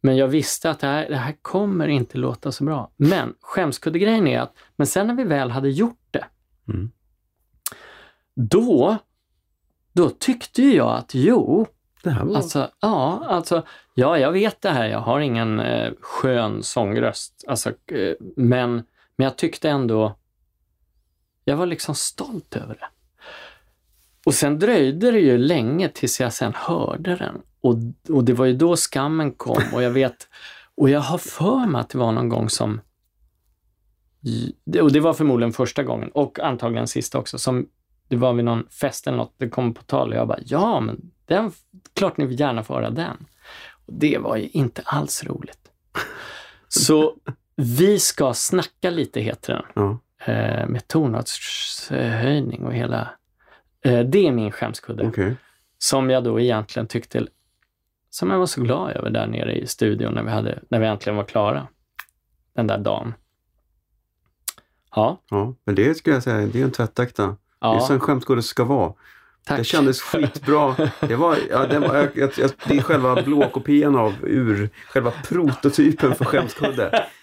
men 0.07 0.17
jag 0.17 0.27
visste 0.27 0.69
att 0.69 0.79
det 0.79 0.87
här, 0.87 1.09
det 1.09 1.17
här 1.17 1.35
kommer 1.41 1.87
inte 1.87 2.17
låta 2.17 2.51
så 2.51 2.63
bra. 2.63 2.91
Men 2.97 3.33
skämskuddegrejen 3.41 4.27
är 4.27 4.39
att, 4.39 4.53
men 4.75 4.87
sen 4.87 5.07
när 5.07 5.13
vi 5.13 5.23
väl 5.23 5.51
hade 5.51 5.69
gjort 5.69 6.07
det, 6.11 6.25
Mm. 6.69 6.91
då, 8.35 8.97
då 9.93 10.09
tyckte 10.09 10.61
jag 10.63 10.97
att 10.97 11.11
jo, 11.13 11.67
Det 12.03 12.09
här 12.09 12.25
var... 12.25 12.35
Alltså, 12.35 12.71
ja, 12.79 13.23
alltså, 13.27 13.63
ja, 13.93 14.17
jag 14.17 14.31
vet 14.31 14.61
det 14.61 14.69
här. 14.69 14.85
Jag 14.87 14.99
har 14.99 15.19
ingen 15.19 15.59
eh, 15.59 15.93
skön 16.01 16.63
sångröst. 16.63 17.43
Alltså, 17.47 17.69
eh, 17.69 18.13
men, 18.35 18.71
men 19.15 19.23
jag 19.23 19.37
tyckte 19.37 19.69
ändå, 19.69 20.15
jag 21.43 21.57
var 21.57 21.65
liksom 21.65 21.95
stolt 21.95 22.55
över 22.55 22.75
det. 22.75 22.87
Och 24.27 24.33
sen 24.33 24.59
dröjde 24.59 25.11
det 25.11 25.19
ju 25.19 25.37
länge 25.37 25.89
tills 25.89 26.19
jag 26.19 26.33
sen 26.33 26.53
hörde 26.55 27.15
den. 27.15 27.41
Och, 27.61 27.75
och 28.09 28.23
det 28.23 28.33
var 28.33 28.45
ju 28.45 28.53
då 28.53 28.75
skammen 28.75 29.31
kom 29.31 29.63
och 29.73 29.83
jag 29.83 29.91
vet, 29.91 30.27
och 30.75 30.89
jag 30.89 30.99
har 30.99 31.17
för 31.17 31.65
mig 31.65 31.81
att 31.81 31.89
det 31.89 31.97
var 31.97 32.11
någon 32.11 32.29
gång 32.29 32.49
som, 32.49 32.81
och 34.81 34.91
det 34.91 34.99
var 34.99 35.13
förmodligen 35.13 35.53
första 35.53 35.83
gången 35.83 36.09
och 36.09 36.39
antagligen 36.39 36.87
sista 36.87 37.17
också, 37.17 37.37
som 37.37 37.67
det 38.07 38.15
var 38.15 38.33
vid 38.33 38.45
någon 38.45 38.67
fest 38.69 39.07
eller 39.07 39.17
något, 39.17 39.33
det 39.37 39.49
kom 39.49 39.73
på 39.73 39.83
tal 39.83 40.09
och 40.09 40.15
jag 40.15 40.27
bara, 40.27 40.39
ja 40.45 40.79
men 40.79 41.11
den, 41.25 41.51
klart 41.93 42.17
ni 42.17 42.25
vill 42.25 42.39
gärna 42.39 42.63
få 42.63 42.73
höra 42.73 42.89
den. 42.89 43.25
Och 43.85 43.93
det 43.93 44.17
var 44.17 44.37
ju 44.37 44.47
inte 44.47 44.81
alls 44.85 45.23
roligt. 45.23 45.71
Så 46.67 47.15
Vi 47.55 47.99
ska 47.99 48.33
snacka 48.33 48.89
lite 48.89 49.21
heter 49.21 49.65
den. 49.73 49.99
Eh, 50.25 50.67
med 50.67 50.87
tonartshöjning 50.87 52.65
och 52.65 52.73
hela... 52.73 53.09
Eh, 53.81 53.99
det 53.99 54.27
är 54.27 54.31
min 54.31 54.51
skämskudde. 54.51 55.07
Okej. 55.07 55.35
Som 55.77 56.09
jag 56.09 56.23
då 56.23 56.39
egentligen 56.39 56.87
tyckte, 56.87 57.27
som 58.09 58.31
jag 58.31 58.39
var 58.39 58.45
så 58.45 58.61
glad 58.61 58.91
över 58.91 59.09
där 59.09 59.27
nere 59.27 59.55
i 59.55 59.67
studion 59.67 60.13
när 60.13 60.23
vi, 60.23 60.29
hade, 60.29 60.59
när 60.69 60.79
vi 60.79 60.87
äntligen 60.87 61.17
var 61.17 61.23
klara. 61.23 61.67
Den 62.55 62.67
där 62.67 62.77
dagen. 62.77 63.13
Ja, 64.95 65.21
Ja, 65.29 65.53
men 65.63 65.75
det 65.75 65.95
ska 65.97 66.11
jag 66.11 66.23
säga, 66.23 66.47
det 66.47 66.59
är 66.61 66.63
en 66.63 66.71
tvättäkta. 66.71 67.27
Det 67.27 67.67
är 67.67 67.79
så 67.79 67.93
ja 67.93 67.93
en 67.93 67.99
skämskådis 67.99 68.45
ska 68.45 68.63
vara. 68.63 68.93
Tack. 69.47 69.57
Det 69.57 69.63
kändes 69.63 70.01
skitbra. 70.01 70.75
Det, 70.99 71.15
var, 71.15 71.37
ja, 71.49 71.67
det, 71.67 71.79
var, 71.79 71.95
jag, 71.95 72.31
jag, 72.37 72.51
det 72.67 72.77
är 72.77 72.81
själva 72.81 73.21
blåkopian 73.23 73.95
av 73.95 74.13
ur 74.23 74.69
själva 74.89 75.11
prototypen 75.27 76.15
för 76.15 76.25
skämskudde. 76.25 77.05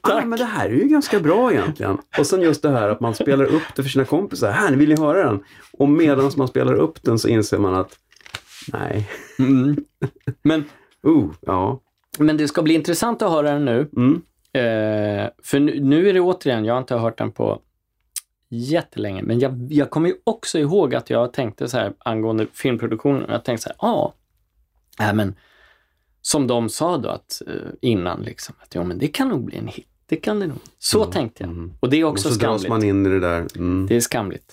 Ah, 0.00 0.24
men 0.24 0.38
det 0.38 0.44
här 0.44 0.66
är 0.66 0.74
ju 0.74 0.84
ganska 0.84 1.20
bra 1.20 1.52
egentligen. 1.52 1.98
Och 2.18 2.26
sen 2.26 2.40
just 2.40 2.62
det 2.62 2.70
här 2.70 2.88
att 2.88 3.00
man 3.00 3.14
spelar 3.14 3.44
upp 3.44 3.62
det 3.76 3.82
för 3.82 3.90
sina 3.90 4.04
kompisar. 4.04 4.50
Här, 4.50 4.72
vill 4.72 4.88
ni 4.88 5.00
höra 5.00 5.26
den? 5.26 5.40
Och 5.72 5.88
medan 5.88 6.30
man 6.36 6.48
spelar 6.48 6.74
upp 6.74 7.02
den 7.02 7.18
så 7.18 7.28
inser 7.28 7.58
man 7.58 7.74
att 7.74 7.98
Nej. 8.72 9.08
Mm. 9.38 9.76
Men, 10.42 10.64
Uh, 11.06 11.30
ja. 11.40 11.80
men 12.18 12.36
det 12.36 12.48
ska 12.48 12.62
bli 12.62 12.74
intressant 12.74 13.22
att 13.22 13.30
höra 13.30 13.50
den 13.52 13.64
nu. 13.64 13.88
Mm. 13.96 14.22
Eh, 14.52 15.30
för 15.44 15.58
nu, 15.58 15.80
nu 15.80 16.08
är 16.08 16.14
det 16.14 16.20
återigen, 16.20 16.64
jag 16.64 16.74
har 16.74 16.78
inte 16.80 16.96
hört 16.96 17.18
den 17.18 17.32
på 17.32 17.60
jättelänge, 18.50 19.22
men 19.22 19.38
jag, 19.38 19.66
jag 19.72 19.90
kommer 19.90 20.08
ju 20.08 20.14
också 20.24 20.58
ihåg 20.58 20.94
att 20.94 21.10
jag 21.10 21.32
tänkte 21.32 21.68
så 21.68 21.78
här 21.78 21.92
angående 21.98 22.46
filmproduktionen, 22.52 23.24
jag 23.28 23.44
tänkte 23.44 23.62
så 23.62 23.68
här, 23.68 23.76
ja, 23.80 24.14
äh, 25.00 25.14
men 25.14 25.34
som 26.22 26.46
de 26.46 26.68
sa 26.68 26.96
då 26.98 27.08
att, 27.08 27.42
eh, 27.46 27.54
innan, 27.80 28.22
liksom, 28.22 28.54
att 28.58 28.74
jo, 28.74 28.84
men 28.84 28.98
det 28.98 29.08
kan 29.08 29.28
nog 29.28 29.44
bli 29.44 29.56
en 29.56 29.66
hit. 29.68 29.86
Det 30.06 30.16
kan 30.16 30.40
det 30.40 30.46
nog. 30.46 30.58
Så 30.78 31.04
tänkte 31.04 31.42
jag. 31.42 31.50
mm. 31.50 31.72
Och 31.80 31.90
det 31.90 31.96
är 32.00 32.04
Och 32.04 32.10
också 32.10 32.28
så 32.28 32.34
dras 32.40 32.62
skamligt. 32.62 32.68
man 32.68 32.84
in 32.84 33.06
i 33.06 33.08
det 33.08 33.20
där. 33.20 33.46
Mm. 33.56 33.86
Det 33.86 33.96
är 33.96 34.00
skamligt. 34.00 34.52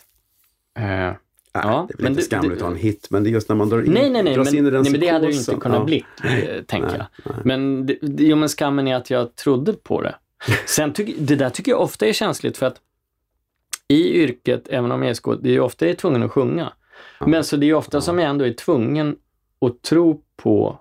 Eh, 0.79 0.83
Nej, 0.85 1.15
ja, 1.53 1.85
det 1.87 1.93
är 1.93 1.97
väl 1.97 2.07
inte 2.11 2.21
det- 2.21 2.25
skamligt 2.25 2.51
det- 2.51 2.55
att 2.55 2.61
ha 2.61 2.69
en 2.71 2.81
hit, 2.83 3.07
men 3.09 3.23
det 3.23 3.29
är 3.29 3.31
just 3.31 3.49
när 3.49 3.55
man 3.55 3.69
drar 3.69 3.81
in, 3.85 3.91
nej, 3.91 4.09
nej, 4.09 4.23
nej, 4.23 4.35
dras 4.35 4.45
men, 4.51 4.55
in 4.59 4.67
i 4.67 4.69
den 4.69 4.81
nej, 4.81 4.91
men 4.91 5.01
det 5.01 5.07
hade 5.07 5.27
ju 5.27 5.37
inte 5.37 5.55
kunnat 5.55 5.77
Ja. 5.79 5.83
bli, 5.83 6.05
eh, 6.23 6.63
tänker 6.63 6.87
Nej, 6.89 6.97
jag. 7.23 7.33
nej. 7.35 7.41
Men 7.45 7.85
det, 7.85 7.97
jo, 8.01 8.35
men 8.35 8.49
skammen 8.49 8.87
är 8.87 8.95
att 8.95 9.09
jag 9.09 9.35
trodde 9.35 9.73
på 9.73 10.01
det. 10.01 10.15
Sen 10.65 10.93
tycker, 10.93 11.13
det 11.21 11.35
där 11.35 11.49
tycker 11.49 11.71
jag 11.71 11.81
ofta 11.81 12.05
är 12.07 12.13
känsligt 12.13 12.57
för 12.57 12.65
att 12.65 12.81
i 13.87 14.21
yrket, 14.21 14.67
även 14.69 14.91
om 14.91 15.01
jag 15.01 15.09
är 15.09 15.13
skåd, 15.13 15.39
det 15.43 15.49
är 15.49 15.53
ju 15.53 15.59
ofta 15.59 15.85
jag 15.85 15.91
är 15.91 15.95
tvungen 15.95 16.23
att 16.23 16.31
sjunga. 16.31 16.73
Men 17.19 17.43
så 17.43 17.57
det 17.57 17.65
är 17.69 17.73
ofta 17.73 18.01
som 18.01 18.19
jag 18.19 18.29
ändå 18.29 18.45
är 18.45 18.53
tvungen 18.53 19.15
att 19.61 19.81
tro 19.81 20.21
på 20.35 20.79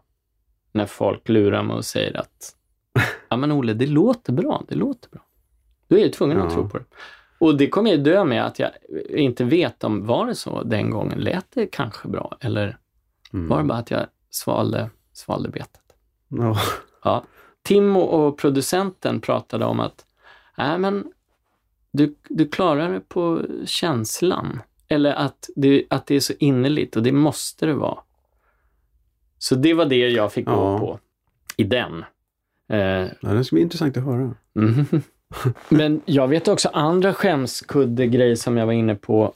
när 0.73 0.87
folk 0.87 1.29
lurar 1.29 1.63
mig 1.63 1.77
och 1.77 1.85
säger 1.85 2.17
att 2.17 2.55
ja 3.29 3.37
men 3.37 3.53
Olle, 3.53 3.75
det 3.75 3.87
låter 3.87 4.33
bra, 4.33 4.63
det 4.69 4.75
låter 4.75 5.11
bra. 5.11 5.21
Då 5.89 5.97
är 5.97 6.01
jag 6.03 6.13
tvungen 6.13 6.39
att 6.39 6.45
Ja. 6.45 6.51
tro 6.51 6.69
på 6.69 6.79
det. 6.79 6.85
Och 7.39 7.57
det 7.57 7.69
kommer 7.69 7.91
jag 7.91 8.05
dö 8.05 8.25
med 8.25 8.47
att 8.47 8.59
jag 8.59 8.71
inte 9.09 9.45
vet 9.45 9.85
om, 9.85 10.07
var 10.07 10.27
det 10.27 10.35
så 10.35 10.63
den 10.63 10.91
gången? 10.91 11.19
Lät 11.19 11.47
det 11.55 11.67
kanske 11.67 12.09
bra? 12.09 12.37
Eller 12.41 12.79
Mm. 13.33 13.49
var 13.49 13.59
det 13.59 13.65
bara 13.65 13.79
att 13.79 13.91
jag 13.91 14.07
svalde, 14.31 14.91
svalde 15.13 15.49
betet? 15.49 15.81
Ja. 16.29 16.57
Ja. 17.05 17.25
Tim 17.63 17.97
och, 17.97 18.39
producenten 18.39 19.21
pratade 19.21 19.65
om 19.65 19.81
att 19.81 20.07
nej 20.59 20.79
men 20.79 21.13
du, 21.97 22.15
du 22.29 22.49
klarar 22.49 22.93
det 22.93 23.01
på 23.01 23.43
känslan. 23.67 24.61
Eller 24.89 25.13
att 25.15 25.51
det, 25.57 25.85
att 25.91 26.07
det 26.07 26.15
är 26.17 26.21
så 26.21 26.33
innerligt 26.39 26.97
och 26.97 27.03
det 27.03 27.13
måste 27.13 27.67
det 27.67 27.75
vara. 27.75 27.99
Så 29.39 29.55
det 29.55 29.75
var 29.75 29.85
det 29.85 29.97
jag 30.09 30.33
fick 30.33 30.47
gå 30.47 30.53
Ja. 30.53 30.79
på 30.79 30.99
i 31.57 31.65
den. 31.65 32.05
Eh, 32.69 32.79
ja, 33.21 33.29
det 33.33 33.45
ska 33.45 33.57
bli 33.57 33.63
intressant 33.63 33.97
att 33.97 34.05
höra. 34.05 34.35
Mhm. 34.55 34.87
Men 35.69 36.01
jag 36.05 36.29
vet 36.29 36.49
också 36.49 36.69
andra 36.69 37.15
skämskudde-grejer 37.15 38.35
som 38.37 38.57
jag 38.57 38.67
var 38.67 38.73
inne 38.73 38.95
på. 38.95 39.33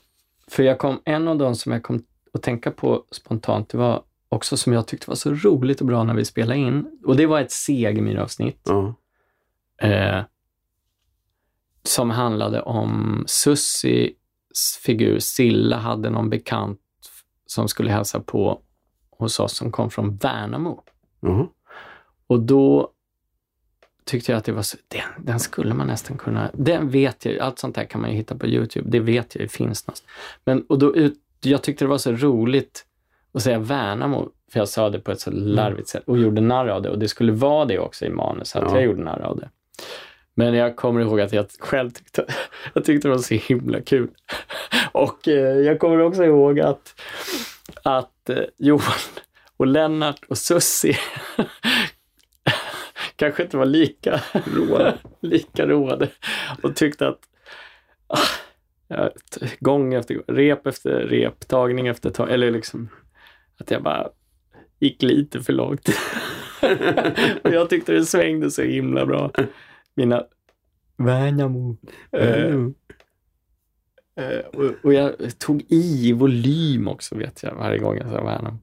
För 0.47 0.63
jag 0.63 0.79
kom, 0.79 1.01
en 1.05 1.27
av 1.27 1.37
dem 1.37 1.55
som 1.55 1.71
jag 1.71 1.83
kom 1.83 2.03
att 2.33 2.41
tänka 2.41 2.71
på 2.71 3.03
spontant, 3.11 3.69
det 3.69 3.77
var 3.77 4.01
också 4.29 4.57
som 4.57 4.73
jag 4.73 4.87
tyckte 4.87 5.09
var 5.09 5.15
så 5.15 5.33
roligt 5.33 5.81
och 5.81 5.87
bra 5.87 6.03
när 6.03 6.13
vi 6.13 6.25
spelade 6.25 6.59
in. 6.59 6.99
Och 7.05 7.15
det 7.15 7.25
var 7.25 7.41
ett 7.41 7.51
Segemyhr-avsnitt 7.51 8.61
Ja. 8.63 8.93
eh, 9.87 10.21
som 11.83 12.09
handlade 12.09 12.61
om 12.61 13.23
Sussis 13.27 14.11
figur 14.85 15.19
Silla 15.19 15.77
hade 15.77 16.09
någon 16.09 16.29
bekant 16.29 16.79
som 17.45 17.67
skulle 17.67 17.91
hälsa 17.91 18.19
på 18.19 18.61
hos 19.11 19.39
oss 19.39 19.55
som 19.55 19.71
kom 19.71 19.89
från 19.89 20.15
Värnamo. 20.17 20.83
Jaha. 21.19 21.47
Och 22.27 22.39
då 22.39 22.91
tyckte 24.05 24.31
jag 24.31 24.39
att 24.39 24.45
det 24.45 24.51
var 24.51 24.61
så, 24.61 24.77
den, 24.87 25.25
den 25.25 25.39
skulle 25.39 25.73
man 25.73 25.87
nästan 25.87 26.17
kunna, 26.17 26.51
den 26.53 26.89
vet 26.89 27.25
jag 27.25 27.39
allt 27.39 27.59
sånt 27.59 27.75
där 27.75 27.83
kan 27.85 28.01
man 28.01 28.09
ju 28.09 28.15
hitta 28.15 28.35
på 28.37 28.47
Youtube, 28.47 28.89
det 28.89 28.99
vet 28.99 29.35
jag 29.35 29.41
ju 29.41 29.47
finns 29.47 29.87
någonstans. 29.87 30.03
Men 30.45 30.61
och 30.69 30.79
då, 30.79 30.95
ut- 30.95 31.19
jag 31.41 31.63
tyckte 31.63 31.85
det 31.85 31.89
var 31.89 31.97
så 31.97 32.11
roligt 32.11 32.85
att 33.33 33.41
säga 33.43 33.59
Värnamo, 33.59 34.29
för 34.51 34.59
jag 34.59 34.69
sa 34.69 34.89
det 34.89 34.99
på 34.99 35.11
ett 35.11 35.19
så 35.21 35.31
larvigt 35.31 35.87
sätt 35.89 36.03
och 36.07 36.17
gjorde 36.17 36.41
narr 36.41 36.67
av 36.67 36.81
det 36.81 36.89
och 36.89 36.99
det 36.99 37.07
skulle 37.07 37.31
vara 37.31 37.65
det 37.65 37.79
också 37.79 38.05
i 38.05 38.09
manus, 38.09 38.55
att 38.55 38.63
Ja. 38.63 38.75
jag 38.75 38.83
gjorde 38.83 39.03
narr 39.03 39.19
av 39.21 39.37
det. 39.39 39.49
Men 40.35 40.53
jag 40.53 40.75
kommer 40.75 41.01
ihåg 41.01 41.21
att 41.21 41.33
jag 41.33 41.45
själv 41.59 41.89
tyckte, 41.89 42.25
jag 42.73 42.85
tyckte 42.85 43.07
det 43.07 43.11
var 43.11 43.21
så 43.21 43.33
himla 43.33 43.81
kul. 43.81 44.09
Och 44.91 45.27
eh, 45.27 45.57
jag 45.57 45.79
kommer 45.79 46.01
också 46.01 46.23
ihåg 46.23 46.59
att, 46.59 47.01
att 47.83 48.29
eh, 48.29 48.43
Johan 48.57 48.99
och 49.57 49.67
Lennart 49.67 50.25
och 50.27 50.37
Sussi 50.37 50.97
kanske 53.15 53.43
inte 53.43 53.57
var 53.57 53.65
lika 53.65 54.21
roade, 54.55 54.97
lika 55.21 55.67
roade 55.67 56.09
och 56.63 56.75
tyckte 56.75 57.07
att 57.07 57.19
ah, 58.07 59.09
gång 59.59 59.93
efter 59.93 60.15
gång, 60.15 60.23
rep 60.27 60.67
efter 60.67 60.91
rep, 60.91 61.47
tagning 61.47 61.87
efter 61.87 62.09
tagning, 62.09 62.33
eller 62.33 62.51
liksom 62.51 62.89
att 63.59 63.71
jag 63.71 63.83
bara 63.83 64.09
gick 64.79 65.01
lite 65.01 65.41
för 65.41 65.53
långt. 65.53 65.89
och 67.43 67.53
jag 67.53 67.69
tyckte 67.69 67.93
det 67.93 68.05
svängde 68.05 68.51
så 68.51 68.61
himla 68.61 69.05
bra. 69.05 69.31
Mina 70.01 70.23
Värnamo. 70.97 71.77
Eh, 72.11 72.55
eh, 74.15 74.39
och, 74.53 74.71
och 74.83 74.93
jag 74.93 75.13
tog 75.39 75.63
i 75.67 76.13
volym 76.13 76.87
också 76.87 77.15
vet 77.15 77.43
jag 77.43 77.55
varje 77.55 77.79
gång 77.79 77.97
jag 77.97 78.09
sa 78.09 78.23
Värnamo. 78.23 78.57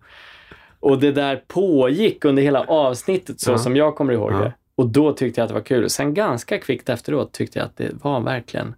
Och 0.80 1.00
det 1.00 1.12
där 1.12 1.44
pågick 1.46 2.24
under 2.24 2.42
hela 2.42 2.64
avsnittet 2.64 3.40
så 3.40 3.50
Ja. 3.50 3.58
som 3.58 3.76
jag 3.76 3.96
kommer 3.96 4.12
ihåg 4.12 4.32
Ja. 4.32 4.38
det. 4.38 4.54
Och 4.74 4.88
då 4.88 5.12
tyckte 5.12 5.40
jag 5.40 5.44
att 5.44 5.48
det 5.48 5.54
var 5.54 5.62
kul. 5.62 5.90
Sen 5.90 6.14
ganska 6.14 6.58
kvickt 6.58 6.88
efteråt 6.88 7.32
tyckte 7.32 7.58
jag 7.58 7.66
att 7.66 7.76
det 7.76 7.92
var 8.04 8.20
verkligen, 8.20 8.74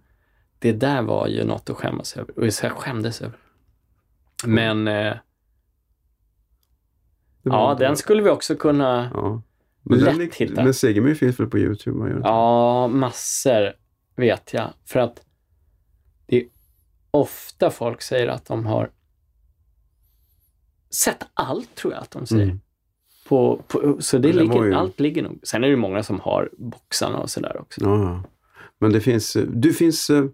det 0.59 0.71
där 0.71 1.01
var 1.01 1.27
ju 1.27 1.43
något 1.43 1.69
att 1.69 1.77
skämmas 1.77 2.17
över. 2.17 2.39
Och 2.39 2.45
jag 2.45 2.53
skämdes 2.71 3.21
över. 3.21 3.37
Men 4.45 4.87
eh, 4.87 5.13
ja, 7.43 7.75
den 7.79 7.97
skulle 7.97 8.23
vi 8.23 8.29
också 8.29 8.55
kunna, 8.55 9.11
Ja. 9.13 9.41
Men, 9.83 9.99
lätt 9.99 10.17
lik- 10.17 10.35
hitta. 10.35 10.63
men 10.63 10.73
Segemyhr 10.73 11.13
finns 11.15 11.39
väl 11.39 11.47
på 11.47 11.57
Youtube? 11.59 11.97
Man 11.97 12.09
gör 12.09 12.21
ja, 12.23 12.87
massor 12.87 13.73
vet 14.15 14.53
jag. 14.53 14.73
För 14.85 14.99
att 14.99 15.21
det 16.25 16.35
är 16.41 16.47
ofta 17.11 17.69
folk 17.71 18.01
säger 18.01 18.27
att 18.27 18.45
de 18.45 18.65
har 18.65 18.89
sett 20.89 21.23
allt, 21.33 21.75
tror 21.75 21.93
jag 21.93 22.01
att 22.01 22.11
de 22.11 22.25
säger. 22.25 22.43
Mm. 22.43 22.59
På, 23.27 23.63
på, 23.67 23.97
så 24.01 24.17
det 24.17 24.27
Men 24.27 24.37
ligger, 24.37 24.65
ju- 24.65 24.73
allt 24.73 24.99
ligger 24.99 25.23
nog. 25.23 25.39
Sen 25.43 25.63
är 25.63 25.69
det 25.69 25.75
många 25.75 26.03
som 26.03 26.19
har 26.19 26.49
boxarna 26.57 27.17
och 27.17 27.29
sådär 27.29 27.57
också. 27.61 27.81
Ja. 27.83 28.23
Men 28.79 28.91
det 28.93 29.01
finns, 29.01 29.37
du 29.53 29.73
finns, 29.73 30.09
eh, 30.09 30.25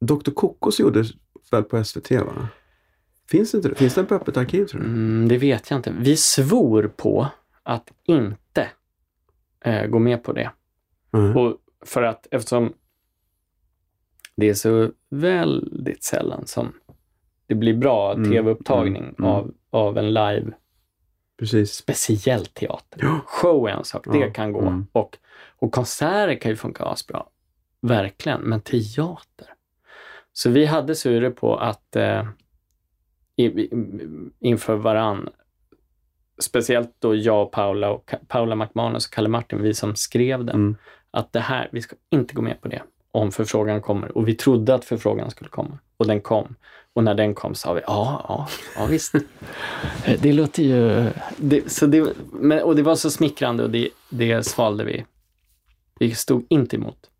Dr. 0.00 0.30
Kokos 0.30 0.80
gjorde 0.80 1.04
väl 1.50 1.62
på 1.62 1.84
SVT 1.84 2.10
va? 2.10 2.48
Finns, 3.30 3.54
inte, 3.54 3.74
finns 3.74 3.94
den 3.94 4.06
på 4.06 4.14
öppet 4.14 4.36
arkiv 4.36 4.64
tror 4.66 4.80
du? 4.80 4.86
Mm, 4.86 5.28
det 5.28 5.38
vet 5.38 5.70
jag 5.70 5.78
inte. 5.78 5.94
Vi 5.98 6.16
svor 6.16 6.92
på 6.96 7.28
att 7.66 7.92
inte 8.04 8.70
eh, 9.64 9.86
gå 9.86 9.98
med 9.98 10.22
på 10.24 10.32
det. 10.32 10.50
Nej. 11.10 11.34
Och 11.34 11.56
för 11.84 12.02
att 12.02 12.26
eftersom 12.30 12.72
det 14.36 14.48
är 14.48 14.54
så 14.54 14.90
väldigt 15.10 16.04
sällan 16.04 16.46
som 16.46 16.72
det 17.46 17.54
blir 17.54 17.74
bra 17.74 18.12
Mm, 18.14 18.30
tv-upptagning 18.30 19.02
mm, 19.02 19.14
mm. 19.18 19.30
Av, 19.30 19.54
av 19.70 19.98
en 19.98 20.08
live, 20.14 20.52
Precis. 21.38 21.72
speciellt 21.72 22.54
teater. 22.54 23.00
Ja. 23.02 23.20
Show 23.26 23.68
är 23.68 23.72
en 23.72 23.84
sak, 23.84 24.04
det 24.12 24.18
Ja, 24.18 24.30
kan 24.30 24.52
gå. 24.52 24.60
mm. 24.60 24.86
Och, 24.92 25.18
och 25.58 25.72
konserter 25.72 26.34
kan 26.40 26.50
ju 26.50 26.56
funka 26.56 26.84
asbra. 26.84 27.26
Verkligen, 27.80 28.40
men 28.40 28.60
teater. 28.60 29.46
Så 30.32 30.50
vi 30.50 30.66
hade 30.66 30.94
sur 30.94 31.30
på 31.30 31.56
att 31.56 31.96
eh, 31.96 32.24
inför 34.38 34.76
varann, 34.76 35.28
speciellt 36.38 36.90
då 36.98 37.14
jag 37.14 37.50
Paula, 37.52 37.90
och 37.90 38.14
Paula 38.28 38.54
McManus 38.54 39.06
och 39.06 39.12
Kalle 39.12 39.28
Martin, 39.28 39.62
vi 39.62 39.74
som 39.74 39.96
skrev 39.96 40.44
den, 40.44 40.54
Mm. 40.56 40.76
att 41.10 41.32
det 41.32 41.40
här, 41.40 41.68
vi 41.72 41.82
ska 41.82 41.96
inte 42.10 42.34
gå 42.34 42.42
med 42.42 42.60
på 42.60 42.68
det 42.68 42.82
om 43.12 43.32
förfrågan 43.32 43.80
kommer. 43.82 44.18
Och 44.18 44.28
vi 44.28 44.34
trodde 44.34 44.74
att 44.74 44.84
förfrågan 44.84 45.30
skulle 45.30 45.50
komma. 45.50 45.78
Och 45.96 46.06
den 46.06 46.20
kom. 46.20 46.54
Och 46.92 47.04
när 47.04 47.14
den 47.14 47.34
kom 47.34 47.54
sa 47.54 47.72
vi, 47.72 47.80
ja, 47.86 48.24
ja, 48.28 48.48
ja 48.76 48.86
visst. 48.86 49.14
Det 50.20 50.32
låter 50.32 50.62
ju... 50.62 51.10
Det, 51.36 51.72
så 51.72 51.86
det, 51.86 52.06
men, 52.32 52.62
och 52.62 52.76
det 52.76 52.82
var 52.82 52.94
så 52.94 53.10
smickrande 53.10 53.64
och 53.64 53.70
det, 53.70 53.88
det 54.08 54.46
svalde 54.46 54.84
vi. 54.84 55.04
Vi 55.98 56.14
stod 56.14 56.46
inte 56.48 56.76
emot. 56.76 57.10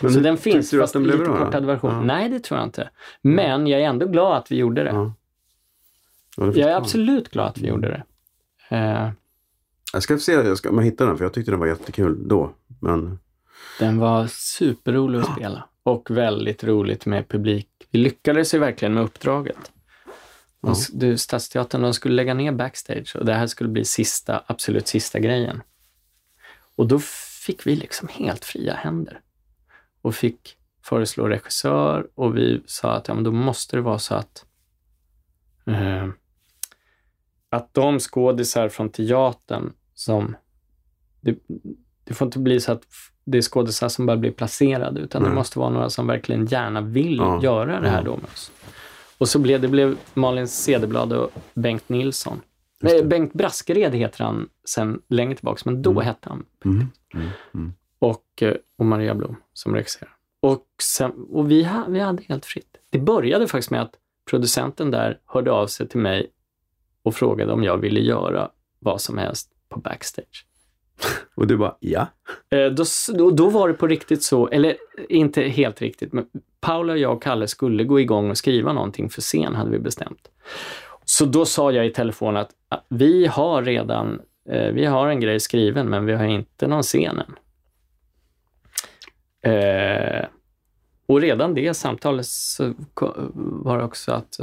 Men 0.00 0.12
så 0.12 0.20
den 0.20 0.36
finns, 0.36 0.70
du 0.70 0.76
att 0.76 0.82
fast 0.82 0.92
den 0.92 1.02
i 1.02 1.04
blev 1.04 1.18
lite 1.18 1.30
bra 1.30 1.44
kortad 1.44 1.64
version. 1.64 1.90
Ja. 1.90 2.00
Nej, 2.02 2.28
det 2.28 2.40
tror 2.40 2.60
jag 2.60 2.66
inte. 2.66 2.90
Men 3.22 3.66
jag 3.66 3.80
är 3.80 3.84
ändå 3.84 4.06
glad 4.06 4.36
att 4.36 4.52
vi 4.52 4.56
gjorde 4.56 4.84
det. 4.84 4.90
Ja. 4.90 5.12
Ja, 6.36 6.52
Jag 6.54 6.70
är 6.70 6.76
absolut 6.76 7.28
glad 7.28 7.46
att 7.46 7.58
vi 7.58 7.66
gjorde 7.68 7.88
det. 7.88 8.02
Eh, 8.72 9.10
Jag 9.92 10.02
ska 10.02 10.18
se 10.18 10.32
jag 10.32 10.58
ska, 10.58 10.70
om 10.70 10.78
jag 10.78 10.84
hittar 10.84 11.06
den, 11.06 11.16
för 11.16 11.24
jag 11.24 11.34
tyckte 11.34 11.50
den 11.50 11.60
var 11.60 11.66
jättekul 11.66 12.28
då. 12.28 12.54
Men 12.80 13.18
Den 13.78 13.98
var 13.98 14.26
superrolig 14.26 15.18
att 15.18 15.32
spela 15.32 15.68
och 15.82 16.10
väldigt 16.10 16.64
roligt 16.64 17.06
med 17.06 17.28
publik. 17.28 17.68
Vi 17.90 17.98
lyckades 17.98 18.54
ju 18.54 18.58
verkligen 18.58 18.94
med 18.94 19.02
uppdraget. 19.02 19.72
Ja. 20.60 20.74
du, 20.92 21.18
Stadsteatern 21.18 21.82
de 21.82 21.94
skulle 21.94 22.14
lägga 22.14 22.34
ner 22.34 22.52
backstage 22.52 23.16
och 23.16 23.24
det 23.24 23.34
här 23.34 23.46
skulle 23.46 23.70
bli 23.70 23.84
sista, 23.84 24.42
absolut 24.46 24.88
sista 24.88 25.18
grejen. 25.18 25.62
Och 26.76 26.86
då 26.88 26.98
fick 27.46 27.66
vi 27.66 27.76
liksom 27.76 28.08
helt 28.08 28.44
fria 28.44 28.74
händer 28.74 29.20
och 30.02 30.14
fick 30.14 30.56
föreslå 30.84 31.28
regissör 31.28 32.08
och 32.14 32.36
vi 32.36 32.62
sa 32.66 32.92
att 32.92 33.08
ja, 33.08 33.14
men 33.14 33.24
då 33.24 33.32
måste 33.32 33.76
det 33.76 33.82
vara 33.82 33.98
så 33.98 34.14
att 34.14 34.44
eh, 35.66 36.08
att 37.52 37.74
de 37.74 37.98
skådisar 37.98 38.68
från 38.68 38.88
teatern 38.88 39.72
som... 39.94 40.36
Det, 41.20 41.38
det 42.04 42.14
får 42.14 42.26
inte 42.26 42.38
bli 42.38 42.60
så 42.60 42.72
att 42.72 42.82
det 43.24 43.38
är 43.38 43.42
skådisar 43.42 43.88
som 43.88 44.06
bara 44.06 44.16
blir 44.16 44.30
placerade, 44.30 45.00
utan 45.00 45.22
det 45.22 45.28
Nej. 45.28 45.36
måste 45.36 45.58
vara 45.58 45.70
några 45.70 45.90
som 45.90 46.06
verkligen 46.06 46.46
gärna 46.46 46.80
vill 46.80 47.16
Ja, 47.16 47.42
göra 47.42 47.80
det 47.80 47.88
här 47.88 48.02
då 48.02 48.16
med 48.16 48.24
oss. 48.24 48.52
Och 49.18 49.28
så 49.28 49.38
blev 49.38 49.60
det 49.60 49.68
blev 49.68 49.96
Malin 50.14 50.48
Cederblad 50.48 51.12
och 51.12 51.30
Bengt 51.54 51.88
Nilsson. 51.88 52.40
Nej, 52.80 53.02
det. 53.02 53.04
Bengt 53.08 53.32
Braskered 53.32 53.94
heter 53.94 54.24
han 54.24 54.48
sen 54.68 55.02
länge 55.08 55.34
tillbaka, 55.34 55.62
men 55.64 55.82
då 55.82 55.90
Mm. 55.90 56.02
hette 56.04 56.28
han 56.28 56.44
Mm. 56.64 56.86
Mm. 57.14 57.28
Mm. 57.54 57.72
och, 57.98 58.24
eh, 58.42 58.54
och 58.78 58.86
Maria 58.86 59.14
Blom 59.14 59.36
som 59.52 59.74
regisserar. 59.74 60.16
Och, 60.40 60.66
sen, 60.82 61.12
och 61.30 61.50
vi, 61.50 61.68
vi 61.88 62.00
hade 62.00 62.22
helt 62.22 62.46
fritt. 62.46 62.76
Det 62.90 62.98
började 62.98 63.48
faktiskt 63.48 63.70
med 63.70 63.82
att 63.82 63.94
producenten 64.30 64.90
där 64.90 65.18
hörde 65.26 65.52
av 65.52 65.66
sig 65.66 65.88
till 65.88 66.00
mig 66.00 66.30
och 67.02 67.14
frågade 67.14 67.52
om 67.52 67.64
jag 67.64 67.76
ville 67.78 68.00
göra 68.00 68.50
vad 68.78 69.00
som 69.00 69.18
helst 69.18 69.50
på 69.68 69.80
backstage. 69.80 70.46
Och 71.34 71.46
du 71.46 71.56
bara, 71.56 71.76
ja. 71.80 72.06
Eh, 72.50 72.66
Då, 72.66 72.84
då, 73.14 73.30
då 73.30 73.50
var 73.50 73.68
det 73.68 73.74
på 73.74 73.86
riktigt 73.86 74.22
så, 74.22 74.48
eller 74.48 74.76
inte 75.08 75.42
helt 75.42 75.80
riktigt, 75.80 76.12
men 76.12 76.26
Paula, 76.60 76.96
jag 76.96 77.12
och 77.12 77.22
Kalle 77.22 77.48
skulle 77.48 77.84
gå 77.84 78.00
igång 78.00 78.30
och 78.30 78.38
skriva 78.38 78.72
någonting 78.72 79.10
för 79.10 79.20
scen, 79.20 79.54
hade 79.54 79.70
vi 79.70 79.78
bestämt. 79.78 80.28
Så 81.04 81.24
då 81.24 81.44
sa 81.44 81.72
jag 81.72 81.86
i 81.86 81.90
telefon 81.90 82.36
att 82.36 82.50
ah, 82.68 82.78
vi 82.88 83.26
har 83.26 83.62
redan, 83.62 84.20
eh, 84.48 84.72
vi 84.72 84.84
har 84.84 85.08
en 85.08 85.20
grej 85.20 85.40
skriven, 85.40 85.88
men 85.88 86.06
vi 86.06 86.12
har 86.12 86.24
inte 86.24 86.66
någon 86.66 86.82
scen 86.82 87.18
än. 87.20 87.34
Eh, 89.52 90.26
och 91.06 91.20
redan 91.20 91.54
det 91.54 91.74
samtalet 91.74 92.26
så 92.26 92.74
var 93.34 93.78
det 93.78 93.84
också 93.84 94.12
att 94.12 94.40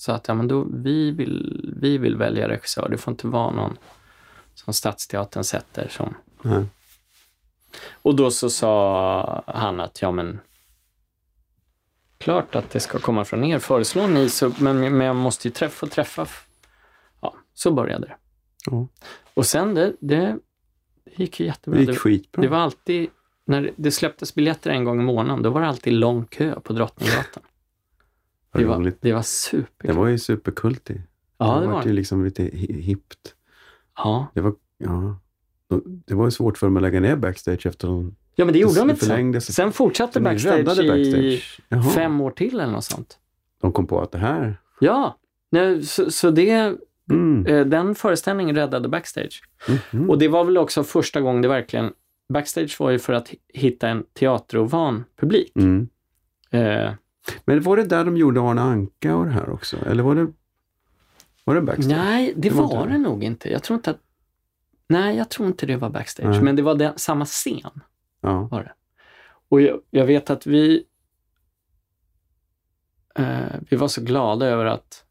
så 0.00 0.12
att 0.12 0.28
ja, 0.28 0.34
men 0.34 0.48
då, 0.48 0.66
vi, 0.72 1.10
vill, 1.10 1.74
vi 1.76 1.98
vill 1.98 2.16
välja 2.16 2.48
regissör. 2.48 2.88
Det 2.88 2.98
får 2.98 3.10
inte 3.10 3.26
vara 3.26 3.50
någon 3.50 3.78
som 4.54 4.74
Stadsteatern 4.74 5.44
sätter 5.44 5.88
som 5.88 6.14
Nej. 6.42 6.64
och 7.92 8.14
då 8.14 8.30
så 8.30 8.50
sa 8.50 9.42
han 9.46 9.80
att, 9.80 10.02
ja 10.02 10.10
men, 10.10 10.40
klart 12.18 12.54
att 12.54 12.70
det 12.70 12.80
ska 12.80 12.98
komma 12.98 13.24
från 13.24 13.44
er. 13.44 13.58
Föreslår 13.58 14.08
ni, 14.08 14.28
så, 14.28 14.52
men, 14.58 14.80
men 14.80 15.06
jag 15.06 15.16
måste 15.16 15.48
ju 15.48 15.52
träffa 15.52 15.86
och 15.86 15.92
träffa. 15.92 16.26
Ja, 17.20 17.34
så 17.54 17.70
började 17.70 18.06
det. 18.06 18.16
Ja. 18.70 18.86
Och 19.34 19.46
sen, 19.46 19.74
det, 19.74 19.92
det 20.00 20.38
gick 21.16 21.40
ju 21.40 21.46
jättebra. 21.46 21.78
Det 21.78 21.84
gick 21.84 21.90
Det, 21.94 21.98
skitbra. 21.98 22.42
det 22.42 22.48
var 22.48 22.58
alltid, 22.58 23.10
när 23.44 23.70
det 23.76 23.90
släpptes 23.90 24.34
biljetter 24.34 24.70
en 24.70 24.84
gång 24.84 25.00
i 25.00 25.04
månaden, 25.04 25.42
då 25.42 25.50
var 25.50 25.60
det 25.60 25.68
alltid 25.68 25.92
lång 25.92 26.24
kö 26.26 26.60
på 26.60 26.72
Drottninggatan. 26.72 27.42
Det 28.52 28.64
var, 28.64 28.76
roligt. 28.78 28.98
det 29.00 29.12
var 29.12 29.22
superkul. 29.22 29.74
Det 29.78 29.92
var 29.92 30.06
ju 30.06 30.18
superkultig. 30.18 31.02
ja, 31.38 31.54
det 31.54 31.60
det 31.60 31.66
var 31.66 31.72
var 31.74 31.82
ju 31.82 31.88
det. 31.88 31.94
liksom 31.94 32.24
lite 32.24 32.42
hi- 32.42 32.80
hippt. 32.80 33.34
Ja. 33.96 34.26
Det 34.34 34.40
var, 34.40 34.54
ja. 34.78 35.18
Det 36.06 36.14
var 36.14 36.24
ju 36.24 36.30
svårt 36.30 36.58
för 36.58 36.66
dem 36.66 36.76
att 36.76 36.82
lägga 36.82 37.00
ner 37.00 37.16
backstage 37.16 37.66
efter 37.66 37.88
de 37.88 38.16
ja, 38.34 38.44
men 38.44 38.52
det 38.52 38.58
gjorde 38.60 38.74
det 38.74 38.80
de 38.80 38.90
inte 38.90 39.04
sen. 39.04 39.40
Sen 39.40 39.72
fortsatte 39.72 40.20
backstage, 40.20 40.58
räddade 40.58 40.84
i 40.84 40.88
backstage. 40.88 41.60
Jaha. 41.68 41.82
fem 41.82 42.20
år 42.20 42.30
till 42.30 42.60
eller 42.60 42.72
något 42.72 42.84
sånt. 42.84 43.18
De 43.60 43.72
kom 43.72 43.86
på 43.86 44.00
att 44.00 44.12
det 44.12 44.18
här... 44.18 44.56
Ja, 44.80 45.18
nej, 45.50 45.82
så, 45.82 46.10
så 46.10 46.30
det, 46.30 46.76
Mm. 47.10 47.46
Eh, 47.46 47.66
Den 47.66 47.94
föreställningen 47.94 48.56
räddade 48.56 48.88
Backstage. 48.88 49.42
Mhm. 49.92 50.10
Och 50.10 50.18
det 50.18 50.28
var 50.28 50.44
väl 50.44 50.58
också 50.58 50.84
första 50.84 51.20
gången 51.20 51.42
det 51.42 51.48
verkligen... 51.48 51.92
Backstage 52.32 52.76
var 52.80 52.90
ju 52.90 52.98
för 52.98 53.12
att 53.12 53.28
hi- 53.30 53.38
hitta 53.48 53.88
en 53.88 54.04
teaterovan 54.12 55.04
publik. 55.20 55.52
Mm. 55.56 55.88
Eh, 56.50 56.92
Men 57.44 57.60
var 57.62 57.76
det 57.76 57.84
där 57.84 58.04
de 58.04 58.16
gjorde 58.16 58.40
Arne 58.40 58.60
Anka 58.60 59.16
och 59.16 59.24
det 59.24 59.32
här 59.32 59.50
också? 59.50 59.76
Eller 59.86 60.02
var 60.02 60.14
det, 60.14 60.32
var 61.44 61.54
det 61.54 61.60
backstage? 61.60 61.96
nej, 61.96 62.32
det, 62.36 62.48
Det 62.48 62.54
var 62.54 62.68
var, 62.68 62.86
det 62.86 62.98
nog 62.98 63.24
inte. 63.24 63.50
Jag 63.52 63.62
tror 63.62 63.76
inte 63.76 63.90
att... 63.90 64.00
Nej, 64.88 65.16
jag 65.16 65.30
tror 65.30 65.48
inte 65.48 65.66
det 65.66 65.76
var 65.76 65.90
Backstage. 65.90 66.28
Nej. 66.28 66.42
Men 66.42 66.56
det 66.56 66.62
var 66.62 66.74
den, 66.74 66.98
samma 66.98 67.24
scen. 67.24 67.80
Ja. 68.20 68.48
var 68.50 68.62
det. 68.62 68.72
Och 69.48 69.60
jag, 69.60 69.80
jag 69.90 70.06
vet 70.06 70.30
att 70.30 70.46
vi... 70.46 70.84
Eh, 73.14 73.56
vi 73.70 73.76
var 73.76 73.88
så 73.88 74.00
glada 74.00 74.46
över 74.46 74.64
att... 74.64 75.04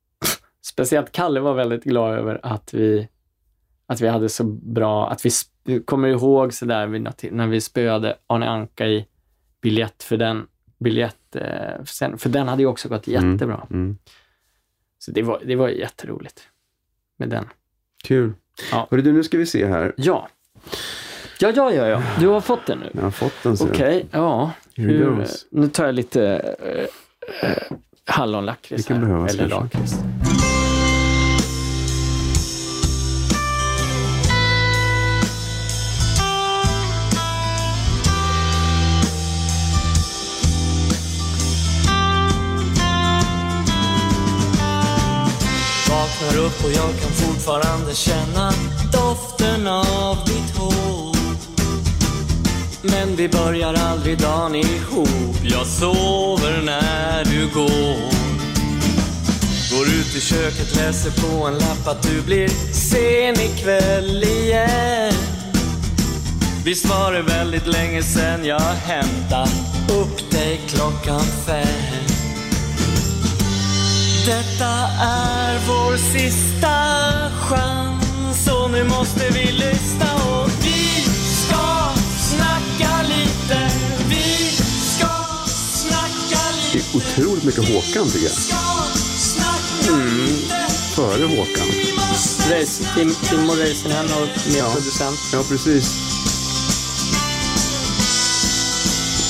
Speciellt 0.62 1.12
Kalle 1.12 1.40
var 1.40 1.54
väldigt 1.54 1.84
glad 1.84 2.18
över 2.18 2.40
att 2.42 2.74
vi, 2.74 3.08
att 3.86 4.00
vi 4.00 4.08
hade 4.08 4.28
så 4.28 4.44
bra... 4.44 5.10
Att 5.10 5.24
vi 5.24 5.30
kommer 5.80 6.08
ihåg 6.08 6.54
så 6.54 6.64
där 6.64 6.86
när 7.30 7.46
vi 7.46 7.60
spöade 7.60 8.16
Arne 8.26 8.48
Anka 8.48 8.86
i 8.86 9.06
biljett 9.60 10.02
för 10.02 10.16
den 10.16 10.46
biljett, 10.80 11.36
eh, 11.36 11.42
för, 11.78 11.84
sen, 11.86 12.18
för 12.18 12.28
den 12.28 12.48
hade 12.48 12.62
ju 12.62 12.66
också 12.66 12.88
gått 12.88 13.06
Mm. 13.08 13.32
jättebra. 13.32 13.66
Mm. 13.70 13.98
Så 14.98 15.10
det 15.10 15.22
var, 15.22 15.42
det 15.46 15.56
var 15.56 15.68
jätteroligt 15.68 16.42
med 17.16 17.28
den. 17.28 17.44
Kul. 18.04 18.32
Ja. 18.72 18.86
Hörru 18.90 19.02
du, 19.02 19.12
nu 19.12 19.24
ska 19.24 19.38
vi 19.38 19.46
se 19.46 19.66
här. 19.66 19.92
Ja. 19.96 20.28
Ja, 21.40 21.52
ja, 21.56 21.72
ja, 21.72 21.86
ja. 21.88 22.02
Du 22.20 22.26
har 22.28 22.40
fått 22.40 22.66
den 22.66 22.78
nu. 22.78 22.90
Jag 22.94 23.02
har 23.02 23.10
fått 23.10 23.42
den. 23.42 23.56
ser. 23.56 23.70
Okej, 23.70 24.06
ja. 24.10 24.50
Here 24.76 24.88
it 24.92 24.96
Hur, 24.98 25.26
nu 25.50 25.68
tar 25.68 25.86
jag 25.86 25.94
lite 25.94 26.36
äh, 27.42 27.76
hallonlakrits 28.04 28.88
här. 28.88 29.00
behövas 29.00 29.34
Eller 29.34 29.48
lakrits. 29.48 29.94
Och 46.64 46.70
jag 46.70 47.00
kan 47.00 47.10
fortfarande 47.10 47.94
känna 47.94 48.52
doften 48.92 49.66
av 49.66 50.16
ditt 50.26 50.56
hår. 50.56 51.16
Men 52.82 53.16
vi 53.16 53.28
börjar 53.28 53.74
aldrig 53.74 54.18
dagen 54.18 54.54
ihop. 54.54 55.36
Jag 55.42 55.66
sover 55.66 56.62
när 56.62 57.24
du 57.24 57.48
går. 57.54 58.30
Går 59.70 59.86
ut 59.86 60.16
i 60.16 60.20
köket, 60.20 60.76
läser 60.76 61.10
på 61.10 61.46
en 61.46 61.54
lapp 61.54 61.86
att 61.86 62.02
du 62.02 62.22
blir 62.22 62.48
sen 62.72 63.40
ikväll 63.40 64.24
igen. 64.24 65.12
Visst 66.64 66.86
var 66.86 67.12
det 67.12 67.22
väldigt 67.22 67.66
länge 67.66 68.02
sen 68.02 68.44
jag 68.44 68.60
hämtade 68.60 69.50
upp 69.88 70.30
dig 70.30 70.60
klockan 70.68 71.20
fem 71.46 72.09
detta 74.26 74.70
är 75.00 75.58
vår 75.68 75.96
sista 75.96 76.74
chans 77.40 78.48
och 78.48 78.70
nu 78.70 78.84
måste 78.84 79.28
vi 79.30 79.52
lyssna 79.52 80.14
och 80.14 80.50
vi 80.62 81.02
ska 81.44 81.92
snacka 82.18 83.02
lite. 83.02 83.70
Vi 84.08 84.50
ska 84.96 85.08
snacka 85.46 86.40
Det 86.72 86.78
lite. 86.78 86.96
är 86.96 86.96
otroligt 86.96 87.44
mycket 87.44 87.68
Håkan 87.68 88.10
tycker 88.10 88.26
jag. 88.26 88.32
Ska 88.36 88.56
snacka 89.18 89.96
lite. 89.96 90.66
Före 90.94 91.24
Håkan. 91.24 91.68
Race, 92.50 92.84
Tim, 92.94 93.14
Timo 93.14 93.52
Räisänen 93.52 94.04
och 94.04 94.28
Ja. 94.56 94.64
medproducent. 94.64 95.18
Ja, 95.32 95.42
precis. 95.48 96.09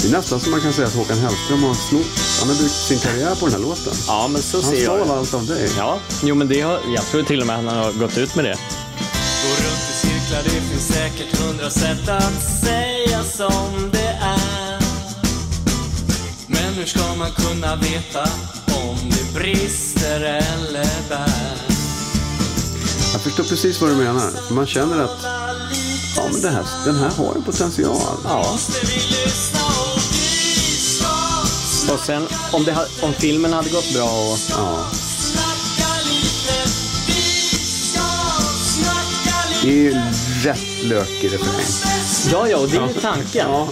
Det 0.03 0.09
är 0.09 0.13
nästan 0.13 0.41
som 0.41 0.51
man 0.51 0.61
kan 0.61 0.73
säga 0.73 0.87
att 0.87 0.95
Håkan 0.95 1.19
Hellström 1.19 1.63
har 1.63 1.75
snott. 1.75 2.07
Han 2.41 2.49
har 2.49 2.57
byggt 2.57 2.75
sin 2.75 2.99
karriär 2.99 3.35
på 3.35 3.47
den 3.47 3.55
här 3.55 3.61
låten. 3.61 3.93
Ja, 4.07 4.29
men 4.29 4.43
så 4.43 4.57
Han 4.63 4.71
ser 4.71 4.85
jag 4.85 4.97
stal 4.97 5.09
det. 5.09 5.15
allt 5.15 5.35
av 5.35 5.47
dig. 5.47 5.71
Ja, 5.77 5.99
jo 6.23 6.35
men 6.35 6.49
det 6.49 6.61
har, 6.61 6.81
jag 6.95 7.05
tror 7.07 7.23
till 7.23 7.41
och 7.41 7.47
med 7.47 7.57
han 7.57 7.69
har 7.69 7.93
gått 7.93 8.19
ut 8.19 8.35
med 8.35 8.45
det. 8.45 8.57
Gå 9.43 9.65
runt 9.65 9.83
i 9.91 10.07
cirklar, 10.07 10.43
det 10.45 10.51
finns 10.51 10.87
säkert 10.89 11.37
hundra 11.41 11.71
sätt 11.71 12.09
att 12.09 12.65
säga 12.65 13.25
som 13.37 13.91
det 13.93 14.19
är. 14.23 14.81
Men 16.47 16.75
hur 16.75 16.87
ska 16.87 17.15
man 17.19 17.31
kunna 17.31 17.77
veta 17.77 18.23
om 18.67 18.97
det 19.11 19.35
brister 19.41 20.21
eller 20.21 21.09
bär? 21.09 21.57
Jag 23.13 23.21
förstår 23.23 23.45
precis 23.45 23.81
vad 23.81 23.91
du 23.91 23.95
menar. 23.97 24.31
Man 24.53 24.67
känner 24.67 25.05
att 25.05 25.19
ja, 26.17 26.23
men 26.33 26.41
det 26.43 26.51
här, 26.51 26.65
den 26.85 26.97
här 26.97 27.11
har 27.11 27.35
en 27.35 27.43
potential. 27.43 27.97
Ja. 28.25 28.59
Och 31.93 32.01
sen 32.01 32.29
om, 32.53 32.65
det, 32.65 32.89
om 33.01 33.13
filmen 33.13 33.53
hade 33.53 33.71
gått 33.71 33.93
bra 33.95 34.05
och... 34.05 34.39
Ja. 34.51 34.87
Det 39.63 39.69
är 39.69 39.73
ju 39.73 40.01
rätt 40.43 40.83
lökig 40.83 41.33
refräng. 41.33 41.91
Ja, 42.33 42.49
ja, 42.49 42.57
och 42.57 42.69
det 42.69 42.77
är 42.77 42.89
ju 42.89 42.95
tanken. 42.95 43.51
Ja. 43.51 43.69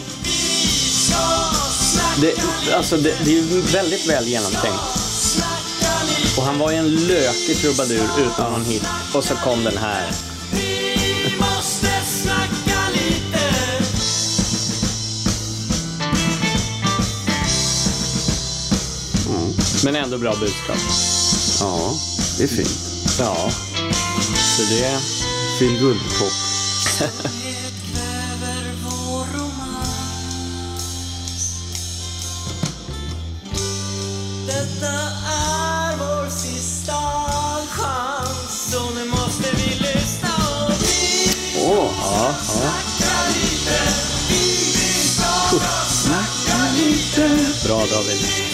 Det, 2.21 2.35
alltså 2.75 2.97
det, 2.97 3.15
det 3.25 3.31
är 3.31 3.35
ju 3.35 3.61
väldigt 3.61 4.09
väl 4.09 4.29
genomtänkt. 4.29 4.81
Och 6.37 6.45
han 6.45 6.59
var 6.59 6.71
ju 6.71 6.77
en 6.77 6.95
lökig 6.95 7.57
trubadur 7.57 8.09
utan 8.27 8.53
någon 8.53 8.65
hit. 8.65 8.85
Och 9.15 9.25
så 9.25 9.35
kom 9.35 9.65
den 9.65 9.77
här. 9.77 10.11
Men 19.85 19.97
ändå 19.97 20.19
bra 20.19 20.35
budskap. 20.41 20.77
ja. 21.61 21.95
Det 22.39 22.45
är 22.45 22.49
fint. 22.49 22.79
Ja, 23.19 23.51
så 24.57 24.63
det... 24.63 25.01
Feel 25.59 25.79
good 25.81 25.99
pop. 26.19 26.33
Detta 34.47 34.95
är 35.27 35.97
vår 35.97 36.31
sista 36.31 36.93
chans 37.71 38.71
Så 38.73 38.91
nu 38.95 39.05
måste 39.05 39.57
vi 39.57 39.75
lyssna 39.75 40.29
och 40.67 40.73
vi 40.83 41.31
Åh, 41.65 41.91
Ja, 42.01 42.35
ja. 42.63 42.71
snacka 45.89 46.73
lite. 46.77 47.67
Bra 47.67 47.79
David. 47.79 48.48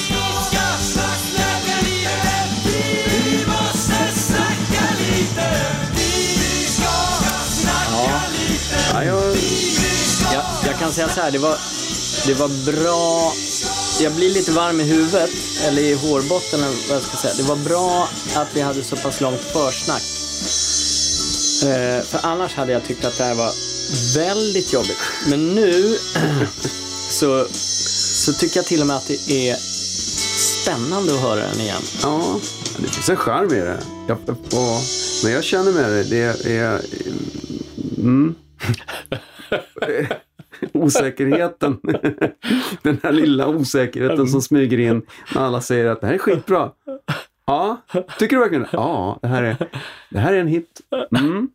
Kan 10.85 10.93
säga 10.93 11.09
så 11.09 11.21
här, 11.21 11.31
det 11.31 11.39
var, 11.39 11.59
det 12.27 12.35
var 12.35 12.73
bra. 12.73 13.33
Jag 14.01 14.13
blir 14.13 14.31
lite 14.31 14.53
varm 14.53 14.81
i 14.81 14.85
huvudet, 14.85 15.31
eller 15.67 15.83
i 15.83 15.95
hårbotten, 15.95 16.63
eller 16.63 16.89
vad 16.89 16.97
jag 16.97 17.03
ska 17.03 17.17
säga. 17.17 17.35
Det 17.37 17.43
var 17.43 17.57
bra 17.57 18.09
att 18.35 18.49
vi 18.57 18.61
hade 18.61 18.85
så 18.85 18.97
pass 18.97 19.21
långt 19.21 19.41
försnack. 19.41 20.03
Eh, 21.71 22.05
för 22.05 22.21
annars 22.23 22.55
hade 22.55 22.73
jag 22.73 22.85
tyckt 22.85 23.05
att 23.05 23.19
det 23.19 23.25
här 23.25 23.35
var 23.35 23.53
väldigt 24.15 24.73
jobbigt. 24.73 24.99
Men 25.29 25.55
nu 25.55 25.99
så, 27.11 27.47
så 28.25 28.33
tycker 28.33 28.57
jag 28.57 28.67
till 28.67 28.81
och 28.81 28.87
med 28.87 28.97
att 28.97 29.07
det 29.07 29.49
är 29.51 29.57
spännande 30.37 31.15
att 31.15 31.21
höra 31.21 31.41
den 31.41 31.61
igen. 31.61 31.83
ja, 32.03 32.41
det 32.79 32.89
finns 32.89 33.09
en 33.09 33.17
charm 33.17 33.53
i 33.53 33.61
det. 33.61 33.83
Jag, 34.09 34.19
och, 34.29 34.81
men 35.25 35.33
jag 35.33 35.45
känner 35.45 35.73
med 35.73 35.91
det. 35.91 36.03
Det 36.45 36.57
är... 36.57 36.81
Mm. 37.99 38.35
Osäkerheten. 40.85 41.81
Den 42.83 43.01
här 43.03 43.13
lilla 43.13 43.49
osäkerheten 43.49 44.27
som 44.27 44.43
smyger 44.43 44.81
in 44.81 45.03
när 45.35 45.43
alla 45.43 45.61
säger 45.61 45.87
att 45.87 46.01
det 46.01 46.07
här 46.07 46.15
är 46.15 46.19
skitbra. 46.19 46.71
Ja, 47.47 47.77
tycker 48.19 48.37
du 48.37 48.41
verkligen? 48.41 48.67
Ja, 48.73 49.19
det 49.23 49.29
här 49.29 49.43
är, 49.43 49.57
det 50.11 50.19
här 50.19 50.33
är 50.33 50.39
en 50.41 50.47
hit. 50.47 50.81
Mm. 51.19 51.49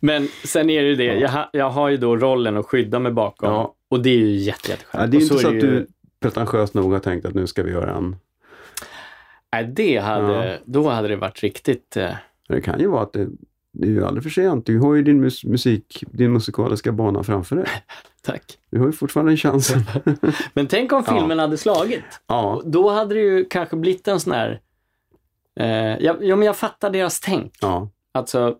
Men 0.00 0.28
sen 0.44 0.70
är 0.70 0.82
det 0.82 0.88
ju 0.88 0.94
det, 0.94 1.04
jag, 1.04 1.28
ha, 1.28 1.50
jag 1.52 1.70
har 1.70 1.88
ju 1.88 1.96
då 1.96 2.16
rollen 2.16 2.56
att 2.56 2.66
skydda 2.66 2.98
mig 2.98 3.12
bakom. 3.12 3.52
Ja. 3.52 3.74
Och 3.90 4.00
det 4.02 4.10
är 4.10 4.16
ju 4.16 4.26
jätte, 4.36 4.70
jätteskönt. 4.70 5.00
Ja, 5.02 5.06
det 5.06 5.16
är 5.16 5.18
Och 5.18 5.22
inte 5.22 5.38
så, 5.38 5.48
är 5.48 5.48
att 5.48 5.54
ju- 5.54 5.60
du 5.60 5.86
pretentiöst 6.20 6.74
nog 6.74 6.92
har 6.92 7.00
tänkt 7.00 7.26
att 7.26 7.34
nu 7.34 7.46
ska 7.46 7.62
vi 7.62 7.70
göra 7.70 7.94
en... 7.96 8.16
Nej, 9.52 9.64
det 9.64 9.96
hade, 9.98 10.50
Ja. 10.52 10.56
då 10.64 10.88
hade 10.88 11.08
det 11.08 11.16
varit 11.16 11.42
riktigt... 11.42 11.96
Eh, 11.96 12.10
Det 12.48 12.60
kan 12.60 12.80
ju 12.80 12.86
vara 12.86 13.02
att 13.02 13.12
det, 13.12 13.28
det 13.78 13.86
är 13.86 13.90
ju 13.90 14.04
aldrig 14.04 14.22
för 14.22 14.30
sent. 14.30 14.66
Du 14.66 14.78
har 14.78 14.94
ju 14.94 15.02
din 15.02 15.20
mus, 15.20 15.44
musik, 15.44 16.04
din 16.12 16.32
musikaliska 16.32 16.92
bana 16.92 17.22
framför 17.22 17.56
dig. 17.56 17.66
tack. 18.22 18.58
Du 18.70 18.78
har 18.78 18.86
ju 18.86 18.92
fortfarande 18.92 19.32
en 19.32 19.36
chans. 19.36 19.74
Men 20.54 20.66
tänk 20.66 20.92
om 20.92 21.04
Ja. 21.06 21.18
filmen 21.18 21.38
hade 21.38 21.56
slagit. 21.58 22.04
ja, 22.26 22.62
Då 22.64 22.90
hade 22.90 23.14
det 23.14 23.20
ju 23.20 23.44
kanske 23.44 23.76
blivit 23.76 24.08
en 24.08 24.20
sån 24.20 24.32
här... 24.32 24.60
Eh, 25.60 25.66
ja, 26.04 26.16
ja, 26.20 26.36
men 26.36 26.46
jag 26.46 26.56
fattar 26.56 26.90
deras 26.90 27.20
tänk. 27.20 27.52
ja, 27.60 27.90
Alltså, 28.12 28.56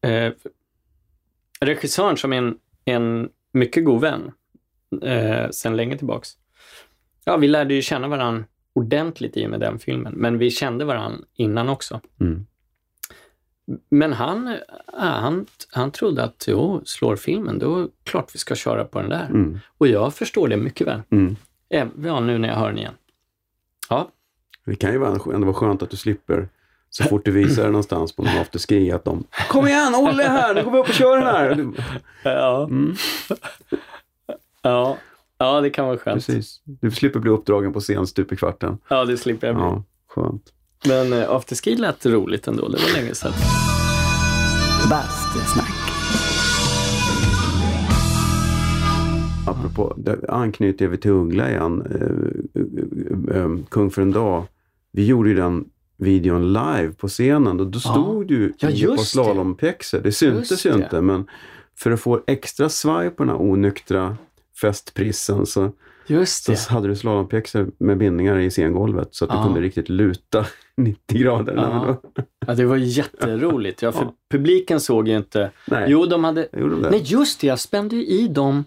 eh, 0.00 0.32
regissören 1.60 2.16
som 2.16 2.32
är 2.32 2.36
en, 2.38 2.56
en 2.84 3.28
mycket 3.52 3.84
god 3.84 4.00
vän 4.00 4.30
eh, 5.02 5.50
sen 5.50 5.76
länge 5.76 5.96
tillbaks. 5.98 6.28
Ja, 7.24 7.36
vi 7.36 7.48
lärde 7.48 7.74
ju 7.74 7.82
känna 7.82 8.08
varandra 8.08 8.44
ordentligt 8.72 9.36
i 9.36 9.46
och 9.46 9.50
med 9.50 9.60
den 9.60 9.78
filmen, 9.78 10.12
men 10.16 10.38
vi 10.38 10.50
kände 10.50 10.84
varandra 10.84 11.18
innan 11.34 11.68
också. 11.68 12.00
mm. 12.20 12.46
Men 13.88 14.12
han, 14.12 14.56
ja, 14.86 14.98
han, 14.98 15.46
han 15.72 15.90
trodde 15.90 16.24
att 16.24 16.44
jo, 16.48 16.80
slår 16.84 17.16
filmen, 17.16 17.58
då 17.58 17.88
klart 18.04 18.34
vi 18.34 18.38
ska 18.38 18.54
köra 18.54 18.84
på 18.84 19.00
den 19.00 19.10
där. 19.10 19.26
Mm. 19.26 19.60
Och 19.78 19.88
jag 19.88 20.14
förstår 20.14 20.48
det 20.48 20.56
mycket 20.56 20.86
väl. 20.86 21.00
Mm. 21.10 21.36
Även 21.70 22.04
Ja, 22.04 22.20
nu 22.20 22.38
när 22.38 22.48
jag 22.48 22.56
hör 22.56 22.68
den 22.68 22.78
igen. 22.78 22.94
Ja, 23.88 24.08
Det 24.64 24.76
kan 24.76 24.92
ju 24.92 24.98
vara- 24.98 25.34
ändå 25.34 25.46
vara 25.46 25.54
skönt 25.54 25.82
att 25.82 25.90
du 25.90 25.96
slipper 25.96 26.48
så 26.90 27.04
fort 27.04 27.24
du 27.24 27.30
visar 27.30 27.62
det 27.64 27.70
någonstans 27.70 28.12
på 28.16 28.22
någon 28.22 28.36
afterski 28.40 28.92
att 28.92 29.04
de 29.04 29.24
Kom 29.48 29.66
igen, 29.66 29.94
Olle 29.94 30.24
är 30.24 30.28
här, 30.28 30.54
nu 30.54 30.64
går 30.64 30.70
vi 30.70 30.78
upp 30.78 30.88
och 30.88 30.94
kör 30.94 31.16
den 31.16 31.26
här. 31.26 31.66
Ja, 32.24 32.64
mm, 32.64 32.94
ja, 34.62 34.98
ja 35.38 35.60
det 35.60 35.70
kan 35.70 35.86
vara 35.86 35.98
skönt. 35.98 36.26
precis. 36.26 36.60
Du 36.64 36.90
slipper 36.90 37.20
bli 37.20 37.30
uppdragen 37.30 37.72
på 37.72 37.80
scen 37.80 38.06
stup 38.06 38.32
i 38.32 38.36
kvarten. 38.36 38.78
Ja, 38.88 39.04
det 39.04 39.16
slipper 39.16 39.46
jag 39.46 39.56
bli. 39.56 39.64
Ja, 39.64 39.82
skönt. 40.08 40.52
Men 40.86 41.12
eh, 41.12 41.30
afterski 41.30 41.76
lät 41.76 42.06
roligt 42.06 42.46
ändå, 42.46 42.68
det 42.68 42.78
var 42.82 43.00
länge 43.00 43.14
sedan. 43.14 43.32
Bastusnack. 44.90 45.72
Apropå, 49.46 49.94
där 49.96 50.30
anknyter 50.30 50.88
vi 50.88 50.98
till 50.98 51.10
Uggla 51.10 51.50
igen. 51.50 51.82
Eh, 51.90 52.62
eh, 53.34 53.42
eh, 53.42 53.50
Kung 53.70 53.90
för 53.90 54.02
en 54.02 54.10
dag. 54.12 54.44
Vi 54.92 55.06
gjorde 55.06 55.28
ju 55.28 55.34
den 55.34 55.64
videon 55.96 56.52
live 56.52 56.92
på 56.98 57.08
scenen 57.08 57.60
och 57.60 57.66
då 57.66 57.80
stod 57.80 58.28
du 58.28 58.42
Ja, 58.42 58.48
ett 58.48 58.60
par 58.60 58.68
just 58.70 58.98
det. 58.98 59.04
slalompjäxor. 59.06 60.00
Det 60.00 60.12
syntes 60.12 60.50
Just 60.50 60.66
ju 60.66 60.70
det. 60.70 60.76
inte 60.76 61.00
men 61.00 61.26
för 61.78 61.90
att 61.90 62.00
få 62.00 62.20
extra 62.26 62.68
svaj 62.68 63.10
på 63.10 63.22
den 63.24 63.28
här 63.34 63.40
onyktra 63.42 64.16
festprissen 64.60 65.46
så, 65.46 65.72
Just 66.08 66.44
så 66.44 66.52
det. 66.52 66.68
hade 66.68 66.88
du 66.88 66.96
slalompjäxor 66.96 67.70
med 67.78 67.98
bindningar 67.98 68.38
i 68.38 68.50
scengolvet 68.50 69.08
så 69.14 69.24
att 69.24 69.30
du 69.30 69.36
Ja. 69.36 69.44
kunde 69.44 69.60
riktigt 69.60 69.88
luta 69.88 70.46
90 70.76 71.18
grader. 71.18 71.54
Ja. 71.56 72.00
Ja, 72.46 72.54
det 72.54 72.64
var 72.64 72.76
jätteroligt. 72.76 73.82
Ja, 73.82 73.92
för 73.92 74.02
Ja. 74.02 74.14
publiken 74.30 74.80
såg 74.80 75.08
ju 75.08 75.16
inte... 75.16 75.50
Nej, 75.66 75.84
Jo, 75.88 76.06
de 76.06 76.24
hade... 76.24 76.48
gjorde 76.52 76.74
de? 76.74 76.80
Nej, 76.90 77.02
just 77.04 77.40
det, 77.40 77.46
jag 77.46 77.58
spände 77.60 77.96
ju 77.96 78.06
i 78.06 78.28
dem. 78.28 78.64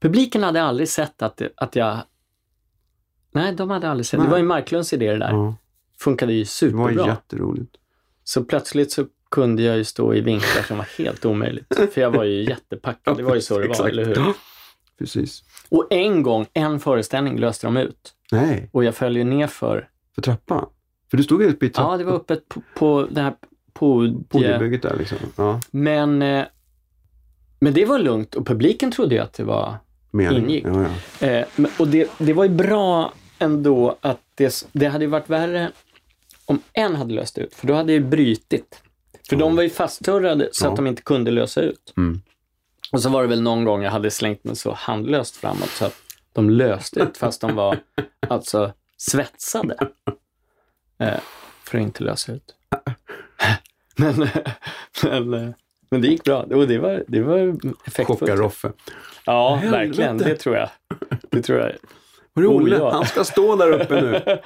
Publiken 0.00 0.42
hade 0.42 0.62
aldrig 0.62 0.88
sett 0.88 1.22
att, 1.22 1.36
det, 1.36 1.48
att 1.56 1.76
jag... 1.76 1.98
Nej, 3.32 3.52
de 3.54 3.70
hade 3.70 3.88
aldrig 3.90 4.06
sett. 4.06 4.18
Nej. 4.18 4.26
Det 4.26 4.30
var 4.30 4.38
ju 4.38 4.44
Marklunds 4.44 4.92
idé 4.92 5.12
det 5.12 5.18
där. 5.18 5.30
Ja, 5.30 5.54
Funkade 5.98 6.32
ju 6.32 6.38
det 6.38 6.42
var 6.42 6.46
superbra. 6.46 7.06
jätteroligt. 7.06 7.76
Så 8.24 8.44
plötsligt 8.44 8.92
så 8.92 9.06
kunde 9.30 9.62
jag 9.62 9.76
ju 9.76 9.84
stå 9.84 10.14
i 10.14 10.20
vinklar 10.20 10.62
som 10.62 10.76
var 10.78 10.86
helt 10.98 11.24
omöjligt. 11.24 11.74
För 11.92 12.00
jag 12.00 12.10
var 12.10 12.24
ju 12.24 12.44
jättepackad. 12.48 13.16
Det 13.16 13.22
var 13.22 13.34
ju 13.34 13.40
så 13.40 13.58
det 13.58 13.68
var, 13.68 13.88
eller 13.88 14.04
hur? 14.04 14.14
Precis. 14.98 15.42
Och 15.68 15.86
en 15.90 16.22
gång, 16.22 16.46
en 16.52 16.80
föreställning 16.80 17.38
löste 17.38 17.66
de 17.66 17.76
ut. 17.76 18.14
Nej, 18.32 18.68
Och 18.72 18.84
jag 18.84 18.94
följde 18.94 19.24
ner 19.24 19.46
för... 19.46 19.88
för 20.14 20.22
trappan. 20.22 20.66
För 21.10 21.16
du 21.16 21.22
stod 21.22 21.42
ju 21.42 21.48
uppe 21.48 21.66
i 21.66 21.68
trapp- 21.68 21.86
Ja, 21.92 21.96
det 21.96 22.04
var 22.04 22.12
uppe 22.12 22.36
på, 22.36 22.60
på 22.74 23.06
det 23.10 23.20
här 23.20 23.34
podiet. 23.72 24.28
podiebygget 24.28 24.82
där 24.82 24.96
liksom. 24.98 25.18
Ja, 25.36 25.60
Men, 25.70 26.22
eh, 26.22 26.44
men 27.58 27.74
det 27.74 27.84
var 27.84 27.98
lugnt 27.98 28.34
och 28.34 28.46
publiken 28.46 28.90
trodde 28.90 29.14
ju 29.14 29.20
att 29.20 29.32
det 29.32 29.44
var... 29.44 29.74
mening. 30.10 30.44
Ingick. 30.44 30.64
Ja, 30.66 30.86
ja. 31.20 31.26
Eh, 31.26 31.46
och 31.78 31.88
det, 31.88 32.10
det 32.18 32.32
var 32.32 32.44
ju 32.44 32.50
bra 32.50 33.12
ändå 33.38 33.96
att 34.00 34.20
det, 34.34 34.66
det 34.72 34.86
hade 34.86 35.04
ju 35.04 35.10
varit 35.10 35.30
värre 35.30 35.70
om 36.46 36.60
en 36.72 36.96
hade 36.96 37.14
löst 37.14 37.38
ut, 37.38 37.54
för 37.54 37.66
då 37.66 37.74
hade 37.74 37.86
det 37.86 37.92
ju 37.92 38.00
brytit. 38.04 38.82
För 39.28 39.36
de 39.36 39.56
var 39.56 39.62
ju 39.62 39.70
fastturrade 39.70 40.48
så 40.52 40.68
att 40.68 40.76
de 40.76 40.86
inte 40.86 41.02
kunde 41.02 41.30
lösa 41.30 41.60
ut. 41.60 41.92
Mm. 41.96 42.20
Och 42.92 43.02
så 43.02 43.08
var 43.10 43.22
det 43.22 43.28
väl 43.28 43.42
någon 43.42 43.64
gång 43.64 43.82
jag 43.82 43.90
hade 43.90 44.10
slängt 44.10 44.44
mig 44.44 44.56
så 44.56 44.72
handlöst 44.72 45.36
framåt 45.36 45.68
så 45.68 45.84
att 45.84 45.94
de 46.32 46.50
löste 46.50 47.00
ut 47.00 47.16
fast 47.16 47.40
de 47.40 47.54
var 47.54 47.78
alltså 48.28 48.72
svetsade. 48.96 49.76
Eh, 50.98 51.18
för 51.64 51.78
att 51.78 51.82
inte 51.82 52.04
lösa 52.04 52.32
ut. 52.32 52.54
Men, 53.98 54.28
men, 55.02 55.34
eh, 55.34 55.50
men 55.90 56.00
det 56.02 56.08
gick 56.08 56.24
bra. 56.24 56.42
Och 56.42 56.66
det 56.68 56.78
var, 56.78 57.04
det 57.08 57.22
var 57.22 57.38
effektfullt. 57.86 58.20
Chocka 58.20 58.36
Roffe. 58.36 58.72
Ja, 59.26 59.54
Helvete. 59.54 59.86
verkligen. 59.86 60.18
Det 60.18 60.36
tror 60.36 60.56
jag. 60.56 60.68
Det 61.30 61.42
tror 61.42 61.58
jag. 61.58 61.72
Var 62.32 62.42
Oh, 62.44 62.56
Olle? 62.56 62.76
ja. 62.76 62.90
Han 62.92 63.06
ska 63.06 63.24
stå 63.24 63.56
där 63.56 63.70
uppe 63.72 64.00
nu. 64.00 64.22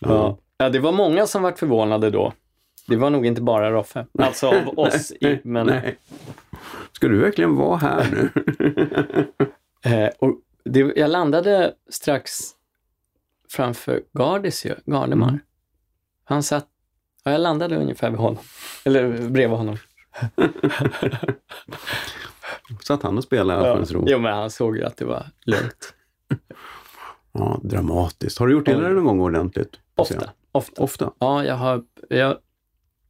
Ja. 0.00 0.38
ja, 0.56 0.68
det 0.68 0.78
var 0.78 0.92
många 0.92 1.26
som 1.26 1.42
var 1.42 1.52
förvånade 1.52 2.10
då. 2.10 2.32
Det 2.86 2.96
var 2.96 3.10
nog 3.10 3.26
inte 3.26 3.42
bara 3.42 3.70
Roffe. 3.70 4.06
Alltså 4.18 4.48
av 4.48 4.68
oss. 4.78 5.10
I, 5.12 5.40
men, 5.44 5.66
Nej. 5.66 5.98
Ska 6.92 7.08
du 7.08 7.18
verkligen 7.20 7.56
vara 7.56 7.76
här 7.76 8.06
nu? 8.12 8.30
eh, 9.90 10.10
och 10.18 10.40
det, 10.64 10.92
jag 10.96 11.10
landade 11.10 11.74
strax 11.90 12.32
framför 13.48 14.02
Gardis 14.12 14.66
ju, 14.66 14.74
Gardemar. 14.86 15.28
Mm. 15.28 15.40
Han 16.24 16.42
satt, 16.42 16.66
ja, 17.24 17.32
jag 17.32 17.40
landade 17.40 17.76
ungefär 17.76 18.10
vid 18.10 18.18
honom. 18.18 18.42
Eller 18.84 19.28
bredvid 19.28 19.58
honom. 19.58 19.76
Satt 22.84 23.02
han 23.02 23.18
och 23.18 23.24
spelade 23.24 23.62
i 23.62 23.66
Ja. 23.66 23.84
Ro. 23.90 24.04
Jo, 24.06 24.18
men 24.18 24.32
han 24.34 24.50
såg 24.50 24.76
ju 24.76 24.84
att 24.84 24.96
det 24.96 25.04
var 25.04 25.26
lugnt. 25.46 25.94
Ja, 27.32 27.60
dramatiskt. 27.62 28.38
Har 28.38 28.46
du 28.46 28.52
gjort 28.52 28.66
dig 28.66 28.76
någon 28.76 29.04
gång 29.04 29.20
ordentligt? 29.20 29.80
Ofta. 29.94 30.30
Ofta. 30.52 30.82
Ofta? 30.82 31.12
Ja, 31.18 31.44
jag, 31.44 31.54
har, 31.54 31.82
jag, 32.08 32.38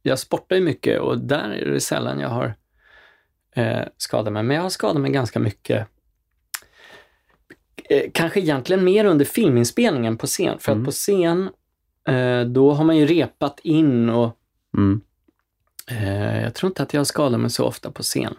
jag 0.05 0.19
sportar 0.19 0.55
ju 0.55 0.61
mycket 0.61 0.99
och 1.01 1.19
där 1.19 1.49
är 1.49 1.71
det 1.71 1.79
sällan 1.79 2.19
jag 2.19 2.29
har 2.29 2.55
eh, 3.55 3.81
skadat 3.97 4.33
mig. 4.33 4.43
Men 4.43 4.55
jag 4.55 4.63
har 4.63 4.69
skadat 4.69 5.01
mig 5.01 5.11
ganska 5.11 5.39
mycket. 5.39 5.87
Eh, 7.89 8.03
kanske 8.13 8.39
egentligen 8.39 8.83
mer 8.83 9.05
under 9.05 9.25
filminspelningen 9.25 10.17
på 10.17 10.27
scen. 10.27 10.59
För 10.59 10.71
Mm. 10.71 10.81
att 10.81 10.85
på 10.85 10.91
scen 10.91 11.49
eh, 12.07 12.41
då 12.41 12.71
har 12.73 12.83
man 12.83 12.97
ju 12.97 13.05
repat 13.05 13.59
in 13.59 14.09
och 14.09 14.37
Mm. 14.77 15.01
eh, 15.87 16.41
jag 16.43 16.53
tror 16.53 16.69
inte 16.69 16.83
att 16.83 16.93
jag 16.93 17.07
skadar 17.07 17.37
mig 17.37 17.49
så 17.49 17.65
ofta 17.65 17.91
på 17.91 18.03
scen. 18.03 18.35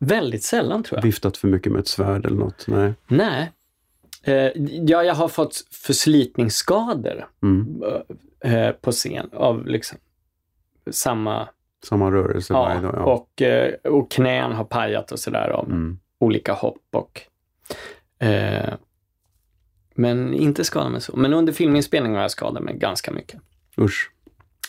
Väldigt 0.00 0.42
sällan 0.42 0.82
tror 0.82 0.98
jag. 0.98 1.02
Viftat 1.02 1.36
för 1.36 1.48
mycket 1.48 1.72
med 1.72 1.80
ett 1.80 1.88
svärd 1.88 2.26
eller 2.26 2.36
något? 2.36 2.64
Nej. 2.68 2.94
Nej. 3.06 3.52
Eh, 4.22 4.50
ja, 4.86 5.04
jag 5.04 5.14
har 5.14 5.28
fått 5.28 5.64
förslitningsskador 5.70 7.28
Mm. 7.42 7.82
Eh, 8.44 8.70
på 8.70 8.92
scen 8.92 9.30
av 9.32 9.66
liksom 9.66 9.98
samma... 10.90 11.48
Samma 11.84 12.10
rörelse 12.10 12.52
varje 12.52 12.80
dag? 12.80 12.94
Ja. 12.96 13.02
och, 13.04 13.42
eh, 13.42 13.74
och 13.84 14.10
knän 14.10 14.52
har 14.52 14.64
pajat 14.64 15.12
och 15.12 15.18
sådär 15.18 15.48
av 15.48 15.66
Mm. 15.70 15.98
olika 16.18 16.52
hopp 16.52 16.82
och... 16.92 17.20
Eh, 18.26 18.74
men 19.94 20.34
inte 20.34 20.64
skada 20.64 20.88
mig 20.88 21.00
så. 21.00 21.16
Men 21.16 21.32
under 21.34 21.52
filminspelningen 21.52 22.14
har 22.16 22.22
jag 22.22 22.30
skadat 22.30 22.62
mig 22.62 22.76
ganska 22.78 23.12
mycket. 23.12 23.40
Usch. 23.78 24.10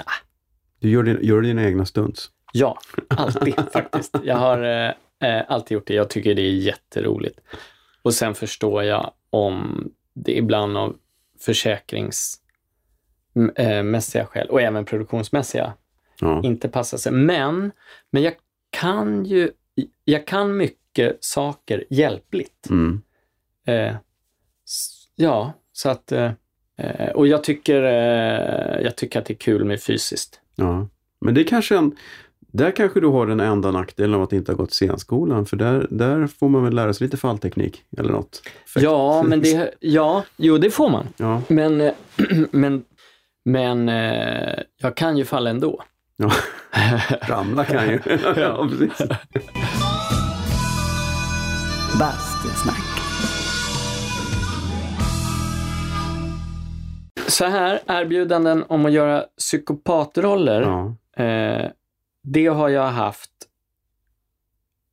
Ah. 0.06 0.12
Du 0.80 0.90
gör, 0.90 1.04
din, 1.04 1.18
gör 1.22 1.42
dina 1.42 1.64
egna 1.64 1.86
stunts? 1.86 2.30
Ja, 2.54 2.78
alltid 3.10 3.56
faktiskt. 3.74 4.16
Jag 4.24 4.36
har 4.36 4.64
eh, 4.64 5.30
eh, 5.30 5.44
alltid 5.48 5.76
gjort 5.76 5.88
det. 5.88 5.94
Jag 5.94 6.10
tycker 6.10 6.36
det 6.36 6.42
är 6.42 6.52
jätteroligt. 6.54 7.40
Och 8.02 8.14
sen 8.14 8.36
förstår 8.36 8.84
jag 8.84 9.12
om 9.30 9.88
det 10.14 10.38
ibland 10.38 10.78
av 10.78 10.96
försäkringsmässiga 13.36 14.26
skäl 14.26 14.48
och 14.50 14.62
även 14.62 14.86
produktionsmässiga 14.86 15.74
Ja. 16.20 16.42
inte 16.44 16.70
passar 16.70 16.98
sig. 16.98 17.12
Men, 17.12 17.72
men 18.12 18.24
jag 18.24 18.34
kan 18.70 19.26
ju, 19.26 19.52
jag 20.06 20.28
kan 20.28 20.58
mycket 20.58 21.18
saker 21.24 21.84
hjälpligt. 21.90 22.70
Mm. 22.70 23.02
Eh, 23.68 23.96
ja, 25.16 25.54
så 25.72 25.90
att, 25.90 26.12
eh, 26.12 26.32
eh, 26.78 27.10
och 27.10 27.28
jag 27.28 27.44
tycker, 27.44 27.84
eh, 27.84 28.82
jag 28.84 28.96
tycker 28.96 29.20
att 29.20 29.26
det 29.26 29.34
är 29.34 29.38
kul 29.38 29.64
med 29.66 29.82
fysiskt. 29.82 30.40
ja. 30.56 30.88
Men 31.20 31.34
det 31.34 31.42
är 31.42 31.48
kanske 31.48 31.78
en... 31.78 31.96
Där 32.40 32.72
kanske 32.72 33.00
du 33.00 33.08
har 33.08 33.28
den 33.28 33.40
enda 33.40 33.72
nackdelen 33.72 34.16
av 34.16 34.22
att 34.22 34.34
inte 34.34 34.52
ha 34.52 34.58
gått 34.58 34.72
scenskolan, 34.72 35.46
för 35.46 35.58
där, 35.58 35.88
där 35.90 36.28
får 36.28 36.50
man 36.50 36.64
väl 36.64 36.76
lära 36.76 36.94
sig 36.94 37.06
lite 37.06 37.18
fallteknik 37.18 37.84
eller 37.98 38.12
något. 38.12 38.42
Fäkt. 38.74 38.84
Ja, 38.84 39.24
men 39.24 39.42
det, 39.42 39.74
ja, 39.80 40.24
jo 40.38 40.58
det 40.58 40.70
får 40.72 40.90
man. 40.90 41.08
Ja, 41.18 41.42
Men, 41.48 41.82
eh, 41.82 41.94
men, 42.52 42.84
men 43.46 43.90
eh, 43.90 44.60
jag 44.78 44.98
kan 44.98 45.18
ju 45.18 45.26
falla 45.26 45.50
ändå. 45.50 45.84
ja. 46.18 46.32
ramla 47.22 47.66
kan 47.66 47.88
ju. 47.90 48.00
ja, 48.36 48.68
precis. 48.70 49.08
Bastusnack. 52.00 52.82
Så 57.28 57.46
här, 57.46 57.80
erbjudanden 57.88 58.64
om 58.68 58.86
att 58.86 58.92
göra 58.92 59.26
psykopatroller, 59.38 60.62
Ja, 60.62 60.96
eh, 61.24 61.72
det 62.24 62.48
har 62.48 62.70
jag 62.70 62.88
haft 62.88 63.32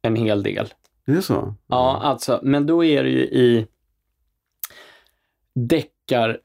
en 0.02 0.16
hel 0.16 0.42
del. 0.42 0.74
det 1.06 1.12
är 1.12 1.20
så? 1.20 1.54
Ja, 1.66 2.00
alltså, 2.02 2.40
men 2.42 2.66
då 2.66 2.84
är 2.84 3.02
det 3.04 3.10
ju 3.10 3.20
i 3.22 3.66
deckar 5.54 6.38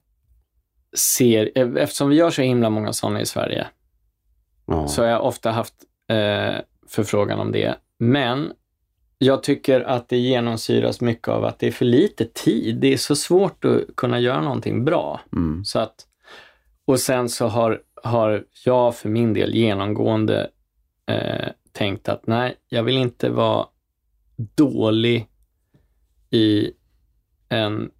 ser, 0.97 1.77
eftersom 1.77 2.09
vi 2.09 2.15
gör 2.15 2.29
så 2.29 2.41
himla 2.41 2.69
många 2.69 2.93
sådana 2.93 3.21
i 3.21 3.25
Sverige, 3.25 3.67
Ja. 4.69 4.87
så 4.87 5.01
har 5.01 5.09
jag 5.09 5.25
ofta 5.25 5.51
haft 5.51 5.73
eh, 6.09 6.55
förfrågan 6.87 7.39
om 7.39 7.51
det. 7.51 7.75
Men 7.99 8.53
jag 9.17 9.43
tycker 9.43 9.81
att 9.81 10.09
det 10.09 10.17
genomsyras 10.17 11.01
mycket 11.01 11.27
av 11.27 11.45
att 11.45 11.59
det 11.59 11.67
är 11.67 11.71
för 11.71 11.85
lite 11.85 12.25
tid. 12.25 12.77
Det 12.79 12.93
är 12.93 12.97
så 12.97 13.15
svårt 13.15 13.65
att 13.65 13.81
kunna 13.95 14.19
göra 14.19 14.41
någonting 14.41 14.85
bra. 14.85 15.21
Mm. 15.33 15.65
Så 15.65 15.79
att, 15.79 16.07
och 16.85 16.99
sen 16.99 17.29
så 17.29 17.47
har, 17.47 17.81
har 18.03 18.43
jag 18.65 18.95
för 18.95 19.09
min 19.09 19.33
del 19.33 19.55
genomgående 19.55 20.49
eh, 21.05 21.47
tänkt 21.71 22.09
att 22.09 22.27
nej, 22.27 22.55
jag 22.69 22.83
vill 22.83 22.97
inte 22.97 23.29
vara 23.29 23.65
dålig 24.55 25.27
i 26.29 26.71
en, 27.49 27.91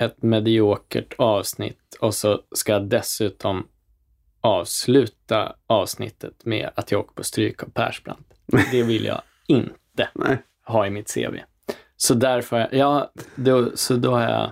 ett 0.00 0.22
mediokert 0.22 1.14
avsnitt 1.18 1.96
och 2.00 2.14
så 2.14 2.40
ska 2.52 2.72
jag 2.72 2.88
dessutom 2.88 3.66
avsluta 4.40 5.52
avsnittet 5.66 6.44
med 6.44 6.70
att 6.74 6.90
jag 6.92 7.00
åker 7.00 7.14
på 7.14 7.24
stryk 7.24 7.62
av 7.62 7.66
Persbrandt. 7.70 8.34
Det 8.72 8.82
vill 8.82 9.04
jag 9.04 9.22
inte 9.46 10.08
Nej. 10.14 10.38
ha 10.66 10.86
i 10.86 10.90
mitt 10.90 11.14
CV. 11.14 11.36
Så 11.96 12.14
därför, 12.14 12.68
ja, 12.72 13.12
då, 13.34 13.70
så 13.76 13.96
då 13.96 14.10
har 14.10 14.22
jag 14.22 14.50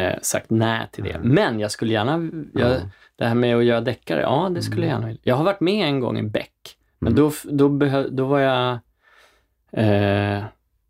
eh, 0.00 0.18
sagt 0.22 0.50
nej 0.50 0.88
till 0.92 1.04
det. 1.04 1.20
Men 1.22 1.60
jag 1.60 1.70
skulle 1.70 1.92
gärna, 1.92 2.30
jag, 2.54 2.70
Ja. 2.72 2.76
det 3.16 3.24
här 3.26 3.34
med 3.34 3.56
att 3.56 3.64
göra 3.64 3.80
deckare, 3.80 4.20
ja 4.20 4.50
det 4.54 4.62
skulle 4.62 4.82
jag 4.82 4.90
gärna 4.92 5.06
vilja. 5.06 5.20
Jag 5.24 5.36
har 5.36 5.44
varit 5.44 5.60
med 5.60 5.88
en 5.88 6.00
gång 6.00 6.18
i 6.18 6.22
Beck, 6.22 6.76
men 6.98 7.12
Mm. 7.12 7.24
då, 7.24 7.32
då, 7.44 7.68
behö, 7.68 8.08
då 8.08 8.26
var 8.26 8.40
jag, 8.40 8.78
eh, 9.72 10.44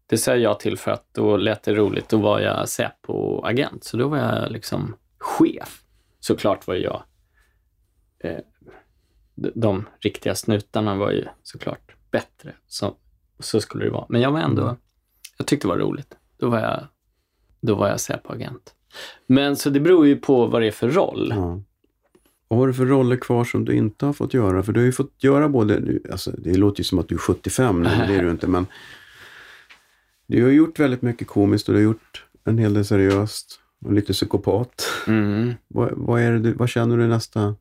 det 0.06 0.18
sa 0.18 0.36
jag 0.36 0.60
till 0.60 0.78
för 0.78 0.90
att 0.90 1.06
då 1.12 1.36
lät 1.36 1.62
det 1.62 1.74
roligt, 1.74 2.08
då 2.08 2.16
var 2.16 2.40
jag 2.40 2.68
Säpo-agent, 2.68 3.84
så 3.84 3.96
då 3.96 4.08
var 4.08 4.18
jag 4.18 4.52
liksom 4.52 4.96
chef. 5.18 5.82
Såklart 6.20 6.66
var 6.66 6.74
jag, 6.74 7.02
eh, 8.18 8.38
de, 9.34 9.88
riktiga 10.00 10.34
snutarna 10.34 10.94
var 10.94 11.10
ju 11.10 11.24
såklart 11.42 11.94
bättre, 12.10 12.52
så, 12.66 12.94
så 13.38 13.60
skulle 13.60 13.84
det 13.84 13.90
vara. 13.90 14.06
Men 14.08 14.20
jag 14.20 14.32
var 14.32 14.40
ändå, 14.40 14.76
jag 15.36 15.46
tyckte 15.46 15.66
det 15.66 15.72
var 15.72 15.78
roligt. 15.78 16.16
Då 16.38 16.48
var 16.48 16.58
jag, 16.58 16.86
då 17.60 17.74
var 17.74 17.88
jag 17.88 18.00
Säpo-agent. 18.00 18.74
Men 19.26 19.56
så 19.56 19.70
det 19.70 19.80
beror 19.80 20.06
ju 20.06 20.16
på 20.16 20.46
vad 20.46 20.62
det 20.62 20.66
är 20.66 20.72
för 20.72 20.88
roll. 20.88 21.32
Ja. 21.36 21.60
Vad 22.48 22.58
har 22.58 22.66
du 22.66 22.74
för 22.74 22.86
roller 22.86 23.16
kvar 23.16 23.44
som 23.44 23.64
du 23.64 23.76
inte 23.76 24.06
har 24.06 24.12
fått 24.12 24.34
göra? 24.34 24.62
För 24.62 24.72
du 24.72 24.80
har 24.80 24.84
ju 24.84 24.92
fått 24.92 25.24
göra 25.24 25.48
både, 25.48 26.00
alltså 26.10 26.30
det 26.30 26.56
låter 26.56 26.80
ju 26.80 26.84
som 26.84 26.98
att 26.98 27.08
du 27.08 27.14
är 27.14 27.18
75 27.18 27.82
nu, 27.82 27.88
men 27.98 28.08
det 28.08 28.14
är 28.14 28.22
du 28.22 28.30
inte, 28.30 28.46
men 28.46 28.66
du 30.26 30.44
har 30.44 30.50
gjort 30.50 30.78
väldigt 30.78 31.02
mycket 31.02 31.28
komiskt 31.28 31.68
och 31.68 31.74
du 31.74 31.80
har 31.80 31.84
gjort 31.84 32.24
en 32.44 32.58
hel 32.58 32.74
del 32.74 32.84
seriöst 32.84 33.60
och 33.84 33.92
lite 33.92 34.12
psykopat. 34.12 34.86
Mm. 35.06 35.54
Vad, 35.68 35.90
vad, 35.92 36.20
är 36.20 36.32
det 36.32 36.38
du, 36.38 36.52
vad 36.52 36.68
känner 36.68 36.96
du 36.96 37.06
nästa? 37.06 37.54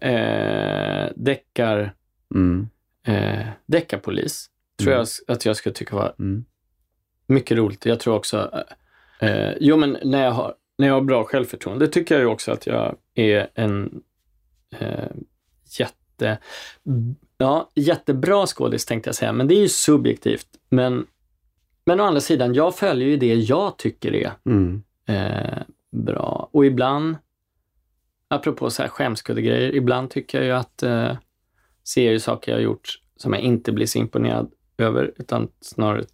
Eh, 0.00 1.08
deckar, 1.16 1.94
Mm, 2.34 2.68
eh, 3.06 3.46
deckarpolis 3.66 4.46
tror 4.78 4.92
Mm. 4.92 5.06
jag 5.26 5.34
att 5.34 5.44
jag 5.44 5.56
skulle 5.56 5.72
tycka 5.74 5.96
var 5.96 6.14
mm, 6.18 6.44
mycket 7.26 7.56
roligt. 7.56 7.86
Jag 7.86 8.00
tror 8.00 8.14
också, 8.14 8.64
eh, 9.20 9.50
jo 9.60 9.76
men 9.76 9.96
när 10.04 10.24
jag, 10.24 10.30
har, 10.32 10.54
när 10.78 10.86
jag 10.86 10.94
har 10.94 11.00
bra 11.00 11.24
självförtroende, 11.24 11.88
tycker 11.88 12.14
jag 12.14 12.22
ju 12.22 12.26
också 12.28 12.52
att 12.52 12.66
jag 12.66 12.96
är 13.14 13.48
en 13.54 14.02
eh, 14.78 15.10
jätte, 15.78 16.38
ja, 17.38 17.70
jättebra 17.74 18.46
skådis 18.46 18.86
tänkte 18.86 19.08
jag 19.08 19.14
säga, 19.14 19.32
men 19.32 19.48
det 19.48 19.54
är 19.54 19.60
ju 19.60 19.68
subjektivt. 19.68 20.46
Men, 20.68 21.06
men 21.84 22.00
å 22.00 22.04
andra 22.04 22.20
sidan, 22.20 22.54
jag 22.54 22.76
följer 22.76 23.08
ju 23.08 23.16
det 23.16 23.34
jag 23.34 23.78
tycker 23.78 24.14
är 24.14 24.32
mm, 24.44 24.82
eh, 25.06 25.58
bra. 25.90 26.48
Och 26.52 26.66
ibland, 26.66 27.16
apropå 28.28 28.70
så 28.70 28.82
här 28.82 28.88
skämskudde-grejer, 28.88 29.74
ibland 29.74 30.10
tycker 30.10 30.38
jag 30.38 30.46
ju 30.46 30.52
att 30.52 30.82
eh, 30.82 31.16
ser 31.84 32.10
ju 32.12 32.18
saker 32.20 32.52
jag 32.52 32.58
har 32.58 32.62
gjort 32.62 33.00
som 33.16 33.32
jag 33.32 33.42
inte 33.42 33.72
blir 33.72 33.86
så 33.86 33.98
imponerad 33.98 34.50
över, 34.78 35.12
utan 35.16 35.48
snarare 35.60 36.04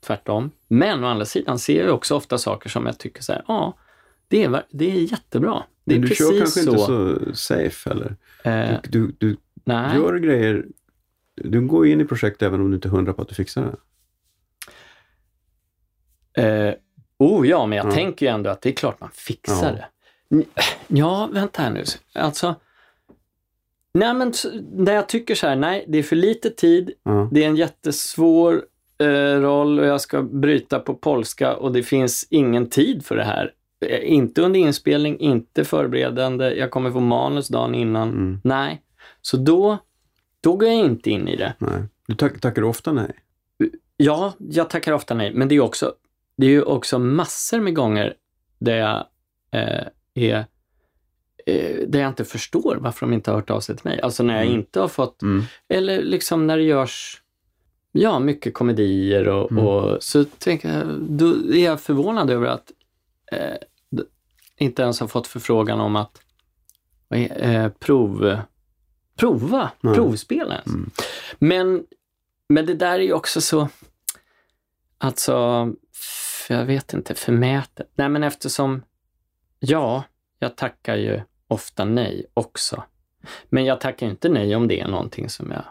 tvärtom. 0.00 0.50
Men 0.68 1.04
å 1.04 1.06
andra 1.06 1.24
sidan 1.24 1.58
ser 1.58 1.84
jag 1.84 1.94
också 1.94 2.14
ofta 2.16 2.38
saker 2.38 2.68
som 2.70 2.86
jag 2.86 2.98
tycker 2.98 3.22
så 3.22 3.32
här, 3.32 3.44
ja, 3.48 3.78
det 4.28 4.44
är, 4.44 4.62
det 4.70 4.90
är 4.90 5.12
jättebra. 5.12 5.62
Det 5.84 5.94
är 5.94 5.98
Men 5.98 6.02
du 6.02 6.08
precis 6.08 6.28
kör 6.30 6.38
kanske 6.38 6.60
så. 6.60 6.70
inte 6.70 6.82
så 6.84 7.34
safe 7.34 7.90
eller? 7.90 8.16
Eh, 8.44 8.78
Du, 8.90 9.14
du, 9.18 9.36
du 9.64 9.72
gör 9.72 10.18
grejer, 10.18 10.66
du 11.34 11.60
går 11.66 11.86
in 11.86 12.00
i 12.00 12.04
projekt 12.04 12.42
även 12.42 12.60
om 12.60 12.70
du 12.70 12.74
inte 12.74 12.88
är 12.88 12.90
hundra 12.90 13.12
på 13.12 13.22
att 13.22 13.28
du 13.28 13.34
fixar 13.34 13.62
det. 13.62 13.76
Eh, 16.38 16.74
oh 17.18 17.48
ja, 17.48 17.66
men 17.66 17.78
jag 17.78 17.86
Ja. 17.86 17.90
tänker 17.90 18.26
ju 18.26 18.32
ändå 18.32 18.50
att 18.50 18.62
det 18.62 18.68
är 18.68 18.72
klart 18.74 19.00
man 19.00 19.10
fixar 19.12 19.66
Ja. 20.28 20.36
det. 20.36 20.44
Ja, 20.88 21.28
vänta 21.32 21.62
här 21.62 21.70
nu. 21.70 21.84
Alltså, 22.14 22.54
nej 23.94 24.14
men 24.14 24.32
när 24.72 24.92
jag 24.92 25.08
tycker 25.08 25.34
så 25.34 25.46
här, 25.46 25.56
nej, 25.56 25.84
det 25.88 25.98
är 25.98 26.02
för 26.02 26.16
lite 26.16 26.50
tid, 26.50 26.90
Ja. 27.02 27.28
det 27.32 27.44
är 27.44 27.48
en 27.48 27.56
jättesvår 27.56 28.64
eh, 28.98 29.40
roll 29.40 29.78
och 29.78 29.86
jag 29.86 30.00
ska 30.00 30.22
bryta 30.22 30.78
på 30.78 30.94
polska 30.94 31.56
och 31.56 31.72
det 31.72 31.82
finns 31.82 32.26
ingen 32.30 32.66
tid 32.70 33.04
för 33.04 33.16
det 33.16 33.24
här. 33.24 33.52
Eh, 33.86 34.12
inte 34.12 34.42
under 34.42 34.60
inspelning, 34.60 35.18
inte 35.20 35.64
förberedande, 35.64 36.54
jag 36.54 36.70
kommer 36.70 36.90
få 36.90 37.00
manus 37.00 37.48
dagen 37.48 37.74
innan. 37.74 38.08
Mm, 38.08 38.40
Nej, 38.44 38.82
så 39.22 39.36
då, 39.36 39.78
då 40.40 40.56
går 40.56 40.68
jag 40.68 40.78
inte 40.78 41.10
in 41.10 41.28
i 41.28 41.36
det. 41.36 41.54
nej. 41.58 41.82
Du 42.06 42.14
tack, 42.14 42.40
tackar 42.40 42.62
ofta 42.64 42.92
nej? 42.92 43.10
Ja, 43.96 44.32
jag 44.38 44.70
tackar 44.70 44.92
ofta 44.92 45.14
nej, 45.14 45.32
men 45.34 45.48
det 45.48 45.54
är 45.54 45.60
också, 45.60 45.94
det 46.40 46.46
är 46.46 46.50
ju 46.50 46.62
också 46.62 46.98
massor 46.98 47.60
med 47.60 47.74
gånger 47.74 48.14
där 48.58 48.76
jag 48.76 49.06
eh, 49.52 49.86
är 50.14 50.46
eh, 51.46 51.88
där 51.88 52.00
jag 52.00 52.08
inte 52.08 52.24
förstår 52.24 52.76
varför 52.80 53.06
de 53.06 53.12
inte 53.12 53.30
har 53.30 53.36
hört 53.36 53.50
av 53.50 53.60
sig 53.60 53.76
till 53.76 53.86
mig. 53.88 54.00
Alltså 54.00 54.22
när 54.22 54.34
jag 54.36 54.46
Mm. 54.46 54.58
inte 54.58 54.80
har 54.80 54.88
fått, 54.88 55.22
Mm. 55.22 55.42
eller 55.68 56.02
liksom 56.02 56.46
när 56.46 56.56
det 56.56 56.62
görs 56.62 57.22
ja, 57.92 58.18
mycket 58.18 58.54
komedier 58.54 59.28
och, 59.28 59.50
Mm. 59.50 59.66
och 59.66 60.02
så 60.02 60.24
tänker 60.24 60.78
jag, 60.78 60.86
då 61.00 61.26
är 61.30 61.64
jag 61.64 61.80
förvånad 61.80 62.30
över 62.30 62.46
att 62.46 62.72
eh, 63.32 63.56
inte 64.56 64.82
ens 64.82 65.00
har 65.00 65.08
fått 65.08 65.26
förfrågan 65.26 65.80
om 65.80 65.96
att 65.96 66.20
eh, 67.10 67.68
prov, 67.68 68.38
prova, 69.16 69.70
Nej. 69.80 69.94
provspela 69.94 70.54
ens. 70.54 70.66
Mm. 70.66 70.90
Men, 71.38 71.84
men 72.48 72.66
det 72.66 72.74
där 72.74 72.92
är 72.98 72.98
ju 73.02 73.12
också 73.12 73.40
så, 73.40 73.68
alltså, 74.98 75.68
f- 76.50 76.56
jag 76.58 76.64
vet 76.64 76.92
inte, 76.94 77.14
förmätet. 77.14 77.90
Nej 77.94 78.08
men 78.08 78.22
eftersom, 78.22 78.82
ja, 79.58 80.04
jag 80.38 80.56
tackar 80.56 80.96
ju 80.96 81.20
ofta 81.48 81.84
nej 81.84 82.26
också. 82.34 82.82
Men 83.48 83.64
jag 83.64 83.80
tackar 83.80 84.06
inte 84.06 84.28
nej 84.28 84.56
om 84.56 84.68
det 84.68 84.80
är 84.80 84.88
någonting 84.88 85.28
som 85.28 85.50
jag 85.50 85.64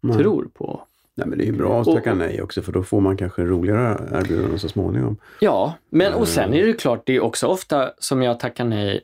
Nej. 0.00 0.16
tror 0.18 0.44
på. 0.54 0.86
Nej, 1.14 1.26
men 1.28 1.38
det 1.38 1.44
är 1.44 1.46
ju 1.46 1.52
bra 1.52 1.80
att 1.80 1.86
Och- 1.86 1.94
tacka 1.94 2.14
nej 2.14 2.42
också 2.42 2.62
för 2.62 2.72
då 2.72 2.82
får 2.82 3.00
man 3.00 3.16
kanske 3.16 3.42
roligare 3.42 4.08
erbjudanden 4.18 4.58
så 4.58 4.68
småningom. 4.68 5.16
Ja, 5.40 5.74
men 5.90 6.14
och 6.14 6.28
sen 6.28 6.44
Mm. 6.44 6.58
är 6.58 6.62
det 6.62 6.68
ju 6.68 6.74
klart, 6.76 7.02
det 7.06 7.16
är 7.16 7.20
också 7.20 7.46
ofta 7.46 7.92
som 7.98 8.22
jag 8.22 8.40
tackar 8.40 8.64
nej, 8.64 9.00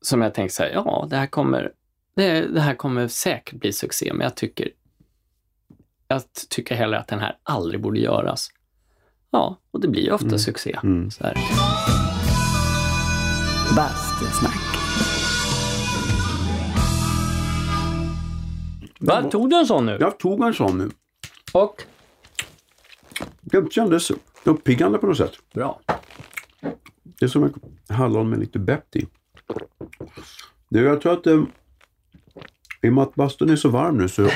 som 0.00 0.22
jag 0.22 0.34
tänker 0.34 0.52
så 0.54 0.62
här, 0.62 0.70
ja, 0.70 1.06
det 1.10 1.16
här 1.16 1.26
kommer, 1.26 1.72
det, 2.16 2.40
det 2.40 2.60
här 2.60 2.74
kommer 2.74 3.08
säkert 3.08 3.54
bli 3.60 3.72
succé, 3.72 4.12
men 4.12 4.24
jag 4.24 4.34
tycker, 4.34 4.68
jag 6.08 6.22
tycker 6.50 6.74
hellre 6.74 6.98
att 6.98 7.08
den 7.08 7.18
här 7.18 7.36
aldrig 7.42 7.80
borde 7.80 7.98
göras. 8.00 8.48
Ja, 9.34 9.58
och 9.70 9.80
det 9.80 9.88
blir 9.88 10.02
ju 10.02 10.12
ofta 10.12 10.26
Mm. 10.26 10.38
succé. 10.38 10.78
Mm. 10.82 11.10
Så 11.10 11.24
här. 11.24 11.34
Bastusnack. 13.76 14.58
Va, 19.00 19.22
tog 19.30 19.50
du 19.50 19.56
en 19.56 19.66
sån 19.66 19.86
nu? 19.86 19.96
Jag 20.00 20.18
tog 20.18 20.44
en 20.44 20.54
sån 20.54 20.78
nu. 20.78 20.90
Och? 21.52 21.82
Det 23.40 23.72
kändes 23.72 24.12
uppiggande 24.44 24.98
på 24.98 25.06
något 25.06 25.16
sätt. 25.16 25.32
Bra. 25.54 25.80
Det 27.04 27.24
är 27.24 27.28
som 27.28 27.44
en 27.44 27.54
hallon 27.96 28.30
med 28.30 28.38
lite 28.38 28.58
bett 28.58 28.96
i. 28.96 29.06
Jag 30.68 31.00
tror 31.00 31.12
att 31.12 31.26
eh, 31.26 31.42
i 32.82 32.88
och 32.88 32.92
med 32.92 33.02
att 33.02 33.14
bastun 33.14 33.50
är 33.50 33.56
så 33.56 33.68
varm 33.68 33.98
nu 33.98 34.08
så 34.08 34.28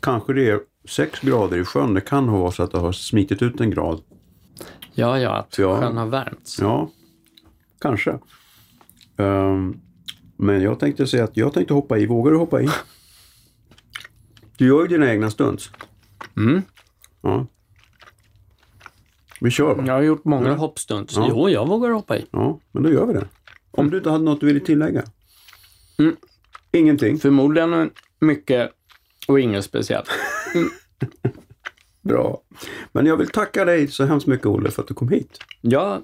kanske 0.00 0.32
det 0.32 0.50
är 0.50 0.60
sex 0.88 1.20
grader 1.20 1.58
i 1.58 1.64
sjön. 1.64 1.94
Det 1.94 2.00
kan 2.00 2.30
vara 2.32 2.50
så 2.52 2.62
att 2.62 2.72
det 2.72 2.78
har 2.78 2.92
smitit 2.92 3.42
ut 3.42 3.60
en 3.60 3.70
grad. 3.70 4.02
Ja, 4.98 5.18
ja, 5.20 5.30
att 5.36 5.58
Ja. 5.58 5.80
sjön 5.80 5.96
har 5.96 6.06
värmts. 6.06 6.58
Ja, 6.60 6.90
kanske. 7.80 8.18
Ehm, 9.16 9.80
men 10.36 10.62
jag 10.62 10.80
tänkte 10.80 11.06
säga 11.06 11.24
att 11.24 11.36
jag 11.36 11.52
tänkte 11.52 11.74
hoppa 11.74 11.98
i. 11.98 12.06
Vågar 12.06 12.32
du 12.32 12.38
hoppa 12.38 12.62
i? 12.62 12.68
Du 14.56 14.66
gör 14.66 14.82
ju 14.82 14.88
dina 14.88 15.10
egna 15.12 15.30
stunts. 15.30 15.70
Mm. 16.36 16.62
Ja. 17.22 17.46
Vi 19.40 19.50
kör 19.50 19.74
va? 19.74 19.84
Jag 19.86 19.94
har 19.94 20.02
gjort 20.02 20.24
många 20.24 20.46
Mm. 20.46 20.58
hoppstunts. 20.58 21.16
Ja. 21.16 21.26
Jo, 21.30 21.48
jag 21.50 21.66
vågar 21.68 21.90
hoppa 21.90 22.16
i. 22.16 22.26
Ja, 22.30 22.60
men 22.72 22.82
då 22.82 22.90
gör 22.92 23.06
vi 23.06 23.12
det. 23.12 23.26
Om 23.70 23.90
du 23.90 23.96
inte 23.98 24.10
hade 24.10 24.24
något 24.24 24.40
du 24.40 24.46
ville 24.46 24.60
tillägga? 24.60 25.02
Mm. 25.98 26.16
Ingenting? 26.72 27.18
Förmodligen 27.18 27.90
mycket 28.20 28.70
och 29.28 29.40
inget 29.40 29.64
speciellt. 29.64 30.08
Bra. 32.06 32.40
Men 32.92 33.06
jag 33.06 33.16
vill 33.16 33.28
tacka 33.28 33.64
dig 33.64 33.88
så 33.88 34.04
hemskt 34.04 34.26
mycket 34.26 34.46
Olle 34.46 34.70
för 34.70 34.82
att 34.82 34.88
du 34.88 34.94
kom 34.94 35.08
hit. 35.08 35.38
Jag 35.60 36.02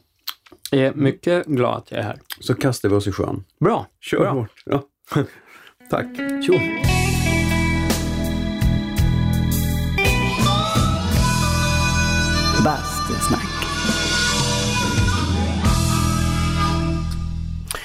är 0.73 0.93
mycket 0.95 1.47
glad 1.47 1.77
att 1.77 1.91
jag 1.91 2.01
är 2.01 2.05
här. 2.05 2.21
Så 2.41 2.55
kastar 2.55 2.89
vi 2.89 2.95
oss 2.95 3.07
i 3.07 3.13
sjön. 3.13 3.45
Bra. 3.61 3.87
Kör 4.01 4.19
Bra. 4.19 4.31
hårt. 4.31 4.63
Ja. 4.65 4.83
Tack. 5.91 6.07
Tjo. 6.47 6.53
Bastusnack. 12.65 13.49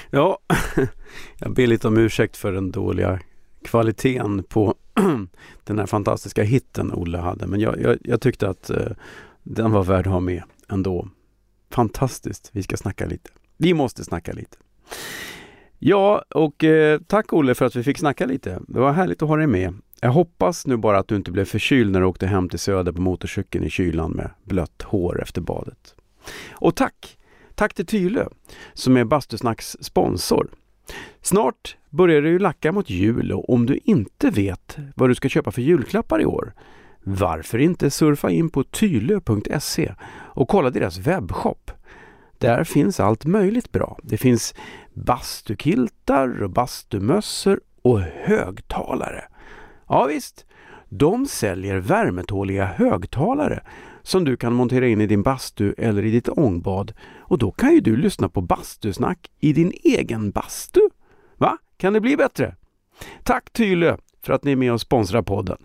Ja, 0.10 0.39
jag 1.39 1.53
ber 1.53 1.68
lite 1.68 1.88
om 1.88 1.98
ursäkt 1.98 2.38
för 2.38 2.52
den 2.52 2.72
dåliga 2.72 3.19
kvaliteten 3.64 4.44
på 4.44 4.76
den 5.64 5.80
här 5.80 5.86
fantastiska 5.86 6.44
hitten 6.44 6.94
Olle 6.94 7.18
hade. 7.18 7.48
Men 7.48 7.60
jag, 7.60 7.82
jag, 7.82 7.98
jag 8.03 8.22
tyckte 8.22 8.49
att 8.49 8.69
eh, 8.69 8.91
den 9.44 9.72
var 9.72 9.84
värd 9.84 10.07
att 10.07 10.14
ha 10.14 10.19
med 10.19 10.44
ändå. 10.69 11.07
Fantastiskt. 11.72 12.49
Vi 12.53 12.64
ska 12.64 12.78
snacka 12.78 13.06
lite. 13.06 13.30
Vi 13.57 13.74
måste 13.74 14.03
snacka 14.03 14.34
lite. 14.34 14.57
Ja, 15.80 16.24
och 16.30 16.64
eh, 16.64 16.99
tack 17.07 17.34
Olle 17.34 17.56
för 17.56 17.65
att 17.65 17.76
vi 17.76 17.84
fick 17.84 17.98
snacka 17.98 18.26
lite. 18.26 18.61
Det 18.68 18.80
var 18.80 18.91
härligt 18.91 19.22
att 19.22 19.30
ha 19.30 19.36
dig 19.36 19.48
med. 19.48 19.74
Jag 20.02 20.11
hoppas 20.11 20.68
nu 20.68 20.78
bara 20.78 20.99
att 20.99 21.07
du 21.07 21.15
inte 21.15 21.32
blev 21.32 21.45
förkyld 21.45 21.91
när 21.91 21.99
du 21.99 22.06
åkte 22.06 22.28
hem 22.28 22.49
till 22.49 22.60
Söder 22.60 22.91
på 22.91 23.02
motorcykeln 23.02 23.65
i 23.65 23.69
kylan 23.69 24.11
med 24.11 24.30
blött 24.44 24.82
hår 24.82 25.22
efter 25.22 25.41
badet. 25.41 25.95
Och 26.52 26.76
tack! 26.76 27.18
Tack 27.56 27.74
till 27.74 27.86
Tylö 27.86 28.28
som 28.74 28.98
är 28.98 29.03
Bastusnacks 29.03 29.78
sponsor. 29.82 30.48
Snart 31.22 31.77
börjar 31.89 32.22
det 32.22 32.30
ju 32.30 32.39
lacka 32.39 32.72
mot 32.72 32.89
jul 32.89 33.31
och 33.31 33.49
om 33.49 33.65
du 33.65 33.80
inte 33.84 34.30
vet 34.30 34.77
vad 34.95 35.09
du 35.09 35.15
ska 35.15 35.30
köpa 35.30 35.51
för 35.51 35.61
julklappar 35.61 36.22
i 36.22 36.26
år, 36.26 36.53
varför 37.03 37.57
inte 37.57 37.89
surfa 37.89 38.30
in 38.31 38.49
på 38.49 38.64
tylö.se 38.64 39.93
och 40.09 40.47
kolla 40.47 40.69
deras 40.69 40.97
webbshop. 40.97 41.72
Där 42.38 42.64
finns 42.64 42.99
allt 42.99 43.26
möjligt 43.26 43.72
bra. 43.72 43.99
Det 44.03 44.18
finns 44.18 44.55
bastukiltar 44.93 46.43
och 46.43 46.49
bastumössor 46.49 47.59
och 47.81 47.99
högtalare. 47.99 49.23
Ja 49.88 50.05
visst, 50.05 50.45
de 50.89 51.26
säljer 51.26 51.77
värmetåliga 51.77 52.65
högtalare 52.65 53.64
som 54.07 54.23
du 54.23 54.38
kan 54.38 54.53
montera 54.53 54.88
in 54.88 55.01
i 55.01 55.07
din 55.07 55.23
bastu 55.23 55.73
eller 55.77 56.05
i 56.05 56.11
ditt 56.11 56.29
ångbad 56.29 56.93
och 57.19 57.38
då 57.38 57.51
kan 57.51 57.73
ju 57.73 57.79
du 57.79 57.97
lyssna 57.97 58.29
på 58.29 58.41
bastusnack 58.41 59.31
i 59.39 59.53
din 59.53 59.71
egen 59.84 60.31
bastu. 60.31 60.79
Va? 61.38 61.57
Kan 61.77 61.93
det 61.93 62.01
bli 62.01 62.17
bättre? 62.17 62.55
Tack 63.23 63.49
Tylö 63.53 63.97
för 64.21 64.34
att 64.34 64.43
ni 64.43 64.51
är 64.51 64.55
med 64.55 64.73
och 64.73 64.81
sponsrar 64.81 65.21
podden. 65.21 65.57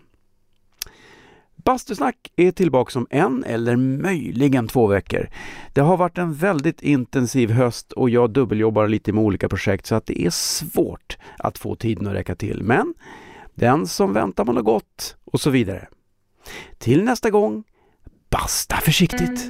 Bastusnack 1.57 2.33
är 2.37 2.53
tillbaka 2.53 2.99
om 2.99 3.07
en 3.11 3.45
eller 3.45 3.77
möjligen 3.77 4.69
två 4.69 4.87
veckor. 4.87 5.29
Det 5.73 5.81
har 5.81 5.97
varit 5.97 6.19
en 6.19 6.35
väldigt 6.35 6.83
intensiv 6.83 7.51
höst 7.51 7.93
och 7.93 8.11
jag 8.11 8.31
dubbeljobbar 8.31 8.89
lite 8.89 9.13
med 9.13 9.25
olika 9.25 9.49
projekt 9.49 9.87
så 9.87 9.95
att 9.95 10.07
det 10.07 10.23
är 10.27 10.31
svårt 10.31 11.19
att 11.39 11.59
få 11.59 11.75
tiden 11.75 12.07
att 12.07 12.15
räcka 12.15 12.35
till. 12.35 12.63
Men 12.63 12.95
den 13.55 13.87
som 13.87 14.13
väntar 14.13 14.45
på 14.45 14.53
något 14.53 14.65
gott 14.65 15.17
och 15.25 15.41
så 15.41 15.51
vidare. 15.51 15.89
Till 16.79 17.05
nästa 17.05 17.31
gång, 17.31 17.65
basta 18.33 18.77
försiktigt! 18.77 19.49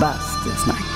Bastusnack. 0.00 0.95